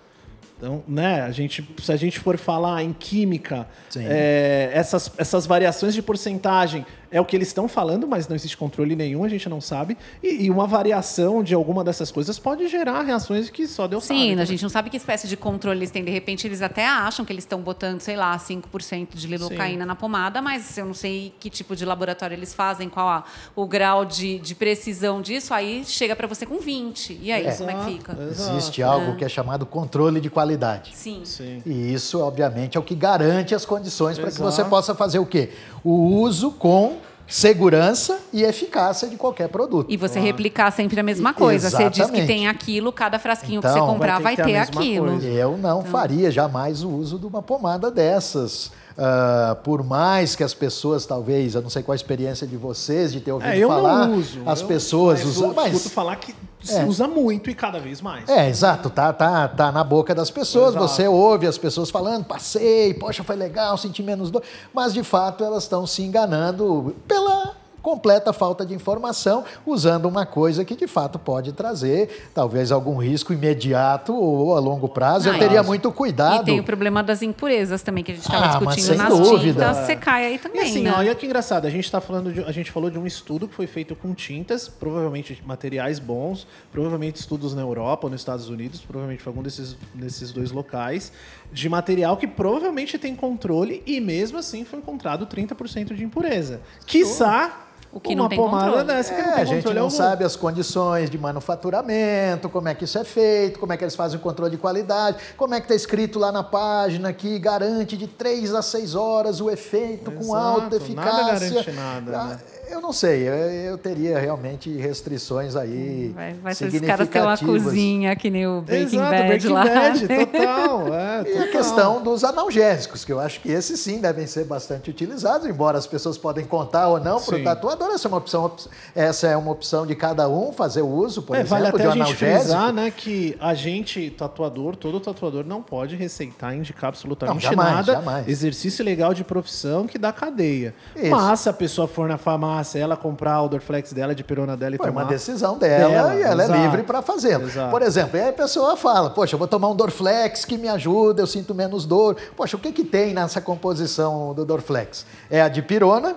Então, 0.63 0.81
né, 0.87 1.21
a 1.23 1.31
gente, 1.31 1.67
se 1.81 1.91
a 1.91 1.97
gente 1.97 2.21
for 2.21 2.37
falar 2.37 2.81
em 2.81 2.93
química, 2.93 3.67
é, 3.97 4.71
essas, 4.73 5.11
essas 5.17 5.45
variações 5.45 5.93
de 5.93 6.01
porcentagem 6.01 6.85
é 7.13 7.21
o 7.21 7.25
que 7.25 7.35
eles 7.35 7.47
estão 7.47 7.67
falando, 7.67 8.07
mas 8.07 8.27
não 8.27 8.35
existe 8.35 8.57
controle 8.57 8.95
nenhum, 8.95 9.23
a 9.23 9.29
gente 9.29 9.47
não 9.47 9.61
sabe. 9.61 9.95
E, 10.21 10.45
e 10.45 10.49
uma 10.51 10.65
variação 10.67 11.43
de 11.43 11.53
alguma 11.53 11.83
dessas 11.83 12.11
coisas 12.11 12.39
pode 12.39 12.67
gerar 12.67 13.01
reações 13.03 13.49
que 13.49 13.67
só 13.67 13.87
Deus 13.87 14.03
sabe. 14.03 14.19
Sim, 14.19 14.39
a 14.39 14.45
gente 14.45 14.63
não 14.63 14.69
sabe 14.69 14.89
que 14.89 14.97
espécie 14.97 15.27
de 15.27 15.37
controle 15.37 15.79
eles 15.79 15.91
têm. 15.91 16.03
De 16.03 16.09
repente, 16.11 16.47
eles 16.47 16.61
até 16.61 16.85
acham 16.87 17.23
que 17.23 17.31
eles 17.31 17.43
estão 17.43 17.61
botando, 17.61 18.01
sei 18.01 18.17
lá, 18.17 18.35
5% 18.37 19.09
de 19.13 19.27
lidocaína 19.27 19.85
na 19.85 19.95
pomada, 19.95 20.41
mas 20.41 20.77
eu 20.77 20.85
não 20.85 20.93
sei 20.93 21.33
que 21.39 21.49
tipo 21.49 21.75
de 21.75 21.85
laboratório 21.85 22.33
eles 22.35 22.53
fazem, 22.53 22.89
qual 22.89 23.07
a- 23.07 23.23
o 23.55 23.65
grau 23.67 24.03
de, 24.03 24.39
de 24.39 24.55
precisão 24.55 25.21
disso. 25.21 25.53
Aí 25.53 25.83
chega 25.85 26.15
para 26.15 26.25
você 26.27 26.45
com 26.45 26.57
20. 26.57 27.19
E 27.21 27.31
aí, 27.31 27.55
como 27.55 27.69
é 27.69 27.73
que 27.75 27.91
fica? 27.91 28.17
Existe 28.29 28.81
algo 28.81 29.15
que 29.15 29.23
é 29.23 29.29
chamado 29.29 29.65
controle 29.65 30.19
de 30.19 30.29
qualidade. 30.29 30.91
Sim. 30.95 31.21
Sim. 31.23 31.61
E 31.65 31.93
isso, 31.93 32.19
obviamente, 32.19 32.75
é 32.77 32.79
o 32.79 32.83
que 32.83 32.95
garante 32.95 33.53
as 33.53 33.65
condições 33.65 34.17
para 34.17 34.31
que 34.31 34.35
Exato. 34.37 34.51
você 34.51 34.63
possa 34.65 34.95
fazer 34.95 35.19
o 35.19 35.25
quê? 35.25 35.49
O 35.83 35.91
uso 36.21 36.51
com 36.51 36.97
segurança 37.27 38.19
e 38.31 38.43
eficácia 38.43 39.07
de 39.07 39.15
qualquer 39.17 39.47
produto. 39.49 39.91
E 39.91 39.97
você 39.97 40.19
replicar 40.19 40.69
sempre 40.71 40.99
a 40.99 41.03
mesma 41.03 41.33
coisa. 41.33 41.69
Você 41.69 41.83
diz 41.89 41.93
que 41.97 42.01
Exatamente. 42.01 42.27
tem 42.27 42.47
aquilo, 42.47 42.91
cada 42.91 43.17
frasquinho 43.17 43.59
que 43.61 43.67
Então, 43.67 43.73
você 43.73 43.79
vai 43.79 43.89
comprar 43.89 44.17
ter 44.17 44.23
vai 44.23 44.35
que 44.35 44.41
ter, 44.43 44.47
ter 44.49 44.55
a 44.55 44.59
mesma 44.59 44.81
aquilo. 44.81 45.07
coisa. 45.07 45.27
Eu 45.27 45.57
não 45.57 45.83
faria 45.83 46.29
jamais 46.29 46.83
o 46.83 46.89
uso 46.89 47.17
de 47.17 47.25
uma 47.25 47.41
pomada 47.41 47.89
dessas. 47.89 48.71
Ah, 48.95 49.57
por 49.63 49.83
mais 49.83 50.35
que 50.35 50.43
as 50.43 50.53
pessoas, 50.53 51.05
talvez, 51.07 51.55
eu 51.55 51.61
não 51.63 51.69
sei 51.69 51.81
qual 51.81 51.93
a 51.93 51.95
experiência 51.95 52.45
de 52.45 52.55
vocês, 52.55 53.11
de 53.11 53.19
ter 53.21 53.31
ouvido 53.31 53.51
É, 53.51 53.57
eu 53.57 53.67
falar, 53.67 54.07
não 54.07 54.17
uso. 54.17 54.39
as 54.45 54.61
eu- 54.61 54.67
pessoas 54.67 55.23
mas 55.23 55.35
usam. 55.37 55.53
eu 55.55 55.65
escuto 55.73 55.89
falar 55.89 56.15
que 56.17 56.35
se 56.63 56.75
É. 56.75 56.85
usa 56.85 57.07
muito 57.07 57.49
e 57.49 57.53
cada 57.55 57.79
vez 57.79 58.01
mais. 58.01 58.27
É, 58.29 58.47
exato, 58.49 58.89
tá, 58.89 59.11
tá, 59.13 59.47
tá 59.47 59.71
na 59.71 59.83
boca 59.83 60.15
das 60.15 60.31
pessoas, 60.31 60.69
Exato. 60.75 60.87
você 60.87 61.07
ouve 61.07 61.45
as 61.45 61.57
pessoas 61.57 61.89
falando, 61.89 62.25
passei, 62.25 62.93
poxa, 62.93 63.23
foi 63.23 63.35
legal, 63.35 63.77
senti 63.77 64.01
menos 64.01 64.31
dor, 64.31 64.41
mas 64.73 64.93
de 64.93 65.03
fato 65.03 65.43
elas 65.43 65.63
estão 65.63 65.85
se 65.85 66.01
enganando 66.01 66.95
pela 67.07 67.55
completa 67.83 68.31
falta 68.33 68.65
de 68.65 68.73
informação, 68.73 69.43
usando 69.65 70.05
uma 70.07 70.25
coisa 70.25 70.63
que 70.65 70.75
de 70.75 70.87
fato 70.87 71.19
pode 71.19 71.51
trazer 71.51 72.29
talvez 72.33 72.71
algum 72.71 72.97
risco 72.97 73.33
imediato 73.33 74.15
ou 74.15 74.55
a 74.55 74.59
longo 74.59 74.87
prazo. 74.87 75.29
Ah, 75.29 75.33
Eu 75.33 75.39
teria 75.39 75.59
e- 75.59 75.63
muito 75.65 75.89
E 75.89 75.91
cuidado. 75.91 76.45
tem 76.45 76.59
o 76.59 76.63
problema 76.63 77.03
das 77.03 77.21
impurezas 77.21 77.81
também, 77.81 78.03
que 78.03 78.13
a 78.13 78.15
gente 78.15 78.23
estava 78.23 78.45
Ah, 78.45 78.47
mas 78.61 78.75
discutindo 78.77 78.85
sem 78.85 78.97
nas 78.97 79.19
dúvida. 79.19 79.65
tintas. 79.65 79.77
Você 79.85 79.95
cai 79.97 80.25
aí 80.25 80.35
E 80.35 80.39
também, 80.39 80.61
assim, 80.61 80.81
né? 80.83 80.93
olha 80.97 81.13
que 81.13 81.25
engraçado, 81.25 81.65
a 81.67 81.69
gente 81.69 81.91
tá 81.91 81.99
falando 81.99 82.31
de, 82.31 82.39
a 82.41 82.51
gente 82.53 82.71
falou 82.71 82.89
de 82.89 82.97
um 82.97 83.05
estudo 83.05 83.47
que 83.49 83.53
foi 83.53 83.67
feito 83.67 83.95
com 83.97 84.13
tintas, 84.13 84.67
provavelmente 84.69 85.43
materiais 85.45 85.99
bons, 85.99 86.47
provavelmente 86.71 87.17
estudos 87.17 87.53
na 87.53 87.61
Europa 87.61 88.07
ou 88.07 88.11
nos 88.11 88.21
Estados 88.21 88.47
Unidos, 88.47 88.79
provavelmente 88.79 89.21
foi 89.21 89.29
algum 89.31 89.43
desses, 89.43 89.75
desses 89.93 90.31
dois 90.31 90.51
locais, 90.51 91.11
de 91.51 91.67
material 91.67 92.15
que 92.15 92.27
provavelmente 92.27 92.97
tem 92.97 93.13
controle 93.13 93.83
e 93.85 93.99
mesmo 93.99 94.37
assim 94.37 94.63
foi 94.63 94.79
encontrado 94.79 95.27
30% 95.27 95.93
de 95.93 96.03
impureza. 96.03 96.61
Quiçá 96.85 97.59
O 97.95 97.99
que 97.99 98.13
uma 98.15 98.23
não 98.23 98.29
tem 98.29 98.37
pomada 98.39 98.65
controle. 98.65 98.87
dessa 98.87 99.13
que 99.13 99.21
É, 99.21 99.23
não 99.25 99.33
tem 99.33 99.41
a 99.41 99.45
gente 99.45 99.65
não 99.73 99.83
algum. 99.83 99.89
sabe 99.95 100.23
as 100.23 100.35
condições 100.35 101.09
de 101.11 101.17
manufaturamento, 101.17 102.49
como 102.49 102.67
é 102.67 102.73
que 102.73 102.85
isso 102.85 102.97
é 102.97 103.03
feito, 103.03 103.59
como 103.59 103.71
é 103.71 103.77
que 103.77 103.83
eles 103.83 103.95
fazem 103.95 104.17
o 104.17 104.21
controle 104.21 104.51
de 104.51 104.57
qualidade, 104.57 105.17
como 105.37 105.53
é 105.53 105.59
que 105.59 105.65
está 105.65 105.75
escrito 105.75 106.17
lá 106.17 106.31
na 106.31 106.43
página 106.43 107.13
que 107.13 107.37
garante 107.37 107.95
de 107.95 108.07
3 108.07 108.53
a 108.55 108.61
6 108.61 108.95
horas 108.95 109.39
o 109.41 109.49
efeito 109.49 110.11
com 110.11 110.23
Exato, 110.23 110.35
alta 110.37 110.61
nada 110.63 110.75
eficácia. 110.77 111.49
garante 111.53 111.71
nada, 111.71 112.17
Ah, 112.19 112.25
né? 112.25 112.39
Eu 112.73 112.81
não 112.81 112.91
sei, 112.91 113.27
eu, 113.27 113.33
eu 113.33 113.77
teria 113.77 114.17
realmente 114.19 114.69
restrições 114.77 115.55
aí 115.55 116.11
Vai, 116.15 116.33
vai 116.33 116.55
ser 116.55 116.65
os 116.67 116.79
caras 116.81 117.07
ter 117.07 117.21
uma 117.21 117.37
cozinha 117.37 118.15
que 118.15 118.29
nem 118.29 118.47
o 118.47 118.61
Breaking 118.61 118.95
Exato, 118.97 119.11
Bad 119.11 119.27
Breaking 119.27 119.47
lá. 119.49 119.63
Bad, 119.65 120.07
total. 120.07 120.83
É, 120.93 121.17
E 121.17 121.19
a 121.19 121.23
total. 121.45 121.47
questão 121.51 122.03
dos 122.03 122.23
analgésicos, 122.23 123.05
que 123.05 123.11
eu 123.13 123.19
acho 123.19 123.39
que 123.41 123.51
esses 123.51 123.79
sim 123.79 123.99
devem 123.99 124.25
ser 124.27 124.45
bastante 124.45 124.89
utilizados, 124.89 125.47
embora 125.47 125.77
as 125.77 125.85
pessoas 125.87 126.17
podem 126.17 126.45
contar 126.45 126.87
ou 126.87 126.99
não 126.99 127.21
para 127.21 127.35
o 127.37 127.43
tatuador, 127.43 127.89
essa 127.91 128.07
é 128.07 128.09
uma 128.09 128.17
opção, 128.17 128.51
essa 128.95 129.27
é 129.27 129.37
uma 129.37 129.51
opção 129.51 129.85
de 129.85 129.95
cada 129.95 130.27
um 130.27 130.51
fazer 130.51 130.81
o 130.81 130.87
uso, 130.87 131.21
por 131.21 131.35
É, 131.35 131.41
exemplo, 131.41 131.49
vale 131.57 131.67
até 131.67 131.77
de 131.77 131.85
a 131.85 131.89
um 131.89 131.93
gente 131.93 132.01
analgésico. 132.03 132.39
frisar, 132.41 132.73
né, 132.73 132.91
que 132.95 133.37
a 133.39 133.53
gente, 133.53 134.09
tatuador, 134.11 134.75
todo 134.75 134.99
tatuador 134.99 135.45
não 135.45 135.61
pode 135.61 135.95
receitar, 135.95 136.55
indicar 136.55 136.89
absolutamente 136.89 137.35
Não, 137.43 137.51
jamais, 137.51 137.75
nada. 137.75 137.93
jamais. 137.93 138.27
Exercício 138.27 138.83
legal 138.83 139.13
de 139.13 139.23
profissão 139.23 139.85
que 139.87 139.97
dá 139.97 140.11
cadeia. 140.11 140.73
Isso. 140.95 141.09
Mas 141.11 141.39
se 141.41 141.49
a 141.49 141.53
pessoa 141.53 141.87
for 141.87 142.07
na 142.07 142.17
farmácia, 142.17 142.62
ela 142.79 142.95
comprar 142.97 143.41
o 143.41 143.49
Dorflex 143.49 143.93
dela, 143.93 144.13
de 144.13 144.23
perona 144.23 144.55
dela 144.57 144.75
e 144.75 144.77
Foi 144.77 144.87
tomar... 144.87 145.03
uma 145.03 145.09
decisão 145.09 145.57
dela, 145.57 145.89
Dela, 145.89 146.15
e 146.15 146.21
ela 146.21 146.43
exato. 146.43 146.59
é 146.59 146.63
livre 146.63 146.83
para 146.83 147.01
fazê-lo. 147.01 147.47
Por 147.69 147.81
exemplo, 147.81 148.19
aí 148.19 148.29
a 148.29 148.33
pessoa 148.33 148.75
fala, 148.75 149.09
poxa, 149.09 149.35
eu 149.35 149.39
vou 149.39 149.47
tomar 149.47 149.69
um 149.69 149.75
Dorflex 149.75 150.45
que 150.45 150.57
me 150.57 150.67
ajuda, 150.67 151.21
eu 151.21 151.27
sinto 151.27 151.53
menos 151.53 151.85
dor. 151.85 152.17
Poxa, 152.35 152.57
o 152.57 152.59
que, 152.59 152.71
que 152.71 152.83
tem 152.83 153.13
nessa 153.13 153.41
composição 153.41 154.33
do 154.33 154.45
Dorflex? 154.45 155.05
É 155.29 155.41
a 155.41 155.47
dipirona, 155.47 156.15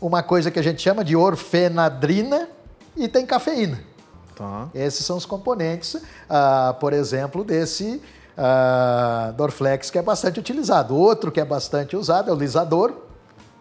uma 0.00 0.22
coisa 0.22 0.50
que 0.50 0.58
a 0.58 0.62
gente 0.62 0.80
chama 0.80 1.04
de 1.04 1.14
orfenadrina 1.14 2.48
e 2.96 3.08
tem 3.08 3.26
cafeína. 3.26 3.80
Tá. 4.34 4.68
Esses 4.74 5.04
são 5.04 5.16
os 5.16 5.26
componentes, 5.26 5.96
ah, 6.28 6.74
por 6.80 6.92
exemplo, 6.92 7.44
desse 7.44 8.00
ah, 8.36 9.34
Dorflex 9.36 9.90
que 9.90 9.98
é 9.98 10.02
bastante 10.02 10.40
utilizado. 10.40 10.96
Outro 10.96 11.30
que 11.30 11.40
é 11.40 11.44
bastante 11.44 11.94
usado 11.96 12.30
é 12.30 12.32
o 12.32 12.36
lisador. 12.36 13.09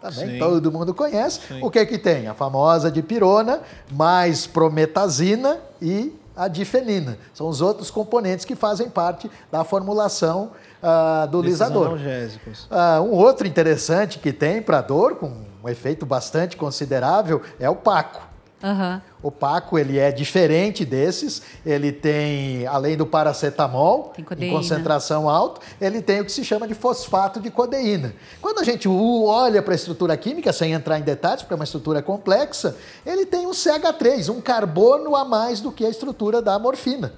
Também 0.02 0.32
Sim. 0.32 0.40
todo 0.40 0.72
mundo 0.72 0.94
conhece. 0.94 1.42
O 1.62 1.70
que 1.70 1.86
que 1.86 1.98
tem? 1.98 2.28
A 2.28 2.34
famosa 2.34 2.90
dipirona, 2.90 3.62
mais 3.92 4.48
prometazina 4.48 5.58
e 5.82 6.14
a 6.36 6.48
difenina. 6.48 7.18
São 7.34 7.50
os 7.50 7.60
outros 7.60 7.92
componentes 7.92 8.46
que 8.46 8.56
fazem 8.56 8.90
parte 8.90 9.30
da 9.52 9.66
formulação 9.66 10.52
ah, 10.82 11.28
do 11.30 11.42
Desses 11.42 11.60
lisador. 11.60 11.88
analgésicos. 11.88 12.66
Ah, 12.72 13.02
um 13.02 13.12
outro 13.12 13.46
interessante 13.46 14.20
que 14.20 14.32
tem 14.32 14.62
para 14.62 14.80
dor, 14.80 15.16
com 15.16 15.34
um 15.62 15.68
efeito 15.68 16.06
bastante 16.06 16.56
considerável, 16.56 17.42
é 17.60 17.70
o 17.70 17.76
paco. 17.76 18.29
Aham. 18.62 19.02
O 19.24 19.32
Paco, 19.32 19.78
ele 19.78 19.98
é 19.98 20.12
diferente 20.12 20.86
desses. 20.86 21.42
Ele 21.66 21.92
tem, 21.92 22.68
além 22.68 22.98
do 22.98 23.06
paracetamol, 23.06 24.14
Tem 24.16 24.50
em 24.50 24.52
concentração 24.52 25.30
alta, 25.30 25.62
ele 25.80 26.02
tem 26.02 26.22
o 26.22 26.26
que 26.26 26.32
se 26.32 26.44
chama 26.44 26.68
de 26.68 26.74
fosfato 26.74 27.40
de 27.40 27.50
codeína. 27.50 28.14
Quando 28.42 28.60
a 28.60 28.64
gente 28.64 28.88
olha 28.88 29.62
para 29.62 29.74
a 29.74 29.76
estrutura 29.76 30.16
química, 30.18 30.52
sem 30.52 30.74
entrar 30.74 31.00
em 31.00 31.04
detalhes, 31.04 31.42
porque 31.42 31.54
é 31.54 31.56
uma 31.56 31.64
estrutura 31.64 32.02
complexa, 32.02 32.76
ele 33.06 33.26
tem 33.26 33.48
um 33.48 33.52
CH3, 33.52 34.30
um 34.30 34.42
carbono 34.42 35.16
a 35.16 35.24
mais 35.24 35.62
do 35.62 35.72
que 35.72 35.86
a 35.86 35.90
estrutura 35.90 36.42
da 36.42 36.58
morfina. 36.60 37.14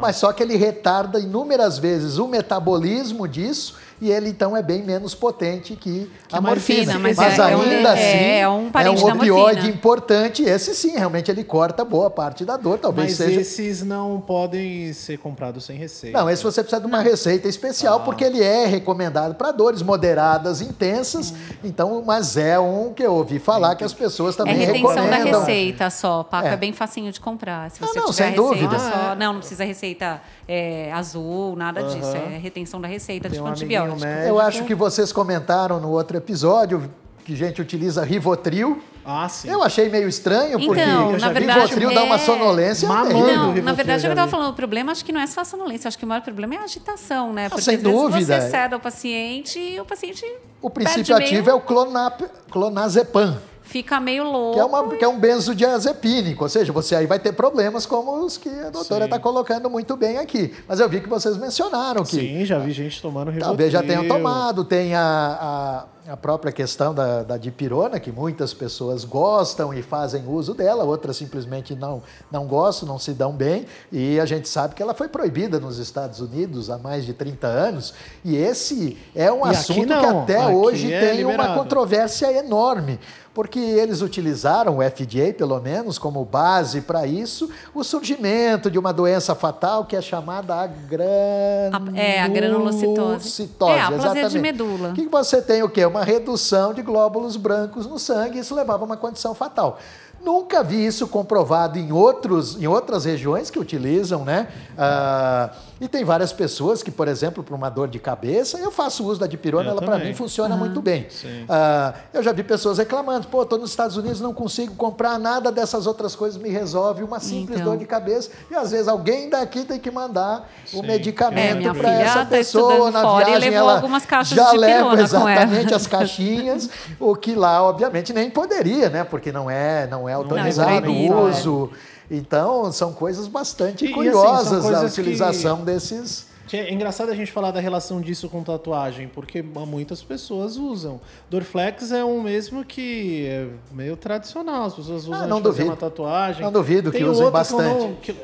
Mas 0.00 0.16
só 0.16 0.32
que 0.32 0.42
ele 0.42 0.56
retarda 0.56 1.20
inúmeras 1.20 1.78
vezes 1.78 2.18
o 2.18 2.26
metabolismo 2.26 3.28
disso 3.28 3.76
e 4.00 4.10
ele 4.10 4.28
então 4.30 4.56
é 4.56 4.62
bem 4.62 4.82
menos 4.82 5.14
potente 5.14 5.76
que 5.76 6.10
a 6.32 6.38
é 6.38 6.40
mais 6.40 6.54
morfina. 6.56 6.80
fina, 6.92 6.98
mas 6.98 7.16
mas 7.16 7.38
é- 7.38 7.52
é 7.52 7.56
um- 7.56 7.60
ainda 7.62 7.88
é- 7.88 7.92
assim 7.92 8.24
é 8.40 8.48
um 8.48 8.70
parente 8.70 9.04
da 9.04 9.14
opioide 9.14 9.54
morfina. 9.60 9.68
importante. 9.74 10.42
Esse 10.42 10.74
sim, 10.74 10.96
realmente 10.96 11.30
ele 11.30 11.44
corta 11.44 11.84
boa 11.84 12.10
parte 12.10 12.44
da 12.44 12.56
dor. 12.56 12.78
Talvez 12.78 13.08
Mas 13.10 13.16
seja. 13.28 13.40
esses 13.40 13.82
não 13.82 14.20
podem 14.20 14.92
ser 14.92 15.18
comprados 15.18 15.64
sem 15.64 15.76
receita. 15.76 16.18
Não, 16.18 16.28
esse 16.30 16.42
você 16.42 16.62
precisa 16.62 16.80
de 16.80 16.86
uma 16.86 17.00
receita 17.00 17.48
especial, 17.48 17.98
Ah. 17.98 18.00
porque 18.00 18.24
ele 18.24 18.42
é 18.42 18.66
recomendado 18.66 19.34
para 19.34 19.50
dores 19.52 19.82
moderadas, 19.82 20.60
intensas. 20.60 21.32
Então, 21.62 22.02
mas 22.04 22.36
é 22.36 22.58
um 22.58 22.92
que 22.92 23.02
eu 23.02 23.12
ouvi 23.14 23.38
falar 23.38 23.74
que 23.76 23.84
as 23.84 23.92
pessoas 23.92 24.34
É 24.34 24.38
também 24.38 24.56
retenção 24.56 24.94
da 24.94 25.02
recomendam. 25.16 25.40
receita 25.40 25.90
só. 25.90 26.22
Paco 26.22 26.48
é. 26.48 26.52
É. 26.52 26.56
bem 26.56 26.72
facinho 26.72 27.10
de 27.12 27.20
comprar. 27.20 27.70
Se 27.70 27.82
Ah, 27.82 27.86
você 27.86 27.98
não, 27.98 28.06
tiver 28.06 28.16
sem 28.16 28.30
receita 28.30 28.42
dúvida. 28.48 28.78
só. 28.78 28.84
Ah, 28.94 29.12
é. 29.12 29.18
Não, 29.18 29.32
não 29.32 29.40
precisa 29.40 29.64
receita 29.64 30.20
é, 30.48 30.92
azul, 30.92 31.54
nada 31.56 31.82
disso. 31.82 32.16
É 32.16 32.38
retenção 32.38 32.80
da 32.80 32.88
receita, 32.88 33.28
Tem 33.28 33.38
tipo 33.38 33.48
um 33.48 33.50
antibiótico. 33.50 34.04
Eu 34.26 34.38
acho 34.40 34.64
que 34.64 34.74
vocês 34.74 35.12
comentaram 35.12 35.80
no 35.80 35.90
outro 35.90 36.16
episódio 36.16 36.90
que 37.24 37.34
a 37.34 37.36
gente 37.36 37.60
utiliza 37.62 38.02
Rivotril. 38.04 38.82
Ah, 39.04 39.28
sim. 39.28 39.48
Eu 39.48 39.62
achei 39.62 39.88
meio 39.88 40.08
estranho, 40.08 40.58
porque 40.58 40.80
Então, 40.80 41.12
eu 41.12 41.18
já 41.18 41.26
na 41.26 41.32
vi 41.32 41.38
verdade, 41.40 41.60
Rivotril 41.74 41.94
dá 41.94 42.02
uma 42.04 42.14
é- 42.16 42.18
sonolência. 42.18 42.88
Mamando. 42.88 43.12
Não, 43.12 43.20
Rivotril, 43.26 43.64
na 43.64 43.72
verdade, 43.72 43.98
é 43.98 43.98
o 43.98 44.00
que 44.00 44.06
eu 44.06 44.10
já 44.10 44.14
tava 44.16 44.26
vi. 44.26 44.30
falando. 44.30 44.50
O 44.50 44.54
problema 44.56 44.92
acho 44.92 45.04
que 45.04 45.12
não 45.12 45.20
é 45.20 45.26
só 45.26 45.40
a 45.40 45.44
sonolência. 45.44 45.88
Acho 45.88 45.98
que 45.98 46.04
o 46.04 46.08
maior 46.08 46.22
problema 46.22 46.54
é 46.54 46.58
a 46.58 46.62
agitação, 46.64 47.32
né? 47.32 47.48
Porque 47.48 47.62
sem 47.62 47.76
às 47.76 47.82
vezes 47.82 47.96
dúvida. 47.98 48.40
você 48.40 48.50
ceda 48.50 48.76
ao 48.76 48.80
paciente 48.80 49.58
e 49.58 49.80
o 49.80 49.84
paciente 49.84 50.24
O 50.60 50.68
princípio 50.70 51.04
perde 51.06 51.24
ativo 51.24 51.42
meio, 51.46 51.50
é 51.50 51.54
o 51.54 51.60
clonap, 51.60 52.22
clonazepam. 52.50 53.38
Fica 53.62 53.98
meio 54.00 54.24
louco. 54.24 54.54
Que 54.54 54.60
é, 54.60 54.64
uma, 54.64 54.96
que 54.96 55.04
é 55.04 55.08
um 55.08 55.18
benzodiazepínico, 55.18 56.44
ou 56.44 56.48
seja, 56.48 56.72
você 56.72 56.94
aí 56.96 57.06
vai 57.06 57.18
ter 57.18 57.32
problemas 57.32 57.86
como 57.86 58.24
os 58.24 58.36
que 58.36 58.48
a 58.48 58.70
doutora 58.70 59.04
está 59.06 59.18
colocando 59.18 59.68
muito 59.70 59.96
bem 59.96 60.18
aqui. 60.18 60.54
Mas 60.68 60.80
eu 60.80 60.88
vi 60.88 61.00
que 61.00 61.08
vocês 61.08 61.36
mencionaram 61.36 62.02
que 62.04 62.16
Sim, 62.16 62.44
já 62.44 62.58
vi 62.58 62.72
gente 62.72 63.00
tomando 63.00 63.26
Rivotril. 63.28 63.46
talvez 63.48 63.72
já 63.72 63.82
tenham 63.82 64.06
tomado, 64.08 64.64
tem 64.64 64.94
a, 64.94 65.02
a- 65.06 66.01
a 66.06 66.16
própria 66.16 66.50
questão 66.50 66.92
da, 66.92 67.22
da 67.22 67.36
dipirona, 67.36 68.00
que 68.00 68.10
muitas 68.10 68.52
pessoas 68.52 69.04
gostam 69.04 69.72
e 69.72 69.82
fazem 69.82 70.26
uso 70.26 70.52
dela, 70.52 70.82
outras 70.82 71.16
simplesmente 71.16 71.76
não, 71.76 72.02
não 72.30 72.44
gostam, 72.46 72.88
não 72.88 72.98
se 72.98 73.12
dão 73.12 73.32
bem, 73.32 73.66
e 73.90 74.18
a 74.18 74.26
gente 74.26 74.48
sabe 74.48 74.74
que 74.74 74.82
ela 74.82 74.94
foi 74.94 75.08
proibida 75.08 75.60
nos 75.60 75.78
Estados 75.78 76.18
Unidos 76.20 76.70
há 76.70 76.78
mais 76.78 77.06
de 77.06 77.12
30 77.12 77.46
anos, 77.46 77.94
e 78.24 78.34
esse 78.34 78.98
é 79.14 79.30
um 79.32 79.46
E 79.46 79.50
assunto 79.50 79.86
que 79.86 79.92
até 79.92 80.42
aqui 80.42 80.52
hoje 80.52 80.92
é 80.92 81.00
tem 81.00 81.24
uma 81.24 81.32
liberado. 81.32 81.60
controvérsia 81.60 82.32
enorme, 82.32 82.98
porque 83.34 83.58
eles 83.58 84.02
utilizaram, 84.02 84.78
o 84.78 84.82
FDA 84.82 85.32
pelo 85.36 85.58
menos, 85.60 85.98
como 85.98 86.24
base 86.24 86.82
para 86.82 87.06
isso, 87.06 87.50
o 87.74 87.82
surgimento 87.82 88.70
de 88.70 88.78
uma 88.78 88.92
doença 88.92 89.34
fatal 89.34 89.84
que 89.84 89.96
é 89.96 90.02
chamada 90.02 90.54
a 90.54 90.66
granulocitose. 90.66 91.98
é, 91.98 92.20
a 92.20 92.28
granulocitose. 92.28 93.28
É, 93.62 93.80
a 93.80 94.28
de 94.28 94.38
medula. 94.38 94.92
Que 94.92 95.06
você 95.08 95.40
tem 95.40 95.62
o 95.62 95.68
quê? 95.68 95.86
Uma 95.92 96.04
redução 96.04 96.72
de 96.72 96.80
glóbulos 96.80 97.36
brancos 97.36 97.86
no 97.86 97.98
sangue, 97.98 98.38
isso 98.38 98.54
levava 98.54 98.82
a 98.82 98.86
uma 98.86 98.96
condição 98.96 99.34
fatal. 99.34 99.78
Nunca 100.24 100.62
vi 100.62 100.86
isso 100.86 101.06
comprovado 101.06 101.78
em, 101.78 101.92
outros, 101.92 102.56
em 102.56 102.66
outras 102.66 103.04
regiões 103.04 103.50
que 103.50 103.58
utilizam, 103.58 104.24
né? 104.24 104.48
Ah, 104.78 105.50
e 105.82 105.88
tem 105.88 106.04
várias 106.04 106.32
pessoas 106.32 106.80
que, 106.80 106.92
por 106.92 107.08
exemplo, 107.08 107.42
para 107.42 107.56
uma 107.56 107.68
dor 107.68 107.88
de 107.88 107.98
cabeça, 107.98 108.56
eu 108.58 108.70
faço 108.70 109.04
uso 109.04 109.18
da 109.18 109.26
dipirona, 109.26 109.64
Eu 109.64 109.72
ela 109.72 109.82
para 109.82 109.98
mim 109.98 110.14
funciona 110.14 110.56
muito 110.56 110.80
bem. 110.80 111.08
Ah, 111.48 111.92
eu 112.14 112.22
já 112.22 112.30
vi 112.32 112.44
pessoas 112.44 112.78
reclamando, 112.78 113.26
pô, 113.26 113.42
estou 113.42 113.58
nos 113.58 113.70
Estados 113.70 113.96
Unidos, 113.96 114.20
não 114.20 114.32
consigo 114.32 114.74
comprar 114.76 115.18
nada 115.18 115.50
dessas 115.50 115.86
outras 115.88 116.14
coisas, 116.14 116.40
me 116.40 116.48
resolve 116.50 117.02
uma 117.02 117.18
simples 117.18 117.58
Então. 117.60 117.72
dor 117.72 117.78
de 117.78 117.84
cabeça. 117.84 118.30
E 118.48 118.54
às 118.54 118.70
vezes 118.70 118.86
alguém 118.86 119.28
daqui 119.28 119.64
tem 119.64 119.80
que 119.80 119.90
mandar 119.90 120.48
o 120.72 120.76
Sim. 120.76 120.78
É, 120.78 120.86
medicamento 120.86 121.56
minha 121.58 121.74
para 121.74 121.92
essa 122.00 122.18
tá 122.20 122.26
pessoa 122.26 122.72
estudando 122.74 122.92
na 122.92 123.02
fora 123.02 123.22
e 123.22 123.26
viagem. 123.26 123.50
levou 123.50 123.68
ela 123.68 123.74
algumas 123.74 124.06
caixas 124.06 124.36
já 124.36 124.50
de 124.52 124.58
leva 124.58 124.96
dipirona 124.96 125.08
com 125.08 125.28
ela. 125.28 125.42
exatamente 125.42 125.74
as 125.74 125.86
caixinhas, 125.88 126.70
o 127.00 127.16
que 127.16 127.34
lá, 127.34 127.60
obviamente, 127.62 128.12
nem 128.12 128.30
poderia, 128.30 128.88
né? 128.88 129.02
Porque 129.02 129.32
não 129.32 129.50
é, 129.50 129.86
não 129.88 130.08
é 130.08 130.12
autorizado 130.12 130.76
o 130.78 130.80
proibido, 130.82 131.18
uso. 131.22 131.70
Então, 132.10 132.70
são 132.72 132.92
coisas 132.92 133.26
bastante 133.28 133.84
E- 133.84 133.86
e, 133.86 133.90
assim, 133.90 133.94
curiosas 133.94 134.48
são 134.48 134.58
a 134.58 134.62
coisas 134.62 134.92
utilização 134.92 135.64
desses. 135.64 136.30
Que 136.46 136.56
é 136.56 136.72
engraçado 136.72 137.10
a 137.10 137.14
gente 137.14 137.30
falar 137.32 137.50
da 137.52 137.60
relação 137.60 138.00
disso 138.00 138.28
com 138.28 138.42
tatuagem, 138.42 139.08
porque 139.08 139.40
muitas 139.42 140.02
pessoas 140.02 140.56
usam. 140.56 141.00
Dorflex 141.30 141.92
é 141.92 142.04
um 142.04 142.20
mesmo 142.20 142.64
que 142.64 143.24
é 143.26 143.48
meio 143.72 143.96
tradicional, 143.96 144.64
as 144.64 144.74
pessoas 144.74 145.04
usam 145.04 145.22
Ah, 145.22 145.26
não 145.26 145.40
duvido. 145.40 145.68
uma 145.70 145.76
tatuagem. 145.76 146.42
Não 146.42 146.52
duvido 146.52 146.90
que 146.90 146.98
Tem 146.98 147.06
usem 147.08 147.24
outro 147.24 147.40
Que 147.42 147.52
eu, 147.54 147.58
bastante. 147.58 147.78
não, 147.84 147.94
que, 147.94 148.14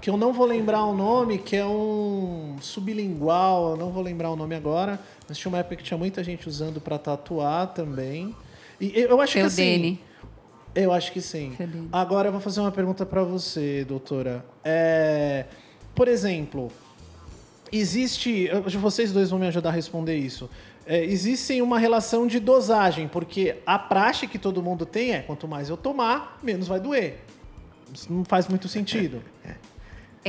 que 0.00 0.10
eu 0.10 0.16
não 0.16 0.32
vou 0.32 0.46
lembrar 0.46 0.82
o 0.86 0.94
nome, 0.94 1.38
que 1.38 1.54
é 1.54 1.64
um 1.66 2.56
sublingual, 2.60 3.72
eu 3.72 3.76
não 3.76 3.90
vou 3.90 4.02
lembrar 4.02 4.30
o 4.30 4.36
nome 4.36 4.54
agora, 4.54 4.98
mas 5.28 5.36
tinha 5.38 5.50
uma 5.50 5.58
época 5.58 5.76
que 5.76 5.82
tinha 5.84 5.98
muita 5.98 6.24
gente 6.24 6.48
usando 6.48 6.80
para 6.80 6.98
tatuar 6.98 7.68
também. 7.68 8.34
E 8.80 8.92
eu 8.98 9.20
acho 9.20 9.34
que 9.34 9.40
assim. 9.40 9.98
Eu 10.74 10.92
acho 10.92 11.12
que 11.12 11.20
sim. 11.20 11.54
Felipe. 11.56 11.88
Agora 11.92 12.28
eu 12.28 12.32
vou 12.32 12.40
fazer 12.40 12.60
uma 12.60 12.72
pergunta 12.72 13.04
para 13.04 13.22
você, 13.22 13.84
doutora. 13.84 14.44
É, 14.64 15.46
por 15.94 16.08
exemplo, 16.08 16.70
existe. 17.72 18.48
Vocês 18.78 19.12
dois 19.12 19.30
vão 19.30 19.38
me 19.38 19.46
ajudar 19.46 19.70
a 19.70 19.72
responder 19.72 20.16
isso. 20.16 20.48
É, 20.86 21.04
existe 21.04 21.60
uma 21.60 21.78
relação 21.78 22.26
de 22.26 22.40
dosagem, 22.40 23.08
porque 23.08 23.56
a 23.66 23.78
praxe 23.78 24.26
que 24.26 24.38
todo 24.38 24.62
mundo 24.62 24.86
tem 24.86 25.12
é 25.12 25.20
quanto 25.20 25.46
mais 25.46 25.68
eu 25.68 25.76
tomar, 25.76 26.38
menos 26.42 26.66
vai 26.66 26.80
doer. 26.80 27.18
Isso 27.92 28.10
não 28.12 28.24
faz 28.24 28.48
muito 28.48 28.68
sentido. 28.68 29.22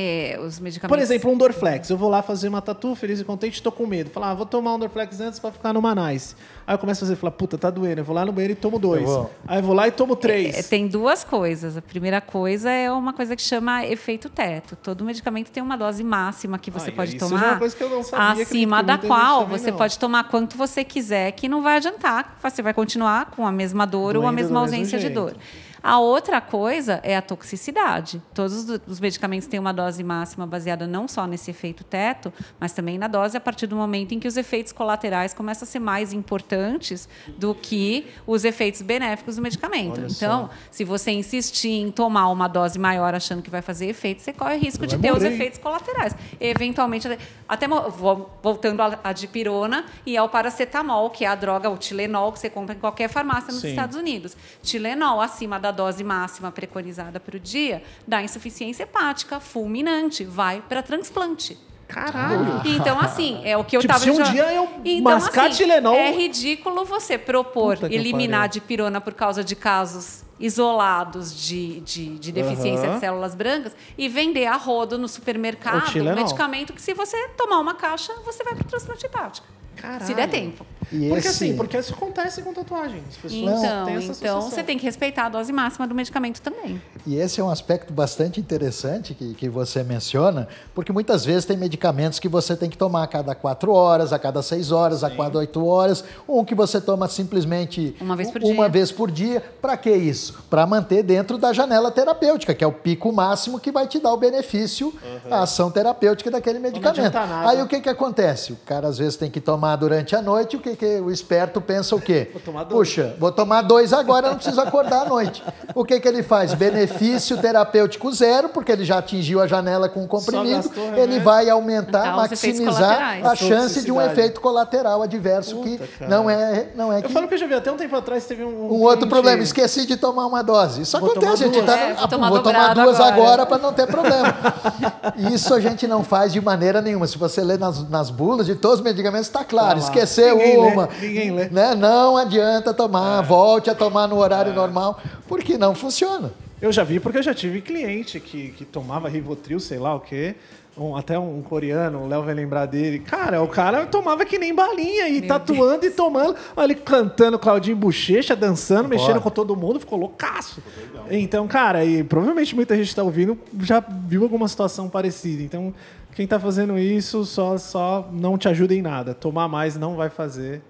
É, 0.01 0.39
os 0.39 0.59
medicamentos. 0.59 0.95
Por 0.95 1.01
exemplo, 1.01 1.29
um 1.31 1.37
Dorflex. 1.37 1.89
Eu 1.89 1.97
vou 1.97 2.09
lá 2.09 2.21
fazer 2.21 2.47
uma 2.47 2.61
tatu, 2.61 2.95
feliz 2.95 3.19
e 3.19 3.23
contente, 3.25 3.61
tô 3.61 3.71
com 3.71 3.85
medo. 3.85 4.09
Falar, 4.09 4.31
ah, 4.31 4.33
vou 4.33 4.45
tomar 4.45 4.73
um 4.75 4.79
Dorflex 4.79 5.19
antes 5.19 5.39
pra 5.39 5.51
ficar 5.51 5.73
numa 5.73 5.93
nice. 5.93 6.35
Aí 6.65 6.73
eu 6.73 6.79
começo 6.79 7.03
a 7.03 7.07
fazer, 7.07 7.15
falar, 7.17 7.31
puta, 7.31 7.57
tá 7.57 7.69
doendo. 7.69 7.99
Eu 8.01 8.05
vou 8.05 8.15
lá 8.15 8.23
no 8.25 8.31
banheiro 8.31 8.53
e 8.53 8.55
tomo 8.55 8.79
dois. 8.79 9.01
Eu 9.01 9.07
vou. 9.07 9.31
Aí 9.47 9.59
eu 9.59 9.63
vou 9.63 9.75
lá 9.75 9.87
e 9.87 9.91
tomo 9.91 10.15
três. 10.15 10.55
É, 10.57 10.63
tem 10.63 10.87
duas 10.87 11.23
coisas. 11.23 11.75
A 11.75 11.81
primeira 11.81 12.21
coisa 12.21 12.69
é 12.71 12.89
uma 12.91 13.11
coisa 13.11 13.35
que 13.35 13.41
chama 13.41 13.85
efeito 13.85 14.29
teto. 14.29 14.75
Todo 14.77 15.03
medicamento 15.03 15.51
tem 15.51 15.61
uma 15.61 15.75
dose 15.75 16.03
máxima 16.03 16.57
que 16.57 16.71
você 16.71 16.89
Ah, 16.91 16.93
pode 16.93 17.17
isso 17.17 17.27
tomar. 17.27 17.39
já 17.41 17.47
é 17.47 17.49
uma 17.51 17.59
coisa 17.59 17.75
que 17.75 17.83
eu 17.83 17.89
não 17.89 18.03
sabia, 18.03 18.43
acima 18.43 18.77
que 18.79 18.83
da 18.85 18.97
qual 18.97 19.45
você 19.47 19.71
não. 19.71 19.77
pode 19.77 19.99
tomar 19.99 20.23
quanto 20.29 20.55
você 20.57 20.83
quiser, 20.83 21.31
que 21.33 21.49
não 21.49 21.61
vai 21.61 21.77
adiantar. 21.77 22.37
Você 22.41 22.61
vai 22.61 22.73
continuar 22.73 23.25
com 23.31 23.45
a 23.45 23.51
mesma 23.51 23.85
dor 23.85 24.15
ou 24.15 24.21
a 24.21 24.25
Doendo 24.27 24.35
mesma 24.35 24.59
ausência 24.61 24.97
de 24.97 25.05
jeito. 25.07 25.15
dor. 25.15 25.35
A 25.81 25.99
outra 25.99 26.41
coisa 26.41 26.99
é 27.03 27.15
a 27.15 27.21
toxicidade. 27.21 28.21
Todos 28.33 28.69
os- 28.69 28.79
os 28.87 28.99
medicamentos 28.99 29.47
têm 29.47 29.59
uma 29.59 29.73
dose 29.73 30.03
máxima 30.03 30.45
baseada 30.45 30.85
não 30.87 31.07
só 31.07 31.25
nesse 31.25 31.51
efeito 31.51 31.83
teto, 31.83 32.31
mas 32.59 32.73
também 32.73 32.97
na 32.97 33.07
dose 33.07 33.37
a 33.37 33.39
partir 33.39 33.67
do 33.67 33.75
momento 33.75 34.13
em 34.13 34.19
que 34.19 34.27
os 34.27 34.37
efeitos 34.37 34.71
colaterais 34.71 35.33
começam 35.33 35.65
a 35.65 35.69
ser 35.69 35.79
mais 35.79 36.11
importantes 36.13 37.07
do 37.37 37.55
que 37.55 38.07
os 38.27 38.43
efeitos 38.45 38.81
benéficos 38.81 39.35
do 39.37 39.41
medicamento. 39.41 39.99
Olha 39.99 40.07
então, 40.09 40.47
só. 40.47 40.53
se 40.71 40.83
você 40.83 41.11
insistir 41.11 41.69
em 41.69 41.91
tomar 41.91 42.27
uma 42.29 42.47
dose 42.47 42.77
maior 42.77 43.13
achando 43.15 43.41
que 43.41 43.49
vai 43.49 43.61
fazer 43.61 43.87
efeito, 43.87 44.21
você 44.21 44.33
corre 44.33 44.57
risco 44.57 44.85
de 44.85 44.95
vai 44.95 45.01
ter 45.03 45.11
os 45.11 45.17
morrer, 45.19 45.29
hein? 45.29 45.35
efeitos 45.35 45.59
colaterais. 45.59 46.15
Eventualmente, 46.39 47.07
até 47.47 47.67
voltando 47.67 48.81
à 49.03 49.13
dipirona 49.13 49.85
e 50.05 50.17
ao 50.17 50.29
paracetamol, 50.29 51.09
que 51.09 51.25
é 51.25 51.27
a 51.27 51.35
droga, 51.35 51.69
o 51.69 51.77
Tilenol, 51.77 52.31
que 52.31 52.39
você 52.39 52.49
compra 52.49 52.75
em 52.75 52.79
qualquer 52.79 53.07
farmácia 53.09 53.51
nos 53.51 53.61
Sim. 53.61 53.69
Estados 53.69 53.95
Unidos. 53.95 54.35
Tilenol, 54.61 55.21
acima 55.21 55.59
da 55.71 55.83
dose 55.83 56.03
máxima 56.03 56.51
preconizada 56.51 57.19
para 57.19 57.35
o 57.37 57.39
dia, 57.39 57.83
dá 58.07 58.21
insuficiência 58.23 58.83
hepática 58.83 59.39
fulminante, 59.39 60.23
vai 60.23 60.61
para 60.67 60.81
transplante. 60.83 61.57
Caralho. 61.87 62.61
Então, 62.65 62.99
assim, 62.99 63.41
é 63.43 63.57
o 63.57 63.63
que 63.63 63.75
eu 63.75 63.81
Tipo, 63.81 63.93
tava 63.93 64.03
se 64.03 64.11
um 64.11 64.15
já- 64.17 64.23
dia 64.25 64.53
eu 64.53 64.69
então, 64.85 65.11
mascar 65.11 65.47
assim, 65.47 65.57
Tilenol- 65.63 65.95
É 65.95 66.11
ridículo 66.11 66.85
você 66.85 67.17
propor 67.17 67.77
eliminar 67.91 68.41
a 68.41 68.43
pariu. 68.43 68.53
dipirona 68.61 69.01
por 69.01 69.13
causa 69.15 69.43
de 69.43 69.55
casos 69.55 70.23
isolados 70.39 71.35
de, 71.35 71.79
de, 71.81 72.19
de 72.19 72.31
deficiência 72.31 72.85
Aham. 72.85 72.93
de 72.95 72.99
células 72.99 73.33
brancas 73.33 73.75
e 73.97 74.07
vender 74.07 74.45
a 74.45 74.55
rodo 74.55 74.97
no 74.99 75.05
O 75.05 75.09
supermercado 75.09 75.97
um 75.99 76.15
medicamento 76.15 76.73
que, 76.73 76.81
se 76.81 76.93
você 76.93 77.29
tomar 77.29 77.59
uma 77.59 77.73
caixa, 77.73 78.13
você 78.23 78.43
vai 78.43 78.53
para 78.53 78.65
transplante 78.65 79.05
hepático. 79.05 79.47
Caralho. 79.75 80.05
Se 80.05 80.13
der 80.13 80.29
tempo. 80.29 80.65
E 80.91 81.07
Porque 81.09 81.27
esse- 81.27 81.45
assim, 81.45 81.55
porque 81.55 81.77
isso 81.77 81.93
acontece 81.93 82.41
com 82.41 82.53
tatuagem. 82.53 83.01
As 83.09 83.15
pessoas 83.17 83.33
Então, 83.59 83.85
têm 83.85 83.95
essa 83.95 84.11
então 84.25 84.41
você 84.41 84.63
tem 84.63 84.77
que 84.77 84.83
respeitar 84.85 85.25
a 85.25 85.29
dose 85.29 85.51
máxima 85.51 85.87
do 85.87 85.93
medicamento 85.93 86.41
também. 86.41 86.81
E 87.05 87.15
esse 87.15 87.39
é 87.39 87.43
um 87.43 87.49
aspecto 87.49 87.93
bastante 87.93 88.39
interessante 88.39 89.13
que, 89.13 89.33
que 89.33 89.49
você 89.49 89.83
menciona, 89.83 90.47
porque 90.73 90.91
muitas 90.91 91.23
vezes 91.23 91.45
tem 91.45 91.55
medicamentos 91.57 92.19
que 92.19 92.27
você 92.27 92.55
tem 92.55 92.69
que 92.69 92.77
tomar 92.77 93.03
a 93.03 93.07
cada 93.07 93.35
quatro 93.35 93.71
horas, 93.71 94.11
a 94.13 94.19
cada 94.19 94.41
seis 94.41 94.71
horas, 94.71 95.03
a 95.03 95.09
cada 95.09 95.37
oito 95.39 95.65
horas, 95.65 96.03
um 96.27 96.43
que 96.43 96.55
você 96.55 96.81
toma 96.81 97.07
simplesmente 97.07 97.95
Uma 98.01 98.15
vez 98.15 98.31
por 98.31 98.41
uma 98.43 98.53
dia. 98.53 98.69
vez 98.69 98.91
por 98.91 99.11
dia. 99.11 99.43
Para 99.61 99.77
que 99.77 99.91
isso? 99.91 100.43
Para 100.49 100.65
manter 100.65 101.03
dentro 101.03 101.37
da 101.37 101.53
janela 101.53 101.91
terapêutica, 101.91 102.53
que 102.53 102.63
é 102.63 102.67
o 102.67 102.71
pico 102.71 103.11
máximo 103.11 103.59
que 103.59 103.71
vai 103.71 103.87
te 103.87 103.99
dar 103.99 104.11
o 104.13 104.17
benefício, 104.17 104.93
a 105.29 105.43
ação 105.43 105.69
terapêutica 105.69 106.31
daquele 106.31 106.59
medicamento. 106.59 107.15
Aí 107.45 107.61
o 107.61 107.67
que, 107.67 107.79
que 107.79 107.89
acontece? 107.89 108.53
O 108.53 108.57
cara 108.65 108.87
às 108.87 108.97
vezes 108.97 109.15
tem 109.15 109.29
que 109.29 109.39
tomar 109.39 109.75
durante 109.75 110.15
a 110.15 110.21
noite, 110.21 110.55
o 110.55 110.59
que, 110.59 110.75
que 110.79 110.99
o 111.01 111.11
esperto 111.11 111.59
pensa 111.59 111.95
o 111.95 111.99
quê? 112.01 112.29
Vou 112.33 112.41
tomar 112.41 112.63
dois. 112.63 112.89
Puxa, 112.89 113.15
vou 113.19 113.31
tomar 113.31 113.61
dois 113.61 113.91
agora, 113.91 114.29
não 114.29 114.35
preciso 114.35 114.61
acordar 114.61 115.01
à 115.01 115.05
noite. 115.09 115.43
O 115.75 115.83
que, 115.83 115.99
que 115.99 116.07
ele 116.07 116.23
faz? 116.23 116.53
Benefício 116.53 117.37
terapêutico 117.37 118.11
zero, 118.13 118.49
porque 118.49 118.71
ele 118.71 118.85
já 118.85 118.97
atingiu 118.99 119.41
a 119.41 119.47
janela 119.47 119.89
com 119.89 120.03
o 120.03 120.07
comprimido. 120.07 120.55
gastou 120.69 120.93
Ele 120.95 121.19
vai 121.19 121.49
aumentar, 121.49 122.07
Então, 122.07 122.15
maximizar 122.17 123.19
a 123.25 123.35
chance 123.35 123.81
de 123.83 123.91
um 123.91 124.01
efeito 124.01 124.39
colateral 124.39 125.01
adverso 125.01 125.57
Puta, 125.57 125.69
que 125.69 125.77
cara. 125.99 126.09
não 126.09 126.29
é, 126.29 126.67
não 126.75 126.93
é 126.93 126.99
Eu 126.99 127.03
que 127.03 127.09
falo 127.13 127.27
que 127.27 127.33
eu 127.33 127.37
já 127.37 127.45
vi 127.47 127.53
até 127.53 127.71
um 127.71 127.75
tempo 127.77 127.95
atrás 127.95 128.25
teve 128.25 128.43
um. 128.43 128.47
um 128.49 128.81
outro 128.81 128.99
cliente- 128.99 129.09
problema, 129.09 129.43
esqueci 129.43 129.85
de 129.85 129.97
tomar 129.97 130.25
uma 130.25 130.41
dose. 130.41 130.81
Isso 130.83 130.97
Vou 130.99 131.11
acontece, 131.11 131.43
a 131.43 131.47
gente 131.47 131.61
tá, 131.63 131.77
É, 131.77 131.93
vou 131.93 132.07
tomar 132.07 132.29
vou 132.29 132.39
tomar 132.39 132.73
duas 132.73 132.95
agora. 132.99 133.13
agora 133.13 133.45
para 133.45 133.57
não 133.57 133.73
ter 133.73 133.85
problema. 133.87 134.35
Isso 135.33 135.53
a 135.53 135.59
gente 135.59 135.87
não 135.87 136.03
faz 136.03 136.31
de 136.31 136.39
maneira 136.41 136.81
nenhuma. 136.81 137.05
Se 137.07 137.17
você 137.17 137.41
ler 137.41 137.59
nas, 137.59 137.87
nas 137.89 138.09
bulas 138.09 138.45
de 138.45 138.55
todos 138.55 138.79
os 138.79 138.83
medicamentos, 138.83 139.27
está 139.27 139.43
claro. 139.43 139.79
Tá. 139.79 139.85
Esqueceu 139.85 140.37
Ninguém 140.37 140.68
ninguém 141.01 141.31
lê. 141.31 141.43
É. 141.43 141.49
Né? 141.49 141.75
Não 141.75 142.17
adianta 142.17 142.73
tomar, 142.73 143.21
volte 143.21 143.69
a 143.69 143.75
tomar 143.75 144.07
no 144.07 144.17
horário 144.17 144.53
normal, 144.53 144.99
porque 145.27 145.57
não 145.57 145.73
funciona. 145.75 146.31
Eu 146.61 146.71
já 146.71 146.83
vi 146.83 146.99
porque 146.99 147.19
eu 147.19 147.23
já 147.23 147.33
tive 147.33 147.61
cliente 147.61 148.19
que, 148.19 148.49
que 148.49 148.65
tomava 148.65 149.07
Rivotril, 149.07 149.59
sei 149.59 149.77
lá 149.79 149.95
o 149.95 149.99
quê. 150.01 150.35
Um- 150.77 150.95
até 150.95 151.17
um 151.19 151.41
coreano, 151.41 152.03
o 152.03 152.07
Léo 152.07 152.23
vai 152.23 152.33
lembrar 152.33 152.65
dele. 152.65 152.99
Cara, 152.99 153.41
o 153.41 153.47
cara 153.47 153.85
tomava 153.85 154.23
que 154.25 154.37
nem 154.37 154.53
balinha 154.53 155.09
e 155.09 155.21
tatuando 155.21 155.85
e 155.85 155.89
tomando. 155.89 156.35
Olha 156.55 156.65
ele 156.71 156.75
cantando 156.75 157.37
Claudinho 157.39 157.75
Bochecha, 157.75 158.35
dançando, 158.35 158.87
mexendo 158.87 159.19
com 159.21 159.29
todo 159.29 159.55
mundo, 159.57 159.79
ficou 159.79 159.97
loucaço. 159.99 160.61
Então, 161.09 161.47
cara, 161.47 161.83
e 161.83 162.03
provavelmente 162.03 162.55
muita 162.55 162.75
gente 162.77 162.87
está 162.89 163.03
ouvindo 163.03 163.37
já 163.61 163.79
viu 164.05 164.23
alguma 164.23 164.47
situação 164.47 164.87
parecida. 164.89 165.41
Então, 165.43 165.73
quem 166.13 166.27
tá 166.27 166.39
fazendo 166.39 166.77
isso 166.77 167.23
só, 167.25 167.57
só 167.57 168.09
não 168.11 168.37
te 168.37 168.47
ajuda 168.47 168.73
em 168.73 168.81
nada. 168.81 169.13
Tomar 169.13 169.47
mais 169.47 169.75
não 169.77 169.95
vai 169.95 170.09
fazer 170.09 170.61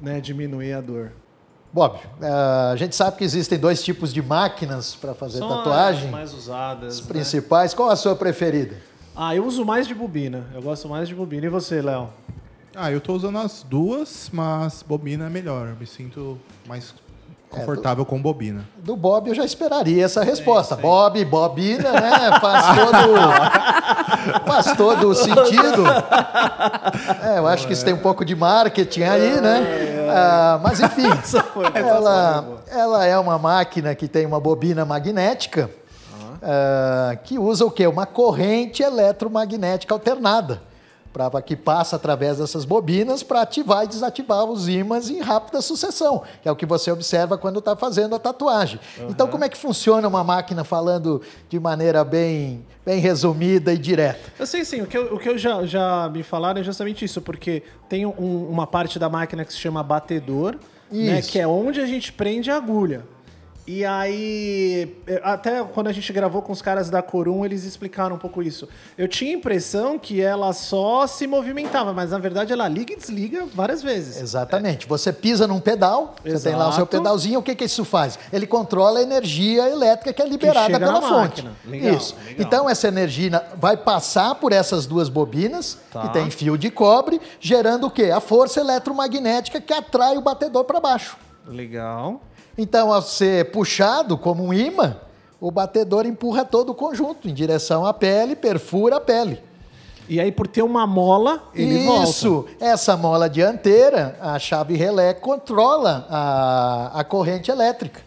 né, 0.00 0.20
diminuir 0.20 0.72
a 0.74 0.80
dor. 0.80 1.12
Bob, 1.72 1.98
eh, 2.20 2.70
a 2.72 2.76
gente 2.76 2.94
sabe 2.94 3.16
que 3.16 3.24
existem 3.24 3.58
dois 3.58 3.82
tipos 3.82 4.12
de 4.12 4.20
máquinas 4.20 4.94
para 4.94 5.14
fazer 5.14 5.38
São 5.38 5.48
tatuagem. 5.48 6.04
as 6.06 6.10
mais 6.10 6.34
usadas. 6.34 7.00
né? 7.00 7.06
Principais. 7.08 7.72
Qual 7.72 7.88
a 7.88 7.96
sua 7.96 8.14
preferida? 8.14 8.76
Ah, 9.16 9.34
eu 9.34 9.46
uso 9.46 9.64
mais 9.64 9.86
de 9.86 9.94
bobina. 9.94 10.46
Eu 10.54 10.60
gosto 10.60 10.86
mais 10.88 11.08
de 11.08 11.14
bobina. 11.14 11.46
E 11.46 11.48
você, 11.48 11.80
Léo? 11.80 12.10
Ah, 12.74 12.90
eu 12.90 13.00
tô 13.00 13.14
usando 13.14 13.38
as 13.38 13.62
duas, 13.62 14.28
mas 14.32 14.82
bobina 14.82 15.26
é 15.26 15.30
melhor. 15.30 15.68
Eu 15.68 15.76
me 15.76 15.86
sinto 15.86 16.38
mais 16.66 16.94
confortável 17.52 18.04
com 18.04 18.20
bobina. 18.20 18.64
Do 18.78 18.96
Bob 18.96 19.28
eu 19.28 19.34
já 19.34 19.44
esperaria 19.44 20.04
essa 20.04 20.24
resposta. 20.24 20.74
Bob, 20.74 21.24
bobina, 21.24 21.92
né? 21.92 22.40
Faz 22.40 22.66
todo, 22.78 24.42
faz 24.46 24.76
todo 24.76 25.08
o 25.08 25.14
sentido. 25.14 25.84
É, 27.22 27.38
eu 27.38 27.46
acho 27.46 27.66
que 27.66 27.72
isso 27.72 27.84
tem 27.84 27.94
um 27.94 27.98
pouco 27.98 28.24
de 28.24 28.34
marketing 28.34 29.02
aí, 29.02 29.40
né? 29.40 30.08
Ah, 30.10 30.60
mas 30.62 30.80
enfim, 30.80 31.10
ela, 31.74 32.44
ela 32.70 33.06
é 33.06 33.18
uma 33.18 33.38
máquina 33.38 33.94
que 33.94 34.08
tem 34.08 34.26
uma 34.26 34.40
bobina 34.40 34.84
magnética 34.84 35.70
ah, 36.42 37.16
que 37.22 37.38
usa 37.38 37.64
o 37.64 37.70
quê? 37.70 37.86
Uma 37.86 38.04
corrente 38.04 38.82
eletromagnética 38.82 39.94
alternada. 39.94 40.60
Pra, 41.12 41.30
que 41.42 41.54
passa 41.54 41.96
através 41.96 42.38
dessas 42.38 42.64
bobinas 42.64 43.22
para 43.22 43.42
ativar 43.42 43.84
e 43.84 43.86
desativar 43.86 44.44
os 44.46 44.66
ímãs 44.66 45.10
em 45.10 45.20
rápida 45.20 45.60
sucessão, 45.60 46.22
que 46.42 46.48
é 46.48 46.50
o 46.50 46.56
que 46.56 46.64
você 46.64 46.90
observa 46.90 47.36
quando 47.36 47.58
está 47.58 47.76
fazendo 47.76 48.14
a 48.14 48.18
tatuagem. 48.18 48.80
Então, 49.10 49.28
como 49.28 49.44
é 49.44 49.48
que 49.50 49.58
funciona 49.58 50.08
uma 50.08 50.24
máquina 50.24 50.64
falando 50.64 51.20
de 51.50 51.60
maneira 51.60 52.02
bem, 52.02 52.64
bem 52.84 52.98
resumida 52.98 53.74
e 53.74 53.78
direta? 53.78 54.32
Eu 54.38 54.46
sei 54.46 54.64
sim, 54.64 54.80
o 54.80 54.86
que, 54.86 54.96
eu, 54.96 55.14
o 55.14 55.18
que 55.18 55.28
eu 55.28 55.36
já, 55.36 55.66
já 55.66 56.08
me 56.08 56.22
falaram 56.22 56.60
é 56.62 56.64
justamente 56.64 57.04
isso, 57.04 57.20
porque 57.20 57.62
tem 57.90 58.06
um- 58.06 58.48
uma 58.50 58.66
parte 58.66 58.98
da 58.98 59.10
máquina 59.10 59.44
que 59.44 59.52
se 59.52 59.58
chama 59.58 59.82
batedor, 59.82 60.56
né, 60.90 61.20
que 61.20 61.38
é 61.38 61.46
onde 61.46 61.78
a 61.80 61.86
gente 61.86 62.10
prende 62.10 62.50
a 62.50 62.56
agulha. 62.56 63.04
E 63.64 63.84
aí, 63.84 64.96
eh, 65.06 65.20
até 65.22 65.62
quando 65.62 65.86
a 65.86 65.92
gente 65.92 66.12
gravou 66.12 66.42
com 66.42 66.50
os 66.52 66.60
caras 66.60 66.90
da 66.90 67.00
Corum, 67.00 67.44
eles 67.44 67.62
explicaram 67.64 68.16
um 68.16 68.18
pouco 68.18 68.42
isso. 68.42 68.68
Eu 68.98 69.06
tinha 69.06 69.30
a 69.30 69.38
impressão 69.38 70.00
que 70.00 70.20
ela 70.20 70.52
só 70.52 71.06
se 71.06 71.28
movimentava, 71.28 71.92
mas 71.92 72.10
na 72.10 72.18
verdade 72.18 72.52
ela 72.52 72.66
liga 72.66 72.92
e 72.92 72.96
desliga 72.96 73.46
várias 73.54 73.80
vezes. 73.80 74.20
Exatamente. 74.20 74.88
Você 74.88 75.12
pisa 75.12 75.46
num 75.46 75.60
pedal, 75.60 76.16
você 76.24 76.48
tem 76.48 76.56
lá 76.58 76.64
o 76.68 76.72
seu 76.72 76.78
Exato. 76.82 76.96
pedalzinho, 76.96 77.38
o 77.38 77.42
que, 77.42 77.54
que 77.54 77.64
isso 77.64 77.84
faz? 77.84 78.18
Ele 78.32 78.48
controla 78.48 78.98
a 78.98 79.02
energia 79.02 79.68
elétrica 79.68 80.12
que 80.12 80.20
é 80.20 80.26
liberada 80.28 80.66
chega 80.66 80.80
pela 80.80 81.00
fonte. 81.00 81.48
Legal, 81.64 81.94
isso. 81.94 82.16
legal. 82.26 82.34
Então 82.44 82.68
essa 82.68 82.88
energia 82.88 83.44
vai 83.58 83.76
passar 83.76 84.34
por 84.34 84.50
essas 84.52 84.86
duas 84.86 85.08
bobinas, 85.08 85.78
Tá. 85.92 86.02
que 86.02 86.08
tem 86.12 86.30
fio 86.30 86.58
de 86.58 86.68
cobre, 86.70 87.20
gerando 87.38 87.86
o 87.86 87.90
quê? 87.90 88.10
A 88.10 88.18
força 88.20 88.58
eletromagnética 88.60 89.60
que 89.60 89.72
atrai 89.72 90.16
o 90.16 90.20
batedor 90.20 90.64
para 90.64 90.80
baixo. 90.80 91.16
Legal. 91.46 92.20
Então, 92.56 92.92
ao 92.92 93.02
ser 93.02 93.50
puxado 93.50 94.16
como 94.18 94.44
um 94.44 94.52
imã, 94.52 94.96
o 95.40 95.50
batedor 95.50 96.06
empurra 96.06 96.44
todo 96.44 96.70
o 96.70 96.74
conjunto 96.74 97.28
em 97.28 97.34
direção 97.34 97.84
à 97.84 97.92
pele, 97.92 98.36
perfura 98.36 98.96
a 98.96 99.00
pele. 99.00 99.42
E 100.08 100.20
aí, 100.20 100.30
por 100.30 100.46
ter 100.46 100.62
uma 100.62 100.86
mola, 100.86 101.42
ele 101.54 101.84
volta. 101.84 102.10
Isso, 102.10 102.46
essa 102.60 102.96
mola 102.96 103.30
dianteira, 103.30 104.16
a 104.20 104.38
chave 104.38 104.76
relé 104.76 105.14
controla 105.14 106.06
a, 106.10 107.00
a 107.00 107.04
corrente 107.04 107.50
elétrica. 107.50 108.00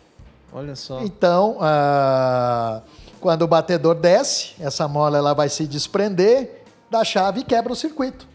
Olha 0.53 0.75
só. 0.75 1.01
Então, 1.01 1.57
ah, 1.59 2.81
quando 3.19 3.41
o 3.41 3.47
batedor 3.47 3.95
desce, 3.95 4.53
essa 4.59 4.87
mola 4.87 5.17
ela 5.17 5.33
vai 5.33 5.49
se 5.49 5.65
desprender 5.65 6.63
da 6.89 7.03
chave 7.03 7.41
e 7.41 7.43
quebra 7.43 7.73
o 7.73 7.75
circuito. 7.75 8.27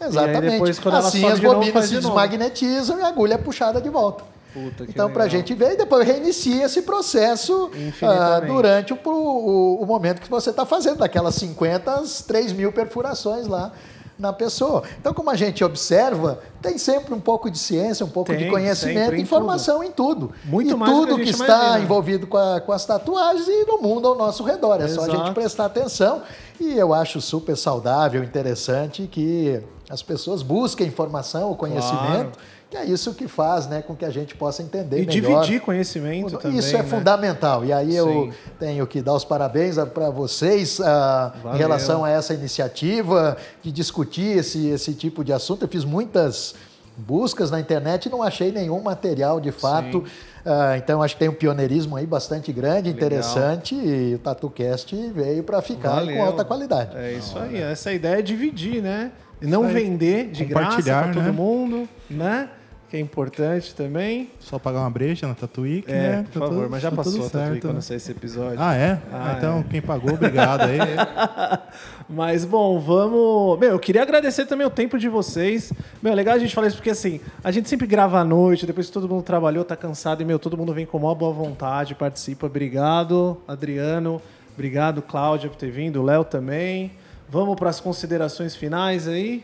Exatamente. 0.00 0.52
depois, 0.52 0.80
assim 0.86 1.24
as 1.26 1.40
bobinas 1.40 1.86
se 1.86 1.94
desmagnetizam 1.94 2.98
e 2.98 3.02
a 3.02 3.08
agulha 3.08 3.34
é 3.34 3.38
puxada 3.38 3.80
de 3.80 3.88
volta. 3.88 4.31
Puta, 4.52 4.84
que 4.84 4.90
Então, 4.90 5.10
para 5.10 5.24
a 5.24 5.28
gente 5.28 5.54
ver, 5.54 5.72
e 5.72 5.76
depois 5.76 6.06
reinicia 6.06 6.64
esse 6.66 6.82
processo 6.82 7.70
ah, 8.02 8.40
durante 8.40 8.92
o, 8.92 8.98
o- 9.04 9.82
o 9.82 9.86
momento 9.86 10.20
que 10.20 10.28
você 10.30 10.50
está 10.50 10.64
fazendo, 10.66 10.98
daquelas 10.98 11.34
50 11.36 11.92
às 11.94 12.22
3 12.22 12.52
mil 12.52 12.72
perfurações 12.72 13.46
lá 13.46 13.72
na 14.18 14.32
pessoa. 14.32 14.82
Então, 15.00 15.12
como 15.12 15.30
a 15.30 15.34
gente 15.34 15.64
observa, 15.64 16.38
tem 16.60 16.78
sempre 16.78 17.12
um 17.12 17.18
pouco 17.18 17.50
de 17.50 17.58
ciência, 17.58 18.04
um 18.06 18.08
pouco 18.10 18.30
Tem, 18.30 18.38
de 18.38 18.50
conhecimento, 18.50 18.98
sempre, 19.04 19.18
em 19.18 19.22
informação 19.22 19.82
em 19.82 19.90
tudo. 19.90 20.30
Muito 20.44 20.70
e 20.70 20.76
mais 20.76 20.92
do 20.92 21.00
que 21.00 21.06
tudo 21.08 21.18
que, 21.18 21.24
gente 21.26 21.40
está 21.40 21.56
imagina. 21.56 21.80
envolvido 21.80 22.26
com, 22.28 22.36
a- 22.36 22.60
com 22.60 22.72
as 22.72 22.84
tatuagens 22.84 23.48
e 23.48 23.64
no 23.66 23.78
mundo 23.78 24.06
ao 24.06 24.14
nosso 24.14 24.44
redor. 24.44 24.80
É 24.80 24.86
só 24.86 25.00
a 25.00 25.04
Exato. 25.08 25.24
gente 25.26 25.34
prestar 25.34 25.64
atenção. 25.64 26.22
E 26.60 26.78
eu 26.78 26.94
acho 26.94 27.20
super 27.20 27.56
saudável, 27.56 28.22
interessante 28.22 29.08
que 29.10 29.60
as 29.90 30.02
pessoas 30.02 30.42
busquem 30.42 30.86
informação, 30.86 31.50
o 31.50 31.56
conhecimento. 31.56 32.38
Que 32.72 32.78
é 32.78 32.86
isso 32.86 33.12
que 33.12 33.28
faz 33.28 33.66
né, 33.66 33.82
com 33.82 33.94
que 33.94 34.02
a 34.02 34.08
gente 34.08 34.34
possa 34.34 34.62
entender 34.62 35.02
E 35.02 35.06
melhor. 35.06 35.42
dividir 35.42 35.60
conhecimento 35.60 36.38
também. 36.38 36.56
Isso 36.56 36.74
é 36.74 36.82
né? 36.82 36.88
fundamental. 36.88 37.66
E 37.66 37.70
aí 37.70 37.94
eu 37.94 38.06
Sim. 38.08 38.32
tenho 38.58 38.86
que 38.86 39.02
dar 39.02 39.12
os 39.12 39.26
parabéns 39.26 39.76
para 39.92 40.08
vocês 40.08 40.80
ah, 40.80 41.34
em 41.52 41.58
relação 41.58 42.02
a 42.02 42.08
essa 42.08 42.32
iniciativa 42.32 43.36
de 43.62 43.70
discutir 43.70 44.38
esse, 44.38 44.68
esse 44.68 44.94
tipo 44.94 45.22
de 45.22 45.34
assunto. 45.34 45.66
Eu 45.66 45.68
fiz 45.68 45.84
muitas 45.84 46.54
buscas 46.96 47.50
na 47.50 47.60
internet 47.60 48.06
e 48.06 48.08
não 48.08 48.22
achei 48.22 48.50
nenhum 48.50 48.80
material 48.80 49.38
de 49.38 49.52
fato. 49.52 50.02
Ah, 50.42 50.74
então 50.78 51.02
acho 51.02 51.14
que 51.14 51.20
tem 51.20 51.28
um 51.28 51.34
pioneirismo 51.34 51.94
aí 51.94 52.06
bastante 52.06 52.50
grande, 52.54 52.88
interessante. 52.88 53.74
E 53.74 54.14
o 54.14 54.18
TatuCast 54.18 54.96
veio 55.14 55.44
para 55.44 55.60
ficar 55.60 55.96
Valeu. 55.96 56.16
com 56.16 56.24
alta 56.24 56.42
qualidade. 56.42 56.96
É 56.96 57.12
isso 57.12 57.38
aí. 57.38 57.60
Essa 57.60 57.92
ideia 57.92 58.20
é 58.20 58.22
dividir, 58.22 58.80
né? 58.80 59.12
E 59.42 59.46
não 59.46 59.68
vender 59.68 60.30
de 60.30 60.42
graça 60.46 60.70
Compartilhar, 60.70 61.02
para 61.02 61.12
todo 61.12 61.24
né? 61.24 61.32
mundo, 61.32 61.86
né? 62.08 62.48
Que 62.92 62.98
é 62.98 63.00
importante 63.00 63.74
também. 63.74 64.28
Só 64.38 64.58
pagar 64.58 64.80
uma 64.80 64.90
breja 64.90 65.26
na 65.26 65.34
Tatuí, 65.34 65.82
É, 65.88 65.92
né? 65.94 66.26
por 66.30 66.32
Tá 66.34 66.40
favor, 66.40 66.54
tudo- 66.64 66.70
mas 66.70 66.82
já 66.82 66.90
tá 66.90 66.96
passou 66.96 67.24
a 67.26 67.30
Tatuí 67.30 67.58
quando 67.58 67.80
sair 67.80 67.96
esse 67.96 68.10
episódio. 68.10 68.58
Ah, 68.60 68.74
é? 68.76 69.00
Ah, 69.10 69.30
Ah, 69.30 69.34
então, 69.38 69.58
é. 69.60 69.64
quem 69.70 69.80
pagou, 69.80 70.12
obrigado 70.12 70.60
aí. 70.64 70.76
Mas, 72.06 72.44
bom, 72.44 72.78
vamos. 72.78 73.58
Meu, 73.58 73.70
eu 73.70 73.78
queria 73.78 74.02
agradecer 74.02 74.44
também 74.44 74.66
o 74.66 74.70
tempo 74.70 74.98
de 74.98 75.08
vocês. 75.08 75.72
Meu, 76.02 76.12
é 76.12 76.14
legal 76.14 76.34
a 76.34 76.38
gente 76.38 76.54
falar 76.54 76.66
isso 76.66 76.76
porque, 76.76 76.90
assim, 76.90 77.18
a 77.42 77.50
gente 77.50 77.66
sempre 77.66 77.86
grava 77.86 78.18
à 78.18 78.24
noite, 78.24 78.66
depois 78.66 78.88
que 78.88 78.92
todo 78.92 79.08
mundo 79.08 79.22
trabalhou, 79.22 79.64
tá 79.64 79.74
cansado 79.74 80.20
e, 80.20 80.24
meu, 80.26 80.38
todo 80.38 80.54
mundo 80.58 80.74
vem 80.74 80.84
com 80.84 80.98
maior 80.98 81.14
boa 81.14 81.32
vontade, 81.32 81.94
participa. 81.94 82.44
Obrigado, 82.44 83.38
Adriano. 83.48 84.20
Obrigado, 84.52 85.00
Cláudia, 85.00 85.48
por 85.48 85.56
ter 85.56 85.70
vindo. 85.70 86.00
O 86.00 86.02
Léo 86.02 86.24
também. 86.24 86.92
Vamos 87.26 87.56
para 87.56 87.70
as 87.70 87.80
considerações 87.80 88.54
finais 88.54 89.08
aí. 89.08 89.42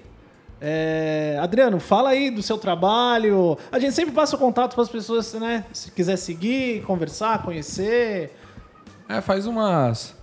É, 0.60 1.38
Adriano, 1.40 1.78
fala 1.78 2.10
aí 2.10 2.30
do 2.30 2.42
seu 2.42 2.58
trabalho. 2.58 3.56
A 3.70 3.78
gente 3.78 3.94
sempre 3.94 4.12
passa 4.14 4.36
o 4.36 4.38
contato 4.38 4.74
para 4.74 4.82
as 4.82 4.88
pessoas, 4.88 5.32
né? 5.34 5.64
Se 5.72 5.90
quiser 5.90 6.16
seguir, 6.16 6.82
conversar, 6.82 7.42
conhecer. 7.42 8.36
É, 9.08 9.20
faz 9.20 9.46
umas 9.46 10.14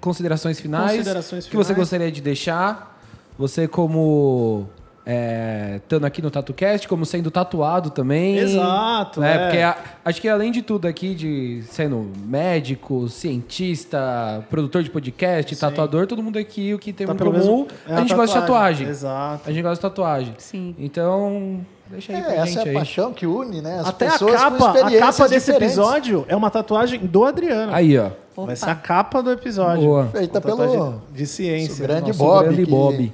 considerações 0.00 0.60
finais. 0.60 0.92
Considerações 0.92 1.46
que 1.46 1.56
você 1.56 1.68
finais. 1.68 1.82
gostaria 1.82 2.10
de 2.10 2.20
deixar. 2.20 3.00
Você 3.38 3.66
como 3.66 4.68
é, 5.06 5.76
estando 5.82 6.04
aqui 6.06 6.22
no 6.22 6.30
TatuCast, 6.30 6.88
como 6.88 7.04
sendo 7.04 7.30
tatuado 7.30 7.90
também. 7.90 8.38
Exato, 8.38 9.20
Né? 9.20 9.34
é. 9.34 9.38
Porque 9.44 9.58
a- 9.58 9.76
acho 10.04 10.20
que 10.20 10.28
além 10.28 10.50
de 10.50 10.62
tudo 10.62 10.86
aqui, 10.88 11.14
de 11.14 11.62
sendo 11.68 12.10
médico, 12.24 13.08
cientista, 13.08 14.44
produtor 14.50 14.82
de 14.82 14.90
podcast, 14.90 15.54
tatuador, 15.56 16.06
todo 16.06 16.22
mundo 16.22 16.38
aqui, 16.38 16.72
o 16.74 16.78
que 16.78 16.92
tem 16.92 17.06
Tá 17.06 17.12
em 17.12 17.16
pelo 17.16 17.32
comum, 17.32 17.42
mesmo- 17.64 17.68
é 17.88 17.94
a 17.94 18.00
gente 18.00 18.14
gosta 18.14 18.34
de 18.34 18.40
tatuagem. 18.40 18.88
Exato. 18.88 19.42
A 19.48 19.52
gente 19.52 19.62
gosta 19.62 19.74
de 19.76 19.80
tatuagem. 19.82 20.34
Sim. 20.38 20.74
Então, 20.78 21.60
deixa 21.90 22.12
aí 22.12 22.18
É, 22.18 22.22
pra 22.22 22.34
essa 22.34 22.46
gente 22.46 22.58
é 22.58 22.62
a 22.62 22.64
aí. 22.66 22.72
paixão 22.74 23.12
que 23.12 23.26
une 23.26 23.60
né, 23.60 23.78
as 23.80 23.88
Até 23.88 24.06
a 24.08 24.18
capa, 24.18 24.70
a 24.70 24.98
capa 24.98 25.28
desse 25.28 25.52
diferentes. 25.52 25.76
episódio 25.76 26.24
é 26.28 26.34
uma 26.36 26.50
tatuagem 26.50 27.00
do 27.00 27.24
Adriano. 27.24 27.74
Aí, 27.74 27.98
ó. 27.98 28.10
Opa. 28.36 28.46
Vai 28.46 28.56
ser 28.56 28.68
a 28.70 28.74
capa 28.74 29.22
do 29.22 29.30
episódio. 29.30 29.84
Boa. 29.84 30.06
Feita 30.06 30.40
pelo 30.40 31.00
de 31.12 31.24
ciência. 31.26 31.86
Grande 31.86 32.08
Nosso 32.08 32.18
Bob. 32.18 32.44
grande 32.46 32.64
que- 32.64 32.70
Bob. 32.70 33.12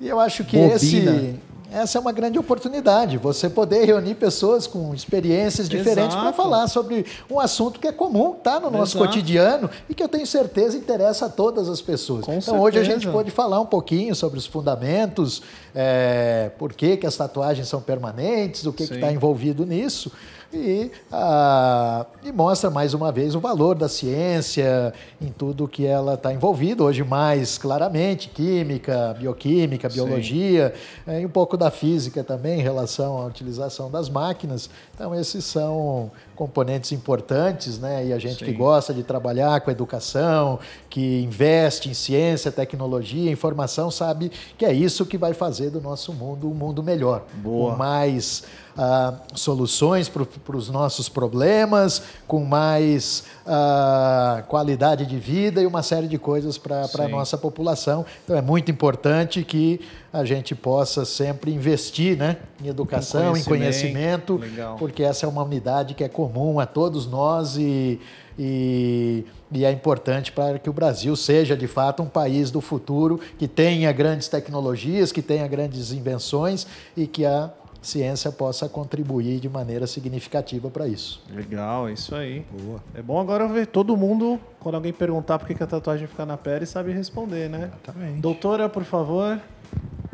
E 0.00 0.08
eu 0.08 0.20
acho 0.20 0.44
que 0.44 0.56
Bobina. 0.56 0.76
esse, 0.76 1.40
essa 1.72 1.98
é 1.98 2.00
uma 2.00 2.12
grande 2.12 2.38
oportunidade, 2.38 3.18
você 3.18 3.50
poder 3.50 3.84
reunir 3.84 4.14
pessoas 4.14 4.66
com 4.66 4.94
experiências 4.94 5.68
diferentes 5.68 6.14
para 6.14 6.32
falar 6.32 6.68
sobre 6.68 7.04
um 7.30 7.40
assunto 7.40 7.80
que 7.80 7.88
é 7.88 7.92
comum, 7.92 8.34
tá 8.34 8.60
no 8.60 8.70
nosso 8.70 8.96
Exato. 8.96 9.10
cotidiano 9.10 9.70
e 9.88 9.94
que 9.94 10.02
eu 10.02 10.08
tenho 10.08 10.26
certeza 10.26 10.76
interessa 10.76 11.26
a 11.26 11.28
todas 11.28 11.68
as 11.68 11.80
pessoas. 11.80 12.24
Com 12.24 12.34
então 12.34 12.60
hoje 12.60 12.78
a 12.78 12.80
certeza. 12.82 13.00
gente 13.00 13.12
pode 13.12 13.30
falar 13.30 13.60
um 13.60 13.66
pouquinho 13.66 14.14
sobre 14.14 14.38
os 14.38 14.46
fundamentos, 14.46 15.42
é, 15.74 16.50
por 16.58 16.72
que, 16.72 16.96
que 16.96 17.06
as 17.06 17.16
tatuagens 17.16 17.68
são 17.68 17.80
permanentes, 17.80 18.64
o 18.64 18.72
que 18.72 18.84
está 18.84 19.10
envolvido 19.10 19.66
nisso. 19.66 20.12
E, 20.52 20.90
ah, 21.10 22.06
e 22.24 22.30
mostra 22.30 22.70
mais 22.70 22.94
uma 22.94 23.10
vez 23.10 23.34
o 23.34 23.40
valor 23.40 23.74
da 23.74 23.88
ciência 23.88 24.94
em 25.20 25.28
tudo 25.28 25.66
que 25.66 25.84
ela 25.84 26.14
está 26.14 26.32
envolvida, 26.32 26.84
hoje 26.84 27.02
mais 27.02 27.58
claramente, 27.58 28.28
química, 28.28 29.14
bioquímica, 29.18 29.88
biologia, 29.88 30.72
eh, 31.06 31.22
e 31.22 31.26
um 31.26 31.28
pouco 31.28 31.56
da 31.56 31.70
física 31.70 32.22
também 32.22 32.60
em 32.60 32.62
relação 32.62 33.20
à 33.20 33.26
utilização 33.26 33.90
das 33.90 34.08
máquinas. 34.08 34.70
Então, 34.94 35.14
esses 35.14 35.44
são 35.44 36.10
componentes 36.36 36.92
importantes, 36.92 37.78
né? 37.78 38.06
E 38.06 38.12
a 38.12 38.18
gente 38.18 38.44
que 38.44 38.52
Sim. 38.52 38.56
gosta 38.56 38.94
de 38.94 39.02
trabalhar 39.02 39.60
com 39.62 39.70
educação, 39.70 40.60
que 40.88 41.22
investe 41.22 41.88
em 41.88 41.94
ciência, 41.94 42.52
tecnologia, 42.52 43.30
informação, 43.30 43.90
sabe 43.90 44.30
que 44.56 44.64
é 44.64 44.72
isso 44.72 45.04
que 45.06 45.18
vai 45.18 45.32
fazer 45.32 45.70
do 45.70 45.80
nosso 45.80 46.12
mundo 46.12 46.48
um 46.48 46.54
mundo 46.54 46.82
melhor. 46.82 47.24
Boa. 47.42 47.72
Com 47.72 47.78
mais 47.78 48.44
ah, 48.78 49.14
soluções 49.34 50.06
para 50.08 50.56
os 50.56 50.68
nossos 50.68 51.08
problemas, 51.08 52.02
com 52.26 52.44
mais 52.44 53.24
ah, 53.46 54.44
qualidade 54.48 55.06
de 55.06 55.18
vida 55.18 55.62
e 55.62 55.66
uma 55.66 55.82
série 55.82 56.06
de 56.06 56.18
coisas 56.18 56.58
para 56.58 56.86
a 56.98 57.08
nossa 57.08 57.38
população. 57.38 58.04
Então 58.24 58.36
é 58.36 58.42
muito 58.42 58.70
importante 58.70 59.42
que 59.42 59.80
a 60.16 60.24
gente 60.24 60.54
possa 60.54 61.04
sempre 61.04 61.52
investir 61.52 62.16
né, 62.16 62.38
em 62.62 62.68
educação, 62.68 63.36
em 63.36 63.44
conhecimento. 63.44 63.48
conhecimento, 63.48 64.36
Legal. 64.36 64.76
porque 64.78 65.02
essa 65.02 65.26
é 65.26 65.28
uma 65.28 65.42
unidade 65.42 65.92
que 65.94 66.02
é 66.02 66.08
comum 66.08 66.58
a 66.58 66.64
todos 66.64 67.06
nós 67.06 67.56
e, 67.58 68.00
e, 68.38 69.24
e 69.52 69.64
é 69.64 69.70
importante 69.70 70.32
para 70.32 70.58
que 70.58 70.70
o 70.70 70.72
Brasil 70.72 71.14
seja 71.16 71.54
de 71.54 71.66
fato 71.66 72.02
um 72.02 72.08
país 72.08 72.50
do 72.50 72.62
futuro 72.62 73.20
que 73.38 73.46
tenha 73.46 73.92
grandes 73.92 74.26
tecnologias, 74.26 75.12
que 75.12 75.20
tenha 75.20 75.46
grandes 75.46 75.92
invenções 75.92 76.66
e 76.96 77.06
que 77.06 77.26
a 77.26 77.50
ciência 77.82 78.32
possa 78.32 78.68
contribuir 78.68 79.38
de 79.38 79.48
maneira 79.48 79.86
significativa 79.86 80.70
para 80.70 80.88
isso. 80.88 81.22
Legal, 81.30 81.88
é 81.88 81.92
isso 81.92 82.14
aí. 82.14 82.44
Boa. 82.58 82.82
É 82.94 83.02
bom 83.02 83.20
agora 83.20 83.46
ver 83.46 83.66
todo 83.66 83.96
mundo, 83.96 84.40
quando 84.58 84.76
alguém 84.76 84.92
perguntar 84.92 85.38
por 85.38 85.46
que 85.46 85.54
que 85.54 85.62
a 85.62 85.66
tatuagem 85.66 86.06
fica 86.06 86.24
na 86.24 86.36
pele, 86.36 86.64
sabe 86.66 86.90
responder, 86.92 87.48
né? 87.48 87.70
Exatamente. 87.84 88.20
Doutora, 88.20 88.68
por 88.68 88.82
favor. 88.82 89.40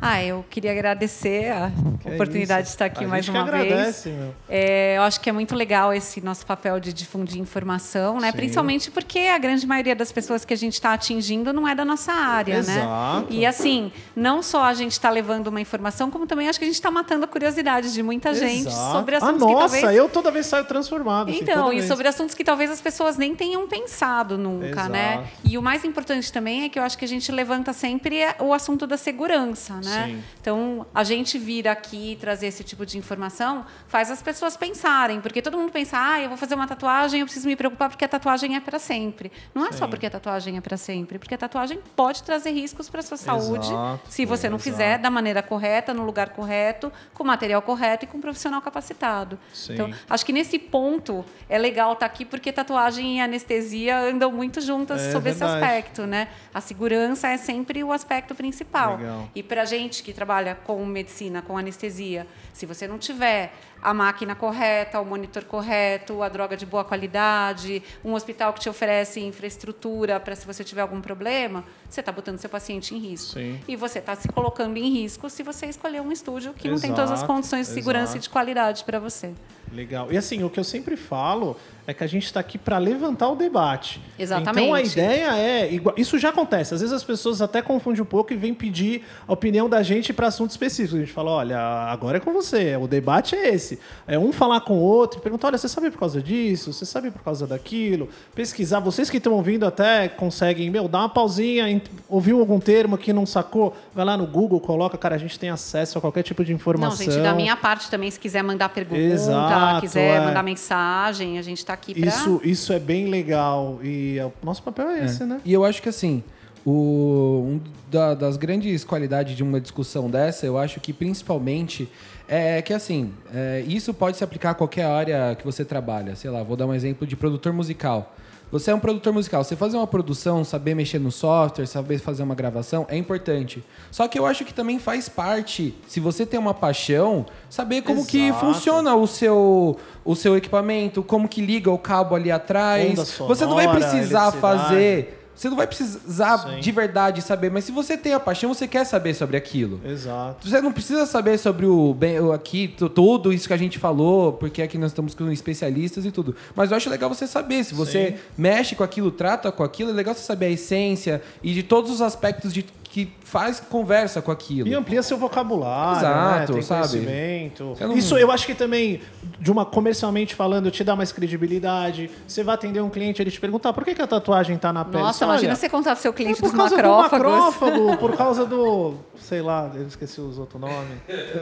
Ah, 0.05 0.23
eu 0.23 0.45
queria 0.51 0.73
agradecer 0.73 1.53
a 1.53 1.71
Que 2.03 2.09
oportunidade 2.11 2.63
isso. 2.63 2.71
de 2.71 2.75
estar 2.75 2.87
aqui 2.87 3.05
A 3.05 3.09
mais 3.09 3.25
que 3.25 3.31
uma 3.31 3.45
vez. 3.45 3.73
agradece, 3.73 4.09
meu. 4.09 4.35
É, 4.49 4.97
eu 4.97 5.03
acho 5.03 5.21
que 5.21 5.31
é 5.31 5.33
muito 5.33 5.55
legal 5.55 5.95
esse 5.95 6.21
nosso 6.21 6.45
papel 6.45 6.81
de 6.81 6.93
difundir 6.93 7.39
informação, 7.41 8.19
né? 8.19 8.33
Sim. 8.33 8.37
Principalmente 8.37 8.91
porque 8.91 9.21
a 9.21 9.39
grande 9.39 9.65
maioria 9.65 9.95
das 9.95 10.11
pessoas 10.11 10.45
que 10.45 10.53
a 10.53 10.57
gente 10.57 10.73
está 10.75 10.93
atingindo 10.93 11.53
não 11.53 11.69
é 11.69 11.75
da 11.75 11.85
nossa 11.85 12.13
área, 12.13 12.55
Exato. 12.57 12.81
né? 12.81 13.27
E 13.31 13.47
assim, 13.47 13.93
não 14.17 14.43
só 14.43 14.65
a 14.65 14.75
gente 14.75 14.91
está 14.91 15.09
levando 15.09 15.47
uma 15.47 15.61
informação, 15.61 16.11
como 16.11 16.27
também 16.27 16.49
acho 16.49 16.59
que 16.59 16.65
a 16.65 16.69
gente 16.69 16.75
está 16.75 16.91
matando 16.91 17.25
a 17.25 17.29
curiosidade 17.29 17.93
de 17.93 18.03
muita 18.03 18.35
gente 18.35 18.67
Exato. 18.67 18.93
sobre 18.93 19.15
ah, 19.15 19.19
assuntos 19.19 19.47
que 19.47 19.53
nossa, 19.53 19.69
talvez 19.81 19.97
eu 19.97 20.09
toda 20.09 20.31
vez 20.33 20.47
saio 20.47 20.65
transformado. 20.65 21.31
assim, 21.31 21.39
então, 21.41 21.63
toda 21.65 21.75
e 21.75 21.79
vez. 21.79 21.87
sobre 21.89 22.09
assuntos 22.09 22.35
que 22.35 22.43
talvez 22.43 22.73
as 22.73 22.81
pessoas 22.81 23.17
nem 23.17 23.37
tenham 23.37 23.69
pensado 23.69 24.37
nunca, 24.37 24.67
Exato. 24.67 24.89
né? 24.91 25.25
E 25.45 25.57
o 25.57 25.63
mais 25.63 25.85
importante 25.85 26.33
também 26.33 26.65
é 26.65 26.69
que 26.69 26.77
eu 26.77 26.83
acho 26.83 26.99
que 26.99 27.05
a 27.05 27.09
gente 27.09 27.31
levanta 27.31 27.73
sempre 27.73 28.19
é 28.19 28.35
o 28.41 28.53
assunto 28.53 28.85
da 28.85 28.97
segurança, 28.97 29.75
né? 29.75 29.92
Sim. 29.93 30.23
Então, 30.41 30.87
a 30.95 31.05
gente 31.05 31.39
vir 31.39 31.69
aqui 31.69 32.17
trazer 32.21 32.47
esse 32.49 32.63
tipo 32.65 32.85
de 32.87 32.99
informação 32.99 33.65
faz 33.87 34.11
as 34.11 34.21
pessoas 34.23 34.57
pensarem, 34.57 35.21
porque 35.21 35.41
todo 35.43 35.57
mundo 35.57 35.71
pensa, 35.73 35.97
ah, 36.01 36.21
eu 36.21 36.29
vou 36.29 36.37
fazer 36.39 36.55
uma 36.55 36.67
tatuagem, 36.67 37.21
eu 37.21 37.27
preciso 37.27 37.47
me 37.47 37.57
preocupar 37.57 37.89
porque 37.89 38.05
a 38.05 38.09
tatuagem 38.09 38.57
é 38.57 38.61
para 38.61 38.79
sempre. 38.79 39.31
Não 39.55 39.67
é 39.67 39.73
só 39.73 39.85
Sim. 39.85 39.91
porque 39.91 40.07
a 40.07 40.11
tatuagem 40.11 40.57
é 40.57 40.61
para 40.61 40.77
sempre, 40.77 41.19
porque 41.19 41.35
a 41.35 41.39
tatuagem 41.39 41.79
pode 41.97 42.23
trazer 42.23 42.51
riscos 42.51 42.89
para 42.89 43.03
sua 43.03 43.17
saúde 43.17 43.67
Exato, 43.67 44.01
se 44.09 44.25
você 44.25 44.49
não 44.49 44.57
exato. 44.57 44.71
fizer 44.71 44.99
da 44.99 45.11
maneira 45.11 45.43
correta, 45.43 45.93
no 45.95 46.05
lugar 46.05 46.31
correto, 46.31 46.93
com 47.15 47.23
o 47.23 47.27
material 47.27 47.61
correto 47.63 48.05
e 48.05 48.09
com 48.09 48.19
um 48.19 48.21
profissional 48.21 48.61
capacitado. 48.63 49.39
Sim. 49.53 49.75
Então, 49.75 49.91
acho 50.09 50.25
que 50.27 50.33
nesse 50.33 50.59
ponto 50.59 51.25
é 51.49 51.59
legal 51.59 51.93
estar 51.93 52.07
aqui 52.07 52.25
porque 52.25 52.53
tatuagem 52.53 53.19
e 53.19 53.21
anestesia 53.21 53.99
andam 53.99 54.31
muito 54.33 54.61
juntas 54.61 55.01
É 55.01 55.13
sobre 55.13 55.31
esse 55.31 55.41
verdade. 55.41 55.65
aspecto, 55.65 56.07
né? 56.07 56.29
A 56.55 56.61
segurança 56.61 57.29
é 57.29 57.37
sempre 57.37 57.83
o 57.85 57.93
aspecto 57.93 58.35
principal. 58.35 58.97
Legal. 58.97 59.29
E 59.35 59.43
para 59.43 59.65
gente 59.65 59.82
que 59.89 60.13
trabalha 60.13 60.55
com 60.55 60.85
medicina, 60.85 61.43
com 61.43 61.57
anestesia, 61.57 62.27
se 62.53 62.67
você 62.67 62.87
não 62.87 62.99
tiver 62.99 63.53
a 63.83 63.93
máquina 63.93 64.35
correta, 64.35 65.01
o 65.01 65.05
monitor 65.05 65.45
correto, 65.45 66.23
a 66.23 66.29
droga 66.29 66.57
de 66.57 66.65
boa 66.65 66.85
qualidade, 66.85 67.83
um 68.05 68.15
hospital 68.15 68.53
que 68.53 68.61
te 68.61 68.69
oferece 68.69 69.21
infraestrutura 69.21 70.21
para 70.21 70.37
se 70.37 70.47
você 70.47 70.63
tiver 70.63 70.83
algum 70.83 71.01
problema, 71.01 71.65
você 71.91 72.01
está 72.01 72.13
botando 72.13 72.39
seu 72.39 72.49
paciente 72.49 72.95
em 72.95 72.99
risco. 72.99 73.35
Sim. 73.35 73.61
E 73.67 73.75
você 73.75 73.99
está 73.99 74.15
se 74.15 74.29
colocando 74.29 74.77
em 74.77 74.89
risco 74.91 75.29
se 75.29 75.43
você 75.43 75.67
escolher 75.67 76.01
um 76.01 76.13
estúdio 76.13 76.55
que 76.55 76.69
não 76.69 76.79
tem 76.79 76.91
todas 76.91 77.11
as 77.11 77.19
Exato, 77.19 77.33
condições 77.33 77.67
de 77.67 77.75
segurança 77.75 78.13
exato. 78.13 78.19
e 78.19 78.21
de 78.21 78.31
qualidade 78.31 78.85
para 78.85 78.99
você. 78.99 79.33
Legal. 79.73 80.13
E 80.13 80.19
assim, 80.19 80.45
o 80.45 80.51
que 80.51 80.61
eu 80.61 80.65
sempre 80.65 80.97
falo 80.97 81.57
é 81.87 81.95
que 81.95 82.05
a 82.05 82.07
gente 82.07 82.27
está 82.27 82.39
aqui 82.41 82.59
para 82.59 82.79
levantar 82.79 83.29
o 83.31 83.35
debate. 83.35 84.01
Exatamente. 84.19 84.65
Então 84.65 84.75
a 84.75 84.83
ideia 84.83 85.37
é. 85.37 85.71
Isso 85.97 86.19
já 86.19 86.29
acontece. 86.29 86.75
Às 86.75 86.81
vezes 86.81 86.95
as 86.95 87.03
pessoas 87.03 87.41
até 87.41 87.63
confundem 87.63 88.03
um 88.03 88.07
pouco 88.07 88.33
e 88.33 88.37
vêm 88.37 88.53
pedir 88.53 89.05
a 89.27 89.33
opinião 89.33 89.69
da 89.69 89.83
gente 89.83 90.13
para 90.13 90.27
assuntos 90.27 90.55
específicos. 90.55 90.97
A 90.97 91.01
gente 91.01 91.13
fala: 91.13 91.31
olha, 91.31 91.59
agora 91.59 92.19
é 92.19 92.21
com 92.21 92.33
você. 92.33 92.77
O 92.77 92.87
debate 92.87 93.35
é 93.35 93.49
esse. 93.49 93.72
É 94.07 94.19
um 94.19 94.33
falar 94.33 94.61
com 94.63 94.75
o 94.75 94.81
outro 94.81 95.19
e 95.19 95.23
perguntar: 95.23 95.49
olha, 95.49 95.59
você 95.59 95.69
sabe 95.69 95.91
por 95.91 95.99
causa 95.99 96.21
disso? 96.23 96.73
Você 96.73 96.85
sabe 96.87 97.11
por 97.11 97.23
causa 97.23 97.47
daquilo? 97.47 98.09
Pesquisar. 98.35 98.81
Vocês 98.81 99.09
que 99.11 99.17
estão 99.19 99.33
ouvindo 99.35 99.65
até 99.67 100.09
conseguem, 100.09 100.71
meu, 100.71 100.89
dar 100.89 101.01
uma 101.01 101.09
pausinha, 101.09 101.81
ouviu 102.09 102.41
algum 102.41 102.59
termo 102.61 102.97
que 102.99 103.13
não 103.13 103.27
sacou? 103.27 103.75
Vai 103.95 104.05
lá 104.05 104.17
no 104.17 104.27
Google, 104.27 104.61
coloca. 104.61 104.97
Cara, 104.99 105.15
a 105.15 105.19
gente 105.19 105.39
tem 105.39 105.51
acesso 105.51 105.99
a 105.99 106.01
qualquer 106.01 106.23
tipo 106.23 106.45
de 106.45 106.53
informação. 106.53 107.07
Não, 107.07 107.13
gente, 107.13 107.23
da 107.23 107.35
minha 107.35 107.57
parte 107.57 107.91
também, 107.91 108.11
se 108.11 108.19
quiser 108.19 108.43
mandar 108.43 108.69
pergunta, 108.69 109.01
Exato, 109.01 109.81
quiser 109.81 110.17
é. 110.17 110.25
mandar 110.25 110.43
mensagem, 110.43 111.39
a 111.39 111.43
gente 111.43 111.59
está 111.59 111.73
aqui 111.73 111.95
para. 111.95 112.09
Isso, 112.09 112.41
isso 112.45 112.73
é 112.73 112.79
bem 112.79 113.09
legal. 113.09 113.79
E 113.83 114.19
é- 114.19 114.25
o 114.27 114.33
nosso 114.43 114.63
papel 114.63 114.89
é 114.89 115.05
esse, 115.05 115.25
né? 115.25 115.41
E 115.45 115.53
eu 115.53 115.65
acho 115.65 115.81
que 115.83 115.89
assim, 115.89 116.23
o, 116.65 117.45
um 117.47 117.61
da- 117.91 118.15
das 118.15 118.37
grandes 118.37 118.85
qualidades 118.85 119.37
de 119.37 119.43
uma 119.43 119.61
discussão 119.61 120.09
dessa, 120.09 120.47
eu 120.47 120.57
acho 120.57 120.81
que 120.81 120.93
principalmente 120.93 121.89
é 122.33 122.63
que 122.63 122.73
assim, 122.73 123.13
é, 123.35 123.63
isso 123.67 123.93
pode 123.93 124.17
se 124.17 124.25
aplicar 124.25 124.51
a 124.51 124.55
qualquer 124.55 124.87
área 124.87 125.35
que 125.35 125.45
você 125.45 125.65
trabalha. 125.65 126.17
Sei 126.17 126.31
lá, 126.31 126.43
vou 126.43 126.57
dar 126.57 126.67
um 126.67 126.75
exemplo 126.75 127.07
de 127.07 127.15
produtor 127.15 127.53
musical. 127.53 128.15
Você 128.51 128.71
é 128.71 128.75
um 128.75 128.79
produtor 128.79 129.15
musical, 129.15 129.43
você 129.43 129.57
fazer 129.57 129.79
uma 129.79 129.87
produção, 129.87 130.45
saber 130.45 130.75
mexer 130.75 130.99
no 130.99 131.11
software, 131.11 131.65
saber 131.65 131.99
fazer 131.99 132.23
uma 132.23 132.35
gravação 132.35 132.85
é 132.87 132.99
importante. 132.99 133.65
Só 133.91 134.07
que 134.07 134.19
eu 134.19 134.27
acho 134.27 134.45
que 134.45 134.53
também 134.53 134.79
faz 134.79 135.09
parte, 135.09 135.75
se 135.89 136.01
você 136.01 136.27
tem 136.27 136.39
uma 136.39 136.53
paixão, 136.53 137.25
saber 137.49 137.81
como 137.81 138.05
que 138.05 138.29
Exato. 138.29 138.41
funciona 138.45 138.95
o 138.95 139.07
seu, 139.07 139.79
o 140.05 140.15
seu 140.15 140.37
equipamento, 140.37 141.03
como 141.03 141.31
que 141.31 141.41
liga 141.41 141.71
o 141.71 141.79
cabo 141.79 142.15
ali 142.15 142.31
atrás. 142.31 142.91
Onda 142.91 143.05
você 143.27 143.47
não 143.47 143.55
vai 143.55 143.65
sonora, 143.65 143.89
precisar 143.89 144.33
fazer 144.33 145.22
você 145.35 145.49
não 145.49 145.57
vai 145.57 145.67
precisar 145.67 146.39
Sim. 146.39 146.61
de 146.61 146.73
verdade 146.73 147.23
saber, 147.23 147.51
mas 147.51 147.65
se 147.65 147.73
você 147.73 147.97
tem 147.97 148.13
a 148.15 148.21
paixão, 148.21 148.53
você 148.53 148.69
quer 148.69 148.85
saber 148.85 149.15
sobre 149.15 149.37
aquilo. 149.37 149.81
Exato. 149.85 150.49
Você 150.49 150.61
não 150.61 150.73
precisa 150.73 151.07
saber 151.07 151.39
sobre 151.39 151.67
o 151.67 151.95
bem 151.95 152.19
aqui 152.33 152.69
tu- 152.77 152.89
tudo 152.89 153.33
isso 153.33 153.49
que 153.49 153.55
a 153.55 153.57
gente 153.57 153.79
falou, 153.79 154.33
porque 154.35 154.63
aqui 154.63 154.77
nós 154.79 154.91
estamos 154.91 155.15
com 155.15 155.31
especialistas 155.31 156.05
e 156.05 156.11
tudo. 156.11 156.35
Mas 156.55 156.71
eu 156.71 156.77
acho 156.77 156.89
legal 156.91 157.09
você 157.09 157.27
saber 157.27 157.65
se 157.65 157.75
você 157.75 158.11
Sim. 158.13 158.15
mexe 158.37 158.75
com 158.75 158.85
aquilo, 158.85 159.11
trata 159.11 159.51
com 159.51 159.63
aquilo, 159.63 159.91
é 159.91 159.93
legal 159.95 160.15
você 160.15 160.23
saber 160.23 160.47
a 160.47 160.51
essência 160.51 161.23
e 161.43 161.53
de 161.55 161.63
todos 161.63 161.91
os 161.91 162.01
aspectos 162.03 162.53
de 162.53 162.65
que 162.93 163.11
faz 163.25 163.59
conversa 163.59 164.21
com 164.21 164.31
aquilo. 164.31 164.69
E 164.69 164.75
amplia 164.75 165.03
seu 165.03 165.17
vocabulário, 165.17 165.99
Exato, 166.01 166.53
né? 166.53 166.59
Tem 166.59 166.63
sabe? 166.63 166.81
conhecimento. 166.91 167.69
Você 167.71 167.87
não- 167.87 167.97
Isso 167.97 168.19
eu 168.19 168.31
acho 168.31 168.45
que 168.45 168.55
também, 168.55 169.01
de 169.41 169.51
uma 169.51 169.65
comercialmente 169.65 170.35
falando, 170.35 170.71
te 170.71 170.85
dá 170.85 170.95
mais 170.95 171.11
credibilidade. 171.11 172.11
Você 172.29 172.45
vai 172.45 172.55
atender 172.55 172.83
um 172.83 172.91
cliente, 172.91 173.23
ele 173.23 173.31
te 173.31 173.41
perguntar 173.41 173.73
por 173.73 173.83
que, 173.83 173.95
que 173.95 174.03
a 174.03 174.07
tatuagem 174.07 174.59
tá 174.59 174.75
na 174.75 174.85
pele. 174.85 175.05
Nossa, 175.05 175.21
Você, 175.21 175.25
imagina 175.25 175.49
olha, 175.53 175.57
você 175.57 175.69
contar 175.71 175.93
pro 175.95 176.03
seu 176.03 176.11
é 176.11 176.15
cliente 176.15 176.39
por 176.41 176.51
dos 176.51 176.55
causa 176.59 176.77
macrófagos. 176.77 177.19
do 177.19 177.31
macrófago, 177.31 177.97
por 177.97 178.15
causa 178.17 178.45
do. 178.45 178.95
Sei 179.17 179.41
lá, 179.41 179.71
eu 179.75 179.87
esqueci 179.87 180.21
os 180.21 180.39
outros 180.39 180.61
nomes. 180.61 180.99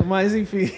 Mas 0.06 0.36
enfim. 0.36 0.70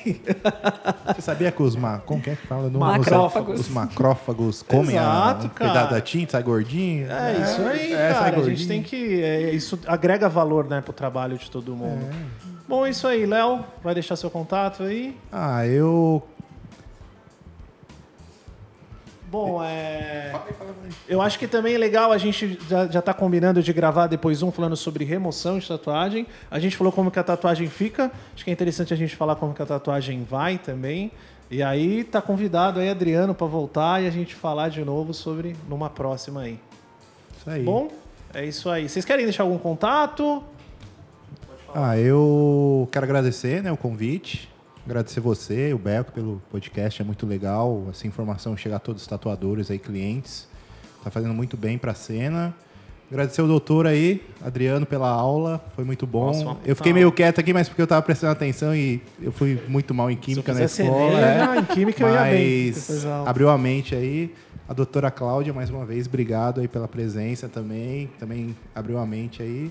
Você 1.15 1.21
sabia 1.21 1.53
que 1.53 1.63
os 1.63 1.77
ma... 1.77 1.99
Como 1.99 2.23
que 2.23 2.31
é 2.31 2.35
que 2.37 2.47
fala? 2.47 2.71
Não, 2.71 2.81
Macrófagos. 2.81 3.61
Os 3.61 3.69
macrófagos 3.69 4.63
comem 4.63 4.97
Exato, 4.97 5.47
a... 5.47 5.51
cara. 5.51 5.71
Cuidado 5.71 5.91
da 5.91 6.01
tinta, 6.01 6.33
sai 6.33 6.43
gordinho. 6.43 7.11
É 7.11 7.43
isso 7.43 7.61
aí, 7.63 7.93
é, 7.93 8.13
cara. 8.15 8.39
A 8.39 8.43
gente 8.45 8.67
tem 8.67 8.83
que. 8.83 9.21
é, 9.23 9.51
isso 9.51 9.79
agrega 9.87 10.29
valor, 10.29 10.62
né, 10.69 10.81
pro 10.81 10.93
trabalho 10.93 11.37
de 11.37 11.51
todo 11.51 11.75
mundo. 11.75 12.05
Bom, 12.69 12.87
é 12.87 12.91
isso 12.91 13.07
aí, 13.07 13.27
Léo. 13.27 13.65
Vai 13.83 13.95
deixar 13.95 14.17
seu 14.17 14.31
contato 14.31 14.83
aí. 14.83 15.17
Ah, 15.31 15.67
eu... 15.67 16.23
Bom, 19.33 19.65
é. 19.65 20.31
Eu 21.09 21.23
acho 21.23 21.39
que 21.39 21.49
também 21.49 21.75
é 21.75 21.79
legal, 21.79 22.13
a 22.13 22.19
gente 22.19 22.59
já, 22.69 22.87
já 22.87 23.01
tá 23.01 23.15
combinando 23.15 23.63
de 23.63 23.73
gravar 23.73 24.07
depois 24.07 24.43
um 24.43 24.53
falando 24.53 24.77
sobre 24.77 25.07
remoção 25.07 25.59
de 25.59 25.67
tatuagem. 25.67 26.27
A 26.51 26.59
gente 26.59 26.77
falou 26.77 26.93
como 26.93 27.11
que 27.11 27.19
a 27.19 27.25
tatuagem 27.25 27.67
fica. 27.67 28.13
Acho 28.35 28.45
que 28.45 28.51
é 28.51 28.53
interessante 28.53 28.93
a 28.93 28.97
gente 28.97 29.17
falar 29.17 29.37
como 29.37 29.55
que 29.55 29.63
a 29.63 29.65
tatuagem 29.65 30.23
vai 30.23 30.59
também. 30.59 31.11
E 31.51 31.63
aí 31.63 32.05
tá 32.05 32.21
convidado 32.21 32.79
aí, 32.79 32.91
Adriano, 32.91 33.35
para 33.35 33.47
voltar 33.47 34.03
e 34.03 34.07
a 34.07 34.11
gente 34.11 34.35
falar 34.35 34.69
de 34.69 34.85
novo 34.85 35.15
sobre 35.15 35.57
numa 35.67 35.89
próxima 35.89 36.43
aí. 36.43 36.59
Isso 37.39 37.49
aí. 37.49 37.63
Bom, 37.63 37.89
é 38.35 38.45
isso 38.45 38.69
aí. 38.69 38.87
Vocês 38.87 39.05
querem 39.05 39.25
deixar 39.25 39.45
algum 39.45 39.57
contato? 39.57 40.45
Ah, 41.75 41.99
eu 41.99 42.87
quero 42.93 43.05
agradecer 43.05 43.63
né, 43.63 43.73
o 43.73 43.77
convite. 43.77 44.51
Agradecer 44.85 45.21
você, 45.21 45.73
o 45.73 45.79
Beco, 45.79 46.13
pelo 46.13 46.43
podcast. 46.51 47.01
É 47.01 47.05
muito 47.05 47.27
legal 47.27 47.87
essa 47.89 48.07
informação 48.07 48.57
chegar 48.57 48.77
a 48.77 48.79
todos 48.79 49.03
os 49.03 49.09
tatuadores 49.09 49.71
aí, 49.71 49.79
clientes. 49.79 50.47
Tá 51.03 51.11
fazendo 51.11 51.33
muito 51.33 51.57
bem 51.57 51.79
pra 51.79 51.95
cena. 51.95 52.55
Agradecer 53.11 53.43
o 53.43 53.47
doutor 53.47 53.87
aí, 53.87 54.23
Adriano, 54.45 54.85
pela 54.85 55.09
aula. 55.09 55.65
Foi 55.75 55.85
muito 55.85 56.07
bom. 56.07 56.27
Nossa, 56.27 56.57
eu 56.65 56.75
fiquei 56.75 56.93
meio 56.93 57.11
quieto 57.13 57.39
aqui, 57.39 57.53
mas 57.53 57.69
porque 57.69 57.83
eu 57.83 57.87
tava 57.87 58.03
prestando 58.03 58.33
atenção 58.33 58.75
e 58.75 59.03
eu 59.21 59.31
fui 59.31 59.61
muito 59.69 59.95
mal 59.95 60.11
em 60.11 60.17
química 60.17 60.53
na 60.53 60.65
escola. 60.65 61.13
Enem, 61.13 61.17
é. 61.17 61.39
já 61.39 61.57
em 61.59 61.65
química 61.65 62.03
eu 62.03 62.13
ia 62.13 62.23
bem. 62.23 62.67
Mas 62.67 62.89
Depois 62.89 63.05
abriu 63.27 63.49
a 63.49 63.57
mente 63.57 63.95
aí. 63.95 64.35
A 64.69 64.75
doutora 64.75 65.11
Cláudia, 65.11 65.53
mais 65.53 65.69
uma 65.69 65.85
vez, 65.85 66.07
obrigado 66.07 66.61
aí 66.61 66.69
pela 66.69 66.89
presença 66.89 67.49
também. 67.49 68.11
Também 68.19 68.57
abriu 68.75 68.99
a 68.99 69.07
mente 69.07 69.43
aí. 69.43 69.71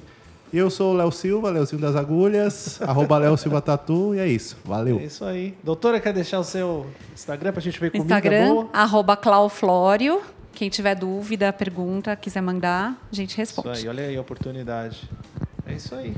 Eu 0.53 0.69
sou 0.69 0.93
o 0.93 0.97
Léo 0.97 1.11
Silva, 1.11 1.49
Léozinho 1.49 1.81
das 1.81 1.95
Agulhas, 1.95 2.79
arroba 2.83 3.17
Léo 3.17 3.37
Silva 3.37 3.61
Tatu, 3.61 4.13
e 4.15 4.19
é 4.19 4.27
isso. 4.27 4.57
Valeu. 4.65 4.99
É 4.99 5.05
isso 5.05 5.23
aí. 5.23 5.53
Doutora, 5.63 5.97
quer 5.99 6.11
deixar 6.13 6.39
o 6.39 6.43
seu 6.43 6.85
Instagram 7.13 7.53
pra 7.53 7.61
gente 7.61 7.79
ver 7.79 7.89
comida 7.91 8.13
Instagram, 8.15 8.47
boa? 8.49 8.67
arroba 8.73 9.15
Clauflório. 9.15 10.21
Quem 10.53 10.69
tiver 10.69 10.95
dúvida, 10.95 11.53
pergunta, 11.53 12.13
quiser 12.17 12.41
mandar, 12.41 12.97
a 13.11 13.15
gente 13.15 13.29
Isso 13.31 13.37
responde. 13.37 13.79
aí, 13.79 13.87
olha 13.87 14.03
aí 14.03 14.17
a 14.17 14.21
oportunidade. 14.21 15.09
É 15.65 15.73
isso 15.73 15.95
aí. 15.95 16.13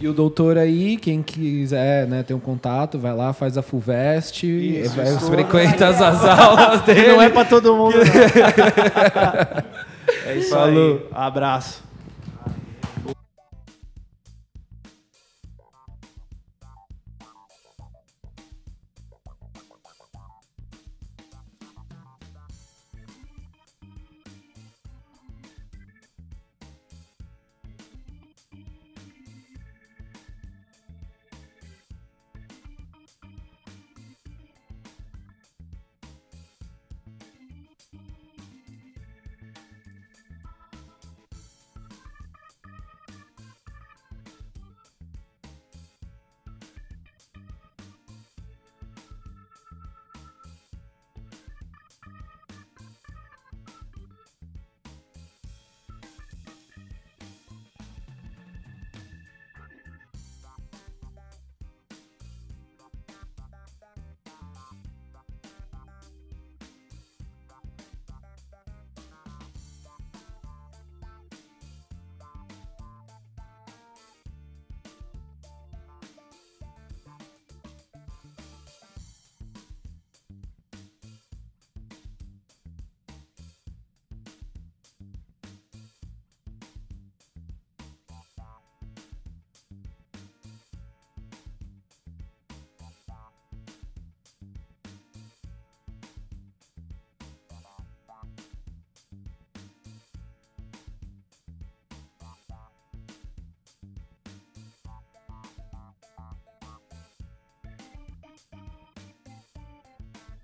E 0.00 0.08
o 0.08 0.12
doutor 0.12 0.58
aí, 0.58 0.96
quem 0.96 1.22
quiser 1.22 2.06
né, 2.08 2.24
ter 2.24 2.34
um 2.34 2.40
contato, 2.40 2.98
vai 2.98 3.14
lá, 3.14 3.32
faz 3.32 3.56
a 3.56 3.62
FUVEST, 3.62 4.42
Isso, 4.44 4.96
vai, 4.96 5.14
isso. 5.14 5.30
frequenta 5.30 5.86
as, 5.88 6.02
as 6.02 6.24
aulas 6.24 6.82
dele. 6.82 7.12
não 7.12 7.22
é 7.22 7.28
pra 7.30 7.44
todo 7.44 7.74
mundo, 7.76 7.94
é 10.26 10.34
isso 10.36 10.50
Falou. 10.50 10.96
aí. 10.96 11.06
Abraço. 11.12 11.85